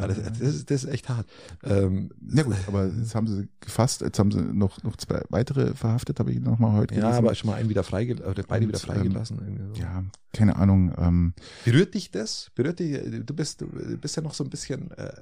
das, 0.00 0.18
ist, 0.18 0.70
das, 0.70 0.84
ist, 0.84 0.90
echt 0.90 1.08
hart. 1.08 1.26
Ähm, 1.62 2.10
ja 2.28 2.42
gut, 2.42 2.56
aber 2.66 2.86
jetzt 2.86 3.14
haben 3.14 3.26
sie 3.26 3.48
gefasst, 3.60 4.00
jetzt 4.00 4.18
haben 4.18 4.30
sie 4.30 4.40
noch, 4.40 4.82
noch 4.82 4.96
zwei 4.96 5.22
weitere 5.28 5.74
verhaftet, 5.74 6.18
habe 6.18 6.32
ich 6.32 6.40
noch 6.40 6.58
mal 6.58 6.72
heute 6.72 6.94
gelesen. 6.94 7.10
Ja, 7.10 7.16
aber 7.16 7.34
schon 7.34 7.50
mal 7.50 7.56
einen 7.56 7.68
wieder 7.68 7.84
freigelassen, 7.84 8.30
oder 8.30 8.42
beide 8.42 8.66
Und, 8.66 8.70
wieder 8.70 8.80
freigelassen. 8.80 9.38
Ähm, 9.38 9.74
so. 9.74 9.80
Ja, 9.80 10.04
keine 10.32 10.56
Ahnung. 10.56 10.92
Ähm, 10.98 11.34
Berührt 11.64 11.94
dich 11.94 12.10
das? 12.10 12.50
Berührt 12.54 12.80
dich, 12.80 12.98
du 13.24 13.34
bist, 13.34 13.60
du 13.60 13.66
bist 13.98 14.16
ja 14.16 14.22
noch 14.22 14.34
so 14.34 14.44
ein 14.44 14.50
bisschen, 14.50 14.90
äh, 14.92 15.12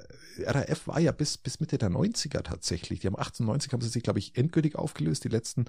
RAF 0.46 0.86
war 0.86 1.00
ja 1.00 1.12
bis, 1.12 1.38
bis 1.38 1.60
Mitte 1.60 1.78
der 1.78 1.90
90er 1.90 2.42
tatsächlich. 2.42 3.00
Die 3.00 3.06
haben 3.06 3.18
98 3.18 3.72
haben 3.72 3.80
sie 3.82 3.88
sich, 3.88 4.02
glaube 4.02 4.18
ich, 4.18 4.36
endgültig 4.36 4.76
aufgelöst. 4.76 5.24
Die 5.24 5.28
letzten 5.28 5.66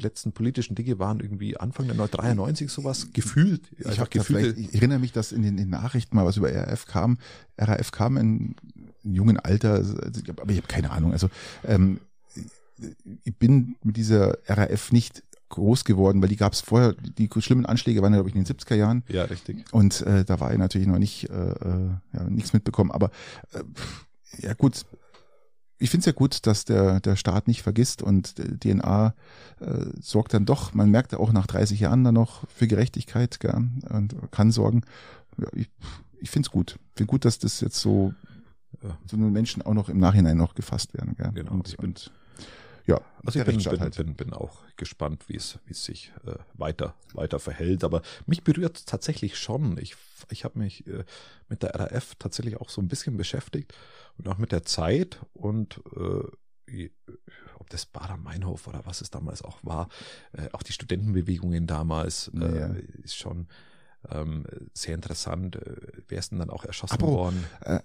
letzten 0.00 0.32
politischen 0.32 0.74
Dinge 0.74 0.98
waren 0.98 1.20
irgendwie 1.20 1.56
Anfang 1.56 1.86
der 1.86 1.96
93 1.96 2.70
sowas 2.70 3.08
gefühlt. 3.12 3.62
Ich, 3.78 4.00
hab 4.00 4.10
gefühlt. 4.10 4.56
ich 4.58 4.74
erinnere 4.74 4.98
mich, 4.98 5.12
dass 5.12 5.32
in 5.32 5.42
den, 5.42 5.58
in 5.58 5.64
den, 5.64 5.70
Nachrichten 5.70 6.16
mal 6.16 6.24
was 6.24 6.36
über 6.36 6.52
RAF 6.52 6.86
kam. 6.86 7.18
RAF 7.58 7.92
kam 7.92 8.16
in, 8.16 8.56
in 9.04 9.14
jungen 9.14 9.38
Alter, 9.38 9.74
also, 9.74 9.94
aber 9.94 10.50
ich 10.50 10.58
habe 10.58 10.68
keine 10.68 10.90
Ahnung. 10.90 11.12
Also 11.12 11.28
ähm, 11.64 12.00
ich 13.24 13.36
bin 13.36 13.76
mit 13.82 13.96
dieser 13.96 14.38
RAF 14.46 14.92
nicht 14.92 15.22
groß 15.52 15.84
geworden, 15.84 16.20
weil 16.20 16.28
die 16.28 16.36
gab 16.36 16.54
es 16.54 16.60
vorher, 16.60 16.94
die 16.94 17.28
schlimmen 17.38 17.66
Anschläge 17.66 18.02
waren 18.02 18.12
ja, 18.12 18.18
glaube 18.18 18.30
ich, 18.30 18.34
in 18.34 18.42
den 18.42 18.56
70er 18.56 18.74
Jahren. 18.74 19.04
Ja, 19.08 19.24
richtig. 19.24 19.64
Und 19.70 20.00
äh, 20.02 20.24
da 20.24 20.40
war 20.40 20.52
ich 20.52 20.58
natürlich 20.58 20.88
noch 20.88 20.98
nicht, 20.98 21.30
äh, 21.30 21.34
äh 21.34 21.90
ja, 22.14 22.24
nichts 22.24 22.52
mitbekommen. 22.52 22.90
Aber 22.90 23.10
äh, 23.52 23.62
ja 24.38 24.54
gut, 24.54 24.84
ich 25.82 25.90
finde 25.90 26.02
es 26.02 26.06
ja 26.06 26.12
gut, 26.12 26.46
dass 26.46 26.64
der, 26.64 27.00
der 27.00 27.16
Staat 27.16 27.48
nicht 27.48 27.62
vergisst 27.62 28.02
und 28.02 28.34
DNA 28.36 29.14
äh, 29.60 29.86
sorgt 30.00 30.34
dann 30.34 30.46
doch, 30.46 30.74
man 30.74 30.90
merkt 30.90 31.12
ja 31.12 31.18
auch 31.18 31.32
nach 31.32 31.46
30 31.46 31.80
Jahren 31.80 32.04
dann 32.04 32.14
noch 32.14 32.48
für 32.48 32.66
Gerechtigkeit 32.66 33.40
gell, 33.40 33.68
und 33.90 34.14
kann 34.30 34.50
sorgen. 34.50 34.82
Ja, 35.38 35.48
ich 35.54 35.68
ich 36.22 36.30
finde 36.30 36.46
es 36.46 36.50
gut. 36.50 36.78
Ich 36.92 36.98
finde 36.98 37.10
gut, 37.10 37.24
dass 37.24 37.38
das 37.38 37.60
jetzt 37.60 37.80
so, 37.80 38.14
so 39.06 39.16
Menschen 39.16 39.60
auch 39.62 39.74
noch 39.74 39.88
im 39.88 39.98
Nachhinein 39.98 40.36
noch 40.36 40.54
gefasst 40.54 40.94
werden. 40.94 41.14
Gell? 41.16 41.32
Genau. 41.34 41.52
Und, 41.52 41.74
und 41.80 42.12
ja, 42.86 43.00
also 43.24 43.38
ich 43.38 43.44
bin, 43.44 43.58
bin, 43.58 43.80
halt. 43.80 43.96
bin, 43.96 44.14
bin 44.14 44.32
auch 44.32 44.62
gespannt, 44.76 45.28
wie 45.28 45.36
es, 45.36 45.58
wie 45.66 45.72
es 45.72 45.84
sich 45.84 46.12
äh, 46.26 46.34
weiter, 46.54 46.94
weiter 47.14 47.38
verhält. 47.38 47.84
Aber 47.84 48.02
mich 48.26 48.42
berührt 48.42 48.86
tatsächlich 48.86 49.38
schon. 49.38 49.78
Ich, 49.78 49.94
ich 50.30 50.44
habe 50.44 50.58
mich 50.58 50.86
äh, 50.86 51.04
mit 51.48 51.62
der 51.62 51.74
RAF 51.74 52.14
tatsächlich 52.18 52.60
auch 52.60 52.70
so 52.70 52.80
ein 52.80 52.88
bisschen 52.88 53.16
beschäftigt 53.16 53.74
und 54.18 54.28
auch 54.28 54.38
mit 54.38 54.52
der 54.52 54.64
Zeit 54.64 55.20
und 55.32 55.80
äh, 55.96 56.88
ob 57.58 57.70
das 57.70 57.86
Bader-Meinhof 57.86 58.66
oder 58.66 58.84
was 58.86 59.00
es 59.00 59.10
damals 59.10 59.42
auch 59.42 59.58
war, 59.62 59.88
äh, 60.32 60.48
auch 60.52 60.62
die 60.62 60.72
Studentenbewegungen 60.72 61.66
damals 61.66 62.30
äh, 62.34 62.58
ja. 62.58 62.74
ist 63.02 63.16
schon 63.16 63.48
ähm, 64.10 64.44
sehr 64.74 64.94
interessant. 64.94 65.56
Äh, 65.56 65.76
wer 66.08 66.18
ist 66.18 66.32
denn 66.32 66.38
dann 66.38 66.50
auch 66.50 66.64
erschossen 66.64 66.94
apropos, 66.94 67.14
worden? 67.14 67.44
Äh, 67.60 67.80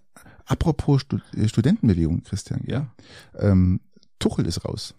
apropos 0.46 1.02
Stud 1.02 1.22
Studentenbewegung, 1.46 2.24
Christian. 2.24 2.64
Ja. 2.66 2.88
Ähm, 3.38 3.82
Tuchel 4.20 4.46
ist 4.46 4.66
raus. 4.66 4.94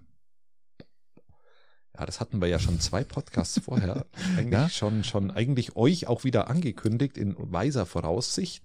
Ja, 1.98 2.06
das 2.06 2.20
hatten 2.20 2.40
wir 2.40 2.48
ja 2.48 2.58
schon 2.58 2.80
zwei 2.80 3.02
Podcasts 3.02 3.60
vorher. 3.64 4.06
Eigentlich 4.36 4.52
ja? 4.52 4.68
schon, 4.68 5.04
schon 5.04 5.30
eigentlich 5.30 5.76
euch 5.76 6.06
auch 6.06 6.24
wieder 6.24 6.48
angekündigt 6.48 7.18
in 7.18 7.34
weiser 7.38 7.86
Voraussicht. 7.86 8.64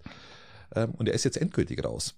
Ähm, 0.75 0.91
und 0.91 1.07
er 1.07 1.13
ist 1.13 1.23
jetzt 1.23 1.37
endgültig 1.37 1.83
raus. 1.83 2.15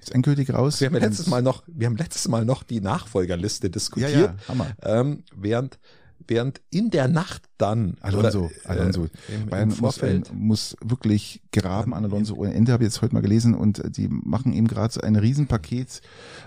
Ist 0.00 0.14
endgültig 0.14 0.52
raus. 0.52 0.80
Wir 0.80 0.86
haben 0.86 0.94
ja 0.94 1.00
letztes 1.00 1.26
Mal 1.26 1.42
noch, 1.42 1.62
wir 1.66 1.86
haben 1.86 1.96
letztes 1.96 2.28
Mal 2.28 2.44
noch 2.44 2.62
die 2.62 2.80
Nachfolgerliste 2.80 3.70
diskutiert. 3.70 4.12
Ja, 4.12 4.20
ja, 4.20 4.36
Hammer. 4.48 4.70
Ähm, 4.82 5.24
während 5.34 5.78
während 6.26 6.60
in 6.70 6.90
der 6.90 7.08
Nacht 7.08 7.42
dann 7.58 7.96
Alonso, 8.00 8.46
oder, 8.46 8.50
äh, 8.64 8.68
Alonso, 8.68 9.08
im, 9.28 9.46
Bayern 9.46 9.70
im 9.70 9.76
Vorfeld 9.76 10.32
muss, 10.32 10.76
muss 10.80 10.90
wirklich 10.90 11.42
graben 11.52 11.94
an 11.94 12.04
Alonso 12.04 12.34
ohne 12.34 12.54
Ende, 12.54 12.72
habe 12.72 12.84
ich 12.84 12.88
jetzt 12.88 13.02
heute 13.02 13.14
mal 13.14 13.20
gelesen 13.20 13.54
und 13.54 13.78
äh, 13.78 13.90
die 13.90 14.08
machen 14.08 14.52
ihm 14.52 14.68
gerade 14.68 14.92
so 14.92 15.00
ein 15.00 15.16
Riesenpaket, 15.16 16.00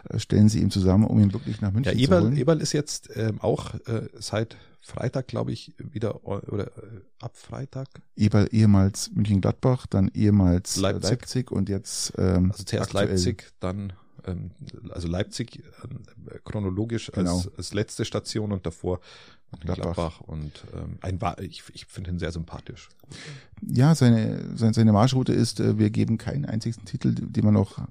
äh, 0.09 0.19
stellen 0.19 0.49
sie 0.49 0.61
ihm 0.61 0.71
zusammen, 0.71 1.05
um 1.05 1.19
ihn 1.19 1.33
wirklich 1.33 1.61
nach 1.61 1.71
München 1.71 1.97
ja, 1.97 2.03
Eberl, 2.03 2.21
zu 2.21 2.27
holen. 2.27 2.37
Eberl 2.37 2.61
ist 2.61 2.73
jetzt 2.73 3.09
ähm, 3.15 3.41
auch 3.41 3.75
äh, 3.85 4.07
seit 4.19 4.57
Freitag, 4.81 5.27
glaube 5.27 5.51
ich, 5.51 5.73
wieder 5.77 6.25
oder 6.25 6.67
äh, 6.67 7.01
ab 7.19 7.37
Freitag. 7.37 7.87
Eberl 8.15 8.47
ehemals 8.51 9.11
München-Gladbach, 9.13 9.85
dann 9.87 10.09
ehemals 10.13 10.75
Leipzig, 10.77 11.09
Leipzig 11.09 11.51
und 11.51 11.69
jetzt 11.69 12.13
ähm, 12.17 12.51
also 12.51 12.63
zuerst 12.63 12.89
aktuell. 12.89 13.09
Leipzig, 13.09 13.51
dann 13.59 13.93
ähm, 14.25 14.51
also 14.89 15.07
Leipzig 15.07 15.63
ähm, 15.83 15.99
chronologisch 16.43 17.11
genau. 17.13 17.37
als, 17.37 17.49
als 17.55 17.73
letzte 17.73 18.05
Station 18.05 18.51
und 18.51 18.65
davor 18.65 18.99
Gladbach, 19.59 19.83
Gladbach 19.83 20.21
und 20.21 20.63
ähm, 20.73 20.97
ein 21.01 21.19
ich, 21.41 21.63
ich 21.73 21.85
finde 21.85 22.11
ihn 22.11 22.19
sehr 22.19 22.31
sympathisch. 22.31 22.89
Ja, 23.61 23.93
seine, 23.95 24.57
seine, 24.57 24.73
seine 24.73 24.93
Marschroute 24.93 25.33
ist, 25.33 25.59
äh, 25.59 25.77
wir 25.77 25.89
geben 25.89 26.17
keinen 26.17 26.45
einzigen 26.45 26.85
Titel, 26.85 27.13
den 27.13 27.43
wir 27.43 27.51
noch 27.51 27.85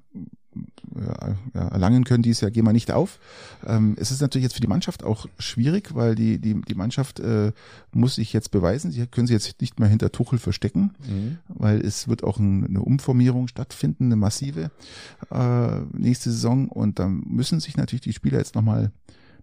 ja, 0.95 1.37
ja, 1.53 1.67
erlangen 1.69 2.03
können 2.03 2.23
dieses 2.23 2.41
Jahr, 2.41 2.51
gehen 2.51 2.65
wir 2.65 2.73
nicht 2.73 2.91
auf. 2.91 3.19
Ähm, 3.65 3.95
es 3.97 4.11
ist 4.11 4.21
natürlich 4.21 4.43
jetzt 4.43 4.55
für 4.55 4.61
die 4.61 4.67
Mannschaft 4.67 5.03
auch 5.03 5.27
schwierig, 5.39 5.95
weil 5.95 6.15
die, 6.15 6.39
die, 6.39 6.59
die 6.61 6.75
Mannschaft 6.75 7.19
äh, 7.19 7.53
muss 7.93 8.15
sich 8.15 8.33
jetzt 8.33 8.51
beweisen. 8.51 8.91
Sie 8.91 9.05
können 9.07 9.27
sich 9.27 9.33
jetzt 9.33 9.61
nicht 9.61 9.79
mehr 9.79 9.87
hinter 9.87 10.11
Tuchel 10.11 10.39
verstecken, 10.39 10.93
mhm. 11.07 11.37
weil 11.47 11.79
es 11.79 12.07
wird 12.07 12.23
auch 12.23 12.37
ein, 12.37 12.65
eine 12.65 12.81
Umformierung 12.81 13.47
stattfinden, 13.47 14.05
eine 14.05 14.17
massive 14.17 14.71
äh, 15.31 15.79
nächste 15.93 16.31
Saison. 16.31 16.67
Und 16.67 16.99
dann 16.99 17.23
müssen 17.27 17.59
sich 17.59 17.77
natürlich 17.77 18.01
die 18.01 18.13
Spieler 18.13 18.39
jetzt 18.39 18.55
nochmal 18.55 18.91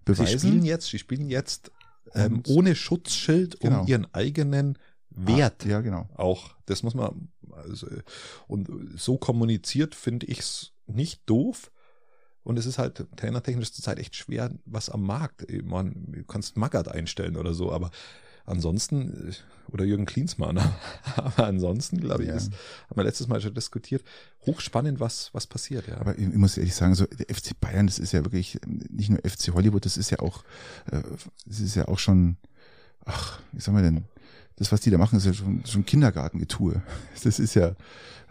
beweisen. 0.05 0.39
Sie 0.39 0.49
spielen 0.49 0.65
jetzt, 0.65 0.89
sie 0.89 0.99
spielen 0.99 1.31
jetzt 1.31 1.71
ähm, 2.15 2.43
ohne 2.47 2.75
Schutzschild 2.75 3.61
genau. 3.61 3.81
um 3.81 3.87
ihren 3.87 4.13
eigenen 4.15 4.79
Wert. 5.11 5.65
Ah, 5.65 5.69
ja, 5.69 5.81
genau. 5.81 6.09
Auch, 6.15 6.55
das 6.67 6.83
muss 6.83 6.95
man, 6.95 7.29
also, 7.51 7.87
und 8.47 8.69
so 8.97 9.19
kommuniziert 9.19 9.95
finde 9.95 10.27
ich 10.27 10.41
es 10.41 10.73
nicht 10.87 11.23
doof. 11.27 11.71
Und 12.45 12.59
es 12.59 12.65
ist 12.65 12.79
halt 12.79 13.07
trainertechnisch 13.17 13.73
zurzeit 13.73 13.99
echt 13.99 14.17
schwer, 14.17 14.51
was 14.65 14.89
am 14.89 15.03
Markt. 15.03 15.47
Man, 15.65 16.13
du 16.13 16.25
kannst 16.25 16.57
Magath 16.57 16.89
einstellen 16.89 17.37
oder 17.37 17.53
so, 17.53 17.73
aber 17.73 17.91
ansonsten, 18.49 19.35
oder 19.71 19.85
Jürgen 19.85 20.07
Klinsmann, 20.07 20.59
aber 21.17 21.47
ansonsten, 21.47 21.99
glaube 21.99 22.23
ich, 22.23 22.29
ja. 22.29 22.37
ist, 22.37 22.53
haben 22.53 22.97
wir 22.97 23.05
letztes 23.05 23.29
Mal 23.29 23.41
schon 23.41 23.55
diskutiert, 23.55 24.03
hochspannend, 24.47 25.01
was, 25.01 25.31
was 25.33 25.47
passiert, 25.47 25.87
ja. 25.89 25.99
Aber 25.99 26.19
ich 26.19 26.29
muss 26.35 26.57
ehrlich 26.57 26.75
sagen, 26.75 26.95
so, 26.95 27.07
der 27.07 27.35
FC 27.35 27.59
Bayern, 27.61 27.87
das 27.87 27.99
ist 27.99 28.13
ja 28.13 28.25
wirklich 28.25 28.59
nicht 28.67 29.11
nur 29.11 29.19
FC 29.19 29.53
Hollywood, 29.53 29.85
das 29.85 29.97
ist 29.97 30.11
ja 30.11 30.21
auch, 30.21 30.43
äh, 30.91 31.03
das 31.47 31.61
ist 31.61 31.75
ja 31.75 31.89
auch 31.89 31.99
schon, 31.99 32.37
ach, 33.05 33.41
wie 33.53 33.61
sagen 33.61 33.77
wir 33.77 33.83
denn, 33.83 34.05
das, 34.59 34.73
was 34.73 34.81
die 34.81 34.91
da 34.91 34.99
machen, 34.99 35.17
ist 35.17 35.27
ja 35.27 35.33
schon, 35.33 35.63
schon 35.67 35.85
Kindergartengetue. 35.85 36.83
Das 37.25 37.41
ist 37.41 37.55
ja, 37.55 37.75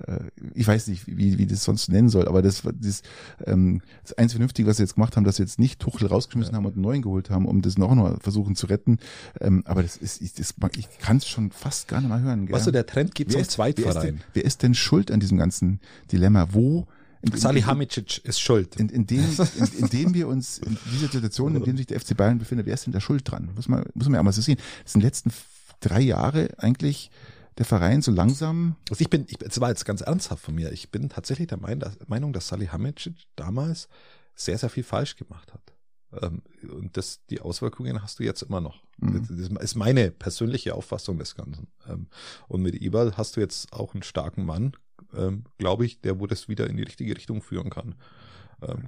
äh, 0.08 0.20
ich 0.54 0.66
weiß 0.66 0.88
nicht, 0.88 1.08
wie, 1.08 1.38
wie 1.38 1.46
das 1.46 1.64
sonst 1.64 1.90
nennen 1.90 2.10
soll, 2.10 2.28
aber 2.28 2.42
das, 2.42 2.64
das, 2.80 3.02
ähm, 3.46 3.82
das 4.04 4.14
eins 4.18 4.32
Vernünftige, 4.32 4.68
was 4.68 4.78
sie 4.78 4.84
jetzt 4.84 4.96
gemacht 4.96 5.18
haben, 5.18 5.24
dass 5.24 5.36
sie 5.36 5.44
jetzt 5.44 5.60
nicht 5.60 5.80
Tuchel 5.80 6.08
rausgeschmissen 6.08 6.54
ja. 6.54 6.58
haben 6.58 6.66
und 6.66 6.74
einen 6.74 6.84
neuen 6.84 7.02
geholt 7.02 7.30
haben, 7.30 7.46
um 7.46 7.62
das 7.62 7.78
noch 7.78 7.94
mal 7.94 8.18
versuchen 8.22 8.56
zu 8.56 8.68
retten. 8.68 9.00
Ähm, 9.42 9.64
aber 9.66 9.84
das 9.84 9.98
ist, 9.98 10.22
ich, 10.22 10.34
das, 10.34 10.54
ich 10.78 10.88
kann 11.00 11.18
es 11.18 11.28
schon 11.28 11.52
fast 11.52 11.88
gar 11.88 12.00
nicht 12.00 12.10
mal 12.10 12.22
hören. 12.22 12.46
Gell? 12.46 12.56
Was 12.56 12.66
so 12.66 12.72
der 12.72 12.86
Trend 12.86 13.14
geht 13.14 13.32
zum 13.32 13.44
Zweitverein. 13.44 13.94
Wer 13.94 14.02
ist, 14.02 14.08
denn, 14.08 14.22
wer 14.34 14.46
ist 14.46 14.64
denn 14.64 14.74
schuld 14.74 15.12
an 15.12 15.20
diesem 15.20 15.38
ganzen 15.38 15.80
Dilemma? 16.12 16.48
Wo 16.52 16.88
in, 17.22 17.36
Sali 17.36 17.62
Hamicic 17.62 18.24
ist 18.24 18.40
schuld. 18.40 18.76
In, 18.76 18.90
in, 18.90 19.08
dem, 19.08 19.26
in, 19.58 19.80
in 19.80 19.90
dem 19.90 20.14
wir 20.14 20.28
uns, 20.28 20.60
in 20.60 20.78
dieser 20.94 21.08
Situation, 21.08 21.56
in 21.56 21.64
dem 21.64 21.78
sich 21.78 21.88
der 21.88 22.00
FC 22.00 22.16
Bayern 22.16 22.38
befindet, 22.38 22.68
wer 22.68 22.74
ist 22.74 22.86
denn 22.86 22.94
da 22.94 23.02
schuld 23.02 23.30
dran? 23.30 23.50
Muss 23.56 23.68
man, 23.68 23.84
muss 23.96 24.06
man 24.06 24.16
ja 24.16 24.20
auch 24.22 24.26
mal 24.26 24.32
so 24.32 24.42
sehen. 24.42 24.58
Das 24.84 24.94
sind 24.94 25.02
die 25.02 25.08
letzten 25.08 25.32
drei 25.80 26.02
Jahre 26.02 26.50
eigentlich 26.58 27.12
der 27.58 27.66
Verein 27.66 28.02
so 28.02 28.12
langsam. 28.12 28.76
Also 28.90 29.02
ich 29.02 29.10
bin, 29.10 29.26
ich, 29.28 29.38
das 29.38 29.60
war 29.60 29.70
jetzt 29.70 29.86
ganz 29.86 30.02
ernsthaft 30.02 30.44
von 30.44 30.56
mir. 30.56 30.72
Ich 30.72 30.92
bin 30.92 31.10
tatsächlich 31.10 31.48
der 31.48 31.58
Meinung, 31.58 32.34
dass 32.34 32.48
Sally 32.48 32.68
Hamicic 32.68 33.16
damals 33.36 33.90
sehr, 34.36 34.58
sehr 34.58 34.70
viel 34.70 34.84
falsch 34.84 35.16
gemacht 35.16 35.54
hat. 35.54 35.74
Ähm, 36.22 36.42
und 36.70 36.96
das, 36.96 37.26
die 37.26 37.42
Auswirkungen 37.42 38.02
hast 38.02 38.20
du 38.20 38.24
jetzt 38.24 38.44
immer 38.44 38.62
noch. 38.62 38.84
Mhm. 38.98 39.28
Das 39.28 39.64
ist 39.64 39.76
meine 39.76 40.12
persönliche 40.12 40.76
Auffassung 40.76 41.18
des 41.18 41.36
Ganzen. 41.36 41.68
Ähm, 41.88 42.08
und 42.48 42.62
mit 42.62 42.76
Eberl 42.76 43.18
hast 43.18 43.36
du 43.36 43.40
jetzt 43.40 43.74
auch 43.74 43.94
einen 43.94 44.04
starken 44.04 44.46
Mann, 44.46 44.74
ähm, 45.14 45.46
glaube 45.58 45.86
ich, 45.86 46.00
der 46.02 46.20
wo 46.20 46.28
das 46.28 46.48
wieder 46.48 46.70
in 46.70 46.78
die 46.78 46.84
richtige 46.84 47.16
Richtung 47.16 47.42
führen 47.42 47.70
kann. 47.70 47.96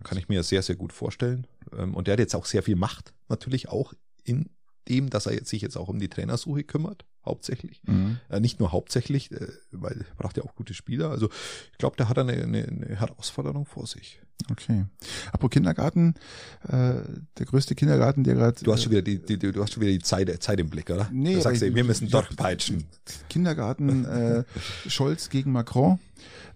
Kann 0.03 0.17
ich 0.17 0.27
mir 0.27 0.41
sehr, 0.41 0.63
sehr 0.63 0.75
gut 0.75 0.91
vorstellen. 0.91 1.45
Und 1.69 2.07
der 2.07 2.13
hat 2.13 2.19
jetzt 2.19 2.33
auch 2.33 2.47
sehr 2.47 2.63
viel 2.63 2.75
Macht, 2.75 3.13
natürlich 3.27 3.69
auch 3.69 3.93
in 4.23 4.49
dem, 4.89 5.09
dass 5.09 5.25
er 5.25 5.43
sich 5.45 5.61
jetzt 5.61 5.77
auch 5.77 5.87
um 5.87 5.99
die 5.99 6.09
Trainersuche 6.09 6.63
kümmert, 6.63 7.05
hauptsächlich. 7.25 7.81
Mhm. 7.85 8.19
Äh, 8.29 8.39
nicht 8.39 8.59
nur 8.59 8.71
hauptsächlich, 8.71 9.31
äh, 9.31 9.47
weil 9.71 10.05
er 10.09 10.15
braucht 10.17 10.37
ja 10.37 10.43
auch 10.43 10.55
gute 10.55 10.73
Spieler. 10.73 11.09
Also 11.09 11.29
ich 11.71 11.77
glaube, 11.77 11.97
der 11.97 12.09
hat 12.09 12.17
eine, 12.17 12.33
eine, 12.33 12.63
eine 12.63 12.99
Herausforderung 12.99 13.65
vor 13.65 13.87
sich. 13.87 14.19
Okay. 14.49 14.85
Apropos 15.27 15.51
Kindergarten, 15.51 16.15
äh, 16.63 16.93
der 17.37 17.45
größte 17.45 17.75
Kindergarten, 17.75 18.23
der 18.23 18.35
gerade. 18.35 18.63
Du 18.63 18.71
hast 18.71 18.83
schon 18.83 18.91
wieder 18.91 19.01
die, 19.01 19.19
die, 19.19 19.37
du 19.37 19.61
hast 19.61 19.73
schon 19.73 19.81
wieder 19.81 19.91
die 19.91 19.99
Zeit, 19.99 20.41
Zeit 20.41 20.59
im 20.59 20.69
Blick, 20.69 20.89
oder? 20.89 21.09
Nee, 21.11 21.35
du 21.35 21.41
sagst, 21.41 21.61
ich, 21.61 21.75
wir 21.75 21.83
müssen 21.83 22.09
durchpeitschen. 22.09 22.85
Kindergarten 23.29 24.05
äh, 24.05 24.43
Scholz 24.87 25.29
gegen 25.29 25.51
Macron. 25.51 25.99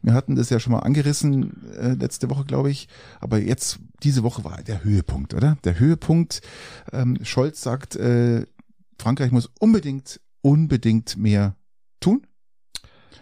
Wir 0.01 0.14
hatten 0.14 0.36
das 0.36 0.49
ja 0.49 0.59
schon 0.59 0.74
mal 0.74 0.80
angerissen 0.80 1.74
äh, 1.74 1.93
letzte 1.93 2.30
Woche, 2.30 2.45
glaube 2.45 2.72
ich. 2.72 2.88
Aber 3.20 3.38
jetzt, 3.39 3.80
diese 4.01 4.24
Woche 4.24 4.43
war 4.43 4.61
der 4.61 4.84
Höhepunkt, 4.84 5.34
oder? 5.34 5.57
Der 5.64 5.80
Höhepunkt. 5.80 6.41
Ähm, 6.91 7.18
Scholz 7.24 7.61
sagt, 7.61 7.95
äh, 7.95 8.45
Frankreich 8.97 9.32
muss 9.32 9.49
unbedingt, 9.59 10.20
unbedingt 10.43 11.17
mehr 11.17 11.55
tun. 11.99 12.27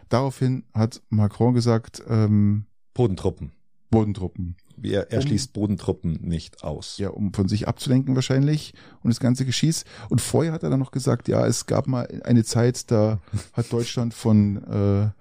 Daraufhin 0.09 0.65
hat 0.73 1.01
Macron 1.09 1.53
gesagt, 1.53 2.03
ähm, 2.09 2.65
Bodentruppen. 2.93 3.53
Bodentruppen. 3.89 4.57
Er, 4.83 5.11
er 5.11 5.19
um, 5.19 5.27
schließt 5.27 5.53
Bodentruppen 5.53 6.19
nicht 6.21 6.63
aus. 6.63 6.97
Ja, 6.97 7.09
um 7.09 7.33
von 7.33 7.47
sich 7.47 7.67
abzulenken 7.67 8.15
wahrscheinlich 8.15 8.73
und 9.03 9.09
das 9.09 9.19
ganze 9.19 9.45
Geschieß. 9.45 9.85
Und 10.09 10.21
vorher 10.21 10.53
hat 10.53 10.63
er 10.63 10.69
dann 10.69 10.79
noch 10.79 10.91
gesagt, 10.91 11.27
ja, 11.27 11.45
es 11.45 11.65
gab 11.65 11.87
mal 11.87 12.07
eine 12.23 12.43
Zeit, 12.43 12.89
da 12.89 13.19
hat 13.53 13.71
Deutschland 13.71 14.13
von 14.13 14.63
äh, 14.63 15.01
ja, 15.01 15.13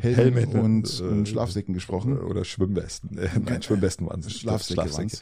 Helmen, 0.00 0.34
Helmen 0.34 0.60
und, 0.60 1.00
äh, 1.00 1.02
und 1.02 1.28
Schlafsäcken 1.28 1.74
gesprochen. 1.74 2.18
Oder 2.18 2.44
Schwimmwesten. 2.44 3.18
Äh, 3.18 3.28
nein, 3.44 3.62
Schwimmwesten 3.62 4.06
waren 4.06 4.20
es. 4.20 4.32
Schlafsäcke. 4.32 4.88
Schlafsäcke. 4.88 5.18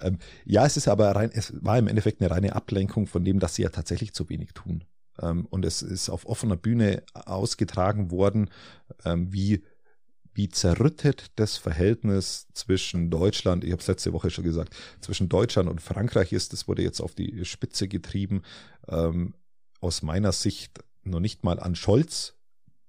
Ähm, 0.00 0.18
ja, 0.44 0.64
es 0.64 0.76
ist 0.76 0.88
aber 0.88 1.10
rein, 1.14 1.30
es 1.32 1.52
war 1.60 1.78
im 1.78 1.88
Endeffekt 1.88 2.22
eine 2.22 2.30
reine 2.30 2.56
Ablenkung 2.56 3.06
von 3.06 3.24
dem, 3.24 3.40
dass 3.40 3.56
sie 3.56 3.62
ja 3.62 3.68
tatsächlich 3.68 4.14
zu 4.14 4.28
wenig 4.30 4.54
tun. 4.54 4.84
Ähm, 5.20 5.46
und 5.46 5.64
es 5.64 5.82
ist 5.82 6.08
auf 6.08 6.26
offener 6.26 6.56
Bühne 6.56 7.02
ausgetragen 7.14 8.10
worden, 8.10 8.50
ähm, 9.04 9.32
wie 9.32 9.62
wie 10.38 10.48
zerrüttet 10.48 11.32
das 11.34 11.56
Verhältnis 11.56 12.46
zwischen 12.54 13.10
Deutschland, 13.10 13.64
ich 13.64 13.72
habe 13.72 13.82
es 13.82 13.88
letzte 13.88 14.12
Woche 14.12 14.30
schon 14.30 14.44
gesagt, 14.44 14.72
zwischen 15.00 15.28
Deutschland 15.28 15.68
und 15.68 15.82
Frankreich 15.82 16.32
ist. 16.32 16.52
Das 16.52 16.68
wurde 16.68 16.82
jetzt 16.82 17.00
auf 17.00 17.16
die 17.16 17.44
Spitze 17.44 17.88
getrieben. 17.88 18.42
Ähm, 18.86 19.34
aus 19.80 20.02
meiner 20.02 20.30
Sicht 20.30 20.78
noch 21.02 21.18
nicht 21.18 21.42
mal 21.42 21.58
an 21.58 21.74
Scholz 21.74 22.34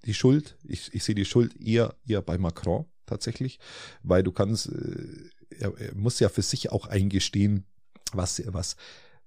die 0.05 0.13
Schuld. 0.13 0.57
Ich, 0.63 0.93
ich 0.93 1.03
sehe 1.03 1.15
die 1.15 1.25
Schuld 1.25 1.59
eher, 1.59 1.95
eher 2.05 2.21
bei 2.21 2.37
Macron 2.37 2.85
tatsächlich, 3.07 3.59
weil 4.03 4.21
du 4.21 4.31
kannst, 4.31 4.67
äh, 4.67 5.31
er, 5.57 5.75
er 5.75 5.95
muss 5.95 6.19
ja 6.19 6.29
für 6.29 6.43
sich 6.43 6.71
auch 6.71 6.85
eingestehen, 6.85 7.65
was, 8.13 8.43
was, 8.45 8.75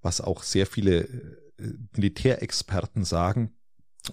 was 0.01 0.21
auch 0.21 0.45
sehr 0.45 0.67
viele 0.67 1.01
äh, 1.01 1.37
Militärexperten 1.95 3.05
sagen, 3.05 3.53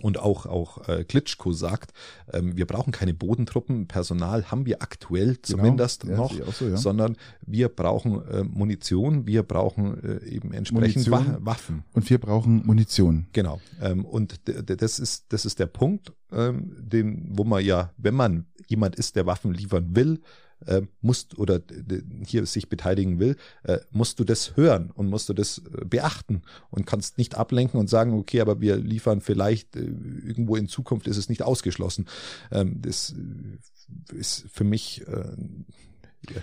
und 0.01 0.19
auch 0.19 0.45
auch 0.45 0.87
äh, 0.87 1.03
Klitschko 1.03 1.51
sagt, 1.51 1.93
ähm, 2.31 2.55
wir 2.55 2.65
brauchen 2.67 2.91
keine 2.91 3.13
Bodentruppen, 3.13 3.87
Personal 3.87 4.51
haben 4.51 4.65
wir 4.65 4.81
aktuell 4.81 5.35
genau. 5.35 5.39
zumindest 5.41 6.03
ja, 6.03 6.15
noch, 6.15 6.33
so, 6.53 6.67
ja. 6.67 6.77
sondern 6.77 7.17
wir 7.41 7.69
brauchen 7.69 8.25
äh, 8.27 8.43
Munition, 8.43 9.25
wir 9.25 9.43
brauchen 9.43 10.03
äh, 10.03 10.25
eben 10.25 10.53
entsprechend 10.53 11.07
Munition 11.07 11.45
Waffen 11.45 11.83
und 11.93 12.09
wir 12.09 12.19
brauchen 12.19 12.65
Munition. 12.65 13.27
Genau. 13.33 13.59
Ähm, 13.81 14.05
und 14.05 14.39
das 14.45 14.99
ist 14.99 15.33
das 15.33 15.45
ist 15.45 15.59
der 15.59 15.67
Punkt, 15.67 16.13
ähm, 16.31 16.75
den 16.79 17.27
wo 17.31 17.43
man 17.43 17.63
ja, 17.63 17.91
wenn 17.97 18.15
man 18.15 18.45
jemand 18.67 18.95
ist, 18.95 19.15
der 19.15 19.25
Waffen 19.25 19.53
liefern 19.53 19.95
will, 19.95 20.21
äh, 20.65 20.81
musst 21.01 21.37
oder 21.37 21.61
hier 22.25 22.45
sich 22.45 22.69
beteiligen 22.69 23.19
will, 23.19 23.35
äh, 23.63 23.79
musst 23.91 24.19
du 24.19 24.23
das 24.23 24.55
hören 24.57 24.91
und 24.91 25.09
musst 25.09 25.29
du 25.29 25.33
das 25.33 25.59
äh, 25.59 25.85
beachten 25.85 26.41
und 26.69 26.85
kannst 26.85 27.17
nicht 27.17 27.35
ablenken 27.35 27.79
und 27.79 27.89
sagen, 27.89 28.13
okay, 28.13 28.41
aber 28.41 28.61
wir 28.61 28.77
liefern 28.77 29.21
vielleicht 29.21 29.75
äh, 29.75 29.81
irgendwo 29.81 30.55
in 30.55 30.67
Zukunft 30.67 31.07
ist 31.07 31.17
es 31.17 31.29
nicht 31.29 31.43
ausgeschlossen. 31.43 32.07
Ähm, 32.51 32.81
das 32.81 33.13
äh, 33.13 34.15
ist 34.15 34.45
für 34.51 34.63
mich 34.63 35.07
äh, 35.07 35.35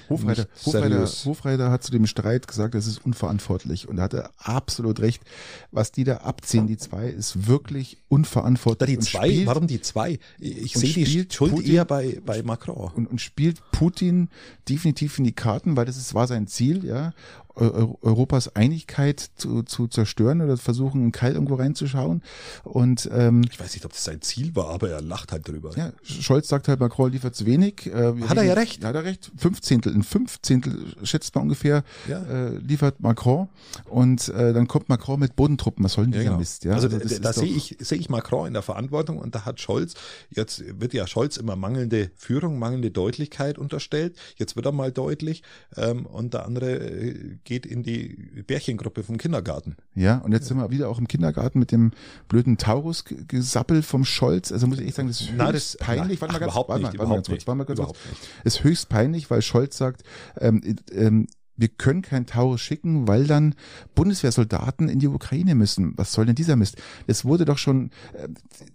Hofreiter, 0.09 0.47
Hofreiter, 0.65 1.07
Hofreiter 1.07 1.71
hat 1.71 1.83
zu 1.83 1.91
dem 1.93 2.07
Streit 2.07 2.49
gesagt, 2.49 2.75
das 2.75 2.87
ist 2.87 3.05
unverantwortlich. 3.05 3.89
Und 3.89 3.99
er 3.99 4.05
hatte 4.05 4.31
absolut 4.39 5.01
recht. 5.01 5.23
Was 5.71 5.93
die 5.93 6.05
da 6.05 6.19
abziehen, 6.19 6.67
die 6.67 6.77
zwei, 6.77 7.09
ist 7.09 7.47
wirklich 7.47 7.99
unverantwortlich. 8.09 8.79
Da 8.79 8.87
die 8.87 8.99
zwei, 8.99 9.29
spielt, 9.29 9.47
warum 9.47 9.67
die 9.67 9.81
zwei? 9.81 10.19
Ich 10.39 10.75
sehe 10.75 10.93
die 10.93 11.07
Schuld 11.07 11.53
Putin, 11.53 11.73
eher 11.73 11.85
bei, 11.85 12.21
bei 12.25 12.43
Macron. 12.43 12.91
Und, 12.95 13.07
und 13.07 13.21
spielt 13.21 13.61
Putin 13.71 14.29
definitiv 14.69 15.19
in 15.19 15.25
die 15.25 15.33
Karten, 15.33 15.77
weil 15.77 15.85
das 15.85 15.97
ist, 15.97 16.15
war 16.15 16.27
sein 16.27 16.47
Ziel, 16.47 16.85
ja. 16.85 17.13
Europas 17.57 18.55
Einigkeit 18.55 19.31
zu, 19.37 19.63
zu 19.63 19.89
zerstören 19.89 20.43
oder 20.43 20.57
versuchen, 20.57 21.03
einen 21.03 21.13
Keil 21.13 21.35
irgendwo 21.35 21.55
reinzuschauen. 21.55 22.23
Und 22.65 23.09
ähm, 23.13 23.45
ich 23.51 23.59
weiß 23.59 23.75
nicht, 23.75 23.85
ob 23.85 23.93
das 23.93 24.05
sein 24.05 24.21
Ziel 24.21 24.55
war, 24.55 24.69
aber 24.69 24.91
er 24.91 25.01
lacht 25.01 25.33
halt 25.33 25.49
drüber. 25.49 25.73
Ja, 25.77 25.93
Scholz 26.03 26.49
sagt 26.49 26.69
halt, 26.69 26.81
Macron 26.81 27.11
liefert 27.11 27.35
zu 27.35 27.47
wenig. 27.47 27.87
Äh, 27.87 28.15
hat 28.23 28.37
er 28.37 28.45
ja 28.45 28.55
recht. 28.55 28.85
Hat 28.85 28.95
er 28.95 29.05
recht. 29.05 29.33
Fünfzehntel, 29.37 29.95
ein 29.95 30.03
Fünfzehntel 30.03 30.95
schätzt 31.03 31.35
man 31.35 31.45
ungefähr 31.45 31.83
ja. 32.09 32.23
äh, 32.23 32.59
liefert 32.59 33.01
Macron 33.01 33.49
und 33.87 34.29
äh, 34.29 34.53
dann 34.53 34.69
kommt 34.69 34.89
Macron 34.89 35.21
mit 35.21 35.35
Bodentruppen. 35.37 35.85
Was 35.85 35.95
soll 35.95 36.05
denn 36.05 36.13
dieser 36.13 36.25
ja, 36.25 36.31
genau. 36.31 36.41
Mist? 36.41 36.65
Ja, 36.65 36.75
also, 36.75 36.89
also 36.89 37.19
da 37.21 37.33
sehe 37.33 37.49
ich 37.49 37.77
sehe 37.81 37.99
ich 37.99 38.11
Macron 38.11 38.49
in 38.49 38.53
der 38.53 38.63
Verantwortung 38.63 39.19
und 39.19 39.35
da 39.35 39.45
hat 39.45 39.61
Scholz 39.61 39.95
jetzt 40.31 40.63
wird 40.81 40.93
ja 40.93 41.07
Scholz 41.07 41.37
immer 41.37 41.57
mangelnde 41.57 42.11
Führung, 42.17 42.59
mangelnde 42.59 42.91
Deutlichkeit 42.91 43.59
unterstellt. 43.59 44.17
Jetzt 44.37 44.57
wird 44.57 44.67
er 44.67 44.73
mal 44.73 44.93
deutlich 44.93 45.43
ähm, 45.77 46.07
und 46.07 46.35
der 46.35 46.45
andere 46.45 46.79
äh, 46.79 47.39
geht 47.47 47.65
in 47.65 47.83
die 47.83 48.43
Bärchengruppe 48.47 49.03
vom 49.03 49.17
Kindergarten. 49.17 49.77
Ja, 49.95 50.19
und 50.19 50.33
jetzt 50.33 50.49
sind 50.49 50.59
wir 50.59 50.71
wieder 50.71 50.91
auch 50.91 50.99
im 50.99 51.09
Kindergarten 51.09 51.59
mit 51.59 51.73
dem 51.73 51.93
blöden 52.29 52.59
Taurus-Gesappel 52.59 53.83
vom 53.83 54.05
Scholz. 54.05 54.53
Also 54.53 54.67
muss 54.67 54.79
ich 54.79 54.87
echt 54.87 54.97
sagen, 54.97 55.09
das 55.09 55.23
ist 55.23 55.29
höchst 55.29 55.39
na, 55.39 55.53
das, 55.53 55.77
peinlich. 55.79 56.21
Warte 56.21 56.35
mal 56.35 56.41
ganz, 56.41 56.53
überhaupt 56.53 56.69
warte 56.69 56.83
mal, 56.83 56.91
nicht, 56.91 56.99
warte 56.99 57.09
mal 57.09 57.15
ganz 57.15 57.29
kurz, 57.29 57.47
warte 57.47 57.59
mal 57.59 57.65
ganz 57.65 57.81
kurz. 57.81 57.99
Ist 58.45 58.65
höchst 58.65 58.89
peinlich, 58.91 59.31
weil 59.31 59.41
Scholz 59.41 59.79
sagt, 59.79 60.03
ähm, 60.39 60.61
ähm, 60.93 61.29
wir 61.57 61.69
können 61.69 62.03
kein 62.03 62.27
Taurus 62.27 62.61
schicken, 62.61 63.09
weil 63.09 63.27
dann 63.27 63.55
Bundeswehrsoldaten 63.95 64.91
in 64.91 64.99
die 64.99 65.09
Ukraine 65.09 65.55
müssen. 65.55 65.95
Was 65.97 66.13
soll 66.13 66.27
denn 66.27 66.35
dieser 66.35 66.57
Mist? 66.57 66.77
Es 67.07 67.25
wurde 67.25 67.47
doch 67.47 67.59
schon, 67.59 67.91
äh, 68.13 68.29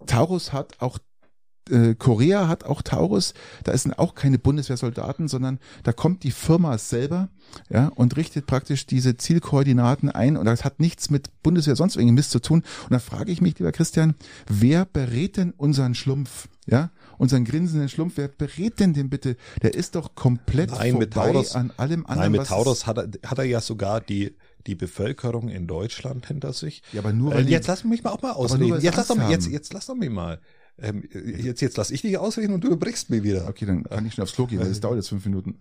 Taurus 0.07 0.51
hat 0.51 0.81
auch 0.81 0.97
äh, 1.71 1.95
Korea 1.95 2.47
hat 2.47 2.63
auch 2.63 2.81
Taurus, 2.81 3.33
da 3.63 3.75
sind 3.77 3.97
auch 3.97 4.15
keine 4.15 4.37
Bundeswehrsoldaten, 4.37 5.27
sondern 5.27 5.59
da 5.83 5.93
kommt 5.93 6.23
die 6.23 6.31
Firma 6.31 6.77
selber, 6.77 7.29
ja, 7.69 7.87
und 7.95 8.15
richtet 8.17 8.45
praktisch 8.45 8.85
diese 8.85 9.17
Zielkoordinaten 9.17 10.09
ein 10.09 10.37
und 10.37 10.45
das 10.45 10.63
hat 10.63 10.79
nichts 10.79 11.09
mit 11.09 11.29
Bundeswehr 11.43 11.75
sonst 11.75 11.95
irgendwie 11.95 12.15
Mist 12.15 12.31
zu 12.31 12.39
tun. 12.39 12.63
Und 12.83 12.91
da 12.91 12.99
frage 12.99 13.31
ich 13.31 13.41
mich, 13.41 13.57
lieber 13.59 13.71
Christian, 13.71 14.15
wer 14.47 14.85
berät 14.85 15.37
denn 15.37 15.51
unseren 15.51 15.95
Schlumpf, 15.95 16.47
ja? 16.65 16.91
Unseren 17.17 17.45
grinsenden 17.45 17.87
Schlumpf, 17.87 18.13
wer 18.15 18.29
berät 18.29 18.79
denn 18.79 18.93
den 18.93 19.09
bitte? 19.09 19.35
Der 19.61 19.75
ist 19.75 19.93
doch 19.93 20.15
komplett 20.15 20.71
nein, 20.71 20.97
mit 20.97 21.13
Taurus, 21.13 21.55
an 21.55 21.71
allem 21.77 22.05
anderen. 22.05 22.31
Nein, 22.31 22.41
mit 22.41 22.47
Taurus 22.47 22.87
hat 22.87 22.97
er, 22.97 23.09
hat 23.25 23.37
er 23.37 23.43
ja 23.43 23.61
sogar 23.61 24.01
die 24.01 24.35
die 24.67 24.75
Bevölkerung 24.75 25.49
in 25.49 25.67
Deutschland 25.67 26.27
hinter 26.27 26.53
sich. 26.53 26.83
Ja, 26.93 27.01
aber 27.01 27.13
nur 27.13 27.33
weil 27.33 27.47
äh, 27.47 27.51
jetzt 27.51 27.67
lass 27.67 27.83
mich 27.83 28.03
mal 28.03 28.11
auch 28.11 28.21
mal 28.21 28.31
ausreden. 28.31 28.79
Jetzt 28.79 28.95
lass, 28.95 29.07
doch, 29.07 29.29
jetzt, 29.29 29.47
jetzt 29.47 29.73
lass 29.73 29.87
doch 29.87 29.95
mich 29.95 30.09
mal 30.09 30.39
ähm, 30.77 31.03
jetzt, 31.13 31.61
jetzt 31.61 31.77
lass 31.77 31.91
ich 31.91 32.01
dich 32.01 32.17
ausreden 32.17 32.53
und 32.53 32.63
du 32.63 32.69
überbrichst 32.69 33.09
mir 33.09 33.23
wieder. 33.23 33.47
Okay, 33.47 33.65
dann 33.65 33.83
kann 33.83 34.05
ich 34.05 34.13
schon 34.13 34.23
aufs 34.23 34.33
Klo 34.33 34.47
gehen, 34.47 34.59
weil 34.59 34.69
das 34.69 34.79
dauert 34.79 34.97
jetzt 34.97 35.09
fünf 35.09 35.25
Minuten. 35.25 35.57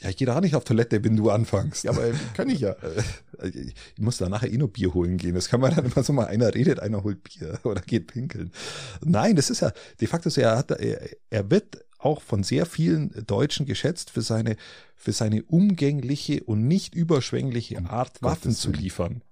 Ja, 0.00 0.10
ich 0.10 0.16
gehe 0.16 0.26
da 0.26 0.40
nicht 0.40 0.54
auf 0.54 0.64
Toilette, 0.64 1.02
wenn 1.02 1.16
du 1.16 1.30
anfängst. 1.30 1.84
Ja, 1.84 1.90
aber 1.90 2.12
kann 2.34 2.48
ich 2.48 2.60
ja. 2.60 2.76
Ich 3.42 3.74
muss 3.98 4.18
da 4.18 4.28
nachher 4.28 4.52
eh 4.52 4.58
nur 4.58 4.72
Bier 4.72 4.94
holen 4.94 5.16
gehen. 5.16 5.34
Das 5.34 5.48
kann 5.48 5.60
man 5.60 5.74
dann 5.74 5.84
immer 5.84 6.02
so 6.02 6.12
mal, 6.12 6.26
einer 6.26 6.54
redet, 6.54 6.80
einer 6.80 7.04
holt 7.04 7.22
Bier 7.22 7.58
oder 7.64 7.80
geht 7.80 8.08
pinkeln. 8.08 8.52
Nein, 9.04 9.36
das 9.36 9.50
ist 9.50 9.60
ja, 9.60 9.72
de 10.00 10.08
facto 10.08 10.28
so, 10.28 10.40
er 10.40 10.56
hat, 10.56 10.70
er, 10.72 11.08
er 11.30 11.50
wird 11.50 11.84
auch 11.98 12.22
von 12.22 12.42
sehr 12.42 12.66
vielen 12.66 13.10
Deutschen 13.26 13.66
geschätzt 13.66 14.10
für 14.10 14.22
seine, 14.22 14.56
für 14.96 15.12
seine 15.12 15.42
umgängliche 15.44 16.44
und 16.44 16.66
nicht 16.66 16.94
überschwängliche 16.94 17.78
Art, 17.88 18.22
Waffen 18.22 18.52
zu 18.52 18.70
liefern. 18.70 19.22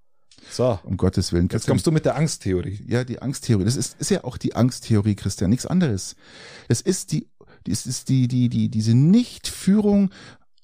So. 0.50 0.78
Um 0.84 0.96
Gottes 0.96 1.32
Willen. 1.32 1.48
Jetzt 1.50 1.66
kommst 1.66 1.86
du 1.86 1.92
mit 1.92 2.04
der 2.04 2.16
Angsttheorie. 2.16 2.80
Ja, 2.86 3.04
die 3.04 3.20
Angsttheorie. 3.20 3.64
Das 3.64 3.76
ist, 3.76 4.00
ist 4.00 4.10
ja 4.10 4.24
auch 4.24 4.36
die 4.36 4.54
Angsttheorie, 4.54 5.14
Christian. 5.14 5.50
Nichts 5.50 5.66
anderes. 5.66 6.16
Es 6.68 6.80
ist 6.80 7.12
die, 7.12 7.28
es 7.68 7.86
ist 7.86 8.08
die, 8.08 8.28
die, 8.28 8.48
die, 8.48 8.68
diese 8.68 8.94
Nichtführung, 8.94 10.10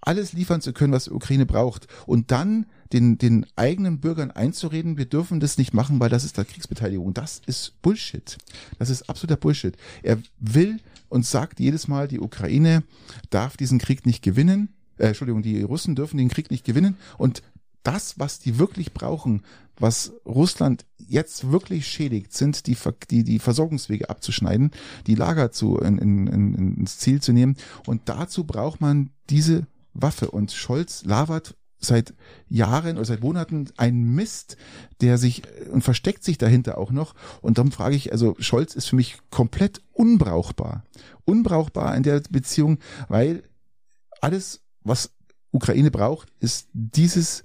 alles 0.01 0.33
liefern 0.33 0.61
zu 0.61 0.73
können, 0.73 0.93
was 0.93 1.05
die 1.05 1.11
Ukraine 1.11 1.47
braucht. 1.47 1.87
Und 2.07 2.31
dann 2.31 2.67
den, 2.93 3.19
den 3.19 3.47
eigenen 3.57 4.01
Bürgern 4.01 4.31
einzureden, 4.31 4.99
wir 4.99 5.07
dürfen 5.07 5.41
das 5.41 5.59
nicht 5.59 5.73
machen, 5.73 6.01
weil 6.01 6.11
das 6.11 6.25
ist 6.25 6.37
da 6.37 6.45
Kriegsbeteiligung. 6.45 7.15
Das 7.15 7.41
ist 7.47 7.81
Bullshit. 7.83 8.37
Das 8.79 8.91
ist 8.91 9.09
absoluter 9.09 9.37
Bullshit. 9.37 9.77
Er 10.03 10.19
will 10.39 10.81
und 11.09 11.25
sagt 11.25 11.61
jedes 11.61 11.89
Mal, 11.89 12.09
die 12.09 12.21
Ukraine 12.21 12.83
darf 13.31 13.57
diesen 13.57 13.79
Krieg 13.79 14.05
nicht 14.05 14.23
gewinnen. 14.23 14.69
Äh, 14.99 15.09
Entschuldigung, 15.09 15.43
die 15.43 15.63
Russen 15.63 15.95
dürfen 15.95 16.19
den 16.19 16.29
Krieg 16.29 16.51
nicht 16.51 16.65
gewinnen. 16.65 16.97
Und 17.17 17.43
das, 17.83 18.19
was 18.19 18.39
die 18.39 18.59
wirklich 18.59 18.93
brauchen, 18.93 19.43
was 19.79 20.13
Russland 20.27 20.85
jetzt 20.99 21.51
wirklich 21.51 21.87
schädigt, 21.87 22.33
sind 22.33 22.67
die, 22.67 22.77
die, 23.11 23.25
die 23.25 23.39
Versorgungswege 23.39 24.11
abzuschneiden, 24.11 24.71
die 25.07 25.15
Lager 25.15 25.51
zu, 25.51 25.79
in, 25.79 25.99
in, 25.99 26.27
in, 26.27 26.77
ins 26.79 26.99
Ziel 26.99 27.21
zu 27.21 27.33
nehmen. 27.33 27.57
Und 27.87 28.03
dazu 28.07 28.45
braucht 28.45 28.81
man 28.81 29.11
diese 29.31 29.67
Waffe. 29.93 30.31
Und 30.31 30.53
Scholz 30.53 31.05
labert 31.05 31.57
seit 31.85 32.15
Jahren 32.49 32.97
oder 32.97 33.05
seit 33.05 33.23
Monaten 33.23 33.69
ein 33.77 34.03
Mist, 34.05 34.57
der 35.01 35.19
sich 35.19 35.43
und 35.73 35.83
versteckt 35.83 36.23
sich 36.23 36.39
dahinter 36.39 36.79
auch 36.79 36.93
noch. 36.93 37.15
Und 37.41 37.59
darum 37.59 37.73
frage 37.73 37.97
ich, 37.97 38.13
also 38.13 38.37
Scholz 38.39 38.75
ist 38.75 38.89
für 38.89 38.97
mich 38.97 39.19
komplett 39.31 39.83
unbrauchbar. 39.93 40.85
Unbrauchbar 41.25 41.97
in 41.97 42.05
der 42.05 42.21
Beziehung, 42.31 42.79
weil 43.09 43.43
alles, 44.21 44.61
was 44.83 45.11
Ukraine 45.51 45.91
braucht, 45.91 46.29
ist 46.39 46.69
dieses 46.73 47.45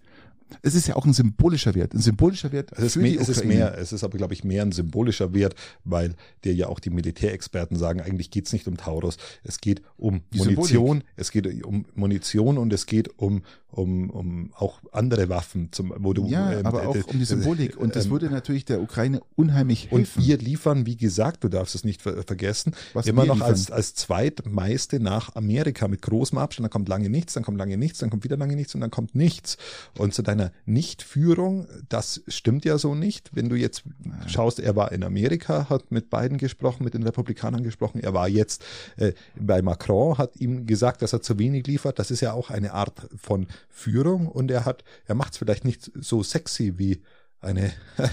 es 0.61 0.75
ist 0.75 0.87
ja 0.87 0.95
auch 0.95 1.05
ein 1.05 1.13
symbolischer 1.13 1.75
Wert, 1.75 1.93
ein 1.93 1.99
symbolischer 1.99 2.51
Wert. 2.51 2.71
Es 2.73 2.83
ist, 2.83 2.95
mehr, 2.97 3.19
es 3.19 3.29
ist 3.29 3.45
mehr, 3.45 3.77
es 3.77 3.91
ist 3.91 4.03
aber, 4.03 4.17
glaube 4.17 4.33
ich, 4.33 4.43
mehr 4.43 4.63
ein 4.63 4.71
symbolischer 4.71 5.33
Wert, 5.33 5.55
weil 5.83 6.15
dir 6.43 6.53
ja 6.53 6.67
auch 6.67 6.79
die 6.79 6.89
Militärexperten 6.89 7.77
sagen, 7.77 8.01
eigentlich 8.01 8.31
geht's 8.31 8.53
nicht 8.53 8.67
um 8.67 8.77
Taurus, 8.77 9.17
es 9.43 9.59
geht 9.59 9.81
um 9.97 10.21
die 10.33 10.39
Munition, 10.39 10.67
Symbolik. 10.67 11.05
es 11.15 11.31
geht 11.31 11.63
um 11.63 11.85
Munition 11.95 12.57
und 12.57 12.73
es 12.73 12.85
geht 12.85 13.19
um 13.19 13.43
um, 13.77 14.09
um 14.09 14.51
auch 14.55 14.79
andere 14.91 15.29
Waffen, 15.29 15.71
zum, 15.71 15.93
wo 15.97 16.13
du 16.13 16.27
ja, 16.27 16.51
ähm, 16.51 16.65
aber 16.65 16.87
auch 16.87 16.95
äh, 16.95 17.03
um 17.03 17.19
die 17.19 17.25
Symbolik 17.25 17.77
und 17.77 17.95
das 17.95 18.05
ähm, 18.05 18.11
würde 18.11 18.29
natürlich 18.29 18.65
der 18.65 18.81
Ukraine 18.81 19.21
unheimlich 19.35 19.91
helfen. 19.91 20.17
Und 20.17 20.25
wir 20.25 20.37
liefern, 20.37 20.85
wie 20.85 20.97
gesagt, 20.97 21.43
du 21.43 21.49
darfst 21.49 21.75
es 21.75 21.83
nicht 21.83 22.01
ver 22.01 22.23
vergessen, 22.23 22.73
Was 22.93 23.05
immer 23.05 23.25
noch 23.25 23.41
als 23.41 23.69
als 23.69 23.93
zweitmeiste 23.93 24.99
nach 24.99 25.35
Amerika 25.35 25.87
mit 25.87 26.01
großem 26.01 26.37
Abstand. 26.37 26.65
Dann 26.65 26.71
kommt 26.71 26.89
lange 26.89 27.09
nichts, 27.09 27.33
dann 27.33 27.43
kommt 27.43 27.59
lange 27.59 27.77
nichts, 27.77 27.99
dann 27.99 28.09
kommt 28.09 28.23
wieder 28.23 28.37
lange 28.37 28.55
nichts 28.55 28.73
und 28.73 28.81
dann 28.81 28.91
kommt 28.91 29.13
nichts. 29.15 29.57
Und 29.97 30.13
zu 30.13 30.23
deiner 30.23 30.51
Nichtführung, 30.65 31.67
das 31.89 32.21
stimmt 32.27 32.65
ja 32.65 32.77
so 32.77 32.95
nicht. 32.95 33.35
Wenn 33.35 33.49
du 33.49 33.55
jetzt 33.55 33.83
schaust, 34.25 34.59
er 34.59 34.75
war 34.75 34.91
in 34.91 35.03
Amerika, 35.03 35.69
hat 35.69 35.91
mit 35.91 36.09
Biden 36.09 36.37
gesprochen, 36.37 36.83
mit 36.83 36.95
den 36.95 37.03
Republikanern 37.03 37.63
gesprochen. 37.63 37.99
Er 38.01 38.13
war 38.13 38.27
jetzt 38.27 38.63
äh, 38.97 39.13
bei 39.39 39.61
Macron, 39.61 40.17
hat 40.17 40.35
ihm 40.37 40.65
gesagt, 40.65 41.01
dass 41.03 41.13
er 41.13 41.21
zu 41.21 41.37
wenig 41.37 41.67
liefert. 41.67 41.99
Das 41.99 42.09
ist 42.09 42.21
ja 42.21 42.33
auch 42.33 42.49
eine 42.49 42.73
Art 42.73 43.07
von 43.15 43.47
Führung 43.69 44.27
und 44.27 44.49
er 44.51 44.65
hat, 44.65 44.83
er 45.05 45.15
macht 45.15 45.33
es 45.33 45.37
vielleicht 45.37 45.65
nicht 45.65 45.91
so 45.95 46.23
sexy 46.23 46.77
wie 46.77 47.01
eine, 47.39 47.71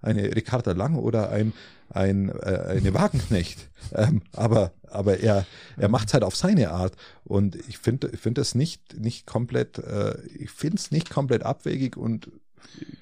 eine 0.00 0.34
Ricarda 0.34 0.72
Lang 0.72 0.96
oder 0.96 1.30
ein, 1.30 1.52
ein, 1.90 2.30
äh, 2.30 2.64
eine 2.68 2.94
Wagenknecht. 2.94 3.70
Ähm, 3.92 4.22
aber, 4.32 4.72
aber 4.88 5.20
er, 5.20 5.46
er 5.76 5.90
macht 5.90 6.08
es 6.08 6.14
halt 6.14 6.24
auf 6.24 6.34
seine 6.34 6.70
Art. 6.70 6.96
Und 7.22 7.54
ich 7.54 7.76
finde, 7.76 8.08
ich 8.08 8.18
finde 8.18 8.40
das 8.40 8.54
nicht, 8.54 8.98
nicht 8.98 9.26
komplett, 9.26 9.76
äh, 9.76 10.18
ich 10.38 10.50
finde 10.50 10.78
es 10.78 10.90
nicht 10.90 11.10
komplett 11.10 11.42
abwegig 11.42 11.98
und 11.98 12.30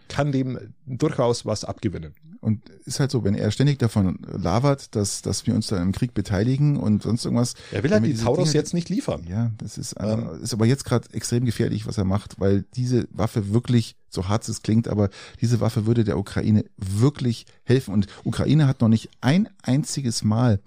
kann 0.08 0.32
dem 0.32 0.74
durchaus 0.84 1.46
was 1.46 1.64
abgewinnen. 1.64 2.16
Und 2.42 2.68
ist 2.70 2.98
halt 2.98 3.12
so, 3.12 3.22
wenn 3.22 3.36
er 3.36 3.52
ständig 3.52 3.78
davon 3.78 4.18
labert, 4.26 4.96
dass, 4.96 5.22
dass 5.22 5.46
wir 5.46 5.54
uns 5.54 5.68
da 5.68 5.80
im 5.80 5.92
Krieg 5.92 6.12
beteiligen 6.12 6.76
und 6.76 7.04
sonst 7.04 7.24
irgendwas. 7.24 7.54
Er 7.70 7.84
will 7.84 7.92
halt 7.92 8.04
die 8.04 8.14
Taurus 8.14 8.48
Dinge, 8.48 8.54
jetzt 8.54 8.74
nicht 8.74 8.88
liefern. 8.88 9.28
Ja, 9.28 9.52
das 9.58 9.78
ist, 9.78 9.94
ähm, 10.00 10.40
ist 10.42 10.52
aber 10.52 10.66
jetzt 10.66 10.84
gerade 10.84 11.06
extrem 11.12 11.44
gefährlich, 11.44 11.86
was 11.86 11.98
er 11.98 12.04
macht, 12.04 12.40
weil 12.40 12.64
diese 12.74 13.06
Waffe 13.12 13.52
wirklich, 13.52 13.94
so 14.08 14.28
hart 14.28 14.48
es 14.48 14.62
klingt, 14.62 14.88
aber 14.88 15.08
diese 15.40 15.60
Waffe 15.60 15.86
würde 15.86 16.02
der 16.02 16.18
Ukraine 16.18 16.64
wirklich 16.76 17.46
helfen. 17.62 17.94
Und 17.94 18.08
Ukraine 18.24 18.66
hat 18.66 18.80
noch 18.80 18.88
nicht 18.88 19.08
ein 19.20 19.48
einziges 19.62 20.24
Mal 20.24 20.58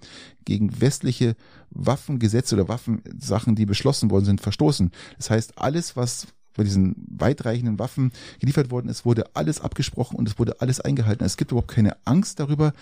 gegen 0.46 0.80
westliche 0.80 1.36
Waffengesetze 1.68 2.54
oder 2.54 2.68
Waffensachen, 2.68 3.54
die 3.54 3.66
beschlossen 3.66 4.10
worden 4.10 4.24
sind, 4.24 4.40
verstoßen. 4.40 4.92
Das 5.18 5.28
heißt, 5.28 5.58
alles, 5.58 5.94
was 5.94 6.26
bei 6.56 6.64
diesen 6.64 6.94
weitreichenden 7.08 7.78
Waffen 7.78 8.12
geliefert 8.40 8.70
worden 8.70 8.88
ist, 8.88 9.04
wurde 9.04 9.24
alles 9.34 9.60
abgesprochen 9.60 10.16
und 10.16 10.28
es 10.28 10.38
wurde 10.38 10.60
alles 10.60 10.80
eingehalten. 10.80 11.24
Es 11.24 11.36
gibt 11.36 11.52
überhaupt 11.52 11.70
keine 11.70 11.96
Angst 12.04 12.40
darüber, 12.40 12.72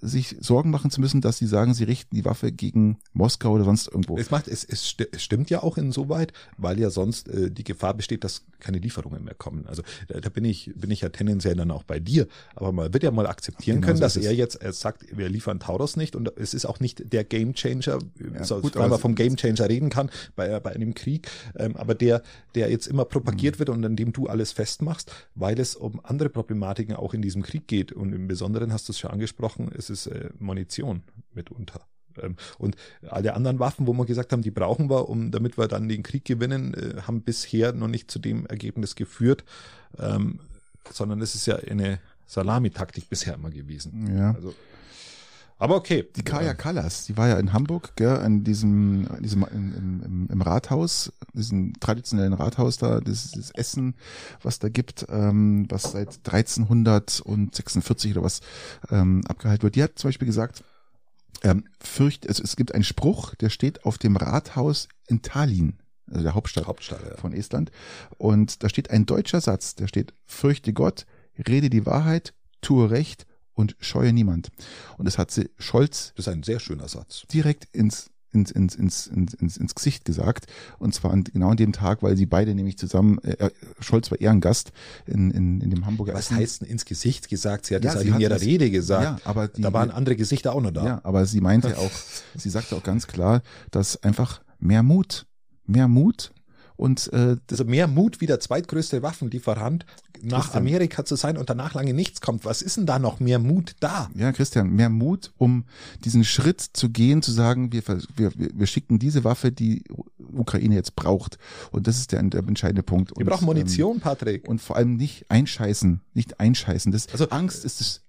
sich 0.00 0.36
Sorgen 0.40 0.70
machen 0.70 0.90
zu 0.90 1.00
müssen, 1.00 1.20
dass 1.20 1.38
sie 1.38 1.46
sagen, 1.46 1.74
sie 1.74 1.84
richten 1.84 2.14
die 2.14 2.24
Waffe 2.24 2.52
gegen 2.52 2.98
Moskau 3.12 3.52
oder 3.52 3.64
sonst 3.64 3.88
irgendwo. 3.88 4.18
Es 4.18 4.30
macht, 4.30 4.48
es, 4.48 4.64
es 4.64 4.96
stimmt 5.16 5.50
ja 5.50 5.62
auch 5.62 5.76
insoweit, 5.76 6.32
weil 6.56 6.78
ja 6.78 6.90
sonst 6.90 7.28
äh, 7.28 7.50
die 7.50 7.64
Gefahr 7.64 7.94
besteht, 7.94 8.24
dass 8.24 8.44
keine 8.60 8.78
Lieferungen 8.78 9.24
mehr 9.24 9.34
kommen. 9.34 9.66
Also 9.66 9.82
da, 10.08 10.20
da 10.20 10.28
bin 10.28 10.44
ich, 10.44 10.72
bin 10.76 10.90
ich 10.90 11.00
ja 11.00 11.08
tendenziell 11.08 11.56
dann 11.56 11.70
auch 11.70 11.82
bei 11.82 11.98
dir. 11.98 12.26
Aber 12.54 12.72
man 12.72 12.92
wird 12.92 13.02
ja 13.02 13.10
mal 13.10 13.26
akzeptieren 13.26 13.76
genau 13.76 13.88
können, 13.88 13.96
so 13.98 14.02
dass 14.02 14.16
er 14.16 14.34
jetzt 14.34 14.56
er 14.56 14.72
sagt, 14.72 15.04
wir 15.16 15.28
liefern 15.28 15.60
Taurus 15.60 15.96
nicht 15.96 16.16
und 16.16 16.32
es 16.36 16.54
ist 16.54 16.66
auch 16.66 16.80
nicht 16.80 17.12
der 17.12 17.24
Gamechanger, 17.24 17.98
ja, 18.34 18.44
so, 18.44 18.60
gut, 18.60 18.76
weil 18.76 18.88
man 18.88 18.98
vom 18.98 19.14
Gamechanger 19.14 19.68
reden 19.68 19.90
kann 19.90 20.10
bei, 20.36 20.60
bei 20.60 20.72
einem 20.72 20.94
Krieg, 20.94 21.28
ähm, 21.56 21.76
aber 21.76 21.94
der, 21.94 22.22
der 22.54 22.70
jetzt 22.70 22.86
immer 22.86 23.04
propagiert 23.22 23.58
wird 23.58 23.68
und 23.68 23.84
an 23.84 23.96
dem 23.96 24.12
du 24.12 24.26
alles 24.26 24.52
festmachst, 24.52 25.12
weil 25.34 25.58
es 25.58 25.76
um 25.76 26.00
andere 26.04 26.28
Problematiken 26.28 26.94
auch 26.96 27.14
in 27.14 27.22
diesem 27.22 27.42
Krieg 27.42 27.68
geht. 27.68 27.92
Und 27.92 28.12
im 28.12 28.28
Besonderen 28.28 28.72
hast 28.72 28.88
du 28.88 28.92
es 28.92 28.98
schon 28.98 29.10
angesprochen, 29.10 29.70
es 29.76 29.90
ist 29.90 30.06
äh, 30.06 30.30
Munition 30.38 31.02
mitunter. 31.32 31.80
Ähm, 32.20 32.36
und 32.58 32.76
alle 33.08 33.34
anderen 33.34 33.58
Waffen, 33.58 33.86
wo 33.86 33.92
wir 33.94 34.04
gesagt 34.04 34.32
haben, 34.32 34.42
die 34.42 34.50
brauchen 34.50 34.90
wir, 34.90 35.08
um 35.08 35.30
damit 35.30 35.56
wir 35.56 35.68
dann 35.68 35.88
den 35.88 36.02
Krieg 36.02 36.24
gewinnen, 36.24 36.74
äh, 36.74 37.02
haben 37.02 37.22
bisher 37.22 37.72
noch 37.72 37.88
nicht 37.88 38.10
zu 38.10 38.18
dem 38.18 38.46
Ergebnis 38.46 38.96
geführt, 38.96 39.44
ähm, 39.98 40.40
sondern 40.90 41.20
es 41.20 41.34
ist 41.34 41.46
ja 41.46 41.56
eine 41.56 42.00
Salamitaktik 42.26 43.08
bisher 43.08 43.34
immer 43.34 43.50
gewesen. 43.50 44.16
Ja. 44.16 44.32
Also, 44.34 44.54
aber 45.62 45.76
okay. 45.76 46.08
Die 46.16 46.24
Kaya 46.24 46.54
Kallas, 46.54 47.04
die 47.04 47.16
war 47.16 47.28
ja 47.28 47.38
in 47.38 47.52
Hamburg, 47.52 47.92
gell, 47.94 48.20
in 48.26 48.42
diesem, 48.42 49.06
in 49.06 49.22
diesem 49.22 49.44
im, 49.44 50.02
im, 50.04 50.28
im 50.28 50.42
Rathaus, 50.42 51.12
diesem 51.34 51.78
traditionellen 51.78 52.32
Rathaus 52.32 52.78
da, 52.78 52.98
das, 52.98 53.30
das 53.30 53.52
Essen, 53.52 53.94
was 54.42 54.58
da 54.58 54.68
gibt, 54.68 55.06
ähm, 55.08 55.66
was 55.68 55.92
seit 55.92 56.18
1346 56.26 58.10
oder 58.10 58.24
was 58.24 58.40
ähm, 58.90 59.20
abgehalten 59.28 59.62
wird. 59.62 59.76
Die 59.76 59.84
hat 59.84 60.00
zum 60.00 60.08
Beispiel 60.08 60.26
gesagt, 60.26 60.64
ähm, 61.44 61.68
fürcht, 61.80 62.26
also 62.26 62.42
es 62.42 62.56
gibt 62.56 62.74
einen 62.74 62.82
Spruch, 62.82 63.36
der 63.36 63.48
steht 63.48 63.84
auf 63.84 63.98
dem 63.98 64.16
Rathaus 64.16 64.88
in 65.06 65.22
Tallinn, 65.22 65.78
also 66.10 66.24
der 66.24 66.34
Hauptstadt, 66.34 66.66
Hauptstadt 66.66 67.02
ja. 67.08 67.16
von 67.18 67.32
Estland. 67.32 67.70
Und 68.18 68.64
da 68.64 68.68
steht 68.68 68.90
ein 68.90 69.06
deutscher 69.06 69.40
Satz, 69.40 69.76
der 69.76 69.86
steht, 69.86 70.12
fürchte 70.26 70.72
Gott, 70.72 71.06
rede 71.46 71.70
die 71.70 71.86
Wahrheit, 71.86 72.34
tue 72.62 72.90
Recht 72.90 73.26
und 73.54 73.76
scheue 73.80 74.12
niemand. 74.12 74.50
Und 74.98 75.04
das 75.04 75.18
hat 75.18 75.30
sie 75.30 75.50
Scholz. 75.58 76.12
Das 76.16 76.26
ist 76.26 76.32
ein 76.32 76.42
sehr 76.42 76.60
schöner 76.60 76.88
Satz. 76.88 77.24
Direkt 77.32 77.68
ins 77.72 78.12
ins, 78.32 78.50
ins, 78.50 78.74
ins, 78.74 79.06
ins, 79.06 79.56
ins 79.56 79.74
Gesicht 79.74 80.04
gesagt. 80.04 80.46
Und 80.78 80.94
zwar 80.94 81.12
an, 81.12 81.24
genau 81.24 81.50
an 81.50 81.56
dem 81.56 81.72
Tag, 81.72 82.02
weil 82.02 82.16
sie 82.16 82.26
beide 82.26 82.54
nämlich 82.54 82.78
zusammen, 82.78 83.18
äh, 83.18 83.50
Scholz 83.80 84.10
war 84.10 84.20
Ehrengast 84.20 84.72
in, 85.06 85.30
in, 85.30 85.60
in 85.60 85.70
dem 85.70 85.86
Hamburger 85.86 86.14
Was 86.14 86.26
Essen. 86.26 86.36
heißt 86.36 86.60
denn 86.62 86.68
ins 86.68 86.84
Gesicht 86.84 87.28
gesagt? 87.28 87.66
Sie 87.66 87.74
hat 87.74 87.84
ja, 87.84 87.92
das 87.92 88.02
in 88.02 88.18
ihrer 88.18 88.40
Rede 88.40 88.70
gesagt. 88.70 89.20
Ja, 89.20 89.30
aber 89.30 89.48
die, 89.48 89.60
da 89.60 89.72
waren 89.72 89.90
andere 89.90 90.16
Gesichter 90.16 90.54
auch 90.54 90.62
noch 90.62 90.70
da. 90.70 90.84
Ja, 90.84 91.00
aber 91.04 91.26
sie 91.26 91.40
meinte 91.40 91.78
auch, 91.78 91.90
sie 92.34 92.50
sagte 92.50 92.74
auch 92.76 92.82
ganz 92.82 93.06
klar, 93.06 93.42
dass 93.70 94.02
einfach 94.02 94.40
mehr 94.58 94.82
Mut, 94.82 95.26
mehr 95.66 95.88
Mut 95.88 96.32
und 96.76 97.12
äh, 97.12 97.36
also 97.50 97.64
mehr 97.64 97.86
Mut 97.86 98.20
wie 98.20 98.26
der 98.26 98.40
zweitgrößte 98.40 99.02
Waffenlieferant 99.02 99.86
nach 100.22 100.42
Christian. 100.44 100.62
Amerika 100.62 101.04
zu 101.04 101.16
sein 101.16 101.36
und 101.36 101.50
danach 101.50 101.74
lange 101.74 101.94
nichts 101.94 102.20
kommt. 102.20 102.44
Was 102.44 102.62
ist 102.62 102.76
denn 102.76 102.86
da 102.86 102.98
noch 102.98 103.20
mehr 103.20 103.38
Mut 103.38 103.74
da? 103.80 104.08
Ja, 104.14 104.32
Christian, 104.32 104.70
mehr 104.70 104.88
Mut, 104.88 105.32
um 105.36 105.64
diesen 106.04 106.24
Schritt 106.24 106.60
zu 106.60 106.90
gehen, 106.90 107.22
zu 107.22 107.32
sagen, 107.32 107.72
wir, 107.72 107.82
wir, 108.16 108.32
wir 108.36 108.66
schicken 108.66 108.98
diese 108.98 109.24
Waffe, 109.24 109.50
die 109.50 109.84
Ukraine 110.32 110.74
jetzt 110.74 110.94
braucht. 110.94 111.38
Und 111.70 111.86
das 111.86 111.98
ist 111.98 112.12
der, 112.12 112.22
der 112.22 112.40
entscheidende 112.46 112.82
Punkt. 112.82 113.10
Wir 113.10 113.18
und, 113.18 113.26
brauchen 113.26 113.46
Munition, 113.46 113.96
ähm, 113.96 114.00
Patrick. 114.00 114.48
Und 114.48 114.60
vor 114.60 114.76
allem 114.76 114.96
nicht 114.96 115.26
einscheißen, 115.28 116.00
nicht 116.14 116.38
einscheißen. 116.40 116.92
Das, 116.92 117.08
also 117.08 117.28
Angst 117.30 117.64
ist 117.64 117.80
das 117.80 118.00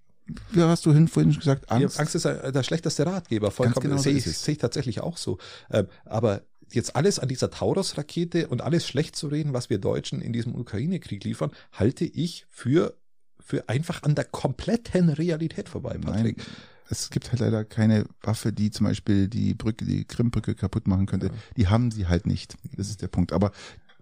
wie 0.51 0.61
hast 0.61 0.85
du 0.85 0.93
hin 0.93 1.07
vorhin 1.09 1.33
gesagt, 1.33 1.69
Angst? 1.69 1.95
Ja, 1.95 2.01
Angst 2.01 2.15
ist 2.15 2.23
der 2.23 2.63
schlechteste 2.63 3.05
Ratgeber. 3.05 3.51
Vollkommen 3.51 3.89
genau 3.89 3.97
sehe 4.01 4.13
ich, 4.13 4.23
seh 4.23 4.53
ich 4.53 4.57
tatsächlich 4.57 5.01
auch 5.01 5.17
so. 5.17 5.37
Ähm, 5.69 5.87
aber 6.05 6.43
jetzt 6.75 6.95
alles 6.95 7.19
an 7.19 7.27
dieser 7.27 7.49
Taurus-Rakete 7.49 8.47
und 8.47 8.61
alles 8.61 8.87
schlecht 8.87 9.15
zu 9.15 9.27
reden, 9.27 9.53
was 9.53 9.69
wir 9.69 9.77
Deutschen 9.77 10.21
in 10.21 10.33
diesem 10.33 10.55
Ukraine-Krieg 10.55 11.23
liefern, 11.23 11.51
halte 11.71 12.05
ich 12.05 12.45
für, 12.49 12.95
für 13.39 13.69
einfach 13.69 14.03
an 14.03 14.15
der 14.15 14.25
kompletten 14.25 15.09
Realität 15.09 15.69
vorbei, 15.69 15.97
Patrick. 15.97 16.37
Nein. 16.37 16.47
Es 16.89 17.09
gibt 17.09 17.31
halt 17.31 17.39
leider 17.39 17.63
keine 17.65 18.05
Waffe, 18.21 18.53
die 18.53 18.69
zum 18.69 18.85
Beispiel 18.85 19.27
die 19.27 19.53
Brücke, 19.53 19.85
die 19.85 20.05
Krimbrücke 20.05 20.53
kaputt 20.53 20.87
machen 20.87 21.05
könnte. 21.05 21.27
Ja. 21.27 21.33
Die 21.57 21.67
haben 21.67 21.91
sie 21.91 22.07
halt 22.07 22.27
nicht. 22.27 22.55
Das 22.75 22.89
ist 22.89 23.01
der 23.01 23.07
Punkt. 23.07 23.33
Aber, 23.33 23.51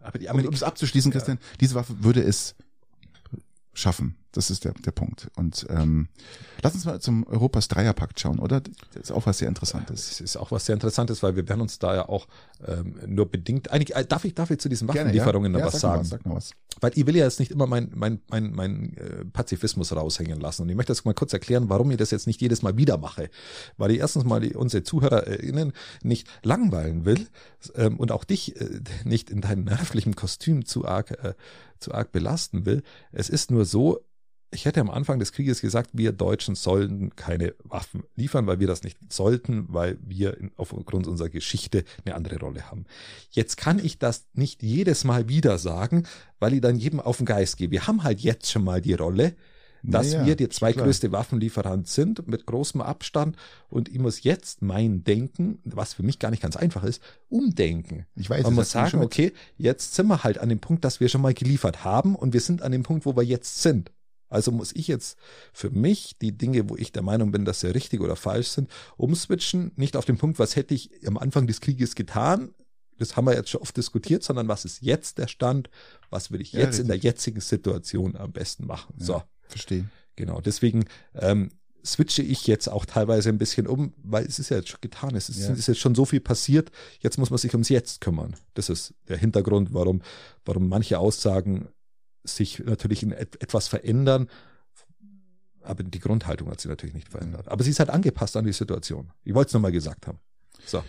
Aber 0.02 0.20
um 0.46 0.54
es 0.54 0.64
abzuschließen, 0.64 1.12
Christian, 1.12 1.38
ja. 1.40 1.58
diese 1.62 1.76
Waffe 1.76 2.04
würde 2.04 2.22
es 2.24 2.56
schaffen. 3.74 4.18
Das 4.34 4.50
ist 4.50 4.64
der, 4.64 4.74
der 4.74 4.92
Punkt. 4.92 5.30
Und 5.36 5.66
ähm, 5.70 6.08
lass 6.62 6.74
uns 6.74 6.86
mal 6.86 7.02
zum 7.02 7.28
Europas 7.28 7.68
Dreierpakt 7.68 8.18
schauen, 8.20 8.40
oder? 8.40 8.62
Das 8.62 9.04
ist 9.04 9.12
auch 9.12 9.26
was 9.26 9.40
sehr 9.40 9.50
Interessantes. 9.50 10.08
Das 10.08 10.22
ist 10.22 10.38
auch 10.38 10.52
was 10.52 10.66
sehr 10.66 10.74
Interessantes, 10.74 11.22
weil 11.22 11.36
wir 11.36 11.48
werden 11.50 11.60
uns 11.60 11.80
da 11.80 11.96
ja 11.96 12.08
auch 12.08 12.28
ähm, 12.66 12.96
nur 13.08 13.30
bedingt. 13.30 13.72
Eigentlich, 13.72 13.94
äh, 13.94 14.06
darf 14.06 14.24
ich, 14.24 14.34
darf 14.34 14.50
ich 14.50 14.60
zu 14.60 14.70
diesen 14.70 14.88
Waffenlieferungen 14.88 15.52
Gerne, 15.52 15.60
ja? 15.60 15.66
noch 15.66 15.72
ja, 15.72 15.74
was 15.74 15.82
sagen? 15.82 16.02
Was, 16.02 16.10
sag 16.10 16.26
noch 16.26 16.36
was. 16.36 16.52
Weil 16.80 16.92
ich 16.96 17.06
will 17.06 17.18
ja 17.18 17.26
jetzt 17.26 17.40
nicht 17.40 17.52
immer 17.52 17.68
mein, 17.68 17.92
mein, 17.94 18.22
mein, 18.30 18.54
mein 18.54 18.96
äh, 18.96 19.26
Pazifismus 19.26 19.94
raushängen 19.94 20.40
lassen. 20.40 20.62
Und 20.62 20.70
ich 20.70 20.78
möchte 20.78 20.92
das 20.92 21.04
mal 21.04 21.14
kurz 21.14 21.34
erklären, 21.34 21.68
warum 21.68 21.92
ich 21.92 21.98
das 21.98 22.12
jetzt 22.12 22.26
nicht 22.26 22.42
jedes 22.42 22.62
Mal 22.62 22.78
wieder 22.78 22.98
mache. 22.98 23.30
Weil 23.78 23.92
ich 23.92 24.00
erstens 24.00 24.24
mal 24.24 24.40
die, 24.40 24.54
unsere 24.54 24.84
ZuhörerInnen 24.84 25.74
nicht 26.04 26.28
langweilen 26.44 27.04
will 27.04 27.28
ähm, 27.76 27.98
und 27.98 28.14
auch 28.14 28.24
dich 28.24 28.60
äh, 28.62 28.80
nicht 29.04 29.30
in 29.30 29.42
deinem 29.42 29.64
nervlichen 29.66 30.16
Kostüm 30.16 30.66
zu 30.66 30.86
arg, 30.86 31.12
äh, 31.12 31.34
zu 31.82 31.94
arg 31.94 32.12
belasten 32.12 32.66
will. 32.66 32.84
Es 33.12 33.30
ist 33.30 33.52
nur 33.52 33.66
so, 33.66 34.00
ich 34.54 34.66
hätte 34.66 34.82
am 34.82 34.90
Anfang 34.90 35.20
des 35.20 35.32
Krieges 35.32 35.62
gesagt, 35.62 35.92
wir 35.94 36.12
Deutschen 36.12 36.56
sollten 36.56 37.16
keine 37.16 37.56
Waffen 37.64 38.04
liefern, 38.16 38.48
weil 38.48 38.60
wir 38.60 38.68
das 38.68 38.84
nicht 38.84 38.98
sollten, 39.12 39.66
weil 39.70 39.98
wir 40.02 40.38
aufgrund 40.58 41.08
unserer 41.08 41.30
Geschichte 41.30 41.86
eine 42.06 42.16
andere 42.16 42.38
Rolle 42.40 42.70
haben. 42.70 42.86
Jetzt 43.30 43.56
kann 43.56 43.80
ich 43.80 43.98
das 43.98 44.28
nicht 44.34 44.62
jedes 44.62 45.06
Mal 45.06 45.30
wieder 45.30 45.58
sagen, 45.58 46.04
weil 46.40 46.54
ich 46.54 46.62
dann 46.62 46.76
jedem 46.76 47.00
auf 47.00 47.18
den 47.18 47.26
Geist 47.26 47.58
gehe. 47.58 47.72
Wir 47.72 47.88
haben 47.88 48.04
halt 48.04 48.20
jetzt 48.20 48.52
schon 48.52 48.64
mal 48.64 48.82
die 48.82 48.94
Rolle, 48.94 49.36
dass 49.84 50.14
naja, 50.14 50.26
wir 50.26 50.36
der 50.36 50.50
zweitgrößte 50.50 51.12
Waffenlieferant 51.12 51.88
sind 51.88 52.28
mit 52.28 52.46
großem 52.46 52.82
Abstand 52.82 53.36
und 53.70 53.90
ich 53.90 54.00
muss 54.00 54.24
jetzt 54.24 54.62
mein 54.62 55.04
Denken, 55.04 55.60
was 55.64 55.94
für 55.94 56.04
mich 56.04 56.20
gar 56.20 56.32
nicht 56.32 56.44
ganz 56.44 56.56
einfach 56.56 56.84
ist, 56.84 57.02
umdenken. 57.30 58.06
Ich 58.16 58.30
weiß, 58.30 58.44
Man 58.44 58.56
muss 58.56 58.72
sagen, 58.72 59.02
okay, 59.02 59.34
jetzt 59.58 59.96
sind 59.96 60.08
wir 60.08 60.24
halt 60.24 60.38
an 60.38 60.50
dem 60.50 60.60
Punkt, 60.60 60.86
dass 60.86 61.00
wir 61.00 61.10
schon 61.10 61.22
mal 61.22 61.34
geliefert 61.34 61.84
haben 61.84 62.16
und 62.16 62.34
wir 62.34 62.42
sind 62.42 62.62
an 62.62 62.72
dem 62.72 62.84
Punkt, 62.84 63.06
wo 63.06 63.16
wir 63.16 63.24
jetzt 63.24 63.62
sind. 63.62 63.92
Also 64.32 64.52
muss 64.52 64.72
ich 64.74 64.88
jetzt 64.88 65.18
für 65.52 65.70
mich 65.70 66.18
die 66.22 66.38
Dinge, 66.38 66.70
wo 66.70 66.78
ich 66.78 66.94
der 66.94 67.02
Meinung 67.02 67.32
bin, 67.32 67.44
dass 67.44 67.60
sie 67.60 67.74
richtig 67.74 68.00
oder 68.00 68.16
falsch 68.16 68.48
sind, 68.48 68.70
umswitchen. 68.96 69.72
Nicht 69.76 69.98
auf 69.98 70.06
den 70.06 70.18
Punkt, 70.18 70.40
was 70.40 70.56
hätte 70.56 70.74
ich 70.74 71.06
am 71.06 71.18
Anfang 71.18 71.48
des 71.48 71.60
Krieges 71.60 71.96
getan. 71.96 72.54
Das 72.98 73.18
haben 73.18 73.26
wir 73.26 73.36
jetzt 73.36 73.50
schon 73.50 73.62
oft 73.62 73.76
diskutiert, 73.76 74.24
sondern 74.24 74.48
was 74.48 74.64
ist 74.64 74.82
jetzt 74.82 75.18
der 75.18 75.28
Stand? 75.28 75.70
Was 76.10 76.32
will 76.32 76.40
ich 76.40 76.54
jetzt 76.54 76.78
ja, 76.78 76.84
in 76.84 76.88
der 76.88 76.98
jetzigen 76.98 77.42
Situation 77.42 78.16
am 78.16 78.32
besten 78.32 78.66
machen? 78.66 78.96
Ja, 79.00 79.06
so. 79.06 79.24
Verstehe. 79.52 79.90
Genau. 80.16 80.42
Deswegen, 80.42 80.86
ähm, 81.14 81.52
switche 81.86 82.22
ich 82.22 82.48
jetzt 82.48 82.68
auch 82.68 82.86
teilweise 82.86 83.30
ein 83.30 83.38
bisschen 83.38 83.68
um, 83.68 83.94
weil 84.04 84.26
es 84.26 84.40
ist 84.40 84.50
ja 84.50 84.58
jetzt 84.58 84.70
schon 84.70 84.82
getan, 84.82 85.16
es 85.16 85.30
ist, 85.30 85.40
ja. 85.40 85.52
ist, 85.52 85.68
jetzt 85.68 85.80
schon 85.80 85.96
so 85.96 86.06
viel 86.06 86.20
passiert, 86.20 86.72
jetzt 87.00 87.18
muss 87.18 87.30
man 87.30 87.38
sich 87.38 87.54
ums 87.54 87.70
Jetzt 87.70 88.02
kümmern. 88.02 88.36
Das 88.54 88.70
ist 88.70 88.94
der 89.08 89.18
Hintergrund, 89.18 89.74
warum, 89.74 90.02
warum 90.46 90.70
manche 90.70 91.00
Aussagen 91.00 91.70
sich 92.24 92.60
natürlich 92.60 93.04
in 93.04 93.12
etwas 93.12 93.68
verändern, 93.68 94.28
aber 95.64 95.84
die 95.84 96.00
Grundhaltung 96.00 96.50
hat 96.50 96.60
sich 96.60 96.70
natürlich 96.70 96.96
nicht 96.96 97.10
verändert. 97.10 97.48
Aber 97.48 97.64
sie 97.64 97.72
ist 97.72 97.80
halt 97.80 97.90
angepasst 97.90 98.36
an 98.36 98.46
die 98.46 98.54
Situation. 98.54 99.12
Ich 99.24 99.34
wollte 99.34 99.50
es 99.50 99.54
nochmal 99.54 99.72
gesagt 99.72 100.08
haben. 100.08 100.20
So. 100.66 100.84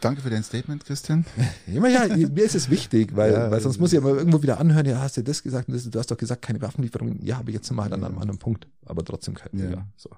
Danke 0.00 0.20
für 0.20 0.30
dein 0.30 0.42
Statement, 0.42 0.84
Christian. 0.84 1.24
Ja, 1.66 1.86
ja, 1.86 2.28
mir 2.28 2.44
ist 2.44 2.54
es 2.54 2.68
wichtig, 2.68 3.16
weil, 3.16 3.32
ja, 3.32 3.50
weil 3.50 3.60
sonst 3.60 3.78
muss 3.78 3.92
ich 3.92 3.98
aber 3.98 4.10
irgendwo 4.10 4.42
wieder 4.42 4.60
anhören, 4.60 4.84
ja, 4.86 5.00
hast 5.00 5.16
du 5.16 5.22
das 5.22 5.42
gesagt 5.42 5.68
und 5.68 5.74
das, 5.74 5.88
du 5.88 5.98
hast 5.98 6.10
doch 6.10 6.16
gesagt, 6.16 6.42
keine 6.42 6.60
Waffenlieferungen. 6.60 7.24
Ja, 7.24 7.38
aber 7.38 7.50
jetzt 7.50 7.68
sind 7.68 7.76
wir 7.76 7.82
halt 7.82 7.92
an 7.92 8.04
einem 8.04 8.18
anderen 8.18 8.38
Punkt, 8.38 8.66
aber 8.84 9.04
trotzdem 9.04 9.34
kein, 9.34 9.58
ja. 9.58 9.70
ja 9.70 9.86
so. 9.96 10.10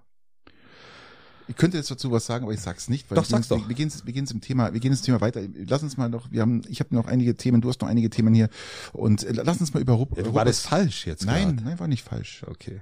Ich 1.46 1.56
könnte 1.56 1.76
jetzt 1.76 1.90
dazu 1.90 2.10
was 2.10 2.24
sagen, 2.24 2.44
aber 2.44 2.54
ich 2.54 2.60
sag's 2.60 2.88
nicht. 2.88 3.10
Weil 3.10 3.16
doch, 3.16 3.24
sag's 3.24 3.48
doch. 3.48 3.68
Wir 3.68 3.74
gehen, 3.74 3.92
wir 4.04 4.12
gehen 4.12 4.26
im 4.30 4.40
Thema, 4.40 4.72
wir 4.72 4.80
gehen 4.80 4.92
ins 4.92 5.02
Thema 5.02 5.20
weiter. 5.20 5.42
Lass 5.68 5.82
uns 5.82 5.96
mal 5.96 6.08
noch, 6.08 6.30
wir 6.32 6.40
haben, 6.40 6.62
ich 6.68 6.80
habe 6.80 6.94
noch 6.94 7.06
einige 7.06 7.36
Themen, 7.36 7.60
du 7.60 7.68
hast 7.68 7.82
noch 7.82 7.88
einige 7.88 8.08
Themen 8.08 8.34
hier 8.34 8.48
und 8.92 9.24
äh, 9.24 9.32
lass 9.32 9.60
uns 9.60 9.74
mal 9.74 9.80
über 9.80 9.92
Europa. 9.92 10.20
Ja, 10.20 10.34
war 10.34 10.44
das 10.44 10.60
falsch 10.60 11.06
jetzt? 11.06 11.26
Nein, 11.26 11.56
grad? 11.56 11.66
nein, 11.66 11.78
war 11.78 11.88
nicht 11.88 12.02
falsch. 12.02 12.42
Okay. 12.46 12.80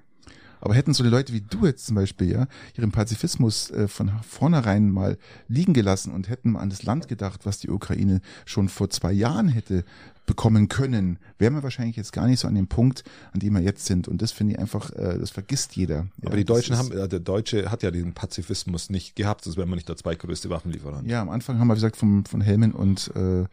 Aber 0.63 0.75
hätten 0.75 0.95
so 0.95 1.03
die 1.03 1.11
Leute 1.11 1.33
wie 1.33 1.41
du 1.41 1.67
jetzt 1.67 1.87
zum 1.87 1.97
Beispiel, 1.97 2.31
ja, 2.31 2.47
ihren 2.77 2.93
Pazifismus 2.93 3.71
äh, 3.73 3.89
von 3.89 4.13
vornherein 4.27 4.91
mal 4.91 5.19
liegen 5.49 5.75
gelassen 5.75 6.13
und 6.13 6.29
hätten 6.29 6.57
an 6.57 6.71
das 6.71 6.85
Land 6.85 7.09
gedacht, 7.09 7.45
was 7.45 7.59
die 7.59 7.69
Ukraine 7.69 8.21
schon 8.47 8.69
vor 8.69 8.89
zwei 8.89 9.13
Jahren 9.13 9.49
hätte 9.49 9.85
bekommen 10.25 10.69
können, 10.69 11.19
wären 11.39 11.55
wir 11.55 11.65
wahrscheinlich 11.65 11.97
jetzt 11.97 12.13
gar 12.13 12.29
nicht 12.29 12.39
so 12.39 12.47
an 12.47 12.55
dem 12.55 12.69
Punkt, 12.69 13.03
an 13.33 13.41
dem 13.41 13.55
wir 13.55 13.61
jetzt 13.61 13.87
sind. 13.87 14.07
Und 14.07 14.23
das 14.23 14.31
finde 14.31 14.55
ich 14.55 14.59
einfach, 14.61 14.91
äh, 14.93 15.19
das 15.19 15.31
vergisst 15.31 15.75
jeder. 15.75 16.07
Ja, 16.23 16.29
Aber 16.29 16.37
die 16.37 16.45
Deutschen 16.45 16.79
haben, 16.79 16.93
äh, 16.93 17.09
der 17.09 17.19
Deutsche 17.19 17.71
hat 17.71 17.83
ja 17.83 17.91
diesen 17.91 18.13
Pazifismus 18.13 18.89
nicht 18.89 19.17
gehabt, 19.17 19.43
sonst 19.43 19.57
wäre 19.57 19.67
man 19.67 19.77
nicht 19.77 19.89
der 19.89 19.97
zweitgrößte 19.97 20.49
Waffenlieferant. 20.49 21.11
Ja, 21.11 21.23
am 21.23 21.29
Anfang 21.29 21.59
haben 21.59 21.67
wir, 21.67 21.75
wie 21.75 21.79
gesagt, 21.79 21.97
vom, 21.97 22.25
von 22.25 22.41
Helmen 22.41 22.73
und 22.73 23.11
äh, 23.17 23.47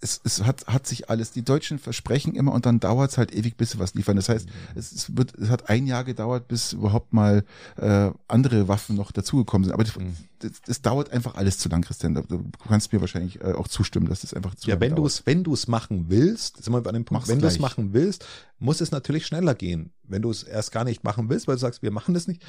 es, 0.00 0.20
es 0.22 0.44
hat, 0.44 0.66
hat 0.66 0.86
sich 0.86 1.08
alles, 1.08 1.30
die 1.30 1.42
Deutschen 1.42 1.78
versprechen 1.78 2.34
immer 2.34 2.52
und 2.52 2.66
dann 2.66 2.80
dauert 2.80 3.10
es 3.10 3.18
halt 3.18 3.34
ewig, 3.34 3.56
bis 3.56 3.70
sie 3.70 3.78
was 3.78 3.94
liefern. 3.94 4.16
Das 4.16 4.28
heißt, 4.28 4.46
mhm. 4.46 4.78
es, 4.78 5.16
wird, 5.16 5.34
es 5.34 5.48
hat 5.48 5.70
ein 5.70 5.86
Jahr 5.86 6.04
gedauert, 6.04 6.48
bis 6.48 6.74
überhaupt 6.74 7.12
mal 7.12 7.44
äh, 7.76 8.10
andere 8.28 8.68
Waffen 8.68 8.96
noch 8.96 9.12
dazugekommen 9.12 9.64
sind. 9.64 9.72
Aber 9.72 9.84
das, 9.84 9.96
mhm. 9.96 10.16
das, 10.40 10.52
das 10.66 10.82
dauert 10.82 11.10
einfach 11.10 11.36
alles 11.36 11.58
zu 11.58 11.68
lang, 11.68 11.82
Christian. 11.82 12.14
Du 12.14 12.44
kannst 12.68 12.92
mir 12.92 13.00
wahrscheinlich 13.00 13.40
äh, 13.40 13.52
auch 13.52 13.68
zustimmen, 13.68 14.08
dass 14.08 14.20
das 14.20 14.34
einfach 14.34 14.54
zu 14.54 14.68
ja, 14.68 14.74
lang 14.74 14.82
wenn 14.82 14.94
du 14.96 15.06
es, 15.06 15.24
wenn 15.26 15.42
du 15.42 15.54
es 15.54 15.68
machen 15.68 16.06
willst, 16.08 16.62
sind 16.62 16.72
wir 16.72 16.82
bei 16.82 16.92
dem 16.92 17.04
Punkt, 17.04 17.22
Mach's 17.22 17.28
wenn 17.28 17.40
du 17.40 17.46
es 17.46 17.58
machen 17.58 17.94
willst, 17.94 18.26
muss 18.58 18.80
es 18.80 18.90
natürlich 18.90 19.26
schneller 19.26 19.54
gehen. 19.54 19.92
Wenn 20.02 20.22
du 20.22 20.30
es 20.30 20.42
erst 20.42 20.70
gar 20.72 20.84
nicht 20.84 21.02
machen 21.02 21.28
willst, 21.30 21.48
weil 21.48 21.56
du 21.56 21.60
sagst, 21.60 21.82
wir 21.82 21.90
machen 21.90 22.14
das 22.14 22.28
nicht, 22.28 22.42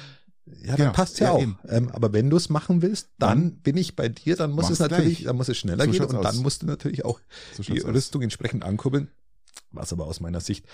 ja, 0.46 0.68
dann 0.68 0.76
genau. 0.76 0.92
passt 0.92 1.18
ja, 1.20 1.26
ja 1.26 1.32
auch. 1.32 1.42
Ähm, 1.68 1.90
aber 1.92 2.12
wenn 2.12 2.30
du 2.30 2.36
es 2.36 2.48
machen 2.48 2.82
willst, 2.82 3.10
dann, 3.18 3.42
dann, 3.42 3.56
bin 3.58 3.76
ich 3.76 3.96
bei 3.96 4.08
dir, 4.08 4.36
dann 4.36 4.52
muss 4.52 4.70
es 4.70 4.78
natürlich, 4.78 5.18
gleich. 5.18 5.26
dann 5.26 5.36
muss 5.36 5.48
es 5.48 5.56
schneller 5.56 5.84
so 5.84 5.90
gehen 5.90 6.04
und 6.04 6.16
aus. 6.16 6.22
dann 6.22 6.36
musst 6.38 6.62
du 6.62 6.66
natürlich 6.66 7.04
auch 7.04 7.20
so 7.54 7.62
die 7.62 7.80
Rüstung 7.80 8.22
entsprechend 8.22 8.64
ankurbeln 8.64 9.08
was 9.72 9.92
aber 9.92 10.06
aus 10.06 10.20
meiner 10.20 10.40
Sicht 10.40 10.64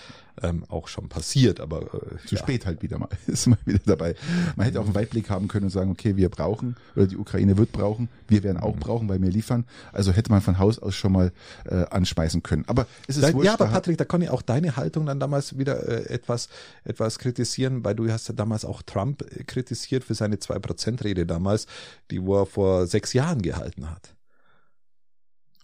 ähm, 0.41 0.65
auch 0.69 0.87
schon 0.87 1.09
passiert, 1.09 1.59
aber 1.59 1.81
äh, 1.81 2.27
zu 2.27 2.35
ja. 2.35 2.41
spät 2.41 2.65
halt 2.65 2.81
wieder 2.81 2.97
mal 2.97 3.09
ist 3.27 3.47
mal 3.47 3.57
wieder 3.65 3.81
dabei. 3.85 4.15
Man 4.55 4.65
hätte 4.65 4.79
auch 4.79 4.85
einen 4.85 4.95
Weitblick 4.95 5.29
haben 5.29 5.47
können 5.47 5.65
und 5.65 5.71
sagen, 5.71 5.91
okay, 5.91 6.15
wir 6.15 6.29
brauchen 6.29 6.75
oder 6.95 7.07
die 7.07 7.17
Ukraine 7.17 7.57
wird 7.57 7.71
brauchen, 7.71 8.09
wir 8.27 8.43
werden 8.43 8.57
auch 8.57 8.75
mhm. 8.75 8.79
brauchen, 8.79 9.09
weil 9.09 9.21
wir 9.21 9.29
liefern. 9.29 9.65
Also 9.91 10.11
hätte 10.11 10.31
man 10.31 10.41
von 10.41 10.57
Haus 10.57 10.79
aus 10.79 10.95
schon 10.95 11.11
mal 11.11 11.31
äh, 11.65 11.85
anschmeißen 11.85 12.43
können. 12.43 12.63
Aber 12.67 12.87
es 13.07 13.17
ist 13.17 13.23
da, 13.23 13.33
wurscht, 13.33 13.45
ja, 13.45 13.53
aber 13.53 13.67
Patrick, 13.67 13.97
da 13.97 14.05
kann 14.05 14.21
ich 14.21 14.29
auch 14.29 14.41
deine 14.41 14.75
Haltung 14.75 15.05
dann 15.05 15.19
damals 15.19 15.57
wieder 15.57 15.87
äh, 15.87 16.13
etwas 16.13 16.49
etwas 16.83 17.19
kritisieren, 17.19 17.83
weil 17.83 17.95
du 17.95 18.09
hast 18.09 18.27
ja 18.27 18.33
damals 18.33 18.65
auch 18.65 18.81
Trump 18.81 19.21
äh, 19.21 19.43
kritisiert 19.43 20.03
für 20.03 20.15
seine 20.15 20.39
zwei 20.39 20.59
Prozent 20.59 21.03
Rede 21.03 21.25
damals, 21.25 21.67
die 22.11 22.23
wo 22.23 22.41
er 22.41 22.45
vor 22.45 22.87
sechs 22.87 23.13
Jahren 23.13 23.41
gehalten 23.41 23.89
hat. 23.89 24.15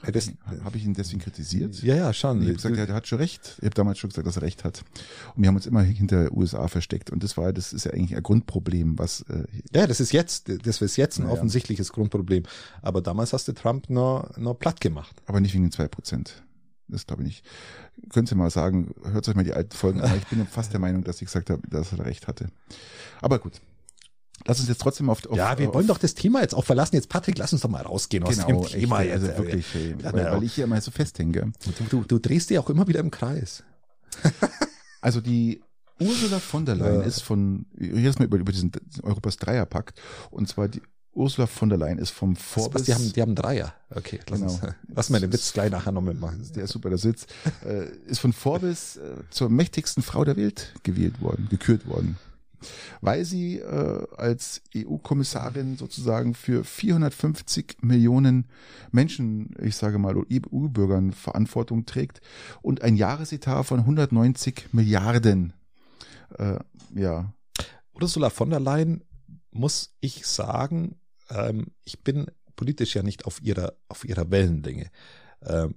Habe 0.02 0.18
ich, 0.18 0.32
hab 0.64 0.76
ich 0.76 0.86
ihn 0.86 0.94
deswegen 0.94 1.20
kritisiert? 1.20 1.82
Ja, 1.84 1.96
ja, 1.96 2.14
schon. 2.14 2.42
Ich 2.42 2.48
habe 2.48 2.72
gesagt, 2.72 2.90
er 2.90 2.96
hat 2.96 3.08
schon 3.08 3.18
recht. 3.18 3.56
Ich 3.58 3.66
habe 3.66 3.76
damals 3.76 4.00
schon 4.00 4.10
gesagt, 4.10 4.26
dass 4.26 4.38
er 4.38 4.44
recht 4.44 4.64
hat. 4.64 4.84
Und 5.36 5.44
wir 5.44 5.50
haben 5.50 5.56
uns 5.56 5.66
immer 5.66 5.82
hinter 5.82 6.32
USA 6.32 6.70
versteckt. 6.70 7.10
Und 7.10 7.22
das 7.22 7.36
war, 7.36 7.52
das 7.52 7.74
ist 7.74 7.84
ja 7.84 7.92
eigentlich 7.92 8.16
ein 8.16 8.24
Grundproblem, 8.24 8.98
was. 8.98 9.22
Äh, 9.30 9.44
ja, 9.76 9.88
das 9.88 10.00
ist 10.00 10.14
jetzt, 10.14 10.50
das 10.66 10.82
ist 10.82 10.96
jetzt 10.96 11.20
ein 11.20 11.26
ja, 11.26 11.32
offensichtliches 11.32 11.92
Grundproblem. 11.92 12.44
Aber 12.82 13.02
damals 13.02 13.34
hast 13.34 13.50
du 13.50 13.52
Trump 13.52 13.90
nur, 13.90 14.32
nur 14.38 14.58
platt 14.58 14.80
gemacht. 14.80 15.22
Aber 15.26 15.42
nicht 15.42 15.54
wegen 15.54 15.66
den 15.66 15.72
zwei 15.72 15.90
Prozent. 15.90 16.44
Das 16.88 17.06
glaube 17.06 17.24
ich 17.24 17.28
nicht. 17.28 17.46
Könnt 18.10 18.32
ihr 18.32 18.38
mal 18.38 18.50
sagen, 18.50 18.94
hört 19.04 19.28
euch 19.28 19.36
mal 19.36 19.44
die 19.44 19.54
alten 19.54 19.76
Folgen 19.76 20.02
an. 20.02 20.18
Ich 20.18 20.28
bin 20.28 20.46
fast 20.48 20.72
der 20.72 20.80
Meinung, 20.80 21.04
dass 21.04 21.22
ich 21.22 21.26
gesagt 21.26 21.50
habe, 21.50 21.62
dass 21.68 21.92
er 21.92 22.06
recht 22.06 22.28
hatte. 22.28 22.48
Aber 23.22 23.40
gut. 23.40 23.62
Lass 24.46 24.60
uns 24.60 24.70
jetzt 24.70 24.82
trotzdem 24.82 25.10
auf, 25.10 25.26
auf 25.28 25.38
Ja, 25.38 25.58
wir 25.58 25.70
auf, 25.70 25.76
wollen 25.76 25.88
doch 25.88 25.98
das 25.98 26.14
Thema 26.14 26.42
jetzt 26.42 26.56
auch 26.56 26.66
verlassen. 26.66 26.96
Jetzt, 26.96 27.10
Patrick, 27.10 27.38
lass 27.38 27.54
uns 27.54 27.62
doch 27.62 27.70
mal 27.70 27.82
rausgehen 27.82 28.24
genau, 28.24 28.60
aus 28.60 28.70
dem 28.72 28.80
Thema. 28.80 29.02
Echt, 29.02 29.12
also 29.12 29.28
wirklich, 29.28 29.66
ey, 29.76 29.96
weil, 30.02 30.14
weil, 30.14 30.44
ich 30.44 30.54
hier 30.54 30.64
immer 30.64 30.80
so 30.82 30.92
festhänge. 30.92 31.52
Du, 31.78 31.84
du, 31.90 32.04
du 32.04 32.20
drehst 32.20 32.50
dich 32.50 32.60
auch 32.60 32.70
immer 32.70 32.88
wieder 32.88 33.00
im 33.00 33.12
Kreis. 33.12 33.64
also 35.02 35.22
die 35.22 35.62
Ursula 36.00 36.40
von 36.40 36.66
der 36.66 36.76
Leyen 36.76 37.02
ja. 37.02 37.06
ist 37.06 37.22
von, 37.22 37.66
jetzt 37.78 38.20
mal 38.20 38.26
über, 38.26 38.38
über 38.38 38.52
diesen 38.52 38.72
Europas 39.04 39.38
Dreierpakt, 39.38 40.00
und 40.32 40.48
zwar 40.48 40.68
die 40.68 40.82
Ursula 41.14 41.48
von 41.48 41.70
der 41.70 41.78
Leyen 41.78 41.98
ist 41.98 42.12
vom 42.12 42.36
Forbes. 42.36 42.84
die 42.84 42.94
haben, 42.94 43.12
die 43.12 43.22
haben 43.22 43.36
Dreier. 43.36 43.74
Okay, 43.90 44.20
lass, 44.30 44.40
genau. 44.40 44.52
uns, 44.52 44.62
lass 44.88 45.10
mal 45.10 45.20
den 45.20 45.34
Witz 45.34 45.52
gleich 45.52 45.70
nachher 45.70 45.92
noch 45.92 46.02
mitmachen. 46.02 46.48
Der 46.56 46.64
ist 46.64 46.72
super, 46.72 46.90
der 46.90 46.98
Sitz. 46.98 47.26
äh, 47.66 47.90
ist 48.08 48.20
von 48.20 48.32
Forbes 48.32 48.98
äh, 48.98 49.16
zur 49.30 49.50
mächtigsten 49.50 50.02
Frau 50.02 50.24
der 50.24 50.38
Welt 50.38 50.74
gewählt 50.84 51.20
worden, 51.22 51.48
gekürt 51.50 51.88
worden 51.88 52.18
weil 53.02 53.26
sie 53.26 53.58
äh, 53.58 54.08
als 54.16 54.62
EU-Kommissarin 54.76 55.78
sozusagen 55.78 56.34
für 56.34 56.64
450 56.64 57.78
Millionen 57.82 58.48
Menschen, 58.92 59.56
ich 59.62 59.76
sage 59.76 59.98
mal, 60.00 60.16
EU-Bürgern 60.18 61.12
Verantwortung 61.12 61.86
trägt 61.86 62.22
und 62.62 62.82
ein 62.82 62.96
Jahresetat 62.96 63.66
von 63.66 63.80
190 63.80 64.74
Milliarden. 64.74 65.54
Äh, 66.38 66.60
ja. 66.96 67.34
Ursula 67.94 68.30
von 68.30 68.50
der 68.50 68.60
Leyen 68.60 69.04
muss 69.52 69.96
ich 70.00 70.26
sagen, 70.26 70.96
ähm, 71.30 71.68
ich 71.84 72.04
bin 72.04 72.28
politisch 72.56 72.96
ja 72.96 73.04
nicht 73.04 73.26
auf 73.26 73.42
ihrer 73.42 73.74
auf 73.88 74.06
ihrer 74.06 74.32
Wellenlänge, 74.32 74.92
ähm, 75.46 75.76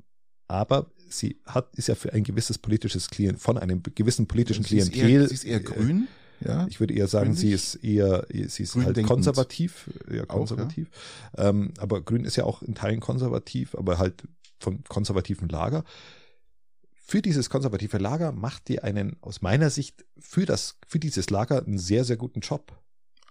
aber 0.49 0.91
sie 1.09 1.41
hat 1.47 1.75
ist 1.77 1.89
ja 1.89 1.95
für 1.95 2.13
ein 2.13 2.25
gewisses 2.25 2.59
politisches 2.59 3.09
Klient 3.09 3.39
von 3.39 3.59
einem 3.59 3.83
gewissen 3.83 4.27
politischen 4.27 4.65
sie 4.65 4.79
Klientel. 4.79 4.95
Ist 4.95 5.05
eher, 5.11 5.29
sie 5.29 5.35
ist 5.35 5.45
eher 5.45 5.61
grün. 5.61 6.09
Ja, 6.45 6.67
ich 6.69 6.81
würde 6.81 6.95
eher 6.95 7.09
sagen, 7.09 7.35
sie 7.35 7.53
ist 7.53 7.77
eher, 7.77 8.27
sie 8.31 8.63
ist 8.63 8.77
halt 8.77 9.03
konservativ, 9.05 9.91
eher 10.11 10.27
konservativ. 10.27 10.89
Auch, 11.33 11.39
ja. 11.39 11.49
ähm, 11.51 11.75
aber 11.79 12.01
Grün 12.03 12.25
ist 12.25 12.37
ja 12.37 12.45
auch 12.45 12.63
in 12.63 12.75
Teilen 12.75 13.01
konservativ, 13.01 13.75
aber 13.75 13.99
halt 13.99 14.23
vom 14.59 14.83
konservativen 14.85 15.49
Lager. 15.49 15.85
Für 17.05 17.21
dieses 17.21 17.51
konservative 17.51 17.99
Lager 17.99 18.33
macht 18.33 18.69
die 18.69 18.83
einen, 18.83 19.17
aus 19.21 19.43
meiner 19.43 19.71
Sicht, 19.71 20.05
für 20.19 20.47
das, 20.47 20.79
für 20.87 20.99
dieses 20.99 21.31
Lager 21.31 21.65
einen 21.65 21.79
sehr, 21.79 22.05
sehr 22.05 22.17
guten 22.17 22.41
Job. 22.41 22.82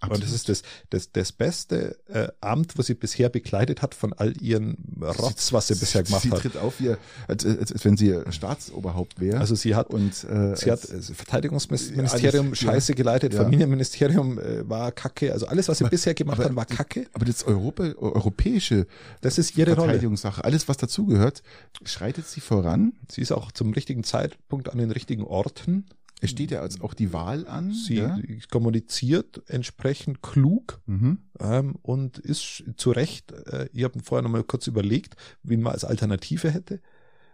Absolut. 0.01 0.15
Und 0.15 0.23
das 0.23 0.33
ist 0.33 0.49
das, 0.49 0.63
das, 0.89 1.11
das 1.11 1.31
beste 1.31 1.95
äh, 2.07 2.27
Amt, 2.41 2.75
was 2.77 2.87
sie 2.87 2.95
bisher 2.95 3.29
bekleidet 3.29 3.83
hat 3.83 3.93
von 3.93 4.13
all 4.13 4.35
ihren 4.41 4.75
Rotz, 4.99 5.53
was 5.53 5.67
sie, 5.67 5.75
sie 5.75 5.79
bisher 5.79 6.01
gemacht 6.01 6.23
sie 6.23 6.31
hat. 6.31 6.41
Sie 6.41 6.49
tritt 6.49 6.57
auf, 6.57 6.79
wie, 6.79 6.95
als, 7.27 7.45
als, 7.45 7.71
als 7.71 7.85
wenn 7.85 7.97
sie 7.97 8.19
Staatsoberhaupt 8.31 9.19
wäre. 9.19 9.39
Also 9.39 9.53
sie 9.53 9.75
hat 9.75 9.91
und 9.91 10.23
äh, 10.23 10.55
sie 10.55 10.71
hat 10.71 10.89
äh, 10.89 11.01
Verteidigungsministerium 11.01 12.47
alles, 12.47 12.57
Scheiße 12.57 12.93
ja, 12.93 12.95
geleitet, 12.95 13.35
ja. 13.35 13.43
Familienministerium 13.43 14.39
äh, 14.39 14.67
war 14.67 14.91
Kacke, 14.91 15.33
also 15.33 15.45
alles, 15.45 15.67
was 15.67 15.77
sie 15.77 15.83
aber, 15.83 15.91
bisher 15.91 16.15
gemacht 16.15 16.39
aber, 16.39 16.49
hat, 16.49 16.55
war 16.55 16.65
Kacke. 16.65 17.05
Aber 17.13 17.25
das 17.25 17.43
Europa, 17.43 17.83
europäische, 17.83 18.87
das 19.21 19.37
ist 19.37 19.55
ihre 19.55 19.75
Verteidigungssache, 19.75 20.37
Rolle. 20.37 20.45
alles 20.45 20.67
was 20.67 20.77
dazugehört, 20.77 21.43
schreitet 21.85 22.27
sie 22.27 22.41
voran. 22.41 22.93
Sie 23.07 23.21
ist 23.21 23.31
auch 23.31 23.51
zum 23.51 23.71
richtigen 23.73 24.03
Zeitpunkt 24.03 24.69
an 24.69 24.79
den 24.79 24.89
richtigen 24.89 25.23
Orten. 25.23 25.85
Es 26.23 26.29
steht 26.29 26.51
ja 26.51 26.61
als 26.61 26.79
auch 26.81 26.93
die 26.93 27.13
Wahl 27.13 27.47
an. 27.47 27.73
Sie 27.73 27.95
ja? 27.95 28.17
kommuniziert 28.51 29.41
entsprechend 29.47 30.21
klug 30.21 30.79
mhm. 30.85 31.17
ähm, 31.39 31.75
und 31.81 32.19
ist 32.19 32.63
zu 32.77 32.91
Recht, 32.91 33.31
äh, 33.31 33.67
ich 33.73 33.83
habe 33.83 33.99
vorher 34.03 34.21
nochmal 34.21 34.43
kurz 34.43 34.67
überlegt, 34.67 35.15
wen 35.41 35.61
man 35.61 35.73
als 35.73 35.83
Alternative 35.83 36.51
hätte 36.51 36.79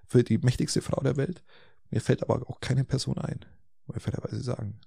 für 0.05 0.23
die 0.23 0.37
mächtigste 0.37 0.81
Frau 0.81 1.01
der 1.03 1.17
Welt. 1.17 1.43
Mir 1.89 1.99
fällt 1.99 2.23
aber 2.23 2.49
auch 2.49 2.61
keine 2.61 2.85
Person 2.85 3.17
ein, 3.17 3.41
muss 3.87 3.97
ich 3.97 4.03
fairerweise 4.03 4.41
sagen. 4.41 4.79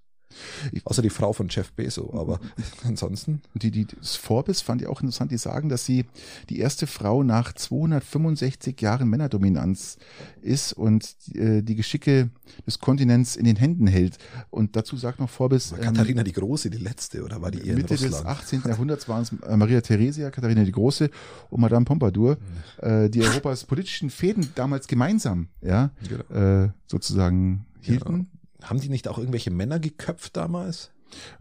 Außer 0.84 1.02
die 1.02 1.10
Frau 1.10 1.32
von 1.32 1.48
Jeff 1.48 1.72
Bezos, 1.72 2.12
aber 2.12 2.40
ansonsten. 2.84 3.42
Die, 3.54 3.70
die, 3.70 3.86
das 3.86 4.16
Forbes 4.16 4.60
fand 4.60 4.82
ich 4.82 4.88
auch 4.88 5.00
interessant, 5.00 5.30
die 5.30 5.38
sagen, 5.38 5.68
dass 5.68 5.84
sie 5.84 6.04
die 6.48 6.58
erste 6.58 6.86
Frau 6.86 7.22
nach 7.22 7.52
265 7.52 8.80
Jahren 8.80 9.08
Männerdominanz 9.08 9.98
ist 10.42 10.72
und 10.72 11.14
äh, 11.34 11.62
die 11.62 11.74
Geschicke 11.74 12.30
des 12.66 12.78
Kontinents 12.78 13.36
in 13.36 13.44
den 13.44 13.56
Händen 13.56 13.86
hält. 13.86 14.18
Und 14.50 14.76
dazu 14.76 14.96
sagt 14.96 15.20
noch 15.20 15.30
Forbes. 15.30 15.72
War 15.72 15.78
Katharina 15.78 16.20
ähm, 16.20 16.24
die 16.24 16.32
Große, 16.32 16.70
die 16.70 16.78
letzte, 16.78 17.22
oder 17.24 17.42
war 17.42 17.50
die 17.50 17.66
eher 17.66 17.76
Mitte 17.76 17.96
des 17.96 18.24
18. 18.24 18.62
Jahrhunderts 18.66 19.08
waren 19.08 19.22
es 19.22 19.32
äh, 19.32 19.56
Maria 19.56 19.80
Theresia, 19.80 20.30
Katharina 20.30 20.64
die 20.64 20.72
Große 20.72 21.10
und 21.50 21.60
Madame 21.60 21.84
Pompadour, 21.84 22.38
äh, 22.78 23.08
die 23.10 23.22
Europas 23.22 23.64
politischen 23.64 24.10
Fäden 24.10 24.50
damals 24.54 24.86
gemeinsam, 24.86 25.48
ja, 25.60 25.90
genau. 26.08 26.64
äh, 26.64 26.70
sozusagen 26.86 27.66
hielten. 27.80 28.12
Genau. 28.12 28.26
Haben 28.62 28.80
die 28.80 28.88
nicht 28.88 29.08
auch 29.08 29.18
irgendwelche 29.18 29.50
Männer 29.50 29.78
geköpft 29.78 30.36
damals? 30.36 30.90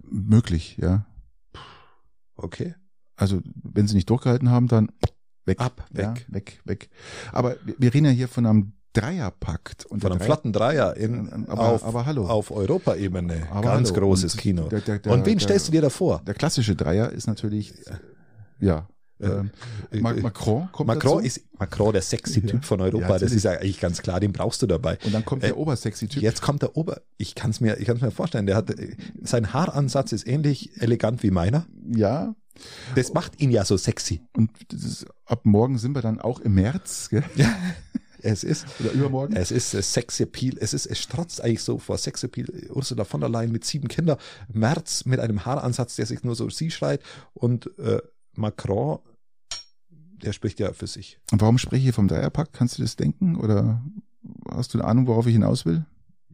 Möglich, 0.01 0.77
ja. 0.77 1.05
Okay. 2.35 2.75
Also, 3.15 3.41
wenn 3.55 3.87
sie 3.87 3.95
nicht 3.95 4.09
durchgehalten 4.09 4.49
haben, 4.49 4.67
dann 4.67 4.91
weg. 5.45 5.59
Ab, 5.59 5.85
weg. 5.91 6.05
Ja, 6.05 6.33
weg, 6.33 6.61
weg. 6.63 6.89
Aber 7.31 7.57
wir 7.77 7.93
reden 7.93 8.05
ja 8.05 8.11
hier 8.11 8.27
von 8.27 8.45
einem 8.45 8.73
Dreierpakt. 8.93 9.85
Und 9.85 10.01
von 10.01 10.11
einem 10.11 10.19
Dreier 10.19 10.25
flotten 10.25 10.53
Dreier 10.53 10.97
in, 10.97 11.45
aber, 11.47 11.69
auf, 11.69 11.83
aber 11.83 12.05
hallo. 12.05 12.25
auf 12.27 12.51
Europaebene. 12.51 13.47
Ganz 13.61 13.89
hallo. 13.89 13.99
großes 13.99 14.33
und 14.33 14.39
Kino. 14.39 14.67
Der, 14.69 14.81
der, 14.81 14.99
der, 14.99 15.11
und 15.11 15.25
wen 15.25 15.39
stellst 15.39 15.67
du 15.67 15.71
dir 15.71 15.81
da 15.81 15.89
vor? 15.89 16.21
Der 16.25 16.33
klassische 16.33 16.75
Dreier 16.75 17.11
ist 17.11 17.27
natürlich, 17.27 17.73
ja, 18.59 18.87
ähm, 19.21 19.51
äh, 19.91 19.99
Macron 19.99 20.69
kommt 20.71 20.87
Macron 20.87 21.17
dazu. 21.17 21.25
ist 21.25 21.41
Macron 21.57 21.93
der 21.93 22.01
sexy 22.01 22.41
Typ 22.41 22.63
von 22.63 22.81
Europa. 22.81 23.09
Ja, 23.09 23.17
das 23.19 23.31
ist 23.31 23.43
ja 23.43 23.51
eigentlich 23.51 23.79
ganz 23.79 24.01
klar. 24.01 24.19
Den 24.19 24.31
brauchst 24.31 24.61
du 24.61 24.67
dabei. 24.67 24.97
Und 25.05 25.13
dann 25.13 25.25
kommt 25.25 25.43
der 25.43 25.51
äh, 25.51 25.53
obersexy 25.53 26.07
Typ. 26.07 26.23
Jetzt 26.23 26.41
kommt 26.41 26.61
der 26.61 26.77
Ober. 26.77 27.01
Ich 27.17 27.35
kann 27.35 27.51
es 27.51 27.59
mir, 27.59 27.77
ich 27.79 27.85
kann 27.85 27.99
mir 27.99 28.11
vorstellen. 28.11 28.45
Der 28.45 28.55
hat 28.55 28.73
sein 29.21 29.53
Haaransatz 29.53 30.11
ist 30.11 30.27
ähnlich 30.27 30.81
elegant 30.81 31.23
wie 31.23 31.31
meiner. 31.31 31.65
Ja. 31.93 32.35
Das 32.95 33.13
macht 33.13 33.39
ihn 33.41 33.51
ja 33.51 33.65
so 33.65 33.77
sexy. 33.77 34.21
Und 34.35 34.51
ist, 34.71 35.05
ab 35.25 35.41
morgen 35.43 35.77
sind 35.77 35.95
wir 35.95 36.01
dann 36.01 36.19
auch 36.19 36.39
im 36.39 36.55
März. 36.55 37.09
Gell? 37.09 37.23
Ja. 37.35 37.53
Es 38.21 38.43
ist, 38.43 38.65
Oder 38.81 38.91
übermorgen? 38.91 39.35
es 39.35 39.49
ist 39.49 39.73
äh, 39.73 39.81
Sexappeal, 39.81 40.57
es 40.59 40.73
ist, 40.73 40.85
es 40.85 40.99
strotzt 40.99 41.41
eigentlich 41.41 41.63
so 41.63 41.77
vor 41.77 41.97
Sexappeal. 41.97 42.47
Ursula 42.69 43.05
von 43.05 43.21
der 43.21 43.29
Leyen 43.29 43.51
mit 43.51 43.63
sieben 43.63 43.87
Kindern, 43.87 44.17
Merz 44.51 45.05
mit 45.05 45.21
einem 45.21 45.45
Haaransatz, 45.45 45.95
der 45.95 46.05
sich 46.05 46.23
nur 46.23 46.35
so 46.35 46.49
sie 46.49 46.69
schreit 46.69 47.01
und 47.33 47.71
äh, 47.79 48.01
Macron, 48.35 48.99
der 50.23 50.33
spricht 50.33 50.59
ja 50.59 50.73
für 50.73 50.87
sich. 50.87 51.19
Und 51.31 51.41
warum 51.41 51.57
spreche 51.57 51.89
ich 51.89 51.95
vom 51.95 52.07
Dreierpack? 52.07 52.53
Kannst 52.53 52.77
du 52.77 52.81
das 52.81 52.95
denken? 52.95 53.35
Oder 53.35 53.81
hast 54.51 54.73
du 54.73 54.79
eine 54.79 54.87
Ahnung, 54.87 55.07
worauf 55.07 55.25
ich 55.27 55.33
hinaus 55.33 55.65
will? 55.65 55.85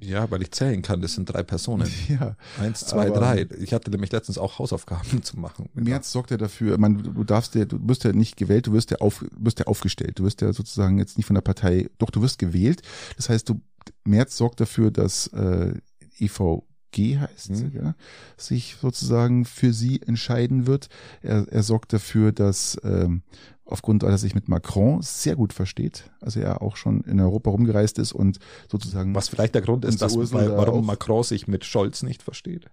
Ja, 0.01 0.29
weil 0.29 0.41
ich 0.41 0.51
zählen 0.51 0.81
kann, 0.81 1.01
das 1.01 1.13
sind 1.13 1.25
drei 1.25 1.41
Personen. 1.41 1.89
Ja. 2.09 2.35
Eins, 2.59 2.81
zwei, 2.81 3.09
drei. 3.09 3.47
Ich 3.59 3.73
hatte 3.73 3.89
nämlich 3.89 4.11
letztens 4.11 4.37
auch 4.37 4.59
Hausaufgaben 4.59 5.23
zu 5.23 5.39
machen. 5.39 5.69
März 5.73 6.11
sorgt 6.11 6.31
ja 6.31 6.37
dafür, 6.37 6.77
man, 6.77 7.01
du 7.01 7.23
darfst 7.23 7.55
ja, 7.55 7.63
du 7.65 7.79
wirst 7.87 8.03
ja 8.03 8.11
nicht 8.11 8.35
gewählt, 8.35 8.67
du 8.67 8.73
wirst 8.73 8.91
ja 8.91 8.97
auf, 8.97 9.23
wirst 9.37 9.59
ja 9.59 9.67
aufgestellt. 9.67 10.19
Du 10.19 10.23
wirst 10.25 10.41
ja 10.41 10.51
sozusagen 10.51 10.97
jetzt 10.99 11.17
nicht 11.17 11.25
von 11.27 11.35
der 11.35 11.41
Partei, 11.41 11.89
doch 11.97 12.09
du 12.09 12.21
wirst 12.21 12.39
gewählt. 12.39 12.81
Das 13.15 13.29
heißt, 13.29 13.47
du, 13.47 13.61
März 14.03 14.35
sorgt 14.35 14.59
dafür, 14.59 14.91
dass 14.91 15.27
äh, 15.27 15.73
EVG 16.19 17.19
heißt, 17.19 17.49
Mhm. 17.51 17.71
ja, 17.73 17.95
sich 18.37 18.77
sozusagen 18.81 19.45
für 19.45 19.73
sie 19.73 20.01
entscheiden 20.01 20.67
wird. 20.67 20.89
Er, 21.21 21.47
er 21.49 21.63
sorgt 21.63 21.93
dafür, 21.93 22.31
dass 22.31 22.77
ähm, 22.83 23.21
aufgrund, 23.65 24.03
dass 24.03 24.11
er 24.11 24.17
sich 24.17 24.35
mit 24.35 24.47
Macron 24.47 25.01
sehr 25.01 25.35
gut 25.35 25.51
versteht, 25.51 26.11
also 26.21 26.39
er 26.39 26.61
auch 26.61 26.75
schon 26.75 27.01
in 27.01 27.19
Europa 27.19 27.49
rumgereist 27.49 27.97
ist 27.99 28.13
und 28.13 28.37
sozusagen 28.69 29.15
Was 29.15 29.29
vielleicht 29.29 29.55
der 29.55 29.61
Grund 29.61 29.85
ist, 29.85 30.01
dass, 30.01 30.15
Ursula 30.15 30.41
weil, 30.41 30.57
warum 30.57 30.85
Macron 30.85 31.23
sich 31.23 31.47
mit 31.47 31.65
Scholz 31.65 32.03
nicht 32.03 32.21
versteht. 32.21 32.67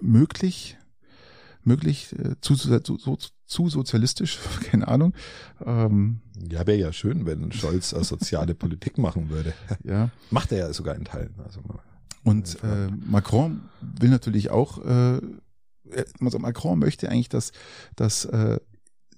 möglich, 0.00 0.78
möglich 1.62 2.14
äh, 2.18 2.36
zu, 2.40 2.54
zu, 2.54 2.80
zu, 2.80 3.18
zu 3.44 3.68
sozialistisch, 3.68 4.38
keine 4.70 4.88
Ahnung. 4.88 5.12
Ähm, 5.64 6.20
Ja, 6.48 6.66
wäre 6.66 6.78
ja 6.78 6.92
schön, 6.92 7.26
wenn 7.26 7.52
Scholz 7.52 7.90
soziale 7.90 8.54
Politik 8.56 8.96
machen 8.98 9.28
würde. 9.28 9.52
ja. 9.84 10.10
Macht 10.30 10.50
er 10.52 10.58
ja 10.58 10.72
sogar 10.72 10.94
in 10.94 11.04
Teilen. 11.04 11.34
Also, 11.44 11.60
Und 12.24 12.62
äh, 12.62 12.88
Macron 13.06 13.68
will 13.80 14.10
natürlich 14.10 14.50
auch, 14.50 14.78
äh, 14.82 15.20
also 16.20 16.38
Macron 16.38 16.78
möchte 16.78 17.10
eigentlich, 17.10 17.28
dass, 17.28 17.52
dass 17.94 18.24
äh, 18.24 18.58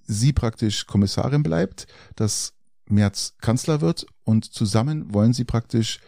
sie 0.08 0.32
praktisch 0.32 0.86
Kommissarin 0.86 1.44
bleibt, 1.44 1.86
dass 2.16 2.54
Merz 2.88 3.34
Kanzler 3.40 3.80
wird 3.80 4.06
und 4.24 4.44
zusammen 4.46 5.12
wollen 5.14 5.32
sie 5.34 5.44
praktisch 5.44 6.00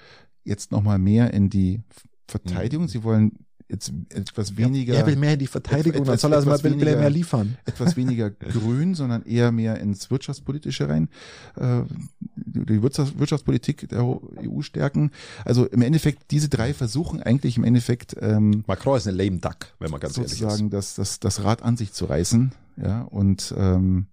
jetzt 0.45 0.73
nochmal 0.73 0.99
mehr 0.99 1.33
in 1.33 1.51
die 1.51 1.83
Verteidigung. 2.27 2.89
Sie 2.89 3.05
wollen 3.05 3.33
jetzt 3.69 3.93
etwas 4.09 4.57
weniger. 4.57 4.95
er 4.95 5.07
will 5.07 5.15
mehr 5.15 5.35
in 5.35 5.39
die 5.39 5.47
Verteidigung, 5.47 6.03
Etwas- 6.03 6.23
dann 6.23 6.31
soll 6.31 6.33
er 6.33 6.39
etwas 6.43 6.65
mal 6.65 6.71
will 6.71 6.97
mehr 6.97 7.11
liefern. 7.11 7.57
etwas 7.67 7.97
weniger 7.97 8.31
grün, 8.31 8.95
sondern 8.95 9.23
eher 9.23 9.53
mehr 9.53 9.79
ins 9.79 10.11
Wirtschaftspolitische 10.11 10.89
rein, 10.89 11.09
äh, 11.57 11.83
die 12.35 12.83
Wirtschafts 12.83 13.17
Wirtschaftspolitik 13.19 13.89
der 13.89 14.03
EU 14.03 14.63
stärken. 14.63 15.11
Also 15.45 15.67
im 15.67 15.83
Endeffekt, 15.83 16.31
diese 16.33 16.49
drei 16.49 16.75
versuchen 16.75 17.23
eigentlich 17.23 17.57
im 17.59 17.65
Endeffekt 17.65 18.17
ähm, 18.21 18.65
Macron 18.67 18.97
ist 18.97 19.07
eine 19.07 19.23
lame 19.23 19.39
duck, 19.39 19.69
wenn 19.79 19.91
man 19.91 20.01
ganz 20.01 20.17
ehrlich 20.17 20.33
sozusagen 20.33 20.71
das, 20.71 20.95
das, 20.97 21.21
das 21.21 21.45
Rad 21.45 21.63
an 21.63 21.77
sich 21.77 21.93
zu 21.93 22.07
reißen. 22.07 22.53
Ja, 22.83 23.03
und 23.03 23.55
ähm, 23.57 24.07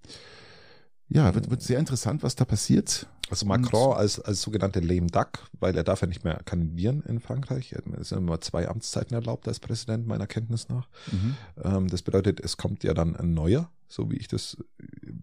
ja, 1.10 1.34
wird, 1.36 1.50
wird 1.50 1.62
sehr 1.62 1.80
interessant, 1.80 2.24
was 2.24 2.36
da 2.36 2.46
passiert. 2.46 3.08
Also 3.30 3.46
Macron 3.46 3.96
als, 3.96 4.20
als 4.22 4.42
sogenannte 4.42 4.80
lame 4.80 5.08
duck, 5.08 5.50
weil 5.60 5.76
er 5.76 5.84
darf 5.84 6.02
ja 6.02 6.08
nicht 6.08 6.24
mehr 6.24 6.42
kandidieren 6.46 7.02
in 7.02 7.20
Frankreich. 7.20 7.76
Es 8.00 8.10
sind 8.10 8.20
immer 8.20 8.40
zwei 8.40 8.68
Amtszeiten 8.70 9.14
erlaubt 9.14 9.48
als 9.48 9.60
Präsident, 9.60 10.08
meiner 10.08 10.28
Kenntnis 10.28 10.70
nach. 10.70 10.88
Mhm. 11.12 11.36
Ähm, 11.62 11.88
das 11.90 12.02
bedeutet, 12.04 12.40
es 12.40 12.56
kommt 12.56 12.84
ja 12.86 12.94
dann 12.94 13.16
ein 13.18 13.34
neuer, 13.34 13.70
so 13.90 14.10
wie 14.12 14.16
ich 14.16 14.30
das 14.30 14.58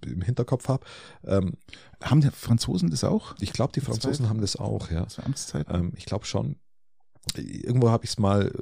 im 0.07 0.21
Hinterkopf 0.21 0.69
habe. 0.69 0.87
Ähm, 1.25 1.55
Haben 2.03 2.21
die 2.21 2.31
Franzosen 2.31 2.91
das 2.91 3.05
auch? 3.05 3.35
ich 3.41 3.53
glaube, 3.55 3.73
die 3.73 3.81
Franzosen 3.81 4.25
zwei- 4.25 4.29
haben 4.29 4.41
das 4.43 4.57
auch, 4.57 4.91
ja. 4.91 5.07
Zur 5.09 5.25
Amtszeit? 5.25 5.67
Ähm, 5.71 5.93
ich 5.97 6.05
glaube 6.05 6.27
schon. 6.27 6.57
Irgendwo 7.37 7.89
habe 7.89 8.05
ich 8.05 8.11
es 8.11 8.19
mal, 8.19 8.53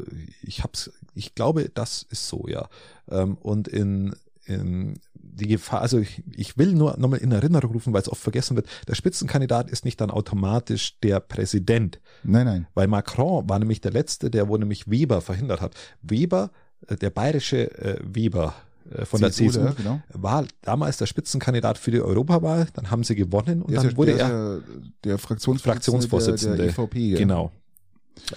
ich 0.40 0.62
hab's, 0.62 0.92
ich 1.14 1.34
glaube, 1.34 1.68
das 1.68 2.04
ist 2.10 2.28
so, 2.28 2.46
ja. 2.46 2.68
Ähm, 3.10 3.36
und 3.38 3.66
in, 3.66 4.14
in 4.44 4.98
die 5.14 5.46
Gefahr, 5.46 5.80
also 5.80 5.98
ich, 5.98 6.22
ich 6.34 6.58
will 6.58 6.72
nur 6.72 6.96
nochmal 6.98 7.20
in 7.20 7.32
Erinnerung 7.32 7.72
rufen, 7.72 7.92
weil 7.92 8.02
es 8.02 8.08
oft 8.08 8.20
vergessen 8.20 8.56
wird, 8.56 8.66
der 8.88 8.94
Spitzenkandidat 8.94 9.70
ist 9.70 9.84
nicht 9.84 10.00
dann 10.00 10.10
automatisch 10.10 10.98
der 11.00 11.20
Präsident, 11.20 12.00
nein, 12.22 12.46
nein. 12.46 12.66
weil 12.74 12.88
Macron 12.88 13.48
war 13.48 13.58
nämlich 13.58 13.80
der 13.80 13.92
Letzte, 13.92 14.30
der 14.30 14.48
wo 14.48 14.56
nämlich 14.56 14.90
Weber 14.90 15.20
verhindert 15.20 15.60
hat. 15.60 15.74
Weber, 16.02 16.50
äh, 16.88 16.96
der 16.96 17.10
bayerische 17.10 17.70
äh, 17.78 17.98
Weber 18.02 18.54
äh, 18.90 19.04
von 19.04 19.20
der 19.20 19.32
CSU, 19.32 19.60
ja, 19.60 19.70
genau. 19.72 20.00
war 20.08 20.44
damals 20.62 20.96
der 20.96 21.06
Spitzenkandidat 21.06 21.78
für 21.78 21.90
die 21.90 22.00
Europawahl, 22.00 22.66
dann 22.74 22.90
haben 22.90 23.04
sie 23.04 23.14
gewonnen 23.14 23.62
und 23.62 23.72
Der, 23.72 23.82
dann 23.82 23.96
wurde 23.96 24.14
der, 24.16 24.26
er 24.26 24.60
der 25.04 25.18
Fraktionsvorsitzende, 25.18 25.72
Fraktionsvorsitzende. 25.72 26.56
der, 26.56 26.66
der 26.66 26.78
EVP. 26.78 26.98
ja. 26.98 27.18
Genau. 27.18 27.52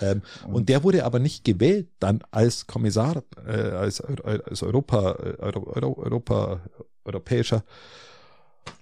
Ähm, 0.02 0.22
und 0.48 0.70
der 0.70 0.84
wurde 0.84 1.06
aber 1.06 1.20
nicht 1.20 1.44
gewählt 1.44 1.88
dann 2.00 2.22
als 2.32 2.68
Kommissar, 2.68 3.24
äh, 3.46 3.52
als, 3.52 4.02
als 4.02 4.64
Europa, 4.64 5.12
äh, 5.12 5.38
Euro, 5.40 5.64
Euro, 5.74 6.02
Europa, 6.02 6.62
europäischer, 7.04 7.64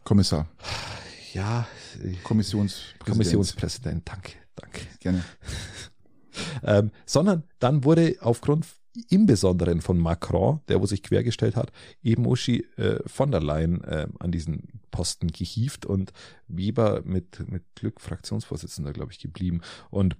Kommissar, 0.03 0.47
ja, 1.33 1.67
Kommissionspräsident. 2.23 3.05
Kommissionspräsident. 3.05 4.09
Danke, 4.09 4.31
danke. 4.55 4.81
Gerne. 4.99 5.23
Ähm, 6.63 6.89
sondern 7.05 7.43
dann 7.59 7.83
wurde 7.83 8.15
aufgrund 8.21 8.65
im 9.09 9.25
Besonderen 9.25 9.81
von 9.81 9.97
Macron, 9.97 10.61
der 10.67 10.81
wo 10.81 10.85
sich 10.85 11.01
quergestellt 11.01 11.55
hat, 11.55 11.71
eben 12.03 12.25
Uschi 12.27 12.65
äh, 12.77 12.99
von 13.07 13.31
der 13.31 13.41
Leyen 13.41 13.83
äh, 13.83 14.07
an 14.19 14.31
diesen 14.31 14.81
Posten 14.91 15.27
gehievt 15.27 15.85
und 15.85 16.13
Weber 16.47 17.01
mit, 17.03 17.49
mit 17.49 17.63
Glück 17.75 17.99
Fraktionsvorsitzender, 17.99 18.93
glaube 18.93 19.11
ich, 19.11 19.19
geblieben. 19.19 19.61
Und 19.89 20.15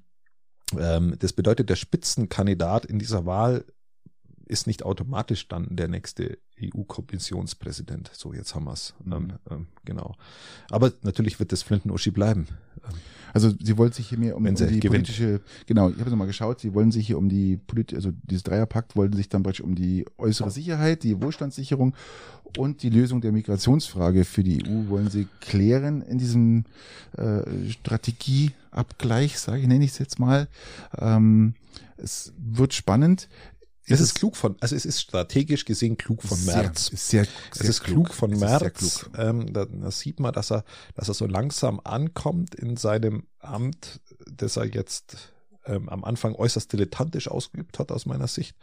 das 0.71 1.33
bedeutet, 1.33 1.69
der 1.69 1.75
Spitzenkandidat 1.75 2.85
in 2.85 2.99
dieser 2.99 3.25
Wahl 3.25 3.65
ist 4.53 4.67
nicht 4.67 4.83
automatisch 4.83 5.47
dann 5.47 5.67
der 5.75 5.87
nächste 5.87 6.37
EU-Kommissionspräsident. 6.61 8.11
So, 8.13 8.33
jetzt 8.33 8.55
haben 8.55 8.65
wir's. 8.65 8.93
Mhm. 9.03 9.13
Ähm, 9.13 9.33
ähm, 9.49 9.67
genau. 9.83 10.15
Aber 10.69 10.93
natürlich 11.01 11.39
wird 11.39 11.51
das 11.51 11.63
Flinten-Uschi 11.63 12.11
bleiben. 12.11 12.47
Ähm, 12.85 12.93
Also 13.33 13.51
sie 13.59 13.77
wollen 13.77 13.91
sich 13.91 14.09
hier 14.09 14.19
mehr 14.19 14.37
um, 14.37 14.45
um 14.45 14.55
die 14.55 14.65
gewinnt. 14.65 14.81
politische, 14.83 15.41
genau, 15.65 15.89
ich 15.89 15.97
habe 15.99 16.09
es 16.09 16.15
mal 16.15 16.27
geschaut, 16.27 16.59
sie 16.59 16.73
wollen 16.75 16.91
sich 16.91 17.07
hier 17.07 17.17
um 17.17 17.29
die 17.29 17.57
Polit 17.57 17.91
also 17.93 18.11
dieses 18.23 18.43
Dreierpakt 18.43 18.95
wollen 18.95 19.13
sich 19.13 19.27
dann 19.27 19.41
praktisch 19.41 19.61
um 19.61 19.73
die 19.73 20.05
äußere 20.19 20.51
Sicherheit, 20.51 21.01
die 21.01 21.19
Wohlstandssicherung 21.19 21.95
und 22.57 22.83
die 22.83 22.91
Lösung 22.91 23.21
der 23.21 23.31
Migrationsfrage 23.31 24.23
für 24.23 24.43
die 24.43 24.63
EU 24.63 24.89
wollen 24.89 25.09
sie 25.09 25.27
klären 25.41 26.03
in 26.03 26.19
diesem 26.19 26.65
äh, 27.17 27.41
Strategieabgleich, 27.71 29.39
sage 29.39 29.61
ich, 29.61 29.67
nenne 29.67 29.83
ich 29.83 29.91
es 29.91 29.97
jetzt 29.97 30.19
mal. 30.19 30.47
Ähm, 30.99 31.55
es 31.97 32.33
wird 32.37 32.73
spannend. 32.73 33.29
Es 33.85 33.99
ist 33.99 34.15
klug 34.15 34.37
von, 34.37 34.55
also 34.61 34.75
es 34.75 34.85
ist 34.85 35.01
strategisch 35.01 35.65
gesehen 35.65 35.97
klug 35.97 36.23
von 36.23 36.37
sehr, 36.37 36.55
Merz. 36.63 36.89
Ist 36.89 37.09
sehr, 37.09 37.27
Es 37.51 37.59
sehr 37.59 37.69
ist 37.69 37.83
klug 37.83 38.13
von 38.13 38.31
Es 38.31 38.41
ist 38.41 38.47
sehr 38.47 38.59
Merz. 38.59 38.73
klug. 38.77 39.11
Ähm, 39.17 39.53
da, 39.53 39.65
da 39.65 39.91
sieht 39.91 40.19
man, 40.19 40.33
dass 40.33 40.51
er, 40.51 40.63
dass 40.95 41.09
er 41.09 41.13
so 41.13 41.25
langsam 41.27 41.81
ankommt 41.83 42.55
in 42.55 42.77
seinem 42.77 43.27
Amt, 43.39 43.99
das 44.31 44.55
er 44.55 44.65
jetzt 44.65 45.33
ähm, 45.65 45.89
am 45.89 46.03
Anfang 46.03 46.35
äußerst 46.35 46.71
dilettantisch 46.71 47.27
ausgeübt 47.27 47.79
hat, 47.79 47.91
aus 47.91 48.05
meiner 48.05 48.27
Sicht, 48.27 48.55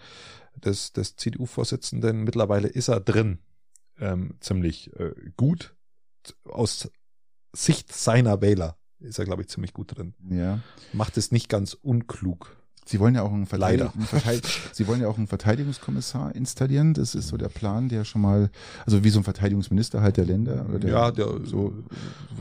des, 0.57 0.93
des 0.93 1.17
CDU-Vorsitzenden. 1.17 2.25
Mittlerweile 2.25 2.69
ist 2.69 2.89
er 2.89 3.01
drin, 3.01 3.39
ähm, 3.99 4.37
ziemlich 4.41 4.93
äh, 4.99 5.13
gut. 5.37 5.75
Aus 6.45 6.91
Sicht 7.53 7.93
seiner 7.95 8.41
Wähler 8.41 8.79
ist 8.99 9.19
er, 9.19 9.25
glaube 9.25 9.43
ich, 9.43 9.49
ziemlich 9.49 9.73
gut 9.73 9.97
drin. 9.97 10.15
Ja. 10.31 10.61
Macht 10.93 11.17
es 11.17 11.31
nicht 11.33 11.49
ganz 11.49 11.75
unklug. 11.75 12.57
Sie 12.85 12.99
wollen 12.99 13.15
ja 13.15 13.23
auch 13.23 13.33
einen, 13.33 13.47
Verteidig 13.47 13.89
einen, 13.95 14.07
Verteidig 14.07 14.61
Sie 14.73 14.87
wollen 14.87 15.01
ja 15.01 15.09
auch 15.09 15.17
einen 15.17 15.27
Verteidigungskommissar 15.27 16.35
installieren. 16.35 16.95
Das 16.95 17.15
ist 17.15 17.29
so 17.29 17.37
der 17.37 17.49
Plan, 17.49 17.89
der 17.89 18.05
schon 18.05 18.23
mal, 18.23 18.51
also 18.85 19.05
wie 19.05 19.11
so 19.11 19.21
ein 19.21 19.25
Verteidigungsminister 19.25 20.01
halt 20.01 20.17
der 20.17 20.25
Länder. 20.25 20.67
Oder 20.69 20.79
der, 20.79 20.91
ja, 20.91 21.11
der 21.11 21.29
so 21.45 21.73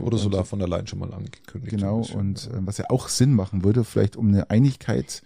Ursula 0.00 0.44
von 0.44 0.58
der 0.58 0.68
Leyen 0.68 0.86
schon 0.86 0.98
mal 0.98 1.12
angekündigt. 1.12 1.70
Genau, 1.70 2.06
und 2.14 2.48
äh, 2.48 2.66
was 2.66 2.78
ja 2.78 2.86
auch 2.88 3.08
Sinn 3.08 3.34
machen 3.34 3.64
würde, 3.64 3.84
vielleicht 3.84 4.16
um 4.16 4.28
eine 4.28 4.50
Einigkeit 4.50 5.22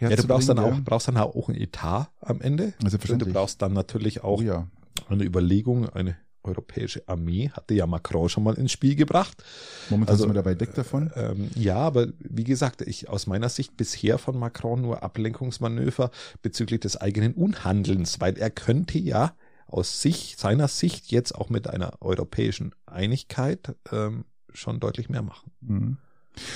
Ja, 0.00 0.08
herzubringen. 0.08 0.16
du 0.16 0.26
brauchst 0.28 0.48
dann 0.48 0.58
auch, 0.58 0.72
ja. 0.72 0.80
brauchst 0.84 1.08
dann 1.08 1.16
auch 1.16 1.48
ein 1.48 1.54
Etat 1.54 2.08
am 2.20 2.40
Ende. 2.40 2.74
Und 2.82 2.92
du 3.22 3.32
brauchst 3.32 3.62
dann 3.62 3.72
natürlich 3.72 4.22
auch 4.22 4.40
oh 4.40 4.42
ja. 4.42 4.66
eine 5.08 5.24
Überlegung, 5.24 5.88
eine 5.88 6.16
europäische 6.42 7.02
Armee, 7.06 7.50
hatte 7.50 7.74
ja 7.74 7.86
Macron 7.86 8.28
schon 8.28 8.44
mal 8.44 8.54
ins 8.54 8.72
Spiel 8.72 8.94
gebracht. 8.94 9.42
Momentan 9.90 10.12
Also, 10.12 10.24
sind 10.24 10.30
wir 10.30 10.42
dabei 10.42 10.58
weg 10.58 10.74
davon. 10.74 11.10
Ähm, 11.14 11.50
ja, 11.54 11.76
aber 11.76 12.08
wie 12.18 12.44
gesagt, 12.44 12.82
ich 12.82 13.08
aus 13.08 13.26
meiner 13.26 13.48
Sicht 13.48 13.76
bisher 13.76 14.18
von 14.18 14.38
Macron 14.38 14.80
nur 14.80 15.02
Ablenkungsmanöver 15.02 16.10
bezüglich 16.42 16.80
des 16.80 16.96
eigenen 16.96 17.34
Unhandelns, 17.34 18.20
weil 18.20 18.38
er 18.38 18.50
könnte 18.50 18.98
ja 18.98 19.34
aus 19.66 20.00
sich, 20.00 20.36
seiner 20.38 20.68
Sicht 20.68 21.10
jetzt 21.12 21.34
auch 21.34 21.50
mit 21.50 21.68
einer 21.68 21.92
europäischen 22.00 22.74
Einigkeit 22.86 23.76
ähm, 23.92 24.24
schon 24.52 24.80
deutlich 24.80 25.08
mehr 25.08 25.22
machen. 25.22 25.52
Mhm. 25.60 25.98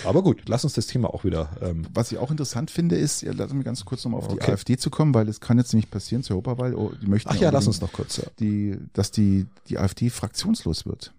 Aber 0.04 0.22
gut, 0.22 0.42
lass 0.46 0.64
uns 0.64 0.74
das 0.74 0.86
Thema 0.86 1.12
auch 1.12 1.24
wieder. 1.24 1.50
Ähm 1.60 1.86
Was 1.92 2.12
ich 2.12 2.18
auch 2.18 2.30
interessant 2.30 2.70
finde, 2.70 2.96
ist, 2.96 3.22
ja, 3.22 3.32
lass 3.34 3.52
mich 3.52 3.64
ganz 3.64 3.84
kurz 3.84 4.04
nochmal 4.04 4.20
auf 4.20 4.28
okay. 4.28 4.44
die 4.46 4.52
AfD 4.52 4.76
zu 4.76 4.90
kommen, 4.90 5.14
weil 5.14 5.28
es 5.28 5.40
kann 5.40 5.58
jetzt 5.58 5.72
nämlich 5.72 5.90
passieren 5.90 6.22
zur 6.22 6.36
Europawahl. 6.36 6.74
Oh, 6.74 6.92
die 7.00 7.06
möchten 7.06 7.30
Ach 7.30 7.36
ja, 7.36 7.50
lass 7.50 7.66
uns 7.66 7.80
noch 7.80 7.92
kurz. 7.92 8.18
Ja. 8.18 8.24
Die, 8.40 8.78
dass 8.92 9.10
die, 9.10 9.46
die 9.68 9.78
AfD 9.78 10.10
fraktionslos 10.10 10.86
wird. 10.86 11.12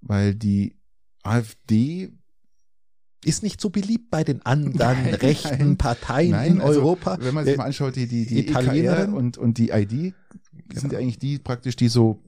Weil 0.00 0.34
die 0.34 0.76
AfD 1.22 2.12
ist 3.24 3.42
nicht 3.42 3.60
so 3.60 3.70
beliebt 3.70 4.10
bei 4.10 4.24
den 4.24 4.44
anderen 4.46 5.04
nein, 5.04 5.14
rechten 5.14 5.58
nein, 5.58 5.76
Parteien 5.76 6.30
nein, 6.30 6.52
in 6.52 6.60
also, 6.60 6.80
Europa. 6.80 7.18
Wenn 7.20 7.34
man 7.34 7.44
sich 7.44 7.56
mal 7.56 7.64
anschaut, 7.64 7.96
die, 7.96 8.06
die, 8.06 8.26
die 8.26 8.48
EKR 8.48 9.12
und, 9.12 9.36
und 9.36 9.58
die 9.58 9.70
ID 9.70 9.90
genau. 9.90 10.14
sind 10.80 10.92
ja 10.92 10.98
eigentlich 10.98 11.18
die 11.18 11.38
praktisch, 11.38 11.76
die 11.76 11.88
so 11.88 12.18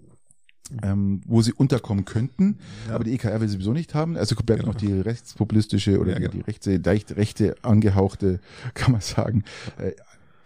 ähm, 0.83 1.21
wo 1.27 1.43
sie 1.43 1.53
unterkommen 1.53 2.05
könnten, 2.05 2.59
ja. 2.89 2.95
aber 2.95 3.05
die 3.05 3.15
EKR 3.15 3.41
will 3.41 3.49
sie 3.49 3.55
sowieso 3.55 3.73
nicht 3.73 3.95
haben. 3.95 4.17
Also 4.17 4.35
bleibt 4.37 4.61
genau. 4.61 4.73
noch 4.73 4.81
die 4.81 4.93
rechtspopulistische 4.93 5.99
oder 6.01 6.13
ja, 6.13 6.19
genau. 6.19 6.31
die, 6.31 6.41
rechte, 6.41 6.77
leicht 6.77 7.17
rechte 7.17 7.57
angehauchte, 7.63 8.41
kann 8.75 8.93
man 8.93 9.01
sagen, 9.01 9.45
äh, 9.79 9.93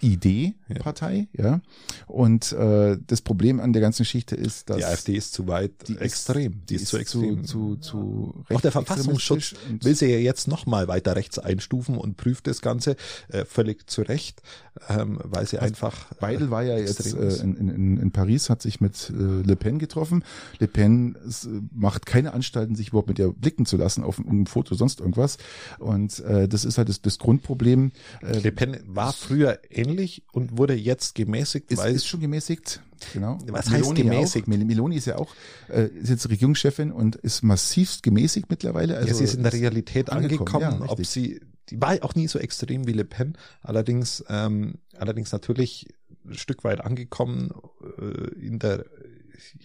Idee-Partei, 0.01 1.29
ja. 1.33 1.45
ja. 1.45 1.61
Und 2.07 2.53
äh, 2.53 2.99
das 3.07 3.23
Problem 3.23 3.61
an 3.61 3.73
der 3.73 3.83
ganzen 3.83 4.03
Geschichte 4.03 4.37
ist, 4.37 4.69
dass 4.71 4.79
die 4.79 4.85
AfD 4.85 5.15
ist 5.15 5.33
zu 5.33 5.47
weit 5.49 5.73
die 5.89 5.97
extrem, 5.99 6.53
die, 6.53 6.67
die 6.67 6.75
ist, 6.77 6.89
zu 6.89 6.99
extrem, 6.99 7.45
zu, 7.45 7.77
zu, 7.77 8.43
zu 8.45 8.45
Auch 8.55 8.61
der 8.61 8.73
Verfassungsschutz 8.73 9.55
will 9.81 9.95
sie 9.95 10.07
ja 10.07 10.19
jetzt 10.19 10.49
noch 10.49 10.67
mal 10.67 10.89
weiter 10.89 11.17
rechts 11.17 11.39
einstufen 11.39 11.97
und 11.97 12.17
prüft 12.17 12.47
das 12.47 12.61
Ganze 12.61 12.97
äh, 13.29 13.45
völlig 13.45 13.89
zu 13.89 14.03
Recht, 14.03 14.43
ähm, 14.89 15.19
weil 15.23 15.47
sie 15.47 15.59
also 15.59 15.67
einfach. 15.69 16.07
Weidel 16.21 16.51
war 16.51 16.63
ja 16.63 16.79
jetzt 16.79 17.15
äh, 17.15 17.43
in, 17.43 17.57
in, 17.57 17.97
in 17.97 18.11
Paris, 18.13 18.51
hat 18.51 18.63
sich 18.63 18.81
mit 18.81 19.11
äh, 19.11 19.13
Le 19.13 19.57
Pen 19.57 19.79
getroffen. 19.79 20.25
Le 20.59 20.69
Pen 20.69 21.17
äh, 21.17 21.49
macht 21.73 22.07
keine 22.07 22.35
Anstalten, 22.35 22.77
sich 22.77 22.89
überhaupt 22.89 23.09
mit 23.09 23.19
ihr 23.19 23.33
blicken 23.33 23.67
zu 23.67 23.77
lassen 23.77 24.05
auf 24.05 24.19
einem 24.19 24.47
Foto, 24.47 24.75
sonst 24.75 25.01
irgendwas. 25.01 25.39
Und 25.79 26.21
äh, 26.21 26.49
das 26.49 26.65
ist 26.65 26.79
halt 26.79 26.89
das, 26.89 27.01
das 27.01 27.19
Grundproblem. 27.19 27.93
Äh, 28.23 28.39
Le 28.41 28.53
Pen 28.53 28.79
war 28.87 29.13
früher 29.13 29.59
ähnlich 29.87 30.23
und 30.33 30.59
wurde 30.59 30.75
jetzt 30.75 31.15
gemäßigt. 31.15 31.71
Ist, 31.71 31.85
ist 31.85 32.07
schon 32.07 32.21
gemäßigt, 32.21 32.83
genau. 33.13 33.39
Was 33.49 33.71
Meloni 33.71 33.85
heißt 33.85 33.95
gemäßigt? 33.97 34.49
Auch. 34.49 34.49
Meloni 34.49 34.97
ist 34.97 35.07
ja 35.07 35.17
auch, 35.17 35.35
äh, 35.69 35.87
ist 35.87 36.11
jetzt 36.11 36.29
Regierungschefin 36.29 36.93
und 36.93 37.17
ist 37.17 37.43
massivst 37.43 38.03
gemäßigt 38.03 38.51
mittlerweile. 38.51 38.97
Also 38.97 39.09
ja, 39.09 39.15
sie 39.15 39.25
ist 39.25 39.35
in 39.35 39.43
der 39.43 39.53
Realität 39.53 40.11
angekommen, 40.11 40.65
angekommen 40.65 40.87
ja, 40.87 40.93
ob 40.93 41.05
sie, 41.05 41.41
die 41.71 41.81
war 41.81 41.97
auch 42.03 42.15
nie 42.15 42.29
so 42.29 42.39
extrem 42.39 42.87
wie 42.87 42.93
Le 42.93 43.05
Pen, 43.05 43.37
allerdings, 43.63 44.25
ähm, 44.29 44.75
allerdings 44.97 45.33
natürlich 45.33 45.89
ein 46.25 46.35
Stück 46.35 46.65
weit 46.65 46.81
angekommen 46.81 47.53
äh, 47.99 48.45
in 48.45 48.59
der, 48.59 48.87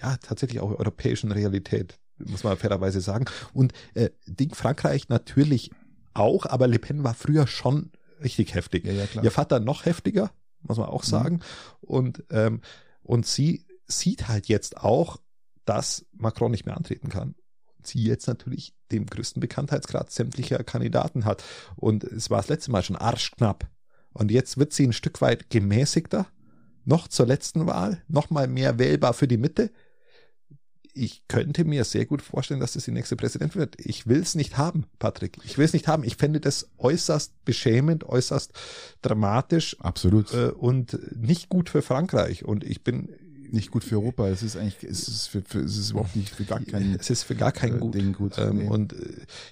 ja, 0.01 0.17
tatsächlich 0.17 0.59
auch 0.59 0.77
europäischen 0.77 1.31
Realität, 1.31 1.99
muss 2.17 2.43
man 2.43 2.57
fairerweise 2.57 3.01
sagen. 3.01 3.25
Und 3.53 3.73
äh, 3.93 4.09
Ding 4.27 4.53
Frankreich 4.53 5.09
natürlich 5.09 5.71
auch, 6.13 6.45
aber 6.45 6.67
Le 6.67 6.79
Pen 6.79 7.03
war 7.03 7.13
früher 7.13 7.47
schon 7.47 7.91
richtig 8.23 8.53
heftig. 8.53 8.85
Ja, 8.85 8.93
ja, 8.93 9.05
klar. 9.05 9.23
Ihr 9.23 9.31
Vater 9.31 9.59
noch 9.59 9.85
heftiger, 9.85 10.31
muss 10.61 10.77
man 10.77 10.87
auch 10.87 11.03
mhm. 11.03 11.09
sagen. 11.09 11.35
Mhm. 11.35 11.41
Und, 11.81 12.23
ähm, 12.29 12.61
und 13.03 13.25
sie 13.25 13.65
sieht 13.87 14.27
halt 14.27 14.47
jetzt 14.47 14.77
auch, 14.77 15.17
dass 15.65 16.05
Macron 16.13 16.51
nicht 16.51 16.65
mehr 16.65 16.77
antreten 16.77 17.09
kann. 17.09 17.35
Und 17.77 17.87
sie 17.87 18.03
jetzt 18.03 18.27
natürlich 18.27 18.73
den 18.91 19.05
größten 19.05 19.39
Bekanntheitsgrad 19.39 20.11
sämtlicher 20.11 20.63
Kandidaten 20.63 21.25
hat. 21.25 21.43
Und 21.75 22.03
es 22.03 22.29
war 22.29 22.37
das 22.37 22.49
letzte 22.49 22.71
Mal 22.71 22.83
schon 22.83 22.95
arschknapp. 22.95 23.69
Und 24.13 24.31
jetzt 24.31 24.57
wird 24.57 24.73
sie 24.73 24.87
ein 24.87 24.93
Stück 24.93 25.21
weit 25.21 25.49
gemäßigter. 25.49 26.27
Noch 26.83 27.07
zur 27.07 27.27
letzten 27.27 27.67
Wahl, 27.67 28.03
noch 28.07 28.31
mal 28.31 28.47
mehr 28.47 28.79
wählbar 28.79 29.13
für 29.13 29.27
die 29.27 29.37
Mitte 29.37 29.71
ich 30.93 31.27
könnte 31.27 31.65
mir 31.65 31.83
sehr 31.83 32.05
gut 32.05 32.21
vorstellen, 32.21 32.59
dass 32.59 32.73
das 32.73 32.85
die 32.85 32.91
nächste 32.91 33.15
Präsident 33.15 33.55
wird. 33.55 33.75
Ich 33.79 34.07
will 34.07 34.19
es 34.19 34.35
nicht 34.35 34.57
haben, 34.57 34.85
Patrick. 34.99 35.37
Ich 35.43 35.57
will 35.57 35.65
es 35.65 35.73
nicht 35.73 35.87
haben. 35.87 36.03
Ich 36.03 36.17
fände 36.17 36.39
das 36.39 36.69
äußerst 36.77 37.45
beschämend, 37.45 38.03
äußerst 38.03 38.51
dramatisch. 39.01 39.77
Absolut. 39.79 40.33
Äh, 40.33 40.49
und 40.49 40.99
nicht 41.15 41.49
gut 41.49 41.69
für 41.69 41.81
Frankreich. 41.81 42.45
Und 42.45 42.63
ich 42.63 42.83
bin 42.83 43.09
nicht 43.53 43.71
gut 43.71 43.83
für 43.83 43.95
Europa. 43.95 44.27
Es 44.27 44.43
ist 44.43 44.57
eigentlich, 44.57 44.83
es 44.83 45.07
ist, 45.07 45.27
für, 45.27 45.41
für, 45.41 45.59
es 45.59 45.77
ist 45.77 45.91
überhaupt 45.91 46.15
nicht 46.15 46.29
für 46.29 46.43
gar 46.43 46.59
keinen. 46.59 46.95
Es 46.95 47.09
ist 47.09 47.23
für 47.23 47.35
gar 47.35 47.51
keinen 47.51 47.77
äh, 47.77 47.79
gut. 47.79 47.93
Ding 47.95 48.13
gut. 48.13 48.37
Ähm, 48.37 48.57
nee. 48.57 48.67
Und 48.67 48.93
äh, 48.93 48.97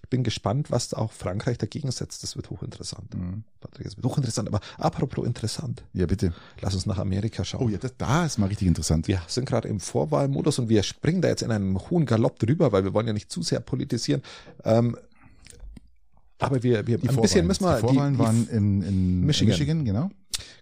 ich 0.04 0.10
bin 0.10 0.24
gespannt, 0.24 0.72
was 0.72 0.94
auch 0.94 1.12
Frankreich 1.12 1.58
dagegen 1.58 1.92
setzt. 1.92 2.24
Das 2.24 2.36
wird 2.36 2.50
hochinteressant. 2.50 3.14
Mhm. 3.16 3.44
Patrick, 3.60 3.86
das 3.86 3.98
wird 3.98 4.06
hochinteressant. 4.06 4.48
Aber 4.48 4.62
apropos 4.78 5.26
interessant. 5.26 5.84
Ja, 5.94 6.06
bitte. 6.06 6.34
Lass 6.62 6.74
uns 6.74 6.86
nach 6.86 6.98
Amerika 6.98 7.44
schauen. 7.44 7.66
Oh 7.66 7.70
ja, 7.70 7.78
das, 7.78 7.94
da 7.98 8.26
ist 8.26 8.38
mal 8.38 8.48
richtig 8.48 8.68
interessant. 8.68 9.08
Wir 9.08 9.22
sind 9.28 9.48
gerade 9.48 9.68
im 9.68 9.80
Vorwahlmodus 9.80 10.60
und 10.60 10.70
wir 10.70 10.84
springen 10.84 11.22
da 11.22 11.28
jetzt 11.28 11.42
in 11.42 11.52
einem 11.52 11.80
hohen 11.90 12.06
Galopp 12.06 12.40
drüber, 12.40 12.72
weil 12.72 12.84
wir 12.84 12.94
wollen 12.94 13.08
ja 13.08 13.14
nicht 13.14 13.32
zu 13.32 13.42
sehr 13.42 13.60
politisieren. 13.60 14.22
Ähm, 14.64 14.98
aber 16.40 16.64
wir, 16.64 16.88
wir 16.88 16.98
die 16.98 17.10
ein 17.10 17.22
bisschen 17.22 17.46
müssen 17.46 17.66
wir. 17.66 17.76
Die 17.76 17.82
Vorwahlen 17.82 18.14
die, 18.14 18.20
waren 18.20 18.48
in, 18.50 18.82
in 18.82 19.22
Michigan. 19.26 19.52
Michigan, 19.52 19.86
genau. 19.86 20.10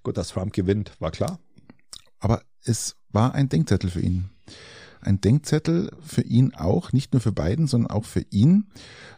Gut, 0.04 0.18
dass 0.18 0.30
Trump 0.30 0.54
gewinnt, 0.54 0.92
war 1.00 1.12
klar. 1.12 1.40
Aber 2.20 2.42
es 2.64 2.96
war 3.10 3.34
ein 3.34 3.50
Denkzettel 3.50 3.90
für 3.90 4.02
ihn. 4.02 4.30
Ein 5.02 5.22
Denkzettel 5.22 5.92
für 6.02 6.24
ihn 6.24 6.54
auch, 6.56 6.92
nicht 6.92 7.14
nur 7.14 7.22
für 7.22 7.32
Biden, 7.32 7.68
sondern 7.68 7.92
auch 7.92 8.06
für 8.06 8.26
ihn, 8.32 8.68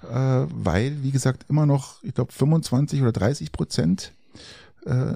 äh, 0.04 0.14
weil, 0.14 1.04
wie 1.04 1.12
gesagt, 1.12 1.46
immer 1.50 1.66
noch, 1.66 2.04
ich 2.04 2.14
glaube, 2.14 2.34
25 2.34 3.02
oder 3.02 3.12
30 3.12 3.52
Prozent 3.52 4.14
äh, 4.86 5.16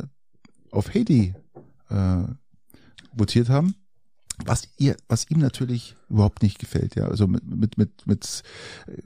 auf 0.71 0.93
Haiti 0.93 1.35
äh, 1.89 2.23
votiert 3.13 3.49
haben 3.49 3.75
was 4.45 4.67
ihr, 4.77 4.95
was 5.07 5.29
ihm 5.29 5.39
natürlich 5.39 5.95
überhaupt 6.09 6.41
nicht 6.43 6.59
gefällt, 6.59 6.95
ja. 6.95 7.05
Also 7.07 7.27
mit, 7.27 7.45
mit, 7.45 7.77
mit, 7.77 8.07
mit 8.07 8.43
äh, 8.87 9.01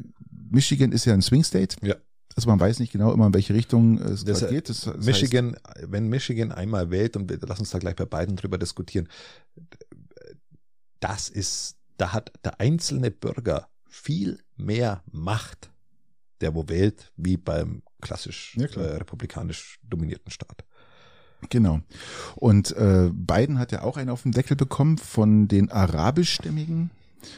Michigan 0.50 0.92
ist 0.92 1.06
ja 1.06 1.14
ein 1.14 1.22
Swing 1.22 1.44
State. 1.44 1.76
Ja. 1.82 1.96
Also 2.38 2.50
man 2.50 2.60
weiß 2.60 2.78
nicht 2.78 2.92
genau 2.92 3.12
immer, 3.14 3.26
in 3.26 3.34
welche 3.34 3.56
Richtung 3.56 3.98
es 3.98 4.24
das, 4.24 4.48
geht. 4.48 4.70
Das, 4.70 4.82
das 4.82 5.04
Michigan, 5.04 5.56
heißt, 5.56 5.92
wenn 5.92 6.08
Michigan 6.08 6.52
einmal 6.52 6.92
wählt, 6.92 7.18
und 7.18 7.36
lass 7.42 7.60
uns 7.60 7.72
da 7.72 7.80
gleich 7.80 7.96
bei 7.96 8.06
beiden 8.06 8.36
drüber 8.36 8.60
diskutieren, 8.60 9.10
das 11.00 11.30
ist, 11.30 11.78
da 11.98 12.14
hat 12.14 12.32
der 12.46 12.60
einzelne 12.60 13.10
Bürger 13.10 13.70
viel 13.90 14.38
mehr 14.56 15.02
Macht, 15.12 15.72
der 16.42 16.54
wo 16.54 16.68
wählt, 16.68 17.12
wie 17.18 17.38
beim 17.38 17.82
klassisch 18.02 18.56
ja, 18.56 18.68
äh, 18.68 18.98
republikanisch 18.98 19.80
dominierten 19.82 20.32
Staat. 20.32 20.64
Genau. 21.50 21.80
Und 22.36 22.72
äh, 22.78 23.10
Biden 23.12 23.58
hat 23.58 23.72
ja 23.72 23.82
auch 23.82 23.98
einen 23.98 24.12
auf 24.12 24.22
den 24.22 24.32
Deckel 24.32 24.56
bekommen 24.56 25.00
von 25.00 25.48
den 25.48 25.72
arabischstämmigen 25.72 26.92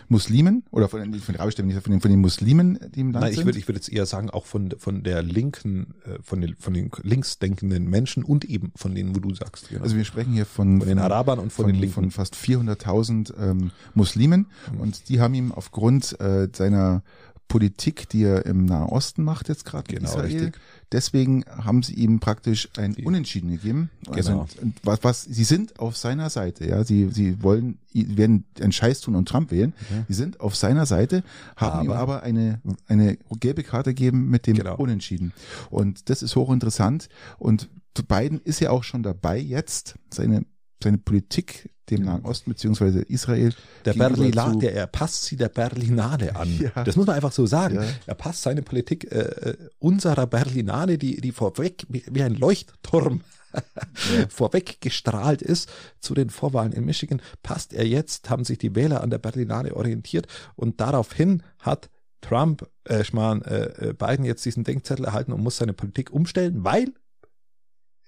Muslimen 0.07 0.63
oder 0.71 0.89
von, 0.89 0.99
den, 0.99 1.13
von 1.19 1.33
den 1.33 1.39
Arabischstämmigen, 1.39 1.81
von 1.81 1.91
den, 1.91 2.01
von 2.01 2.11
den 2.11 2.19
Muslimen, 2.19 2.79
die 2.93 3.01
im 3.01 3.11
Land 3.11 3.25
Nein, 3.25 3.33
ich 3.33 3.45
würde, 3.45 3.57
ich 3.57 3.67
würde 3.67 3.77
jetzt 3.77 3.91
eher 3.91 4.05
sagen, 4.05 4.29
auch 4.29 4.45
von, 4.45 4.73
von 4.77 5.03
der 5.03 5.23
linken, 5.23 5.93
äh, 6.05 6.21
von 6.21 6.41
den, 6.41 6.55
von 6.57 6.73
den 6.73 6.91
linksdenkenden 7.03 7.89
Menschen 7.89 8.23
und 8.23 8.45
eben 8.45 8.71
von 8.75 8.95
denen, 8.95 9.15
wo 9.15 9.19
du 9.19 9.33
sagst. 9.33 9.69
Genau. 9.69 9.83
Also 9.83 9.95
wir 9.95 10.05
sprechen 10.05 10.33
hier 10.33 10.45
von, 10.45 10.79
von 10.79 10.87
den 10.87 10.99
Arabern 10.99 11.39
und 11.39 11.51
von, 11.51 11.65
von 11.65 11.73
den 11.73 11.81
Linken. 11.81 11.93
Von 11.93 12.11
fast 12.11 12.35
400.000 12.35 13.33
ähm, 13.39 13.71
Muslimen 13.93 14.47
mhm. 14.73 14.81
und 14.81 15.09
die 15.09 15.19
haben 15.19 15.33
ihm 15.33 15.51
aufgrund 15.51 16.19
äh, 16.19 16.47
seiner 16.53 17.03
Politik, 17.49 18.07
die 18.09 18.23
er 18.23 18.45
im 18.45 18.65
Nahen 18.65 18.89
Osten 18.89 19.23
macht 19.23 19.49
jetzt 19.49 19.65
gerade 19.65 19.93
genau, 19.93 20.07
Israel. 20.07 20.25
Richtig. 20.25 20.61
Deswegen 20.91 21.45
haben 21.45 21.83
sie 21.83 21.93
ihm 21.93 22.19
praktisch 22.19 22.69
ein. 22.77 22.95
Unentschieden 22.95 23.51
gegeben. 23.51 23.89
Also, 24.09 24.31
genau. 24.31 24.73
was, 24.83 25.03
was, 25.03 25.23
sie 25.23 25.43
sind 25.43 25.79
auf 25.79 25.95
seiner 25.95 26.29
Seite, 26.29 26.67
ja. 26.67 26.83
Sie, 26.83 27.09
sie 27.09 27.43
wollen, 27.43 27.77
werden 27.93 28.45
einen 28.59 28.71
Scheiß 28.71 29.01
tun 29.01 29.15
und 29.15 29.27
Trump 29.27 29.51
wählen. 29.51 29.73
Mhm. 29.89 30.05
Sie 30.07 30.15
sind 30.15 30.39
auf 30.39 30.55
seiner 30.55 30.85
Seite, 30.85 31.23
haben 31.55 31.73
aber, 31.73 31.83
ihm 31.83 31.91
aber 31.91 32.23
eine, 32.23 32.61
eine 32.87 33.17
gelbe 33.39 33.63
Karte 33.63 33.91
gegeben 33.91 34.29
mit 34.29 34.47
dem 34.47 34.55
genau. 34.55 34.77
Unentschieden. 34.77 35.33
Und 35.69 36.09
das 36.09 36.23
ist 36.23 36.35
hochinteressant. 36.35 37.09
Und 37.37 37.69
Biden 38.07 38.39
ist 38.43 38.59
ja 38.59 38.71
auch 38.71 38.83
schon 38.83 39.03
dabei 39.03 39.39
jetzt, 39.39 39.95
seine 40.09 40.45
seine 40.81 40.97
Politik 40.97 41.69
dem 41.89 42.03
Nahen 42.03 42.23
Osten 42.23 42.51
beziehungsweise 42.51 43.01
Israel. 43.01 43.53
Der 43.85 43.93
Berlinale, 43.93 44.59
der, 44.59 44.75
er 44.75 44.87
passt 44.87 45.25
sie 45.25 45.35
der 45.35 45.49
Berlinale 45.49 46.35
an. 46.35 46.49
Ja. 46.59 46.83
Das 46.83 46.95
muss 46.95 47.07
man 47.07 47.15
einfach 47.15 47.31
so 47.31 47.45
sagen. 47.45 47.75
Ja. 47.75 47.85
Er 48.05 48.15
passt 48.15 48.41
seine 48.41 48.61
Politik 48.61 49.11
äh, 49.11 49.19
äh 49.19 49.57
unserer 49.79 50.27
Berlinale, 50.27 50.97
die, 50.97 51.21
die 51.21 51.31
vorweg 51.31 51.85
wie 51.89 52.21
ein 52.21 52.35
Leuchtturm 52.35 53.21
ja. 53.53 54.27
vorweg 54.29 54.81
gestrahlt 54.81 55.41
ist 55.41 55.69
zu 55.99 56.13
den 56.13 56.29
Vorwahlen 56.29 56.73
in 56.73 56.85
Michigan, 56.85 57.21
passt 57.43 57.73
er 57.73 57.87
jetzt, 57.87 58.29
haben 58.29 58.43
sich 58.43 58.57
die 58.57 58.75
Wähler 58.75 59.01
an 59.01 59.09
der 59.09 59.19
Berlinale 59.19 59.75
orientiert 59.75 60.27
und 60.55 60.81
daraufhin 60.81 61.43
hat 61.59 61.89
Trump, 62.21 62.67
äh, 62.83 63.03
Schmarrn, 63.03 63.41
äh, 63.43 63.89
äh, 63.89 63.93
Biden 63.93 64.25
jetzt 64.25 64.43
diesen 64.45 64.63
Denkzettel 64.63 65.05
erhalten 65.05 65.31
und 65.31 65.41
muss 65.41 65.57
seine 65.57 65.73
Politik 65.73 66.11
umstellen, 66.11 66.63
weil 66.63 66.93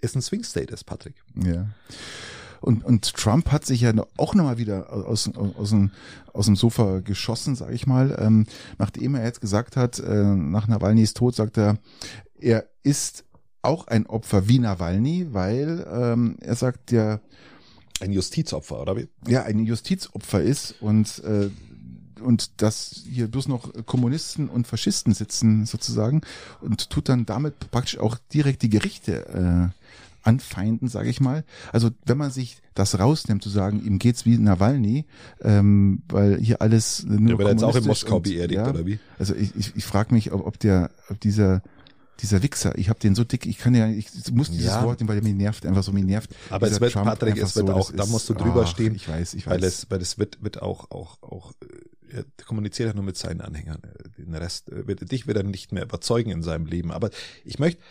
es 0.02 0.16
ein 0.16 0.22
Swing 0.22 0.44
State 0.44 0.74
ist, 0.74 0.84
Patrick. 0.84 1.16
Ja. 1.36 1.68
Und, 2.62 2.86
und 2.86 3.14
Trump 3.14 3.52
hat 3.52 3.66
sich 3.66 3.82
ja 3.82 3.92
auch 4.18 4.36
nochmal 4.36 4.58
wieder 4.58 4.94
aus, 4.94 5.30
aus, 5.36 5.70
dem, 5.72 5.92
aus 6.32 6.46
dem 6.46 6.56
Sofa 6.56 7.00
geschossen, 7.00 7.56
sage 7.56 7.74
ich 7.74 7.88
mal. 7.88 8.16
Ähm, 8.20 8.46
nachdem 8.78 9.16
er 9.16 9.26
jetzt 9.26 9.42
gesagt 9.42 9.76
hat, 9.76 10.00
äh, 10.00 10.24
nach 10.24 10.68
Nawalnys 10.68 11.14
Tod, 11.14 11.36
sagt 11.36 11.58
er, 11.58 11.78
er 12.40 12.66
ist 12.84 13.26
auch 13.64 13.88
ein 13.88 14.06
Opfer 14.06 14.48
wie 14.48 14.60
Nawalny, 14.60 15.28
weil 15.32 15.86
ähm, 15.92 16.38
er 16.40 16.56
sagt 16.56 16.92
ja, 16.92 17.20
ein 18.00 18.12
Justizopfer, 18.12 18.82
oder 18.82 18.96
wie? 18.98 19.08
Ja, 19.28 19.44
ein 19.44 19.60
Justizopfer 19.60 20.42
ist 20.42 20.76
und 20.82 21.24
äh, 21.24 21.50
und 22.22 22.62
dass 22.62 23.04
hier 23.10 23.28
bloß 23.28 23.48
noch 23.48 23.72
Kommunisten 23.86 24.48
und 24.48 24.68
Faschisten 24.68 25.14
sitzen 25.14 25.66
sozusagen 25.66 26.22
und 26.62 26.92
tut 26.92 27.10
dann 27.10 27.26
damit 27.26 27.72
praktisch 27.72 27.98
auch 27.98 28.18
direkt 28.32 28.62
die 28.62 28.70
Gerichte 28.70 29.72
äh, 29.74 29.81
anfeinden, 30.24 30.88
sage 30.88 31.10
ich 31.10 31.22
mal. 31.22 31.44
Also 31.72 31.90
wenn 32.06 32.18
man 32.18 32.32
sich 32.32 32.62
das 32.74 33.00
rausnimmt, 33.00 33.44
zu 33.44 33.50
sagen, 33.50 33.84
ihm 33.84 34.00
geht's 34.00 34.26
wie 34.26 34.38
Nawalny, 34.38 35.06
ähm, 35.42 36.04
weil 36.08 36.40
hier 36.40 36.62
alles 36.62 37.04
nur 37.04 37.28
Der 37.28 37.38
wird 37.38 37.50
jetzt 37.50 37.64
auch 37.64 37.76
in 37.76 37.86
Moskau 37.86 38.20
beerdigt, 38.20 38.60
ja, 38.60 38.70
oder 38.70 38.86
wie? 38.86 39.00
Also 39.20 39.36
ich, 39.36 39.56
ich, 39.56 39.76
ich 39.76 39.86
frage 39.86 40.14
mich, 40.14 40.32
ob, 40.32 40.46
ob 40.46 40.60
der, 40.60 40.92
ob 41.10 41.20
dieser 41.20 41.62
dieser 42.22 42.44
Wichser, 42.44 42.78
ich 42.78 42.90
habe 42.90 43.00
den 43.00 43.16
so 43.16 43.24
dick, 43.24 43.46
ich 43.46 43.58
kann 43.58 43.74
ja, 43.74 43.88
ich 43.88 44.08
muss 44.32 44.52
dieses 44.52 44.68
ja. 44.68 44.84
Wort 44.84 45.00
nehmen, 45.00 45.10
weil 45.10 45.16
der 45.16 45.24
mich 45.24 45.34
nervt, 45.34 45.66
einfach 45.66 45.84
so 45.84 45.92
mich 45.92 46.04
nervt. 46.04 46.30
Aber 46.50 46.68
es 46.68 46.80
wird, 46.80 46.94
Trump 46.94 47.08
Patrick, 47.08 47.38
es 47.38 47.56
wird 47.56 47.68
so, 47.68 47.74
auch, 47.74 47.92
da 47.92 48.06
musst 48.06 48.30
du 48.30 48.34
drüber 48.34 48.64
ach, 48.66 48.68
stehen. 48.68 48.94
Ich 48.96 49.08
weiß, 49.08 49.34
ich 49.34 49.48
weiß. 49.48 49.54
Weil 49.54 49.64
es, 49.64 49.90
weil 49.90 50.02
es 50.02 50.18
wird, 50.20 50.44
wird 50.44 50.62
auch, 50.62 50.92
auch, 50.92 51.22
auch, 51.24 51.52
äh, 52.12 52.18
er 52.18 52.46
kommuniziert 52.46 52.90
ja 52.90 52.94
nur 52.94 53.04
mit 53.04 53.18
seinen 53.18 53.42
Anhängern. 53.42 53.82
Den 54.18 54.36
Rest, 54.36 54.70
äh, 54.70 54.88
wird, 54.88 55.12
dich 55.12 55.26
wird 55.26 55.38
er 55.38 55.44
nicht 55.44 55.72
mehr 55.72 55.84
überzeugen 55.84 56.30
in 56.30 56.44
seinem 56.44 56.68
Leben. 56.68 56.92
Aber 56.92 57.10
ich 57.44 57.58
möchte, 57.58 57.82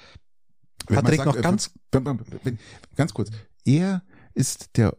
Patrick, 0.95 1.17
sagt, 1.17 1.27
noch 1.27 1.37
äh, 1.37 1.43
ganz, 1.43 1.71
ganz 2.97 3.15
kurz. 3.15 3.31
Er 3.65 4.03
ist 4.35 4.77
der 4.77 4.97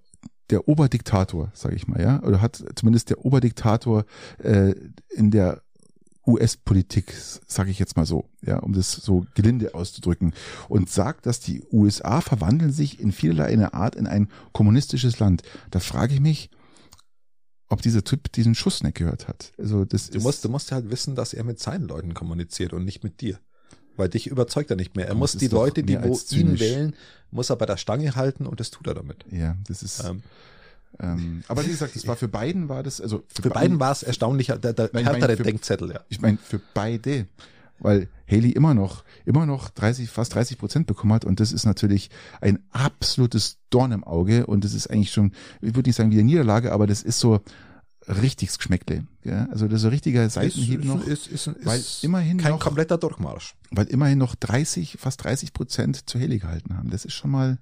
der 0.51 0.67
Oberdiktator, 0.67 1.49
sage 1.53 1.75
ich 1.75 1.87
mal, 1.87 2.01
ja, 2.01 2.21
oder 2.23 2.41
hat 2.41 2.61
zumindest 2.75 3.09
der 3.09 3.23
Oberdiktator 3.25 4.05
äh, 4.39 4.75
in 5.09 5.31
der 5.31 5.61
US-Politik, 6.27 7.13
sage 7.47 7.71
ich 7.71 7.79
jetzt 7.79 7.97
mal 7.97 8.05
so, 8.05 8.29
ja, 8.45 8.59
um 8.59 8.73
das 8.73 8.91
so 8.91 9.25
gelinde 9.33 9.73
auszudrücken, 9.73 10.33
und 10.69 10.89
sagt, 10.89 11.25
dass 11.25 11.39
die 11.39 11.63
USA 11.71 12.21
verwandeln 12.21 12.71
sich 12.71 12.99
in 12.99 13.11
vielerlei 13.11 13.45
eine 13.45 13.73
Art 13.73 13.95
in 13.95 14.07
ein 14.07 14.29
kommunistisches 14.51 15.19
Land. 15.19 15.41
Da 15.71 15.79
frage 15.79 16.13
ich 16.13 16.19
mich, 16.19 16.49
ob 17.69 17.81
dieser 17.81 18.03
Typ 18.03 18.31
diesen 18.33 18.53
Schuss 18.53 18.83
nicht 18.83 18.97
gehört 18.97 19.27
hat. 19.27 19.53
Also 19.57 19.85
das 19.85 20.09
du 20.09 20.19
musst, 20.19 20.43
du 20.43 20.49
musst 20.49 20.71
halt 20.71 20.91
wissen, 20.91 21.15
dass 21.15 21.33
er 21.33 21.43
mit 21.43 21.59
seinen 21.59 21.87
Leuten 21.87 22.13
kommuniziert 22.13 22.73
und 22.73 22.83
nicht 22.85 23.03
mit 23.03 23.21
dir. 23.21 23.39
Weil 24.01 24.09
dich 24.09 24.25
überzeugt 24.25 24.71
er 24.71 24.75
nicht 24.75 24.95
mehr. 24.95 25.07
Er 25.07 25.13
muss 25.13 25.33
die 25.33 25.47
Leute, 25.47 25.83
die 25.83 25.95
wo 26.01 26.19
ihn 26.31 26.59
wählen, 26.59 26.95
muss 27.29 27.51
er 27.51 27.55
bei 27.55 27.67
der 27.67 27.77
Stange 27.77 28.15
halten 28.15 28.47
und 28.47 28.59
das 28.59 28.71
tut 28.71 28.87
er 28.87 28.95
damit. 28.95 29.23
Ja, 29.29 29.55
das 29.67 29.83
ist. 29.83 30.03
Ähm, 30.03 30.23
ähm, 30.99 31.43
aber 31.47 31.63
wie 31.63 31.69
gesagt, 31.69 31.95
das 31.95 32.07
war 32.07 32.15
für 32.15 32.27
beiden 32.27 32.67
war 32.67 32.81
das, 32.81 32.99
also 32.99 33.23
für, 33.27 33.43
für 33.43 33.51
beiden 33.51 33.79
war 33.79 33.91
es 33.91 34.01
erstaunlicher, 34.01 34.57
der, 34.57 34.73
der 34.73 34.89
nein, 34.91 35.03
härtere 35.03 35.37
für, 35.37 35.43
Denkzettel, 35.43 35.91
ja. 35.91 35.99
Ich 36.09 36.19
meine, 36.19 36.39
für 36.39 36.59
beide, 36.73 37.27
weil 37.77 38.09
Haley 38.27 38.49
immer 38.49 38.73
noch, 38.73 39.03
immer 39.23 39.45
noch 39.45 39.69
30, 39.69 40.09
fast 40.09 40.33
30 40.33 40.57
Prozent 40.57 40.87
bekommen 40.87 41.13
hat 41.13 41.23
und 41.23 41.39
das 41.39 41.51
ist 41.51 41.67
natürlich 41.67 42.09
ein 42.41 42.57
absolutes 42.71 43.59
Dorn 43.69 43.91
im 43.91 44.03
Auge 44.03 44.47
und 44.47 44.65
das 44.65 44.73
ist 44.73 44.89
eigentlich 44.89 45.11
schon, 45.11 45.33
ich 45.61 45.75
würde 45.75 45.89
nicht 45.89 45.95
sagen 45.95 46.09
wie 46.09 46.15
eine 46.15 46.23
Niederlage, 46.23 46.71
aber 46.71 46.87
das 46.87 47.03
ist 47.03 47.19
so 47.19 47.39
richtiges 48.07 48.57
Geschmäckle. 48.57 49.05
Ja? 49.23 49.47
Also 49.51 49.67
das 49.67 49.81
ist 49.81 49.85
ein 49.85 49.91
richtiger 49.91 50.29
Seitenhieb 50.29 50.83
noch, 50.83 51.05
ist, 51.05 51.27
ist, 51.27 51.47
ist, 51.47 51.65
weil 51.65 51.81
immerhin 52.01 52.37
kein 52.37 52.51
noch, 52.51 52.59
kompletter 52.59 52.97
Durchmarsch. 52.97 53.55
Weil 53.69 53.87
immerhin 53.87 54.17
noch 54.17 54.35
30, 54.35 54.97
fast 54.99 55.23
30 55.23 55.53
Prozent 55.53 56.09
zu 56.09 56.19
Haley 56.19 56.39
gehalten 56.39 56.77
haben. 56.77 56.89
Das 56.89 57.05
ist 57.05 57.13
schon 57.13 57.31
mal 57.31 57.57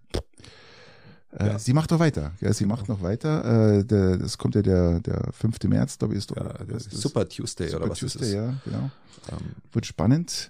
äh, 1.32 1.48
ja. 1.48 1.60
Sie 1.60 1.74
macht 1.74 1.92
noch 1.92 2.00
weiter. 2.00 2.32
Ja, 2.42 2.54
sie 2.54 2.66
macht 2.66 2.90
noch 2.90 3.02
weiter. 3.02 3.78
Äh, 3.78 3.86
der, 3.86 4.18
das 4.18 4.38
kommt 4.38 4.56
ja 4.56 4.62
der, 4.62 5.00
der 5.00 5.32
5. 5.32 5.64
März, 5.66 6.00
glaube 6.00 6.16
ich, 6.16 6.20
ist 6.20 6.32
doch. 6.32 6.38
Ja, 6.38 6.54
das 6.66 6.88
ist 6.88 6.98
Super 7.00 7.28
Tuesday 7.28 7.68
Super 7.70 7.84
oder 7.84 7.92
was 7.92 8.00
Tuesday, 8.00 8.22
ist 8.22 8.28
es? 8.30 8.34
ja, 8.34 8.54
genau. 8.66 8.90
Ähm. 9.32 9.38
Wird 9.72 9.86
spannend. 9.86 10.50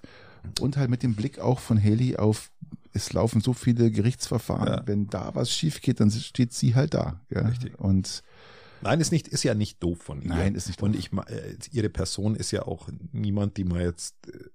Und 0.61 0.77
halt 0.77 0.89
mit 0.89 1.03
dem 1.03 1.15
Blick 1.15 1.39
auch 1.39 1.59
von 1.59 1.83
Haley 1.83 2.15
auf, 2.15 2.49
es 2.93 3.11
laufen 3.11 3.41
so 3.41 3.51
viele 3.51 3.91
Gerichtsverfahren. 3.91 4.67
Ja. 4.67 4.81
Wenn 4.85 5.07
da 5.07 5.35
was 5.35 5.51
schief 5.51 5.81
geht, 5.81 5.99
dann 5.99 6.11
steht 6.11 6.53
sie 6.53 6.75
halt 6.75 6.93
da. 6.93 7.19
Ja? 7.29 7.41
Richtig. 7.41 7.77
Und 7.77 8.23
Nein, 8.81 8.99
ist 8.99 9.11
nicht, 9.11 9.27
ist 9.27 9.43
ja 9.43 9.53
nicht 9.53 9.81
doof 9.83 9.99
von 10.01 10.21
ihr. 10.21 10.29
Nein, 10.29 10.55
ist 10.55 10.67
nicht 10.67 10.81
doof. 10.81 10.89
Und 10.89 10.95
ich, 10.95 11.11
äh, 11.13 11.55
ihre 11.71 11.89
Person 11.89 12.35
ist 12.35 12.51
ja 12.51 12.63
auch 12.63 12.89
niemand, 13.11 13.57
die 13.57 13.63
man 13.63 13.81
jetzt 13.81 14.15
äh, 14.27 14.49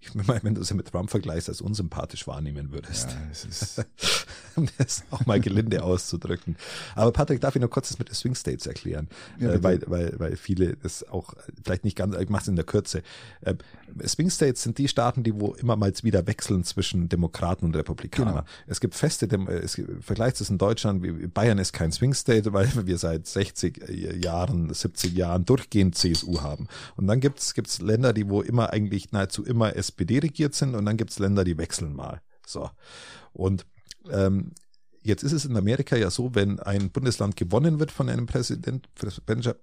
ich 0.00 0.14
meine, 0.14 0.42
wenn 0.42 0.54
du 0.54 0.60
es 0.60 0.72
mit 0.72 0.88
Trump 0.88 1.10
vergleichst, 1.10 1.48
als 1.48 1.60
unsympathisch 1.60 2.26
wahrnehmen 2.26 2.72
würdest. 2.72 3.10
Ja, 3.10 3.22
das 3.28 3.44
ist 3.44 3.84
um 4.56 4.68
das 4.78 5.04
auch 5.10 5.26
mal 5.26 5.40
gelinde 5.40 5.82
auszudrücken. 5.82 6.56
Aber 6.94 7.12
Patrick, 7.12 7.40
darf 7.40 7.56
ich 7.56 7.62
noch 7.62 7.70
kurz 7.70 7.88
das 7.88 7.98
mit 7.98 8.08
den 8.08 8.14
Swing 8.14 8.34
States 8.34 8.66
erklären? 8.66 9.08
Ja, 9.38 9.52
äh, 9.52 9.62
weil, 9.62 9.82
weil, 9.86 10.14
weil 10.18 10.36
viele 10.36 10.76
das 10.76 11.08
auch 11.08 11.34
vielleicht 11.62 11.84
nicht 11.84 11.96
ganz, 11.96 12.16
ich 12.16 12.28
mache 12.28 12.42
es 12.42 12.48
in 12.48 12.56
der 12.56 12.64
Kürze. 12.64 13.02
Äh, 13.40 13.54
Swing 14.06 14.30
States 14.30 14.62
sind 14.62 14.78
die 14.78 14.88
Staaten, 14.88 15.22
die 15.22 15.38
wo 15.38 15.54
immer 15.54 15.76
mal 15.76 15.92
wieder 16.02 16.26
wechseln 16.26 16.64
zwischen 16.64 17.08
Demokraten 17.08 17.66
und 17.66 17.76
Republikaner. 17.76 18.32
Genau. 18.32 18.44
Es 18.66 18.80
gibt 18.80 18.94
feste, 18.94 19.26
es 19.26 19.80
vergleicht 20.00 20.40
es 20.40 20.50
in 20.50 20.58
Deutschland, 20.58 21.32
Bayern 21.32 21.58
ist 21.58 21.72
kein 21.72 21.92
Swing 21.92 22.14
State, 22.14 22.52
weil 22.52 22.68
wir 22.86 22.98
seit 22.98 23.26
60 23.26 24.22
Jahren, 24.22 24.72
70 24.72 25.14
Jahren 25.14 25.44
durchgehend 25.44 25.96
CSU 25.96 26.40
haben. 26.40 26.68
Und 26.96 27.06
dann 27.06 27.20
gibt's 27.20 27.54
gibt's 27.54 27.80
Länder, 27.80 28.12
die 28.12 28.28
wo 28.28 28.42
immer 28.42 28.72
eigentlich 28.72 29.12
nahezu 29.12 29.44
immer 29.44 29.76
SPD 29.76 30.18
regiert 30.18 30.54
sind 30.54 30.74
und 30.74 30.84
dann 30.86 30.96
gibt's 30.96 31.18
Länder, 31.18 31.44
die 31.44 31.58
wechseln 31.58 31.94
mal. 31.94 32.20
So. 32.46 32.70
Und 33.32 33.66
ähm, 34.10 34.52
Jetzt 35.06 35.22
ist 35.22 35.32
es 35.32 35.44
in 35.44 35.54
Amerika 35.54 35.96
ja 35.96 36.10
so, 36.10 36.34
wenn 36.34 36.60
ein 36.60 36.88
Bundesland 36.88 37.36
gewonnen 37.36 37.78
wird 37.78 37.92
von 37.92 38.08
einem 38.08 38.24
Präsident, 38.24 38.88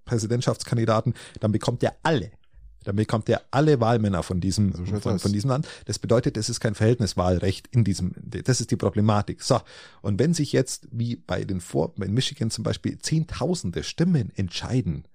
Präsidentschaftskandidaten, 0.06 1.16
dann 1.40 1.52
bekommt 1.52 1.82
er 1.82 1.96
alle 2.04 2.30
dann 2.84 2.96
bekommt 2.96 3.30
er 3.30 3.42
alle 3.52 3.80
Wahlmänner 3.80 4.24
von 4.24 4.42
diesem, 4.42 4.74
so 4.74 5.00
von, 5.00 5.20
von, 5.20 5.32
diesem 5.32 5.50
Land. 5.50 5.68
Das 5.86 6.00
bedeutet, 6.00 6.38
es 6.38 6.50
ist 6.50 6.60
kein 6.60 6.76
Verhältniswahlrecht 6.76 7.68
in 7.68 7.84
diesem, 7.84 8.14
das 8.18 8.60
ist 8.60 8.72
die 8.72 8.76
Problematik. 8.76 9.44
So. 9.44 9.62
Und 10.02 10.20
wenn 10.20 10.34
sich 10.34 10.52
jetzt, 10.52 10.88
wie 10.92 11.16
bei 11.16 11.44
den 11.44 11.62
Vor, 11.62 11.94
in 12.02 12.14
Michigan 12.14 12.50
zum 12.50 12.64
Beispiel, 12.64 12.98
Zehntausende 13.00 13.84
Stimmen 13.84 14.32
entscheiden, 14.36 15.06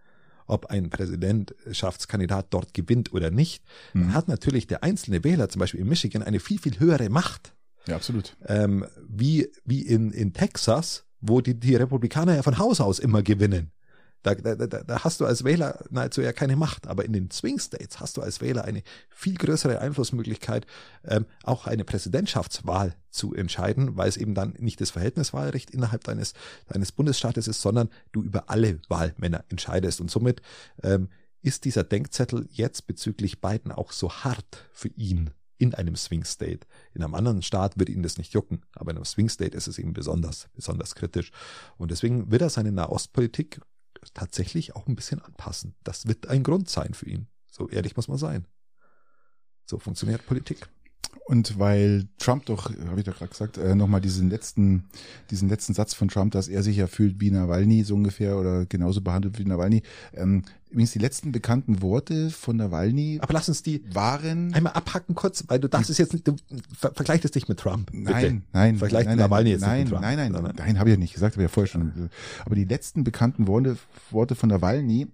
ob 0.46 0.66
ein 0.66 0.90
Präsidentschaftskandidat 0.90 2.46
dort 2.50 2.72
gewinnt 2.72 3.12
oder 3.12 3.32
nicht, 3.32 3.64
mhm. 3.94 4.02
dann 4.02 4.14
hat 4.14 4.28
natürlich 4.28 4.68
der 4.68 4.84
einzelne 4.84 5.24
Wähler 5.24 5.48
zum 5.48 5.58
Beispiel 5.58 5.80
in 5.80 5.88
Michigan 5.88 6.22
eine 6.22 6.38
viel, 6.38 6.60
viel 6.60 6.78
höhere 6.78 7.10
Macht. 7.10 7.52
Ja, 7.88 7.96
absolut. 7.96 8.36
Ähm, 8.46 8.86
wie, 9.08 9.50
wie 9.64 9.82
in, 9.82 10.10
in 10.10 10.32
Texas, 10.32 11.04
wo 11.20 11.40
die, 11.40 11.58
die 11.58 11.76
Republikaner 11.76 12.34
ja 12.34 12.42
von 12.42 12.58
Haus 12.58 12.80
aus 12.80 12.98
immer 12.98 13.22
gewinnen. 13.22 13.72
Da, 14.22 14.34
da, 14.34 14.56
da, 14.56 14.66
da 14.66 15.04
hast 15.04 15.20
du 15.20 15.26
als 15.26 15.44
Wähler 15.44 15.84
nahezu 15.88 16.20
ja 16.20 16.32
keine 16.32 16.56
Macht, 16.56 16.88
aber 16.88 17.04
in 17.04 17.12
den 17.12 17.30
Swing 17.30 17.60
States 17.60 18.00
hast 18.00 18.16
du 18.16 18.22
als 18.22 18.40
Wähler 18.40 18.64
eine 18.64 18.82
viel 19.08 19.34
größere 19.34 19.80
Einflussmöglichkeit, 19.80 20.66
ähm, 21.04 21.26
auch 21.44 21.68
eine 21.68 21.84
Präsidentschaftswahl 21.84 22.96
zu 23.10 23.34
entscheiden, 23.34 23.96
weil 23.96 24.08
es 24.08 24.16
eben 24.16 24.34
dann 24.34 24.54
nicht 24.58 24.80
das 24.80 24.90
Verhältniswahlrecht 24.90 25.70
innerhalb 25.70 26.02
deines, 26.02 26.32
deines 26.66 26.90
Bundesstaates 26.90 27.46
ist, 27.46 27.62
sondern 27.62 27.88
du 28.10 28.24
über 28.24 28.50
alle 28.50 28.80
Wahlmänner 28.88 29.44
entscheidest. 29.48 30.00
Und 30.00 30.10
somit 30.10 30.42
ähm, 30.82 31.08
ist 31.42 31.64
dieser 31.64 31.84
Denkzettel 31.84 32.48
jetzt 32.50 32.88
bezüglich 32.88 33.40
Biden 33.40 33.70
auch 33.70 33.92
so 33.92 34.10
hart 34.10 34.64
für 34.72 34.88
ihn 34.88 35.30
in 35.58 35.74
einem 35.74 35.96
Swing 35.96 36.24
State. 36.24 36.66
In 36.94 37.02
einem 37.02 37.14
anderen 37.14 37.42
Staat 37.42 37.78
wird 37.78 37.88
ihn 37.88 38.02
das 38.02 38.18
nicht 38.18 38.32
jucken, 38.34 38.62
aber 38.74 38.90
in 38.90 38.96
einem 38.96 39.04
Swing 39.04 39.28
State 39.28 39.56
ist 39.56 39.66
es 39.66 39.78
eben 39.78 39.92
besonders, 39.92 40.48
besonders 40.54 40.94
kritisch. 40.94 41.32
Und 41.76 41.90
deswegen 41.90 42.30
wird 42.30 42.42
er 42.42 42.50
seine 42.50 42.72
Nahostpolitik 42.72 43.60
tatsächlich 44.14 44.76
auch 44.76 44.86
ein 44.86 44.96
bisschen 44.96 45.20
anpassen. 45.20 45.74
Das 45.82 46.06
wird 46.06 46.28
ein 46.28 46.42
Grund 46.42 46.68
sein 46.68 46.94
für 46.94 47.08
ihn. 47.08 47.28
So 47.50 47.68
ehrlich 47.68 47.96
muss 47.96 48.08
man 48.08 48.18
sein. 48.18 48.46
So 49.64 49.78
funktioniert 49.78 50.26
Politik. 50.26 50.68
Und 51.24 51.58
weil 51.58 52.06
Trump 52.18 52.46
doch, 52.46 52.70
habe 52.88 53.00
ich 53.00 53.04
doch 53.04 53.16
gerade 53.16 53.30
gesagt, 53.30 53.58
äh, 53.58 53.74
nochmal 53.74 54.00
diesen 54.00 54.30
letzten, 54.30 54.84
diesen 55.30 55.48
letzten 55.48 55.74
Satz 55.74 55.94
von 55.94 56.08
Trump, 56.08 56.32
dass 56.32 56.48
er 56.48 56.62
sich 56.62 56.76
ja 56.76 56.86
fühlt 56.86 57.20
wie 57.20 57.30
Nawalny 57.30 57.82
so 57.82 57.94
ungefähr 57.94 58.38
oder 58.38 58.66
genauso 58.66 59.00
behandelt 59.00 59.38
wie 59.38 59.44
Nawalny. 59.44 59.82
Ähm, 60.14 60.42
übrigens 60.70 60.92
die 60.92 60.98
letzten 60.98 61.32
bekannten 61.32 61.82
Worte 61.82 62.30
von 62.30 62.56
Nawalny. 62.56 63.18
Aber 63.20 63.32
lass 63.32 63.48
uns 63.48 63.62
die 63.62 63.82
waren 63.92 64.54
einmal 64.54 64.74
abhacken 64.74 65.14
kurz, 65.14 65.44
weil 65.48 65.58
du 65.58 65.68
darfst 65.68 65.90
es 65.90 65.98
jetzt 65.98 66.12
nicht, 66.12 66.28
du 66.28 66.36
ver 66.76 66.92
vergleich 66.94 67.24
es 67.24 67.34
nicht 67.34 67.48
mit 67.48 67.58
Trump. 67.58 67.90
Bitte. 67.90 68.12
Nein, 68.12 68.42
nein, 68.52 68.76
vergleich 68.76 69.06
nein, 69.06 69.18
Nawalny 69.18 69.50
jetzt 69.50 69.62
nein, 69.62 69.80
nicht 69.80 69.84
mit 69.86 69.92
Trump. 69.92 70.02
Nein, 70.02 70.16
nein, 70.16 70.32
nein, 70.32 70.42
nein, 70.42 70.54
nein 70.56 70.78
habe 70.78 70.90
ich 70.90 70.94
ja 70.94 71.00
nicht 71.00 71.14
gesagt, 71.14 71.34
habe 71.34 71.42
ich 71.42 71.50
ja 71.50 71.52
vorher 71.52 71.68
schon. 71.68 72.10
Aber 72.44 72.54
die 72.54 72.64
letzten 72.64 73.04
bekannten 73.04 73.46
Worte, 73.46 73.76
Worte 74.10 74.34
von 74.34 74.48
Nawalny, 74.48 75.08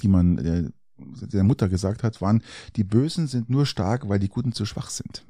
die 0.00 0.08
man 0.08 0.38
äh, 0.38 0.70
der 1.20 1.44
Mutter 1.44 1.68
gesagt 1.68 2.02
hat, 2.02 2.20
waren, 2.20 2.42
die 2.76 2.84
Bösen 2.84 3.26
sind 3.26 3.50
nur 3.50 3.66
stark, 3.66 4.08
weil 4.08 4.18
die 4.18 4.28
Guten 4.28 4.52
zu 4.52 4.66
schwach 4.66 4.90
sind. 4.90 5.24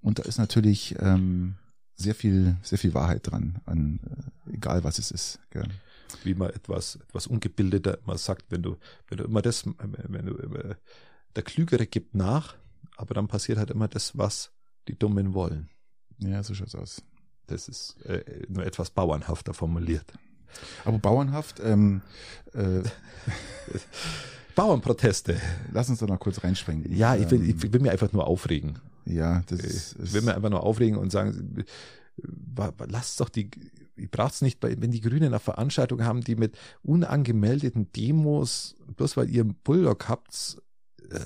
Und 0.00 0.18
da 0.18 0.24
ist 0.24 0.38
natürlich 0.38 0.96
ähm, 1.00 1.54
sehr 1.94 2.14
viel, 2.14 2.56
sehr 2.62 2.78
viel 2.78 2.94
Wahrheit 2.94 3.30
dran, 3.30 3.60
an 3.64 4.00
äh, 4.48 4.54
egal 4.54 4.84
was 4.84 4.98
es 4.98 5.10
ist. 5.10 5.40
Gell. 5.50 5.68
Wie 6.22 6.34
man 6.34 6.50
etwas, 6.50 6.96
etwas 6.96 7.26
ungebildeter 7.26 7.98
mal 8.04 8.18
sagt, 8.18 8.50
wenn 8.50 8.62
du, 8.62 8.76
wenn 9.08 9.18
du 9.18 9.24
immer 9.24 9.42
das, 9.42 9.64
wenn 9.66 10.26
du 10.26 10.34
immer, 10.34 10.76
der 11.34 11.42
Klügere 11.42 11.86
gibt 11.86 12.14
nach, 12.14 12.56
aber 12.96 13.14
dann 13.14 13.28
passiert 13.28 13.58
halt 13.58 13.70
immer 13.70 13.88
das, 13.88 14.16
was 14.16 14.52
die 14.88 14.98
Dummen 14.98 15.34
wollen. 15.34 15.70
Ja, 16.18 16.42
so 16.42 16.54
schaut's 16.54 16.74
aus. 16.74 17.02
Das 17.46 17.68
ist 17.68 18.00
äh, 18.02 18.44
nur 18.48 18.64
etwas 18.64 18.90
bauernhafter 18.90 19.54
formuliert. 19.54 20.12
Aber 20.84 20.98
bauernhaft, 20.98 21.60
ähm, 21.60 22.02
äh, 22.52 22.82
Bauernproteste. 24.54 25.40
Lass 25.72 25.88
uns 25.88 25.98
da 25.98 26.06
noch 26.06 26.20
kurz 26.20 26.42
reinspringen. 26.42 26.96
Ja, 26.96 27.16
ich 27.16 27.30
will, 27.30 27.48
ich 27.48 27.72
will 27.72 27.80
mir 27.80 27.92
einfach 27.92 28.12
nur 28.12 28.26
aufregen. 28.26 28.78
Ja, 29.06 29.42
das 29.46 29.60
ist. 29.60 29.96
Ich 30.02 30.12
will 30.12 30.22
mir 30.22 30.34
einfach 30.34 30.50
nur 30.50 30.62
aufregen 30.62 30.98
und 30.98 31.10
sagen, 31.10 31.64
lasst 32.88 33.20
doch 33.20 33.28
die, 33.28 33.50
ich 33.96 34.10
brauch's 34.10 34.42
nicht, 34.42 34.62
wenn 34.62 34.90
die 34.90 35.00
Grünen 35.00 35.26
eine 35.26 35.40
Veranstaltung 35.40 36.04
haben, 36.04 36.22
die 36.22 36.36
mit 36.36 36.56
unangemeldeten 36.82 37.92
Demos, 37.92 38.76
bloß 38.96 39.16
weil 39.16 39.30
ihr 39.30 39.42
einen 39.42 39.54
Bulldog 39.54 40.08
habt, 40.08 40.62
äh, 41.10 41.20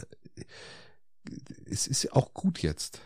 es 1.70 1.86
ist 1.86 2.12
auch 2.12 2.32
gut 2.34 2.62
jetzt. 2.62 3.00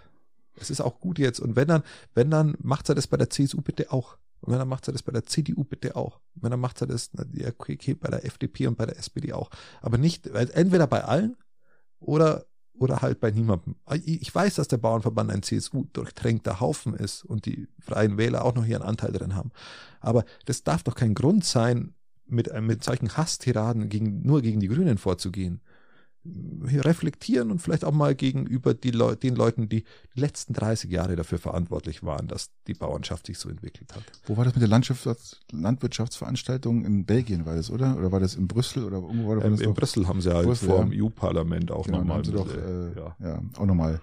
Es 0.56 0.70
ist 0.70 0.80
auch 0.80 1.00
gut 1.00 1.18
jetzt. 1.18 1.40
Und 1.40 1.56
wenn 1.56 1.68
dann, 1.68 1.82
wenn 2.14 2.30
dann, 2.30 2.54
macht 2.60 2.88
er 2.88 2.94
das 2.94 3.06
bei 3.06 3.16
der 3.16 3.30
CSU 3.30 3.60
bitte 3.62 3.92
auch. 3.92 4.16
Und 4.42 4.52
wenn 4.52 4.58
dann 4.58 4.68
macht 4.68 4.88
er 4.88 4.92
das 4.92 5.02
bei 5.02 5.12
der 5.12 5.24
CDU 5.24 5.64
bitte 5.64 5.96
auch. 5.96 6.20
Und 6.34 6.42
wenn 6.42 6.50
dann 6.50 6.60
macht 6.60 6.80
er 6.80 6.86
das, 6.86 7.10
ja, 7.32 7.48
okay, 7.56 7.94
bei 7.94 8.08
der 8.08 8.24
FDP 8.24 8.66
und 8.66 8.76
bei 8.76 8.86
der 8.86 8.98
SPD 8.98 9.32
auch. 9.32 9.50
Aber 9.80 9.98
nicht, 9.98 10.26
entweder 10.26 10.86
bei 10.86 11.04
allen 11.04 11.36
oder 12.00 12.44
oder 12.74 13.02
halt 13.02 13.20
bei 13.20 13.30
niemandem. 13.30 13.76
Ich 14.04 14.34
weiß, 14.34 14.56
dass 14.56 14.66
der 14.66 14.78
Bauernverband 14.78 15.30
ein 15.30 15.42
CSU 15.42 15.84
durchtränkter 15.92 16.58
Haufen 16.58 16.94
ist 16.94 17.22
und 17.22 17.46
die 17.46 17.68
Freien 17.78 18.16
Wähler 18.16 18.44
auch 18.44 18.54
noch 18.54 18.64
ihren 18.64 18.82
Anteil 18.82 19.12
drin 19.12 19.34
haben. 19.34 19.52
Aber 20.00 20.24
das 20.46 20.64
darf 20.64 20.82
doch 20.82 20.94
kein 20.94 21.14
Grund 21.14 21.44
sein, 21.44 21.94
mit, 22.26 22.50
mit 22.60 22.82
solchen 22.82 23.16
Hasstiraden 23.16 23.88
gegen, 23.88 24.22
nur 24.22 24.40
gegen 24.40 24.58
die 24.58 24.68
Grünen 24.68 24.96
vorzugehen 24.96 25.60
reflektieren 26.24 27.50
und 27.50 27.60
vielleicht 27.60 27.84
auch 27.84 27.92
mal 27.92 28.14
gegenüber 28.14 28.74
Leu 28.84 29.16
den 29.16 29.34
Leuten, 29.34 29.68
die 29.68 29.84
die 30.14 30.20
letzten 30.20 30.52
30 30.52 30.90
Jahre 30.90 31.16
dafür 31.16 31.38
verantwortlich 31.38 32.04
waren, 32.04 32.28
dass 32.28 32.50
die 32.68 32.74
Bauernschaft 32.74 33.26
sich 33.26 33.38
so 33.38 33.48
entwickelt 33.48 33.92
hat. 33.94 34.04
Wo 34.26 34.36
war 34.36 34.44
das 34.44 34.54
mit 34.54 34.62
der 34.62 34.68
Landwirtschafts 34.68 35.40
Landwirtschaftsveranstaltung? 35.50 36.84
In 36.84 37.04
Belgien 37.04 37.44
war 37.44 37.56
das, 37.56 37.70
oder? 37.70 37.96
Oder 37.96 38.12
war 38.12 38.20
das 38.20 38.36
in 38.36 38.46
Brüssel? 38.46 38.84
Oder 38.84 38.98
irgendwo 38.98 39.28
war 39.28 39.36
das 39.40 39.60
ähm, 39.60 39.68
in 39.68 39.74
Brüssel 39.74 40.06
haben 40.06 40.20
sie 40.20 40.32
halt 40.32 40.46
Brüssel, 40.46 40.68
vor 40.68 40.84
dem 40.84 40.92
EU-Parlament 40.94 41.72
auch 41.72 41.86
genau, 41.86 41.98
nochmal. 41.98 42.22
Doch, 42.22 42.48
äh, 42.54 42.94
ja. 42.94 43.16
ja, 43.20 43.42
auch 43.56 43.66
nochmal. 43.66 44.00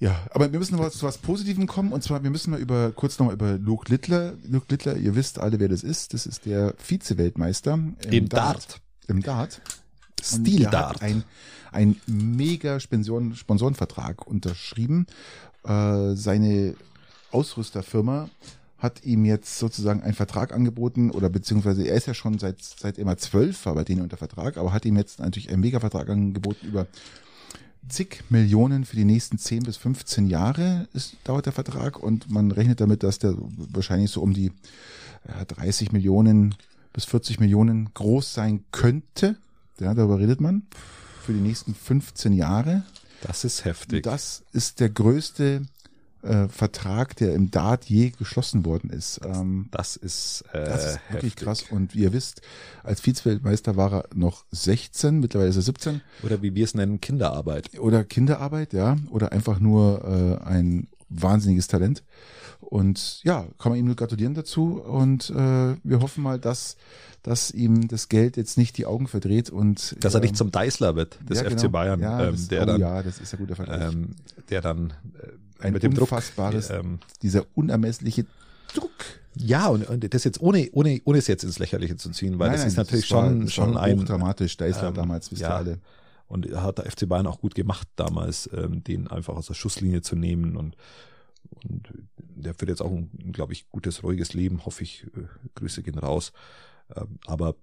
Ja, 0.00 0.26
aber 0.30 0.52
wir 0.52 0.58
müssen 0.58 0.76
noch 0.76 0.88
zu 0.90 1.04
was 1.04 1.18
Positivem 1.18 1.66
kommen 1.66 1.92
und 1.92 2.02
zwar 2.02 2.22
wir 2.22 2.30
müssen 2.30 2.52
mal 2.52 2.60
über 2.60 2.92
kurz 2.92 3.18
nochmal 3.18 3.34
über 3.34 3.58
Luke 3.58 3.90
Littler. 3.90 4.34
Luke 4.48 4.66
Littler, 4.70 4.96
ihr 4.96 5.16
wisst 5.16 5.38
alle, 5.38 5.60
wer 5.60 5.68
das 5.68 5.82
ist. 5.82 6.14
Das 6.14 6.24
ist 6.24 6.46
der 6.46 6.74
Vize-Weltmeister 6.78 7.74
im, 7.74 7.96
Im 8.10 8.28
Dart. 8.28 8.56
Dart. 8.56 8.80
Im 9.08 9.22
Dart. 9.22 9.60
Stil-Dart. 10.22 11.02
Ein, 11.02 11.24
ein 11.72 11.96
mega 12.06 12.80
Sponsoren, 12.80 13.34
Sponsorenvertrag 13.34 14.26
unterschrieben. 14.26 15.06
Äh, 15.64 16.14
seine 16.14 16.74
Ausrüsterfirma 17.30 18.28
hat 18.78 19.04
ihm 19.04 19.24
jetzt 19.24 19.58
sozusagen 19.58 20.02
einen 20.02 20.14
Vertrag 20.14 20.52
angeboten 20.52 21.10
oder 21.10 21.28
beziehungsweise 21.28 21.82
er 21.82 21.96
ist 21.96 22.06
ja 22.06 22.14
schon 22.14 22.38
seit 22.38 22.62
seit 22.62 22.96
immer 22.96 23.16
zwölf 23.16 23.66
war 23.66 23.74
bei 23.74 23.84
denen 23.84 24.02
unter 24.02 24.16
Vertrag, 24.16 24.56
aber 24.56 24.72
hat 24.72 24.84
ihm 24.84 24.96
jetzt 24.96 25.18
natürlich 25.18 25.50
einen 25.50 25.60
Mega-Vertrag 25.60 26.08
angeboten 26.08 26.68
über 26.68 26.86
zig 27.88 28.22
Millionen 28.28 28.84
für 28.84 28.96
die 28.96 29.04
nächsten 29.04 29.38
10 29.38 29.64
bis 29.64 29.76
15 29.78 30.26
Jahre 30.26 30.88
ist, 30.92 31.16
dauert 31.24 31.46
der 31.46 31.52
Vertrag 31.52 32.00
und 32.00 32.30
man 32.30 32.52
rechnet 32.52 32.80
damit, 32.80 33.02
dass 33.02 33.18
der 33.18 33.34
wahrscheinlich 33.36 34.10
so 34.10 34.22
um 34.22 34.32
die 34.32 34.52
ja, 35.26 35.44
30 35.44 35.92
Millionen 35.92 36.54
bis 36.92 37.04
40 37.04 37.40
Millionen 37.40 37.90
groß 37.94 38.32
sein 38.32 38.64
könnte. 38.70 39.36
Ja, 39.80 39.94
darüber 39.94 40.18
redet 40.18 40.40
man 40.40 40.62
für 41.24 41.32
die 41.32 41.40
nächsten 41.40 41.74
15 41.74 42.32
Jahre. 42.32 42.84
Das 43.20 43.44
ist 43.44 43.64
heftig. 43.64 44.02
Das 44.02 44.44
ist 44.52 44.80
der 44.80 44.88
größte 44.88 45.62
äh, 46.22 46.48
Vertrag, 46.48 47.16
der 47.16 47.34
im 47.34 47.50
Dart 47.50 47.84
je 47.84 48.10
geschlossen 48.10 48.64
worden 48.64 48.90
ist. 48.90 49.20
Ähm, 49.24 49.68
das 49.70 49.96
ist, 49.96 50.44
äh, 50.52 50.64
das 50.64 50.84
ist 50.84 51.00
wirklich 51.10 51.32
heftig. 51.32 51.44
krass. 51.44 51.64
Und 51.70 51.94
wie 51.94 52.00
ihr 52.00 52.12
wisst, 52.12 52.40
als 52.82 53.04
Vizeweltmeister 53.04 53.76
war 53.76 53.92
er 53.92 54.04
noch 54.14 54.44
16, 54.52 55.20
mittlerweile 55.20 55.50
ist 55.50 55.56
er 55.56 55.62
17. 55.62 56.00
Oder 56.22 56.42
wie 56.42 56.54
wir 56.54 56.64
es 56.64 56.74
nennen, 56.74 57.00
Kinderarbeit. 57.00 57.78
Oder 57.78 58.04
Kinderarbeit, 58.04 58.72
ja. 58.72 58.96
Oder 59.10 59.32
einfach 59.32 59.60
nur 59.60 60.40
äh, 60.42 60.44
ein 60.44 60.88
wahnsinniges 61.08 61.68
Talent. 61.68 62.02
Und 62.60 63.22
ja, 63.24 63.46
kann 63.58 63.72
man 63.72 63.78
ihm 63.78 63.86
nur 63.86 63.96
gratulieren 63.96 64.34
dazu. 64.34 64.80
Und 64.80 65.30
äh, 65.30 65.76
wir 65.82 66.00
hoffen 66.00 66.22
mal, 66.22 66.38
dass 66.38 66.76
dass 67.22 67.50
ihm 67.50 67.88
das 67.88 68.08
Geld 68.08 68.36
jetzt 68.36 68.56
nicht 68.58 68.78
die 68.78 68.86
Augen 68.86 69.08
verdreht 69.08 69.50
und 69.50 69.96
dass 70.02 70.14
er 70.14 70.20
nicht 70.20 70.30
ähm, 70.30 70.36
zum 70.36 70.50
Deißler 70.50 70.96
wird 70.96 71.18
des 71.28 71.40
ja, 71.40 71.50
FC 71.50 71.56
genau. 71.56 71.68
Bayern, 71.70 72.00
ja, 72.00 72.24
ähm, 72.24 72.32
das, 72.32 72.48
der 72.48 72.62
oh, 72.62 72.66
dann, 72.66 72.80
ja, 72.80 73.02
das 73.02 73.18
ist 73.18 73.32
ja 73.32 73.38
guter 73.38 73.56
Vergleich. 73.56 73.92
Ähm, 73.92 74.14
der 74.48 74.60
dann 74.60 74.94
äh, 75.20 75.64
ein 75.64 75.72
mit 75.72 75.82
dem 75.82 75.96
unfassbares, 75.98 76.68
Druck, 76.68 76.78
ähm, 76.78 76.98
dieser 77.22 77.44
unermessliche 77.54 78.24
Druck. 78.74 78.90
Ja, 79.34 79.68
und, 79.68 79.88
und 79.88 80.14
das 80.14 80.24
jetzt 80.24 80.40
ohne, 80.40 80.68
ohne, 80.72 81.00
ohne 81.04 81.18
es 81.18 81.26
jetzt 81.26 81.44
ins 81.44 81.58
Lächerliche 81.58 81.96
zu 81.96 82.10
ziehen, 82.10 82.38
weil 82.38 82.48
nein, 82.48 82.52
das 82.52 82.60
nein, 82.60 82.68
ist 82.68 82.76
natürlich 82.76 83.08
das 83.08 83.18
schon, 83.18 83.42
war, 83.42 83.50
schon 83.50 83.76
ein 83.76 84.04
dramatisch. 84.04 84.56
Deißler 84.56 84.88
ähm, 84.88 84.94
damals, 84.94 85.30
wisst 85.30 85.42
ja, 85.42 85.50
ihr 85.50 85.56
alle. 85.56 85.78
Und 86.28 86.50
hat 86.54 86.78
der 86.78 86.90
FC 86.90 87.08
Bayern 87.08 87.26
auch 87.26 87.40
gut 87.40 87.54
gemacht 87.54 87.88
damals, 87.96 88.48
ähm, 88.52 88.84
den 88.84 89.08
einfach 89.08 89.34
aus 89.36 89.46
der 89.46 89.54
Schusslinie 89.54 90.02
zu 90.02 90.14
nehmen 90.14 90.56
und 90.56 90.76
und 91.64 91.92
der 92.18 92.54
führt 92.54 92.70
jetzt 92.70 92.82
auch 92.82 92.90
ein, 92.90 93.32
glaube 93.32 93.52
ich, 93.52 93.68
gutes, 93.68 94.02
ruhiges 94.02 94.32
Leben, 94.32 94.64
hoffe 94.64 94.82
ich. 94.82 95.04
Äh, 95.16 95.26
Grüße 95.54 95.82
gehen 95.82 95.98
raus. 95.98 96.32
Ähm, 96.94 97.18
aber 97.26 97.56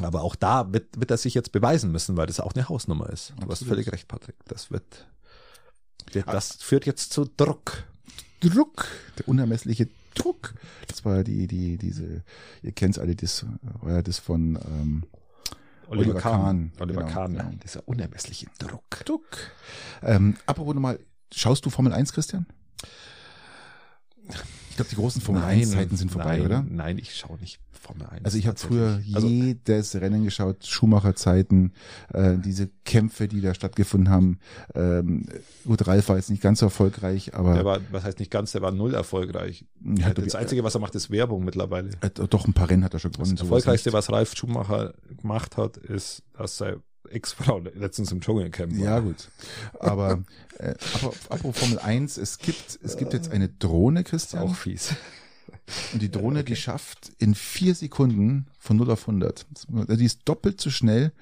aber 0.00 0.22
auch 0.22 0.36
da 0.36 0.72
wird, 0.72 1.00
wird 1.00 1.10
er 1.10 1.16
sich 1.16 1.34
jetzt 1.34 1.50
beweisen 1.50 1.90
müssen, 1.90 2.16
weil 2.16 2.26
das 2.26 2.38
auch 2.40 2.54
eine 2.54 2.68
Hausnummer 2.68 3.10
ist. 3.10 3.32
Absolut. 3.32 3.48
Du 3.48 3.50
hast 3.50 3.64
völlig 3.64 3.92
recht, 3.92 4.06
Patrick. 4.08 4.36
Das 4.46 4.70
wird, 4.70 5.08
das 6.26 6.56
führt 6.62 6.86
jetzt 6.86 7.12
zu 7.12 7.24
Druck. 7.24 7.84
Druck, 8.40 8.86
der 9.18 9.26
unermessliche 9.26 9.88
Druck. 10.14 10.54
Das 10.86 11.04
war 11.04 11.24
die, 11.24 11.46
die, 11.46 11.78
diese, 11.78 12.22
ihr 12.62 12.72
kennt 12.72 12.98
alle, 12.98 13.16
das 13.16 13.44
war 13.80 13.94
ja 13.94 14.02
das 14.02 14.18
von 14.18 14.56
ähm, 14.56 15.04
Oliver, 15.88 16.10
Oliver 16.10 16.20
Kahn. 16.20 16.40
Kahn. 16.40 16.72
Oliver 16.80 17.00
genau, 17.02 17.12
Kahn, 17.12 17.34
ja. 17.34 17.50
dieser 17.64 17.88
unermessliche 17.88 18.46
Druck. 18.58 19.04
Druck. 19.04 19.26
Ähm, 20.02 20.36
apropos 20.46 20.74
nochmal, 20.74 21.00
schaust 21.32 21.66
du 21.66 21.70
Formel 21.70 21.92
1, 21.92 22.12
Christian? 22.12 22.46
Ich 24.70 24.76
glaube, 24.76 24.90
die 24.90 24.96
großen 24.96 25.20
Formel 25.20 25.42
1 25.42 25.72
Zeiten 25.72 25.96
sind 25.96 26.12
vorbei, 26.12 26.36
nein, 26.36 26.46
oder? 26.46 26.64
Nein, 26.68 26.98
ich 26.98 27.16
schaue 27.16 27.36
nicht 27.38 27.58
Formel 27.72 28.06
1. 28.06 28.24
Also 28.24 28.38
ich 28.38 28.46
habe 28.46 28.58
früher 28.58 29.00
also 29.12 29.26
jedes 29.26 29.94
Rennen 29.96 30.24
geschaut, 30.24 30.64
Schumacher-Zeiten, 30.64 31.72
äh, 32.12 32.36
diese 32.38 32.70
Kämpfe, 32.84 33.26
die 33.26 33.40
da 33.40 33.54
stattgefunden 33.54 34.08
haben. 34.08 34.38
Ähm, 34.74 35.26
gut, 35.64 35.86
Ralf 35.86 36.08
war 36.08 36.16
jetzt 36.16 36.30
nicht 36.30 36.42
ganz 36.42 36.60
so 36.60 36.66
erfolgreich, 36.66 37.34
aber. 37.34 37.54
Der 37.54 37.64
war, 37.64 37.80
was 37.90 38.04
heißt 38.04 38.18
nicht 38.20 38.30
ganz, 38.30 38.52
der 38.52 38.62
war 38.62 38.70
null 38.70 38.94
erfolgreich. 38.94 39.64
Ja, 39.82 40.14
das 40.14 40.34
Einzige, 40.34 40.62
was 40.62 40.74
er 40.74 40.80
macht, 40.80 40.94
ist 40.94 41.10
Werbung 41.10 41.44
mittlerweile. 41.44 41.90
Äh, 42.00 42.10
doch, 42.10 42.46
ein 42.46 42.52
paar 42.52 42.70
Rennen 42.70 42.84
hat 42.84 42.94
er 42.94 43.00
schon 43.00 43.12
gewonnen. 43.12 43.32
Das 43.32 43.42
Erfolgreichste, 43.42 43.92
was 43.92 44.12
Ralf 44.12 44.36
Schumacher 44.36 44.94
gemacht 45.16 45.56
hat, 45.56 45.76
ist, 45.76 46.22
dass 46.36 46.60
er 46.60 46.82
Ex-Frau 47.10 47.60
letztens 47.74 48.12
im 48.12 48.20
Dschungelcamp 48.20 48.72
war. 48.72 48.84
Ja, 48.84 48.98
gut. 49.00 49.28
Aber 49.78 50.22
äh, 50.58 50.74
apropos 51.28 51.58
Formel 51.58 51.78
1, 51.78 52.16
es 52.16 52.38
gibt, 52.38 52.78
es 52.82 52.96
gibt 52.96 53.12
jetzt 53.12 53.30
eine 53.30 53.48
Drohne, 53.48 54.04
Christian. 54.04 54.42
Auch 54.42 54.54
fies. 54.54 54.94
Und 55.92 56.00
die 56.00 56.10
Drohne, 56.10 56.40
okay. 56.40 56.52
die 56.52 56.56
schafft 56.56 57.12
in 57.18 57.34
vier 57.34 57.74
Sekunden 57.74 58.46
von 58.58 58.76
0 58.76 58.90
auf 58.90 59.08
100. 59.08 59.46
Die 59.68 60.04
ist 60.04 60.20
doppelt 60.24 60.60
so 60.60 60.70
schnell 60.70 61.12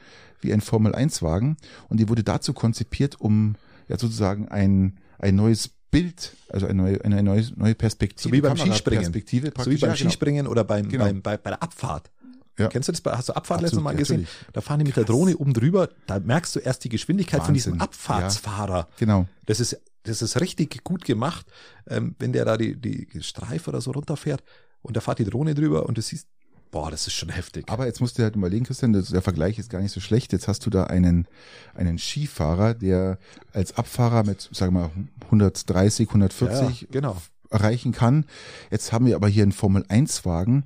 wie 0.40 0.52
ein 0.52 0.60
Formel-1-Wagen 0.60 1.56
und 1.88 1.98
die 1.98 2.08
wurde 2.08 2.22
dazu 2.22 2.52
konzipiert, 2.52 3.20
um 3.20 3.56
ja 3.88 3.98
sozusagen 3.98 4.48
ein, 4.48 4.98
ein 5.18 5.34
neues 5.34 5.70
Bild, 5.90 6.32
also 6.48 6.66
eine 6.66 6.82
neue, 6.82 7.04
eine 7.04 7.22
neue, 7.22 7.44
neue 7.56 7.74
Perspektive. 7.74 8.28
So 8.28 8.32
wie 8.32 8.40
beim 8.40 8.56
Skispringen. 8.56 9.12
so 9.12 9.14
wie 9.14 9.50
beim 9.50 9.74
genau. 9.74 9.94
Skispringen 9.94 10.46
oder 10.46 10.64
beim, 10.64 10.88
genau. 10.88 11.04
beim, 11.04 11.22
bei, 11.22 11.36
bei 11.36 11.50
der 11.50 11.62
Abfahrt. 11.62 12.10
Ja. 12.58 12.68
Kennst 12.68 12.88
du 12.88 12.92
das? 12.92 13.02
Hast 13.04 13.28
du 13.28 13.36
Abfahrt 13.36 13.60
letztes 13.60 13.80
Mal 13.80 13.94
gesehen? 13.94 14.22
Natürlich. 14.22 14.52
Da 14.52 14.60
fahren 14.60 14.78
die 14.78 14.84
mit 14.84 14.94
Krass. 14.94 15.04
der 15.04 15.14
Drohne 15.14 15.36
oben 15.36 15.52
drüber. 15.52 15.88
Da 16.06 16.20
merkst 16.20 16.56
du 16.56 16.60
erst 16.60 16.84
die 16.84 16.88
Geschwindigkeit 16.88 17.40
Wahnsinn. 17.40 17.46
von 17.46 17.54
diesem 17.54 17.80
Abfahrtsfahrer. 17.80 18.78
Ja, 18.78 18.88
genau. 18.98 19.26
Das 19.44 19.60
ist 19.60 19.80
das 20.06 20.22
ist 20.22 20.40
richtig 20.40 20.84
gut 20.84 21.04
gemacht, 21.04 21.46
ähm, 21.88 22.14
wenn 22.18 22.32
der 22.32 22.44
da 22.44 22.56
die, 22.56 22.76
die 22.76 23.22
Streife 23.22 23.70
oder 23.70 23.80
so 23.80 23.90
runterfährt 23.90 24.42
und 24.82 24.96
da 24.96 25.00
fährt 25.00 25.18
die 25.18 25.24
Drohne 25.24 25.54
drüber 25.54 25.86
und 25.86 25.98
du 25.98 26.02
siehst, 26.02 26.28
boah, 26.70 26.90
das 26.90 27.06
ist 27.06 27.14
schon 27.14 27.28
heftig. 27.28 27.64
Aber 27.68 27.86
jetzt 27.86 28.00
musst 28.00 28.18
du 28.18 28.22
halt 28.22 28.36
überlegen, 28.36 28.64
Christian, 28.64 28.92
der 28.92 29.22
Vergleich 29.22 29.58
ist 29.58 29.70
gar 29.70 29.80
nicht 29.80 29.92
so 29.92 30.00
schlecht. 30.00 30.32
Jetzt 30.32 30.48
hast 30.48 30.64
du 30.66 30.70
da 30.70 30.84
einen, 30.84 31.26
einen 31.74 31.98
Skifahrer, 31.98 32.74
der 32.74 33.18
als 33.52 33.76
Abfahrer 33.76 34.24
mit, 34.24 34.48
sagen 34.52 34.74
wir 34.74 34.80
mal, 34.80 34.90
130, 35.24 36.08
140 36.08 36.80
ja, 36.82 36.86
genau. 36.90 37.22
Erreichen 37.50 37.92
kann. 37.92 38.24
Jetzt 38.70 38.92
haben 38.92 39.06
wir 39.06 39.16
aber 39.16 39.28
hier 39.28 39.42
einen 39.42 39.52
Formel-1-Wagen, 39.52 40.64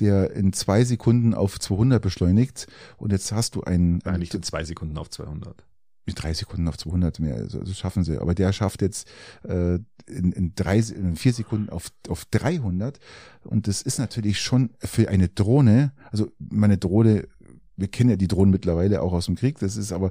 der 0.00 0.32
in 0.32 0.52
zwei 0.52 0.84
Sekunden 0.84 1.34
auf 1.34 1.58
200 1.58 2.00
beschleunigt 2.00 2.66
und 2.96 3.12
jetzt 3.12 3.32
hast 3.32 3.54
du 3.54 3.62
einen... 3.62 4.00
Ja, 4.04 4.16
nicht 4.16 4.34
in 4.34 4.42
zwei 4.42 4.64
Sekunden 4.64 4.98
auf 4.98 5.10
200 5.10 5.64
mit 6.10 6.22
drei 6.22 6.34
Sekunden 6.34 6.68
auf 6.68 6.76
200 6.76 7.20
mehr, 7.20 7.36
also, 7.36 7.60
also 7.60 7.72
schaffen 7.72 8.04
sie. 8.04 8.18
Aber 8.18 8.34
der 8.34 8.52
schafft 8.52 8.82
jetzt 8.82 9.08
äh, 9.44 9.74
in, 10.06 10.32
in, 10.32 10.54
drei, 10.54 10.78
in 10.78 11.16
vier 11.16 11.32
Sekunden 11.32 11.70
auf, 11.70 11.90
auf 12.08 12.24
300 12.26 12.98
und 13.44 13.68
das 13.68 13.82
ist 13.82 13.98
natürlich 13.98 14.40
schon 14.40 14.70
für 14.78 15.08
eine 15.08 15.28
Drohne, 15.28 15.92
also 16.10 16.30
meine 16.38 16.78
Drohne, 16.78 17.28
wir 17.76 17.88
kennen 17.88 18.10
ja 18.10 18.16
die 18.16 18.28
Drohnen 18.28 18.50
mittlerweile 18.50 19.02
auch 19.02 19.12
aus 19.12 19.26
dem 19.26 19.36
Krieg, 19.36 19.58
das 19.58 19.76
ist 19.76 19.92
aber 19.92 20.10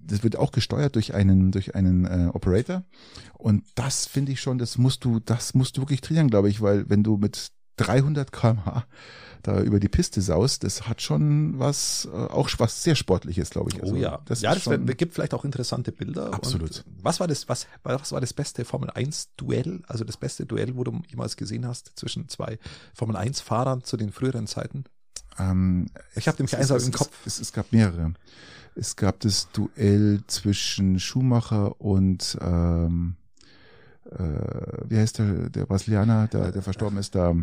das 0.00 0.22
wird 0.22 0.36
auch 0.36 0.52
gesteuert 0.52 0.96
durch 0.96 1.14
einen 1.14 1.52
durch 1.52 1.74
einen 1.74 2.04
äh, 2.04 2.30
Operator 2.32 2.84
und 3.34 3.64
das 3.74 4.06
finde 4.06 4.32
ich 4.32 4.40
schon, 4.40 4.58
das 4.58 4.78
musst 4.78 5.04
du 5.04 5.20
das 5.20 5.54
musst 5.54 5.76
du 5.76 5.82
wirklich 5.82 6.00
trainieren, 6.00 6.28
glaube 6.28 6.48
ich, 6.48 6.60
weil 6.60 6.88
wenn 6.88 7.02
du 7.02 7.16
mit 7.16 7.52
300 7.76 8.32
km/h 8.32 8.84
da 9.42 9.60
über 9.62 9.80
die 9.80 9.88
Piste 9.88 10.20
saust, 10.20 10.64
das 10.64 10.86
hat 10.86 11.00
schon 11.00 11.58
was, 11.58 12.08
äh, 12.12 12.16
auch 12.16 12.50
was 12.58 12.82
sehr 12.82 12.94
Sportliches, 12.94 13.50
glaube 13.50 13.70
ich. 13.72 13.80
Also, 13.80 13.94
oh 13.94 13.96
ja, 13.96 14.20
das, 14.26 14.42
ja, 14.42 14.52
das 14.52 14.64
schon, 14.64 14.84
gibt 14.86 15.14
vielleicht 15.14 15.32
auch 15.32 15.46
interessante 15.46 15.92
Bilder. 15.92 16.34
Absolut. 16.34 16.84
was 17.00 17.20
war 17.20 17.26
das, 17.26 17.48
was, 17.48 17.66
was 17.82 18.12
war 18.12 18.20
das 18.20 18.34
beste 18.34 18.64
Formel 18.64 18.90
1 18.90 19.30
Duell, 19.36 19.80
also 19.86 20.04
das 20.04 20.18
beste 20.18 20.44
Duell, 20.44 20.76
wo 20.76 20.84
du 20.84 21.00
jemals 21.08 21.36
gesehen 21.36 21.66
hast 21.66 21.92
zwischen 21.98 22.28
zwei 22.28 22.58
Formel 22.94 23.16
1 23.16 23.40
Fahrern 23.40 23.82
zu 23.82 23.96
den 23.96 24.12
früheren 24.12 24.46
Zeiten? 24.46 24.84
Ähm, 25.38 25.86
ich 26.14 26.28
habe 26.28 26.36
nämlich 26.38 26.56
eins 26.56 26.70
im 26.70 26.92
Kopf. 26.92 27.10
Es, 27.24 27.34
es, 27.36 27.40
es 27.48 27.52
gab 27.52 27.72
mehrere. 27.72 28.12
Es 28.80 28.96
gab 28.96 29.20
das 29.20 29.50
Duell 29.52 30.20
zwischen 30.26 30.98
Schumacher 30.98 31.78
und 31.82 32.38
ähm, 32.40 33.16
äh, 34.10 34.18
wie 34.88 34.96
heißt 34.96 35.18
der, 35.18 35.50
der 35.50 35.66
Brasilianer, 35.66 36.28
der, 36.28 36.50
der 36.50 36.62
verstorben 36.62 36.96
ist, 36.96 37.14
da 37.14 37.36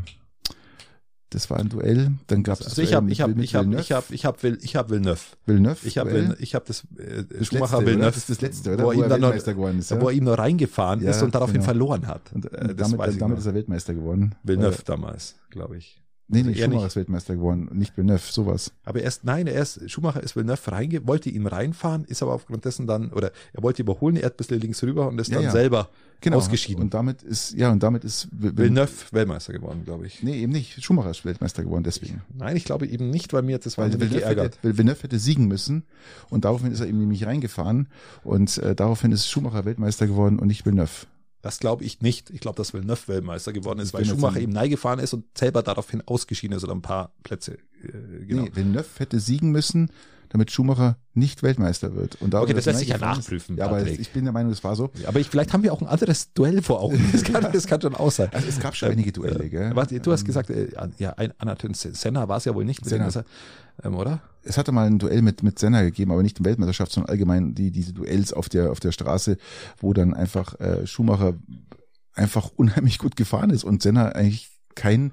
das 1.29 1.47
war 1.51 1.59
ein 1.59 1.69
Duell. 1.69 2.13
Dann 2.25 2.41
gab 2.41 2.59
es 2.59 2.65
also 2.65 2.81
ich 2.81 2.95
habe 2.95 3.11
ich 3.11 3.21
habe 3.21 3.39
ich 3.39 3.53
habe 3.53 3.79
ich 3.79 3.91
habe 3.91 4.05
ich 4.09 4.25
habe 4.25 4.41
Will 4.41 4.57
ich 4.63 4.75
habe 4.75 4.89
Villeneuve. 4.89 5.19
Villeneuve. 5.45 5.87
Ich 5.87 5.99
habe 5.99 6.35
ich 6.39 6.55
habe 6.55 6.65
das, 6.65 6.85
äh, 6.97 7.23
das 7.29 7.45
Schumacher 7.45 7.77
letzte, 7.77 7.85
Villeneuve. 7.85 8.11
Das 8.11 8.17
ist 8.17 8.29
das 8.31 8.41
letzte, 8.41 8.73
oder? 8.73 8.83
Wo, 8.83 8.87
wo 8.87 8.91
er 8.93 8.97
ihm 8.97 9.09
dann 9.09 9.21
noch, 9.21 9.45
geworden 9.45 9.77
ist, 9.77 9.91
ja? 9.91 10.01
wo 10.01 10.09
er 10.09 10.15
ihm 10.15 10.23
noch 10.23 10.39
reingefahren 10.39 11.03
ja, 11.03 11.11
ist 11.11 11.21
und 11.21 11.35
daraufhin 11.35 11.55
genau. 11.55 11.65
verloren 11.65 12.07
hat. 12.07 12.33
Und, 12.33 12.51
äh, 12.51 12.73
damit, 12.73 13.21
damit 13.21 13.37
ist 13.37 13.45
er 13.45 13.53
Weltmeister 13.53 13.93
geworden. 13.93 14.33
Villeneuve 14.41 14.81
damals, 14.85 15.35
glaube 15.51 15.77
ich. 15.77 16.01
Nee, 16.29 16.43
nee, 16.43 16.49
also 16.49 16.61
Schumacher 16.61 16.75
nicht. 16.75 16.87
ist 16.87 16.95
Weltmeister 16.97 17.35
geworden, 17.35 17.69
nicht 17.71 17.95
Villeneuve, 17.95 18.31
sowas. 18.31 18.73
Aber 18.83 19.01
erst, 19.01 19.23
nein, 19.23 19.47
er 19.47 19.61
ist, 19.61 19.89
Schumacher 19.89 20.21
ist 20.21 20.35
Villeneuve 20.35 20.71
reinge, 20.71 21.07
wollte 21.07 21.29
ihn 21.29 21.47
reinfahren, 21.47 22.03
ist 22.03 22.21
aber 22.21 22.33
aufgrund 22.33 22.65
dessen 22.65 22.85
dann, 22.85 23.13
oder 23.13 23.31
er 23.53 23.63
wollte 23.63 23.81
überholen, 23.81 24.17
er 24.17 24.25
hat 24.25 24.33
ein 24.33 24.37
bisschen 24.37 24.59
links 24.59 24.83
rüber 24.83 25.07
und 25.07 25.19
ist 25.19 25.29
ja, 25.29 25.35
dann 25.35 25.45
ja. 25.45 25.51
selber 25.51 25.89
genau. 26.19 26.37
ausgeschieden. 26.37 26.83
Und 26.83 26.93
damit 26.93 27.23
ist, 27.23 27.53
ja, 27.53 27.71
und 27.71 27.81
damit 27.81 28.03
ist 28.03 28.27
Villeneuve 28.31 28.91
Weltmeister 29.11 29.53
geworden, 29.53 29.83
glaube 29.85 30.05
ich. 30.05 30.21
Nee, 30.21 30.41
eben 30.41 30.51
nicht. 30.51 30.83
Schumacher 30.83 31.11
ist 31.11 31.23
Weltmeister 31.23 31.63
geworden, 31.63 31.83
deswegen. 31.83 32.21
Nein, 32.35 32.57
ich 32.57 32.65
glaube 32.65 32.87
eben 32.87 33.09
nicht, 33.09 33.31
weil 33.31 33.43
mir 33.43 33.53
jetzt 33.53 33.65
das 33.65 33.77
weil 33.77 33.93
Villeneuve 33.93 34.19
geärgert. 34.19 34.57
Hätte, 34.57 34.77
Villeneuve 34.77 35.03
hätte 35.03 35.19
siegen 35.19 35.47
müssen 35.47 35.83
und 36.29 36.43
daraufhin 36.43 36.73
ist 36.73 36.81
er 36.81 36.87
eben 36.87 36.99
nämlich 36.99 37.25
reingefahren 37.25 37.87
und 38.25 38.57
äh, 38.57 38.75
daraufhin 38.75 39.13
ist 39.13 39.29
Schumacher 39.29 39.63
Weltmeister 39.63 40.07
geworden 40.07 40.39
und 40.39 40.47
nicht 40.47 40.65
Villeneuve. 40.65 41.05
Das 41.41 41.59
glaube 41.59 41.83
ich 41.83 42.01
nicht. 42.01 42.29
Ich 42.29 42.39
glaube, 42.39 42.57
dass 42.57 42.73
Villeneuve 42.73 43.07
Weltmeister 43.07 43.53
geworden 43.53 43.79
ist, 43.79 43.93
weil 43.93 44.05
Schumacher 44.05 44.39
eben 44.39 44.53
nein 44.53 44.69
gefahren 44.69 44.99
ist 44.99 45.13
und 45.13 45.25
selber 45.37 45.61
daraufhin 45.61 46.01
ausgeschieden 46.05 46.57
ist 46.57 46.63
oder 46.63 46.73
ein 46.73 46.81
paar 46.81 47.11
Plätze. 47.23 47.53
Äh, 47.83 48.25
genau. 48.25 48.43
Nee, 48.43 48.51
Villeneuve 48.53 48.87
hätte 48.97 49.19
siegen 49.19 49.51
müssen, 49.51 49.91
damit 50.29 50.51
Schumacher 50.51 50.97
nicht 51.13 51.43
Weltmeister 51.43 51.95
wird. 51.95 52.19
Und 52.21 52.33
okay, 52.33 52.53
das 52.53 52.65
lässt 52.65 52.79
sich 52.79 52.89
ja 52.89 52.97
nachprüfen. 52.97 53.55
Ja, 53.55 53.65
aber 53.65 53.85
ich 53.85 54.09
bin 54.09 54.23
der 54.23 54.33
Meinung, 54.33 54.51
das 54.51 54.63
war 54.63 54.75
so. 54.75 54.89
Ja, 54.95 55.09
aber 55.09 55.19
ich, 55.19 55.29
vielleicht 55.29 55.53
haben 55.53 55.63
wir 55.63 55.71
auch 55.71 55.81
ein 55.81 55.87
anderes 55.87 56.33
Duell 56.33 56.61
vor 56.61 56.81
Augen. 56.81 57.07
Das 57.11 57.23
kann, 57.23 57.51
das 57.53 57.67
kann 57.67 57.81
schon 57.81 57.95
aus 57.95 58.17
sein. 58.17 58.29
Also 58.33 58.47
es 58.47 58.59
gab 58.59 58.75
schon 58.75 58.89
einige 58.89 59.11
Duelle, 59.11 59.49
gell? 59.49 59.75
Warte, 59.75 59.99
du 59.99 60.11
hast 60.11 60.25
gesagt, 60.25 60.49
äh, 60.49 60.69
ja, 60.97 61.15
Anatol 61.37 61.75
Senna 61.75 62.27
war 62.27 62.37
es 62.37 62.45
ja 62.45 62.55
wohl 62.55 62.65
nicht. 62.65 62.83
Senna. 62.83 63.09
Dem, 63.09 63.23
ähm, 63.83 63.95
oder? 63.95 64.21
Es 64.47 64.57
hatte 64.57 64.71
mal 64.71 64.87
ein 64.87 64.99
Duell 64.99 65.21
mit, 65.21 65.43
mit 65.43 65.59
Senna 65.59 65.81
gegeben, 65.81 66.11
aber 66.11 66.23
nicht 66.23 66.39
in 66.39 66.45
Weltmeisterschaft, 66.45 66.91
sondern 66.91 67.09
allgemein 67.09 67.53
die, 67.53 67.71
diese 67.71 67.93
Duells 67.93 68.33
auf 68.33 68.49
der, 68.49 68.71
auf 68.71 68.79
der 68.79 68.91
Straße, 68.91 69.37
wo 69.79 69.93
dann 69.93 70.13
einfach 70.13 70.59
äh, 70.59 70.87
Schumacher 70.87 71.33
einfach 72.13 72.49
unheimlich 72.55 72.97
gut 72.97 73.15
gefahren 73.15 73.49
ist 73.49 73.63
und 73.63 73.81
Senna 73.81 74.09
eigentlich 74.09 74.56
kein, 74.77 75.11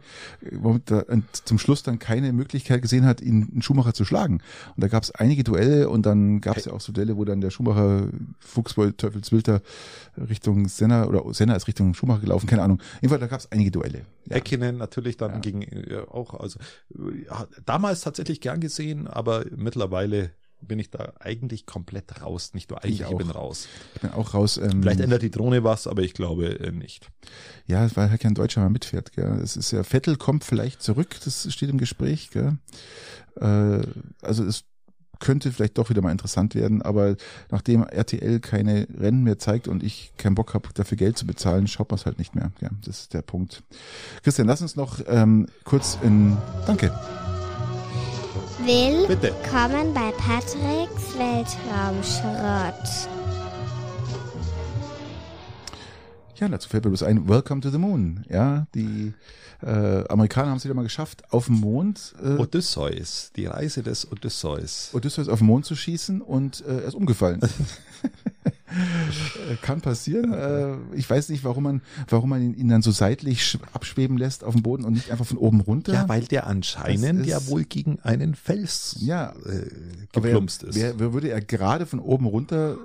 zum 1.45 1.59
Schluss 1.59 1.83
dann 1.83 1.99
keine 1.99 2.33
Möglichkeit 2.33 2.83
gesehen 2.83 3.05
hat, 3.05 3.21
ihn 3.21 3.49
einen 3.51 3.63
Schumacher 3.63 3.95
zu 3.95 4.05
schlagen. 4.05 4.41
Und 4.77 4.85
da 4.85 4.89
gab 4.89 5.03
es 5.03 5.11
einige 5.11 5.43
Duelle 5.43 5.89
und 5.89 6.07
dann 6.07 6.41
gab 6.41 6.57
es 6.57 6.67
ja 6.67 6.73
auch 6.73 6.81
so 6.81 6.93
Duelle, 6.93 7.17
wo 7.17 7.25
dann 7.25 7.41
der 7.41 7.51
Schumacher 7.51 8.09
Fuchsbold 8.39 8.99
Teufelswilter 8.99 9.63
Richtung 10.17 10.69
Senna 10.69 11.07
oder 11.07 11.25
Senna 11.35 11.57
ist 11.57 11.67
Richtung 11.67 11.95
Schumacher 11.95 12.21
gelaufen, 12.21 12.47
keine 12.47 12.63
Ahnung. 12.63 12.81
Jedenfalls, 13.01 13.21
da 13.21 13.27
gab 13.27 13.41
es 13.41 13.51
einige 13.51 13.71
Duelle. 13.71 14.03
Ja. 14.27 14.37
Häkkinen 14.37 14.77
natürlich 14.77 15.17
dann 15.17 15.33
ja. 15.33 15.39
gegen 15.39 15.63
ja, 15.91 16.07
auch, 16.09 16.35
also 16.35 16.59
ja, 17.27 17.47
damals 17.65 18.03
tatsächlich 18.03 18.41
gern 18.41 18.61
gesehen, 18.61 19.09
aber 19.09 19.47
mittlerweile 19.57 20.31
bin 20.65 20.79
ich 20.79 20.91
da 20.91 21.13
eigentlich 21.21 21.67
komplett 21.67 22.23
raus. 22.23 22.53
Nicht 22.55 22.71
nur 22.71 22.83
eigentlich, 22.83 23.01
ich, 23.01 23.11
ich 23.11 23.17
bin 23.17 23.31
raus. 23.31 23.69
Ich 23.95 24.01
bin 24.01 24.11
auch 24.13 24.35
raus. 24.35 24.59
Ähm, 24.59 24.83
Vielleicht 24.83 25.01
ändert 25.01 25.23
die 25.23 25.31
Drohne 25.31 25.65
was, 25.65 25.87
aber 25.87 26.03
ich 26.03 26.15
glaube 26.15 26.59
äh, 26.61 26.73
nicht. 26.73 27.11
Ja, 27.67 27.89
weil 27.97 28.11
halt 28.11 28.21
kein 28.21 28.35
Deutscher 28.35 28.61
mal 28.61 28.71
mitfährt. 28.71 29.13
Gell. 29.13 29.41
Es 29.43 29.57
ist 29.57 29.71
ja, 29.71 29.83
Vettel 29.83 30.17
kommt 30.17 30.45
vielleicht 30.45 30.83
zurück, 30.83 31.17
das 31.25 31.53
steht 31.53 31.71
im 31.71 31.79
Gespräch. 31.79 32.31
Gell. 32.31 32.59
Äh, 33.41 33.87
also 34.23 34.45
es 34.45 34.65
könnte 35.21 35.53
vielleicht 35.53 35.79
doch 35.79 35.91
wieder 35.91 36.03
mal 36.03 36.13
interessant 36.13 36.55
werden, 36.55 36.83
aber 36.83 37.17
nachdem 37.51 37.83
RTL 37.83 38.41
keine 38.41 38.87
Rennen 38.99 39.23
mehr 39.23 39.39
zeigt 39.39 39.69
und 39.69 39.83
ich 39.83 40.13
keinen 40.19 40.35
Bock 40.35 40.55
habe, 40.55 40.69
dafür 40.75 40.97
Geld 40.97 41.17
zu 41.17 41.27
bezahlen, 41.27 41.67
schaut 41.67 41.91
man 41.91 41.99
es 41.99 42.07
halt 42.07 42.19
nicht 42.19 42.35
mehr. 42.35 42.53
Ja, 42.61 42.71
das 42.85 43.01
ist 43.01 43.15
der 43.15 43.23
Punkt. 43.23 43.63
Christian, 44.23 44.47
lass 44.47 44.63
uns 44.63 44.77
noch 44.77 45.01
ähm, 45.07 45.47
kurz 45.65 45.99
in 46.03 46.37
Danke. 46.67 46.93
Willkommen 48.61 49.93
bei 49.93 50.13
Patricks 50.13 51.19
Weltraumschrott. 51.19 53.09
Ja, 56.37 56.49
dazu 56.49 56.69
fällt 56.69 56.85
mir 56.85 56.91
bloß 56.91 57.05
ein, 57.05 57.29
Welcome 57.29 57.61
to 57.61 57.71
the 57.71 57.79
Moon. 57.79 58.25
Ja, 58.29 58.67
die 58.75 59.13
äh, 59.63 60.05
Amerikaner 60.09 60.51
haben 60.51 60.57
es 60.57 60.65
wieder 60.65 60.75
mal 60.75 60.83
geschafft, 60.83 61.23
auf 61.33 61.47
dem 61.47 61.61
Mond. 61.61 62.15
Äh, 62.23 62.41
Odysseus, 62.41 63.31
die 63.37 63.47
Reise 63.47 63.85
des 63.85 64.11
Odysseus. 64.11 64.91
Odysseus 64.93 65.29
auf 65.29 65.39
den 65.39 65.47
Mond 65.47 65.65
zu 65.65 65.77
schießen 65.77 66.21
und 66.21 66.65
äh, 66.67 66.81
er 66.81 66.85
ist 66.85 66.95
umgefallen. 66.95 67.41
Kann 69.63 69.81
passieren. 69.81 70.33
Äh, 70.33 70.97
ich 70.97 71.09
weiß 71.09 71.29
nicht, 71.29 71.45
warum 71.45 71.63
man, 71.63 71.83
warum 72.09 72.31
man 72.31 72.43
ihn, 72.43 72.55
ihn 72.55 72.69
dann 72.69 72.83
so 72.83 72.91
seitlich 72.91 73.57
abschweben 73.73 74.19
lässt 74.19 74.43
auf 74.43 74.55
dem 74.55 74.63
Boden 74.63 74.85
und 74.85 74.95
nicht 74.95 75.13
einfach 75.13 75.27
von 75.27 75.39
oben 75.39 75.61
runter. 75.61 75.93
Ja, 75.93 76.09
weil 76.09 76.25
der 76.25 76.49
anscheinend 76.49 77.27
ja 77.27 77.47
wohl 77.47 77.63
gegen 77.63 78.01
einen 78.01 78.35
Fels 78.35 78.97
ja, 78.99 79.35
äh, 79.47 79.71
geplumpst 80.13 80.65
ist. 80.65 80.75
Wer, 80.75 80.99
wer 80.99 81.13
würde 81.13 81.31
er 81.31 81.41
gerade 81.41 81.87
von 81.87 82.01
oben 82.01 82.27
runter 82.27 82.77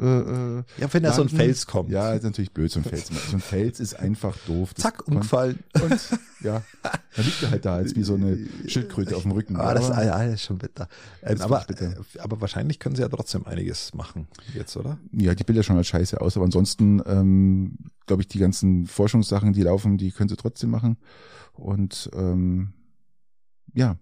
äh, 0.00 0.04
äh, 0.04 0.64
ja, 0.78 0.92
wenn 0.92 1.02
da 1.02 1.12
so 1.12 1.22
ein 1.22 1.28
Fels 1.28 1.66
kommt. 1.66 1.90
Ja, 1.90 2.14
ist 2.14 2.22
natürlich 2.22 2.52
blöd, 2.52 2.70
so 2.70 2.80
ein 2.80 2.84
Fels. 2.84 3.08
So 3.08 3.36
ein 3.36 3.40
Fels 3.40 3.78
ist 3.78 3.94
einfach 3.94 4.36
doof. 4.46 4.72
Das 4.74 4.84
Zack, 4.84 5.06
umgefallen. 5.06 5.58
Und, 5.74 6.00
ja, 6.40 6.62
dann 6.82 7.24
liegt 7.24 7.42
er 7.42 7.50
halt 7.50 7.64
da 7.64 7.74
als 7.74 7.94
wie 7.94 8.02
so 8.02 8.14
eine 8.14 8.38
Schildkröte 8.66 9.16
auf 9.16 9.22
dem 9.22 9.32
Rücken. 9.32 9.56
Ah, 9.56 9.74
das, 9.74 9.90
ah, 9.90 10.02
ja, 10.02 10.22
ist 10.24 10.42
schon 10.42 10.58
bitter. 10.58 10.88
Ähm, 11.22 11.40
aber, 11.42 11.64
bitter. 11.66 11.92
Äh, 11.92 12.18
aber 12.20 12.40
wahrscheinlich 12.40 12.78
können 12.78 12.96
sie 12.96 13.02
ja 13.02 13.08
trotzdem 13.08 13.46
einiges 13.46 13.92
machen 13.92 14.28
jetzt, 14.54 14.76
oder? 14.76 14.98
Ja, 15.12 15.34
die 15.34 15.44
Bilder 15.44 15.62
schauen 15.62 15.76
halt 15.76 15.86
scheiße 15.86 16.20
aus, 16.20 16.36
aber 16.36 16.46
ansonsten, 16.46 17.02
ähm, 17.06 17.76
glaube 18.06 18.22
ich, 18.22 18.28
die 18.28 18.38
ganzen 18.38 18.86
Forschungssachen, 18.86 19.52
die 19.52 19.62
laufen, 19.62 19.98
die 19.98 20.10
können 20.10 20.30
sie 20.30 20.36
trotzdem 20.36 20.70
machen. 20.70 20.96
Und 21.52 22.10
ähm, 22.14 22.72
ja. 23.74 23.96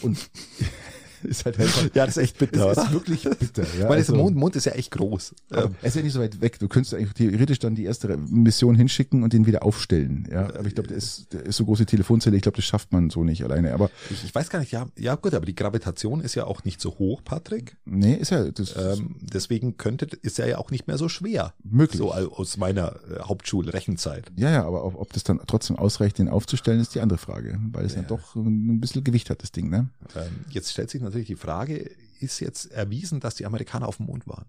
Und 0.00 0.30
ist 1.22 1.44
halt 1.44 1.58
einfach, 1.58 1.82
ja, 1.94 2.06
das 2.06 2.16
ist 2.16 2.22
echt 2.22 2.38
bitter. 2.38 2.74
Das 2.74 2.84
ist 2.84 2.92
wirklich 2.92 3.22
bitter. 3.24 3.64
Ja, 3.78 3.88
Weil 3.88 3.98
also, 3.98 4.12
der 4.12 4.22
Mond, 4.22 4.36
Mond 4.36 4.56
ist 4.56 4.66
ja 4.66 4.72
echt 4.72 4.90
groß. 4.90 5.34
Er 5.50 5.70
ist 5.82 5.96
ja 5.96 6.02
nicht 6.02 6.12
so 6.12 6.20
weit 6.20 6.40
weg. 6.40 6.58
Du 6.58 6.68
könntest 6.68 6.94
eigentlich 6.94 7.12
theoretisch 7.14 7.58
dann 7.58 7.74
die 7.74 7.84
erste 7.84 8.16
Mission 8.16 8.74
hinschicken 8.74 9.22
und 9.22 9.32
den 9.32 9.46
wieder 9.46 9.62
aufstellen. 9.62 10.28
Ja, 10.30 10.44
aber 10.54 10.66
ich 10.66 10.74
glaube, 10.74 10.88
der 10.88 10.96
ist, 10.96 11.32
der 11.32 11.44
ist 11.44 11.56
so 11.56 11.64
große 11.64 11.86
Telefonzelle. 11.86 12.36
Ich 12.36 12.42
glaube, 12.42 12.56
das 12.56 12.64
schafft 12.64 12.92
man 12.92 13.10
so 13.10 13.24
nicht 13.24 13.42
alleine. 13.44 13.72
Aber 13.72 13.90
ich, 14.10 14.24
ich, 14.24 14.34
weiß 14.34 14.50
gar 14.50 14.58
nicht. 14.58 14.72
Ja, 14.72 14.86
ja 14.96 15.14
gut, 15.14 15.34
aber 15.34 15.46
die 15.46 15.54
Gravitation 15.54 16.20
ist 16.20 16.34
ja 16.34 16.44
auch 16.44 16.64
nicht 16.64 16.80
so 16.80 16.98
hoch, 16.98 17.22
Patrick. 17.24 17.76
Nee, 17.84 18.14
ist 18.14 18.30
ja. 18.30 18.50
Das 18.50 18.74
ähm, 18.76 19.16
deswegen 19.20 19.76
könnte, 19.76 20.06
ist 20.22 20.38
er 20.38 20.48
ja 20.48 20.58
auch 20.58 20.70
nicht 20.70 20.86
mehr 20.86 20.98
so 20.98 21.08
schwer. 21.08 21.54
Möglich. 21.62 21.98
So 21.98 22.12
aus 22.12 22.56
meiner 22.56 22.96
äh, 23.10 23.20
Hauptschulrechenzeit. 23.22 24.32
Ja, 24.36 24.50
ja, 24.50 24.64
aber 24.64 24.84
ob, 24.84 24.96
ob 24.96 25.12
das 25.12 25.24
dann 25.24 25.40
trotzdem 25.46 25.76
ausreicht, 25.76 26.18
den 26.18 26.28
aufzustellen, 26.28 26.80
ist 26.80 26.94
die 26.94 27.00
andere 27.00 27.18
Frage, 27.18 27.58
weil 27.72 27.84
es 27.84 27.94
ja, 27.94 28.02
ja 28.02 28.08
doch 28.08 28.34
ein 28.34 28.80
bisschen 28.80 29.04
Gewicht 29.04 29.30
hat, 29.30 29.42
das 29.42 29.52
Ding. 29.52 29.70
Ne? 29.70 29.88
Ähm, 30.14 30.44
jetzt 30.50 30.72
stellt 30.72 30.90
sich 30.90 31.02
natürlich 31.02 31.15
die 31.24 31.36
Frage, 31.36 31.90
ist 32.20 32.40
jetzt 32.40 32.72
erwiesen, 32.72 33.20
dass 33.20 33.34
die 33.34 33.46
Amerikaner 33.46 33.88
auf 33.88 33.98
dem 33.98 34.06
Mond 34.06 34.26
waren? 34.26 34.46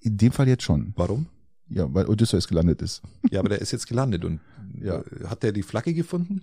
In 0.00 0.16
dem 0.16 0.32
Fall 0.32 0.48
jetzt 0.48 0.62
schon. 0.62 0.92
Warum? 0.96 1.26
Ja, 1.68 1.92
weil 1.92 2.06
Odysseus 2.06 2.48
gelandet 2.48 2.82
ist. 2.82 3.02
Ja, 3.30 3.40
aber 3.40 3.48
der 3.48 3.60
ist 3.60 3.72
jetzt 3.72 3.86
gelandet 3.86 4.24
und 4.24 4.40
ja. 4.80 5.00
Äh, 5.00 5.26
hat 5.26 5.42
der 5.42 5.52
die 5.52 5.62
Flagge 5.62 5.94
gefunden? 5.94 6.42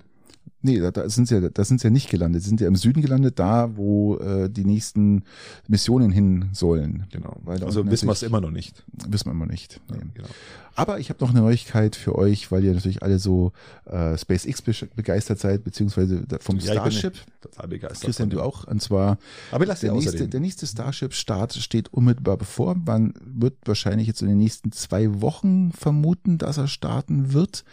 Nee, 0.61 0.79
da, 0.79 0.91
da 0.91 1.07
sind 1.09 1.27
sie 1.27 1.35
ja, 1.35 1.49
da 1.49 1.63
sind 1.63 1.79
sie 1.79 1.87
ja 1.87 1.91
nicht 1.91 2.09
gelandet. 2.09 2.43
Sie 2.43 2.49
sind 2.49 2.59
ja 2.59 2.67
im 2.67 2.75
Süden 2.75 3.01
gelandet, 3.01 3.39
da 3.39 3.77
wo 3.77 4.17
äh, 4.17 4.49
die 4.49 4.65
nächsten 4.65 5.23
Missionen 5.67 6.11
hin 6.11 6.49
sollen. 6.53 7.05
Genau. 7.11 7.37
Weil 7.43 7.63
also 7.63 7.85
wissen 7.89 8.07
wir 8.07 8.13
es 8.13 8.23
immer 8.23 8.41
noch 8.41 8.51
nicht. 8.51 8.83
Wissen 9.07 9.27
wir 9.27 9.31
immer 9.31 9.45
nicht. 9.45 9.79
Nee. 9.89 9.97
Ja, 9.97 10.03
genau. 10.13 10.29
Aber 10.75 10.99
ich 10.99 11.09
habe 11.09 11.21
noch 11.23 11.31
eine 11.31 11.41
Neuigkeit 11.41 11.97
für 11.97 12.15
euch, 12.15 12.51
weil 12.51 12.63
ihr 12.63 12.73
natürlich 12.73 13.03
alle 13.03 13.19
so 13.19 13.51
äh, 13.85 14.17
SpaceX 14.17 14.61
begeistert 14.95 15.39
seid, 15.39 15.65
beziehungsweise 15.65 16.23
vom 16.39 16.57
ja, 16.59 16.71
Starship. 16.71 17.15
total 17.41 17.67
begeistert. 17.67 18.05
Christian, 18.05 18.29
du 18.29 18.41
auch. 18.41 18.65
Und 18.65 18.81
zwar 18.81 19.17
Aber 19.51 19.65
lass 19.65 19.81
der, 19.81 19.91
nächste, 19.91 20.27
der 20.27 20.39
nächste 20.39 20.67
Starship-Start 20.67 21.55
steht 21.55 21.93
unmittelbar 21.93 22.37
bevor. 22.37 22.75
Man 22.75 23.13
wird 23.25 23.55
wahrscheinlich 23.65 24.07
jetzt 24.07 24.21
in 24.21 24.29
den 24.29 24.37
nächsten 24.37 24.71
zwei 24.71 25.21
Wochen 25.21 25.73
vermuten, 25.73 26.37
dass 26.37 26.57
er 26.57 26.67
starten 26.67 27.33
wird. 27.33 27.65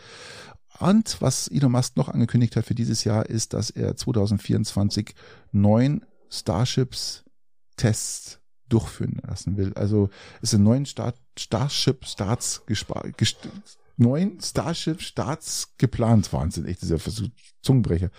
Und 0.78 1.20
was 1.20 1.48
Elon 1.48 1.72
Musk 1.72 1.96
noch 1.96 2.08
angekündigt 2.08 2.56
hat 2.56 2.66
für 2.66 2.74
dieses 2.74 3.04
Jahr 3.04 3.26
ist, 3.26 3.54
dass 3.54 3.70
er 3.70 3.96
2024 3.96 5.14
neun 5.52 6.04
Starships 6.30 7.24
Tests 7.76 8.40
durchführen 8.68 9.20
lassen 9.26 9.56
will. 9.56 9.72
Also 9.74 10.10
es 10.42 10.50
sind 10.50 10.62
neun 10.62 10.86
Start, 10.86 11.16
Starship 11.38 12.04
Starts 12.04 12.62
neun 13.96 14.38
Starship-Starts 14.40 15.74
geplant. 15.78 16.32
Wahnsinn, 16.32 16.66
echt 16.66 16.82
dieser 16.82 16.98
Versuch, 16.98 17.28
Zungenbrecher. 17.62 18.10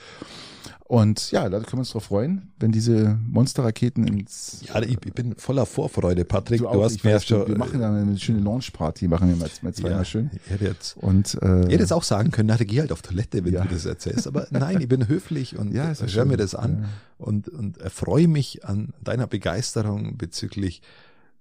Und 0.88 1.32
ja, 1.32 1.50
da 1.50 1.58
können 1.60 1.74
wir 1.74 1.80
uns 1.80 1.90
drauf 1.90 2.06
freuen, 2.06 2.54
wenn 2.60 2.72
diese 2.72 3.20
Monsterraketen 3.28 4.08
ins. 4.08 4.62
Ja, 4.66 4.82
ich, 4.82 4.98
bin 4.98 5.36
voller 5.36 5.66
Vorfreude, 5.66 6.24
Patrick. 6.24 6.62
Du, 6.62 6.72
du 6.72 6.82
hast 6.82 7.04
mir 7.04 7.20
schon. 7.20 7.46
Wir 7.46 7.58
machen 7.58 7.82
dann 7.82 7.94
eine 7.94 8.18
schöne 8.18 8.40
Launch-Party, 8.40 9.10
machen 9.10 9.28
wir 9.28 9.36
mal, 9.36 9.50
mal 9.64 9.74
zweimal 9.74 10.00
ja, 10.00 10.06
schön. 10.06 10.32
Ich 10.34 10.50
hätte 10.50 10.64
jetzt, 10.64 10.96
und, 10.96 11.38
äh, 11.42 11.66
ich 11.66 11.74
hätte 11.74 11.84
jetzt 11.84 11.92
auch 11.92 12.04
sagen 12.04 12.32
können, 12.32 12.48
na, 12.48 12.56
geh 12.56 12.80
halt 12.80 12.94
auf 12.94 13.02
Toilette, 13.02 13.44
wenn 13.44 13.54
ja. 13.54 13.64
du 13.64 13.74
das 13.74 13.86
erzählst. 13.86 14.28
Aber 14.28 14.48
nein, 14.50 14.80
ich 14.80 14.88
bin 14.88 15.10
höflich 15.10 15.58
und 15.58 15.74
ja, 15.74 15.94
höre 15.94 16.26
mir 16.26 16.38
das 16.38 16.56
an 16.56 16.84
ja. 16.84 16.90
und, 17.18 17.50
und 17.50 17.80
erfreue 17.80 18.30
mich 18.30 18.64
an 18.64 18.94
deiner 19.02 19.28
Begeisterung 19.28 20.18
bezüglich 20.18 20.82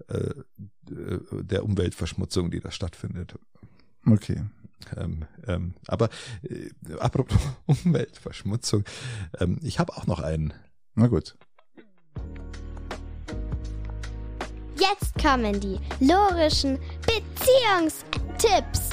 äh, 0.08 0.30
der 0.88 1.64
Umweltverschmutzung, 1.64 2.50
die 2.50 2.58
da 2.58 2.72
stattfindet. 2.72 3.36
Okay. 4.08 4.42
Ähm, 4.96 5.24
ähm, 5.46 5.74
aber 5.88 6.10
äh, 6.42 6.70
apropos 6.98 7.38
Umweltverschmutzung, 7.66 8.84
ähm, 9.40 9.58
ich 9.62 9.78
habe 9.78 9.96
auch 9.96 10.06
noch 10.06 10.20
einen. 10.20 10.54
Na 10.94 11.08
gut. 11.08 11.36
Jetzt 14.78 15.14
kommen 15.20 15.58
die 15.60 15.80
lorischen 16.00 16.78
Beziehungstipps. 17.00 18.90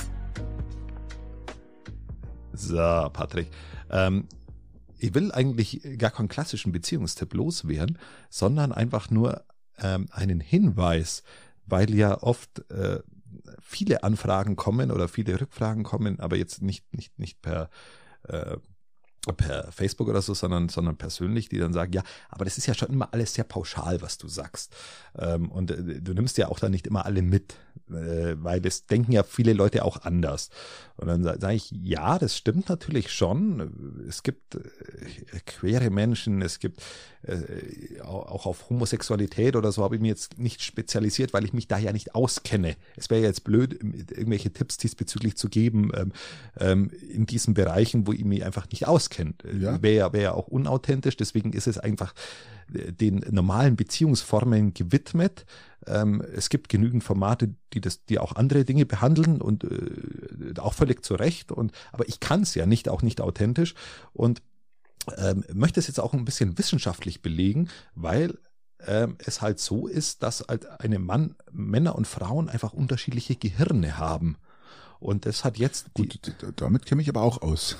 So, 2.54 3.10
Patrick. 3.12 3.50
Ähm, 3.90 4.28
ich 4.98 5.14
will 5.14 5.32
eigentlich 5.32 5.82
gar 5.98 6.12
keinen 6.12 6.30
klassischen 6.30 6.72
Beziehungstipp 6.72 7.34
loswerden, 7.34 8.00
sondern 8.30 8.72
einfach 8.72 9.12
nur 9.12 9.44
ähm, 9.78 10.08
einen 10.12 10.40
Hinweis, 10.40 11.24
weil 11.66 11.94
ja 11.94 12.22
oft 12.24 12.70
äh, 12.72 13.00
viele 13.64 14.04
Anfragen 14.04 14.56
kommen 14.56 14.92
oder 14.92 15.08
viele 15.08 15.40
Rückfragen 15.40 15.84
kommen, 15.84 16.20
aber 16.20 16.36
jetzt 16.36 16.62
nicht, 16.62 16.94
nicht, 16.94 17.18
nicht 17.18 17.42
per, 17.42 17.70
äh, 18.24 18.58
per 19.38 19.72
Facebook 19.72 20.10
oder 20.10 20.22
so, 20.22 20.34
sondern, 20.34 20.68
sondern 20.68 20.98
persönlich, 20.98 21.48
die 21.48 21.58
dann 21.58 21.72
sagen, 21.72 21.94
ja, 21.94 22.04
aber 22.30 22.44
das 22.44 22.58
ist 22.58 22.68
ja 22.68 22.74
schon 22.74 22.90
immer 22.90 23.14
alles 23.14 23.34
sehr 23.34 23.46
pauschal, 23.46 24.02
was 24.02 24.18
du 24.18 24.28
sagst. 24.28 24.76
Ähm, 25.18 25.50
und 25.50 25.72
äh, 25.72 26.02
du 26.02 26.14
nimmst 26.14 26.38
ja 26.38 26.50
auch 26.50 26.60
da 26.60 26.68
nicht 26.68 26.86
immer 26.88 27.06
alle 27.06 27.22
mit, 27.22 27.56
äh, 27.94 28.36
weil 28.44 28.62
das 28.62 28.86
denken 28.86 29.12
ja 29.12 29.24
viele 29.24 29.54
Leute 29.54 29.86
auch 29.86 30.04
anders. 30.04 30.50
Und 30.96 31.08
dann 31.08 31.24
sage 31.24 31.54
ich, 31.54 31.72
ja, 31.72 32.20
das 32.20 32.38
stimmt 32.38 32.70
natürlich 32.70 33.12
schon. 33.12 34.06
Es 34.08 34.24
gibt 34.24 34.56
äh, 34.56 34.60
queere 35.46 35.90
Menschen, 35.90 36.42
es 36.42 36.60
gibt 36.60 36.82
äh, 37.24 38.02
auch 38.02 38.46
auf 38.46 38.70
Homosexualität 38.70 39.56
oder 39.56 39.72
so 39.72 39.84
habe 39.84 39.96
ich 39.96 40.02
mich 40.02 40.10
jetzt 40.10 40.38
nicht 40.38 40.62
spezialisiert, 40.62 41.34
weil 41.34 41.46
ich 41.46 41.54
mich 41.54 41.68
da 41.68 41.78
ja 41.78 41.92
nicht 41.94 42.14
auskenne. 42.14 42.76
Es 42.96 43.10
wäre 43.10 43.24
jetzt 43.24 43.44
blöd, 43.44 43.74
irgendwelche 43.82 44.52
Tipps 44.52 44.78
diesbezüglich 44.78 45.36
zu 45.36 45.50
geben 45.50 45.92
ähm, 45.96 46.12
ähm, 46.60 46.92
in 47.10 47.26
diesen 47.26 47.54
Bereichen, 47.54 48.06
wo 48.06 48.14
ich 48.14 48.26
mich 48.26 48.44
einfach 48.44 48.70
nicht 48.70 48.88
auskenne. 48.88 49.34
Ja. 49.60 49.82
Wäre 49.82 49.96
ja, 49.96 50.14
wär 50.14 50.22
ja 50.22 50.34
auch 50.34 50.48
unauthentisch, 50.48 51.18
deswegen 51.18 51.54
ist 51.54 51.68
es 51.68 51.78
einfach 51.78 52.14
den 52.74 53.24
normalen 53.30 53.76
Beziehungsformen 53.76 54.74
gewidmet. 54.74 55.46
Ähm, 55.86 56.22
es 56.36 56.50
gibt 56.50 56.70
genügend 56.70 57.04
Formate, 57.04 57.56
die 57.74 57.82
das, 57.82 58.06
die 58.06 58.20
auch 58.20 58.36
andere 58.36 58.66
Dinge 58.66 58.86
behandeln 58.86 59.42
und 59.42 59.64
äh, 59.64 60.60
auch 60.60 60.74
völlig 60.74 61.04
zu 61.04 61.16
Recht. 61.16 61.52
Und 61.52 61.72
aber 61.92 62.08
ich 62.08 62.20
kann 62.20 62.42
es 62.42 62.56
ja 62.56 62.66
nicht, 62.66 62.90
auch 62.90 63.02
nicht 63.02 63.22
authentisch 63.22 63.76
und 64.14 64.42
ähm, 65.18 65.44
möchte 65.54 65.80
es 65.80 65.88
jetzt 65.88 66.00
auch 66.00 66.14
ein 66.14 66.26
bisschen 66.26 66.58
wissenschaftlich 66.58 67.22
belegen, 67.22 67.70
weil 67.96 68.38
ähm, 68.86 69.18
es 69.20 69.42
halt 69.42 69.60
so 69.60 69.88
ist, 69.88 70.24
dass 70.24 70.46
halt 70.48 70.66
eine 70.80 71.00
Mann, 71.00 71.36
Männer 71.52 71.96
und 71.96 72.08
Frauen 72.08 72.50
einfach 72.50 72.74
unterschiedliche 72.74 73.36
Gehirne 73.36 73.98
haben. 73.98 74.38
Und 75.04 75.26
das 75.26 75.44
hat 75.44 75.58
jetzt. 75.58 75.94
Gut, 75.94 76.20
damit 76.56 76.86
kenne 76.86 77.02
ich 77.02 77.10
aber 77.10 77.22
auch 77.22 77.42
aus. 77.42 77.76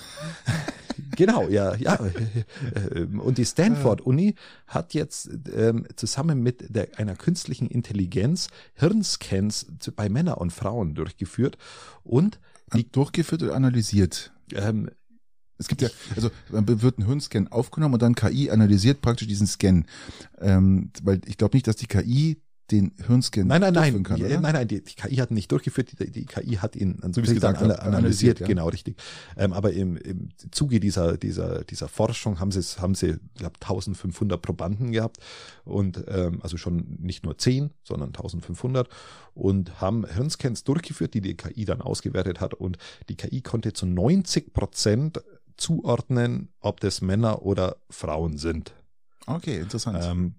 genau, 1.16 1.48
ja, 1.48 1.74
ja. 1.76 1.98
Und 3.18 3.38
die 3.38 3.46
Stanford-Uni 3.46 4.36
hat 4.68 4.94
jetzt 4.94 5.30
ähm, 5.56 5.88
zusammen 5.96 6.44
mit 6.44 6.76
der, 6.76 6.90
einer 6.98 7.16
künstlichen 7.16 7.68
Intelligenz 7.68 8.50
Hirnscans 8.74 9.68
bei 9.96 10.10
Männern 10.10 10.36
und 10.36 10.52
Frauen 10.52 10.96
durchgeführt 10.96 11.58
und 12.04 12.40
die 12.74 12.92
durchgeführt 12.92 13.42
oder 13.44 13.56
analysiert. 13.56 14.34
Ähm, 14.54 14.90
es 15.58 15.68
gibt 15.68 15.82
ja, 15.82 15.90
also 16.16 16.30
wird 16.50 16.98
ein 16.98 17.06
Hirnscan 17.06 17.48
aufgenommen 17.48 17.94
und 17.94 18.02
dann 18.02 18.16
KI 18.16 18.50
analysiert 18.50 19.02
praktisch 19.02 19.28
diesen 19.28 19.48
Scan. 19.48 19.86
Ähm, 20.42 20.92
weil 21.04 21.22
ich 21.26 21.38
glaube 21.38 21.56
nicht, 21.56 21.68
dass 21.68 21.78
die 21.78 21.88
KI 21.88 22.42
den 22.72 22.94
Hirnscan 23.06 23.48
nein, 23.48 23.62
nein, 23.62 23.74
nein, 23.74 24.04
kann, 24.04 24.20
nein, 24.20 24.42
nein, 24.42 24.68
die, 24.68 24.84
die, 24.84 24.96
KI 24.96 25.18
hat 25.18 25.32
ihn 25.32 25.36
nicht 25.36 25.52
durchgeführt, 25.52 26.00
die, 26.00 26.12
die 26.12 26.26
KI 26.26 26.56
hat 26.56 26.76
ihn 26.76 27.00
so 27.12 27.22
wie 27.22 27.34
gesagt, 27.34 27.62
analysiert, 27.62 27.80
analysiert 27.82 28.40
ja. 28.40 28.48
genau 28.48 28.70
richtig. 28.70 29.02
Ähm, 29.38 29.54
aber 29.54 29.74
im, 29.74 29.98
im 29.98 30.30
Zuge 30.52 30.80
dieser 30.80 31.18
dieser 31.18 31.64
dieser 31.66 31.88
Forschung 31.88 32.40
haben 32.40 32.52
sie 32.52 32.62
haben 32.82 32.96
sie 32.96 33.18
ich 33.34 33.40
glaube 33.40 33.56
1500 33.62 34.42
Probanden 34.42 34.92
gehabt 34.92 35.18
und 35.66 36.04
ähm, 36.08 36.40
also 36.42 36.58
schon 36.58 36.98
nicht 37.00 37.26
nur 37.26 37.38
10, 37.38 37.72
sondern 37.84 38.10
1500 38.10 38.88
und 39.34 39.82
haben 39.82 40.06
Hirnscans 40.06 40.64
durchgeführt, 40.64 41.14
die 41.14 41.22
die 41.22 41.36
KI 41.36 41.66
dann 41.66 41.82
ausgewertet 41.82 42.40
hat 42.40 42.54
und 42.54 42.78
die 43.10 43.16
KI 43.16 43.42
konnte 43.42 43.74
zu 43.74 43.86
90 43.86 44.54
Prozent 44.54 45.22
zuordnen, 45.58 46.50
ob 46.60 46.80
das 46.80 47.02
Männer 47.02 47.44
oder 47.44 47.78
Frauen 47.90 48.38
sind. 48.38 48.74
Okay, 49.26 49.60
interessant. 49.60 50.00
Ähm, 50.02 50.36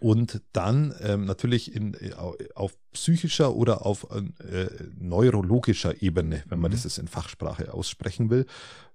und 0.00 0.42
dann 0.52 0.94
ähm, 1.00 1.24
natürlich 1.24 1.74
in, 1.74 1.94
äh, 1.94 2.12
auf 2.54 2.76
psychischer 2.92 3.54
oder 3.54 3.86
auf 3.86 4.08
äh, 4.10 4.68
neurologischer 4.98 6.02
Ebene, 6.02 6.42
wenn 6.48 6.58
man 6.58 6.70
mhm. 6.70 6.74
das 6.74 6.84
jetzt 6.84 6.98
in 6.98 7.08
Fachsprache 7.08 7.72
aussprechen 7.72 8.30
will, 8.30 8.46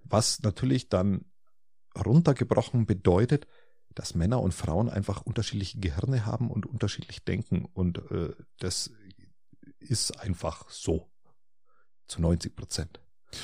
was 0.04 0.42
natürlich 0.42 0.90
dann 0.90 1.26
runtergebrochen 1.98 2.86
bedeutet, 2.86 3.48
dass 3.96 4.16
Männer 4.16 4.42
und 4.42 4.54
Frauen 4.54 4.90
einfach 4.90 5.22
unterschiedliche 5.22 5.80
Gehirne 5.80 6.26
haben 6.26 6.50
und 6.50 6.66
unterschiedlich 6.66 7.24
denken. 7.24 7.66
Und 7.66 8.00
äh, 8.12 8.34
das 8.60 8.92
ist 9.80 10.20
einfach 10.20 10.70
so. 10.70 11.08
Zu 12.08 12.22
90 12.22 12.56
Prozent. 12.56 13.00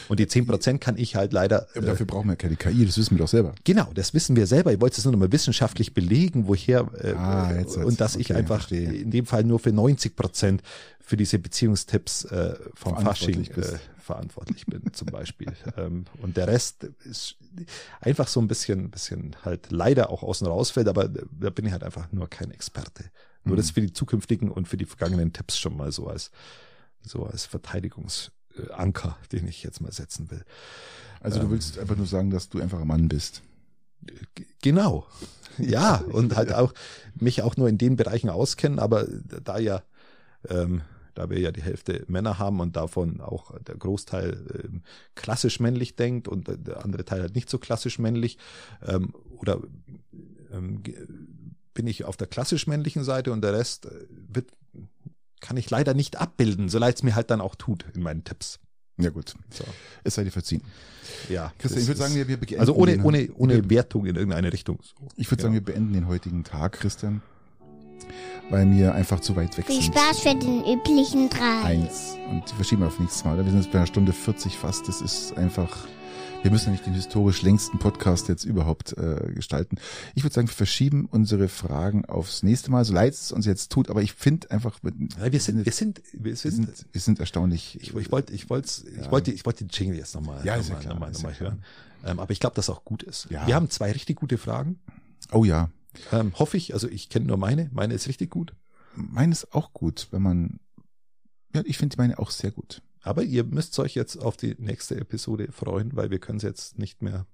Und 0.09 0.19
die 0.19 0.25
10% 0.25 0.79
kann 0.79 0.97
ich 0.97 1.15
halt 1.15 1.33
leider. 1.33 1.67
Aber 1.75 1.87
dafür 1.87 2.05
äh, 2.05 2.07
brauchen 2.07 2.29
wir 2.29 2.35
keine 2.35 2.55
KI, 2.55 2.85
das 2.85 2.97
wissen 2.97 3.11
wir 3.11 3.19
doch 3.19 3.27
selber. 3.27 3.55
Genau, 3.63 3.89
das 3.93 4.13
wissen 4.13 4.35
wir 4.35 4.47
selber. 4.47 4.73
Ich 4.73 4.81
wollte 4.81 4.97
es 4.97 5.05
nur 5.05 5.13
noch 5.13 5.19
mal 5.19 5.31
wissenschaftlich 5.31 5.93
belegen, 5.93 6.47
woher 6.47 6.89
äh, 7.01 7.13
ah, 7.13 7.53
jetzt, 7.57 7.75
jetzt. 7.75 7.85
und 7.85 8.01
dass 8.01 8.15
okay, 8.15 8.21
ich 8.21 8.35
einfach 8.35 8.67
verstehe. 8.67 8.91
in 8.91 9.11
dem 9.11 9.25
Fall 9.25 9.43
nur 9.43 9.59
für 9.59 9.69
90% 9.69 10.59
für 10.99 11.17
diese 11.17 11.39
Beziehungstipps 11.39 12.25
äh, 12.25 12.55
vom 12.73 12.97
Fasching 12.97 13.45
äh, 13.45 13.79
verantwortlich 13.97 14.65
bin, 14.65 14.81
zum 14.93 15.07
Beispiel. 15.07 15.53
ähm, 15.77 16.05
und 16.21 16.35
der 16.37 16.47
Rest 16.47 16.83
ist 17.05 17.37
einfach 18.01 18.27
so 18.27 18.41
ein 18.41 18.47
bisschen, 18.47 18.91
bisschen 18.91 19.35
halt 19.43 19.67
leider 19.71 20.09
auch 20.09 20.23
außen 20.23 20.45
rausfällt, 20.47 20.87
aber 20.87 21.07
da 21.07 21.49
bin 21.49 21.65
ich 21.65 21.71
halt 21.71 21.83
einfach 21.83 22.11
nur 22.11 22.29
kein 22.29 22.51
Experte. 22.51 23.05
Nur 23.43 23.55
mhm. 23.55 23.57
das 23.57 23.71
für 23.71 23.81
die 23.81 23.93
zukünftigen 23.93 24.51
und 24.51 24.67
für 24.67 24.77
die 24.77 24.85
vergangenen 24.85 25.31
Tipps 25.31 25.57
schon 25.57 25.77
mal 25.77 25.91
so 25.91 26.07
als 26.07 26.31
so 27.01 27.25
als 27.25 27.45
Verteidigungs 27.45 28.31
Anker, 28.73 29.17
den 29.31 29.47
ich 29.47 29.63
jetzt 29.63 29.81
mal 29.81 29.91
setzen 29.91 30.29
will. 30.31 30.43
Also 31.19 31.39
du 31.39 31.45
ähm, 31.45 31.51
willst 31.51 31.79
einfach 31.79 31.95
nur 31.95 32.05
sagen, 32.05 32.29
dass 32.29 32.49
du 32.49 32.59
einfach 32.61 32.81
ein 32.81 32.87
Mann 32.87 33.07
bist. 33.07 33.41
Genau. 34.61 35.07
Ja, 35.59 36.03
und 36.11 36.35
halt 36.35 36.53
auch 36.53 36.71
mich 37.19 37.41
auch 37.41 37.57
nur 37.57 37.67
in 37.67 37.79
den 37.79 37.95
Bereichen 37.95 38.29
auskennen, 38.29 38.77
aber 38.77 39.07
da 39.07 39.57
ja, 39.57 39.81
ähm, 40.47 40.83
da 41.15 41.31
wir 41.31 41.39
ja 41.39 41.51
die 41.51 41.63
Hälfte 41.63 42.03
Männer 42.07 42.37
haben 42.37 42.59
und 42.59 42.75
davon 42.75 43.21
auch 43.21 43.59
der 43.61 43.75
Großteil 43.75 44.37
ähm, 44.63 44.83
klassisch 45.15 45.59
männlich 45.59 45.95
denkt 45.95 46.27
und 46.27 46.47
der 46.47 46.85
andere 46.85 47.05
Teil 47.05 47.21
halt 47.21 47.33
nicht 47.33 47.49
so 47.49 47.57
klassisch 47.57 47.97
männlich, 47.97 48.37
ähm, 48.85 49.15
oder 49.39 49.59
ähm, 50.51 50.83
bin 51.73 51.87
ich 51.87 52.05
auf 52.05 52.17
der 52.17 52.27
klassisch 52.27 52.67
männlichen 52.67 53.03
Seite 53.03 53.31
und 53.31 53.41
der 53.41 53.53
Rest 53.53 53.87
äh, 53.87 54.05
wird 54.09 54.51
kann 55.41 55.57
ich 55.57 55.69
leider 55.69 55.93
nicht 55.93 56.19
abbilden, 56.19 56.69
so 56.69 56.79
leid 56.79 56.95
es 56.95 57.03
mir 57.03 57.15
halt 57.15 57.29
dann 57.31 57.41
auch 57.41 57.55
tut 57.55 57.85
in 57.93 58.01
meinen 58.01 58.23
Tipps. 58.23 58.59
Ja 58.99 59.11
gut, 59.11 59.35
so. 59.51 59.63
es 60.03 60.15
sei 60.15 60.23
dir 60.23 60.31
verziehen. 60.31 60.63
Ja, 61.29 61.53
Christian, 61.59 61.83
ich 61.83 61.87
würde 61.87 61.99
sagen, 61.99 62.15
wir, 62.15 62.27
wir 62.27 62.37
beenden 62.37 62.59
Also 62.59 62.73
ohne, 62.73 63.01
ohne, 63.03 63.29
ohne 63.35 63.69
Wertung 63.69 64.07
in 64.07 64.15
irgendeine 64.15 64.51
Richtung. 64.51 64.79
Ich 65.15 65.29
würde 65.29 65.41
ja. 65.41 65.43
sagen, 65.43 65.53
wir 65.53 65.63
beenden 65.63 65.93
den 65.93 66.07
heutigen 66.07 66.43
Tag, 66.43 66.73
Christian, 66.73 67.21
weil 68.49 68.69
wir 68.71 68.95
einfach 68.95 69.19
zu 69.19 69.35
weit 69.35 69.55
weg 69.57 69.67
Viel 69.67 69.81
sind. 69.81 69.93
Viel 69.93 70.01
Spaß 70.01 70.19
für 70.19 70.35
den 70.35 70.63
üblichen 70.65 71.29
drei. 71.29 71.63
Eins. 71.63 72.15
Und 72.27 72.49
verschieben 72.49 72.81
wir 72.81 72.87
auf 72.87 72.99
nächstes 72.99 73.23
Mal. 73.23 73.37
Wir 73.37 73.45
sind 73.45 73.61
jetzt 73.61 73.71
bei 73.71 73.77
einer 73.77 73.87
Stunde 73.87 74.13
40 74.13 74.57
fast. 74.57 74.87
Das 74.87 75.01
ist 75.01 75.37
einfach 75.37 75.87
wir 76.43 76.51
müssen 76.51 76.67
ja 76.67 76.71
nicht 76.71 76.85
den 76.85 76.93
historisch 76.93 77.41
längsten 77.41 77.79
Podcast 77.79 78.29
jetzt 78.29 78.43
überhaupt 78.43 78.97
äh, 78.97 79.31
gestalten. 79.33 79.77
Ich 80.15 80.23
würde 80.23 80.33
sagen, 80.33 80.47
wir 80.47 80.53
verschieben 80.53 81.07
unsere 81.09 81.47
Fragen 81.47 82.05
aufs 82.05 82.43
nächste 82.43 82.71
Mal, 82.71 82.85
so 82.85 82.93
leid 82.93 83.13
es 83.13 83.31
uns 83.31 83.45
jetzt 83.45 83.71
tut, 83.71 83.89
aber 83.89 84.01
ich 84.01 84.13
finde 84.13 84.51
einfach, 84.51 84.79
ja, 84.83 85.31
wir 85.31 85.39
sind, 85.39 85.65
wir 85.65 85.71
sind, 85.71 86.01
wir 86.13 86.35
sind, 86.35 86.57
wir 86.57 86.65
sind, 86.65 86.85
wir 86.91 87.01
sind 87.01 87.19
erstaunlich. 87.19 87.77
Ich, 87.81 87.95
ich 87.95 88.11
wollte, 88.11 88.33
ich 88.33 88.49
wollte, 88.49 88.69
ja. 88.89 89.01
ich 89.01 89.11
wollte, 89.11 89.31
ich 89.31 89.45
wollte 89.45 89.65
den 89.65 89.69
Jingle 89.69 89.97
jetzt 89.97 90.15
nochmal, 90.15 90.45
ja, 90.45 90.57
nochmal, 90.57 90.83
ja 90.83 90.89
nochmal, 90.89 91.11
nochmal 91.11 91.39
hören. 91.39 91.63
Ähm, 92.05 92.19
aber 92.19 92.31
ich 92.31 92.39
glaube, 92.39 92.55
dass 92.55 92.69
auch 92.69 92.83
gut 92.85 93.03
ist. 93.03 93.27
Ja. 93.29 93.47
Wir 93.47 93.55
haben 93.55 93.69
zwei 93.69 93.91
richtig 93.91 94.17
gute 94.17 94.37
Fragen. 94.37 94.79
Oh 95.31 95.43
ja. 95.43 95.69
Ähm, 96.11 96.33
hoffe 96.37 96.57
ich. 96.57 96.73
Also 96.73 96.87
ich 96.87 97.09
kenne 97.09 97.25
nur 97.25 97.37
meine. 97.37 97.69
Meine 97.73 97.93
ist 97.93 98.07
richtig 98.07 98.29
gut. 98.29 98.53
Meine 98.95 99.31
ist 99.31 99.53
auch 99.53 99.73
gut, 99.73 100.07
wenn 100.11 100.21
man. 100.21 100.59
Ja, 101.53 101.63
ich 101.65 101.77
finde 101.77 101.97
meine 101.97 102.19
auch 102.19 102.31
sehr 102.31 102.51
gut. 102.51 102.81
Aber 103.07 103.23
ihr 103.23 103.45
müsst 103.45 103.79
euch 103.79 103.95
jetzt 103.95 104.17
auf 104.17 104.35
die 104.35 104.55
nächste 104.59 104.97
Episode 104.97 105.49
freuen, 105.53 105.95
weil 105.95 106.11
wir 106.11 106.19
können 106.19 106.39
es 106.39 106.43
jetzt 106.43 106.77
nicht 106.77 107.01
mehr, 107.01 107.25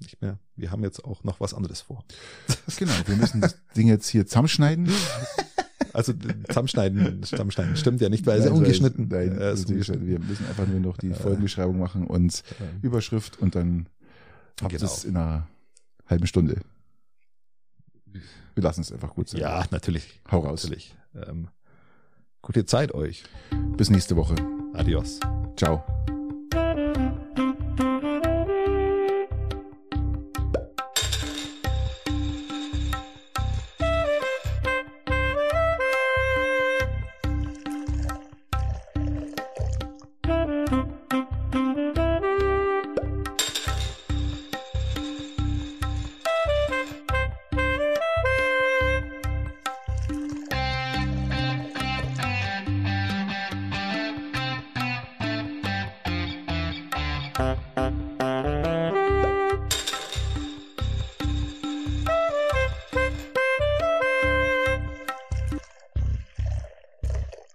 nicht 0.00 0.20
mehr. 0.20 0.40
Wir 0.56 0.72
haben 0.72 0.82
jetzt 0.82 1.04
auch 1.04 1.22
noch 1.22 1.38
was 1.38 1.54
anderes 1.54 1.80
vor. 1.80 2.04
Genau, 2.76 2.92
wir 3.06 3.16
müssen 3.16 3.40
das 3.40 3.56
Ding 3.76 3.86
jetzt 3.86 4.08
hier 4.08 4.26
zusammenschneiden. 4.26 4.90
Also 5.92 6.12
zusammenschneiden, 6.46 7.24
zusammenschneiden 7.24 7.74
stimmt 7.74 8.00
ja 8.00 8.08
nicht, 8.08 8.24
weil 8.24 8.38
es 8.38 8.44
ja 8.44 8.52
ungeschnitten. 8.52 9.08
Nein, 9.08 9.36
äh, 9.36 9.54
ist 9.54 9.68
ungeschnitten. 9.68 10.06
Wir 10.06 10.20
müssen 10.20 10.46
einfach 10.46 10.64
nur 10.68 10.78
noch 10.78 10.96
die 10.96 11.12
Folgenbeschreibung 11.12 11.80
machen 11.80 12.06
und 12.06 12.44
Überschrift 12.80 13.40
und 13.40 13.56
dann 13.56 13.88
habt 14.62 14.70
genau. 14.70 14.84
es 14.84 15.04
in 15.04 15.16
einer 15.16 15.48
halben 16.06 16.28
Stunde. 16.28 16.60
Wir 18.54 18.62
lassen 18.62 18.82
es 18.82 18.92
einfach 18.92 19.14
gut 19.14 19.30
sein. 19.30 19.40
Ja, 19.40 19.64
natürlich. 19.72 20.20
Hau 20.30 20.40
raus. 20.40 20.62
Natürlich. 20.62 20.94
Ähm, 21.16 21.48
gute 22.40 22.66
Zeit 22.66 22.94
euch. 22.94 23.24
Bis 23.76 23.90
nächste 23.90 24.14
Woche. 24.14 24.36
Adiós. 24.74 25.20
Chao. 25.56 25.84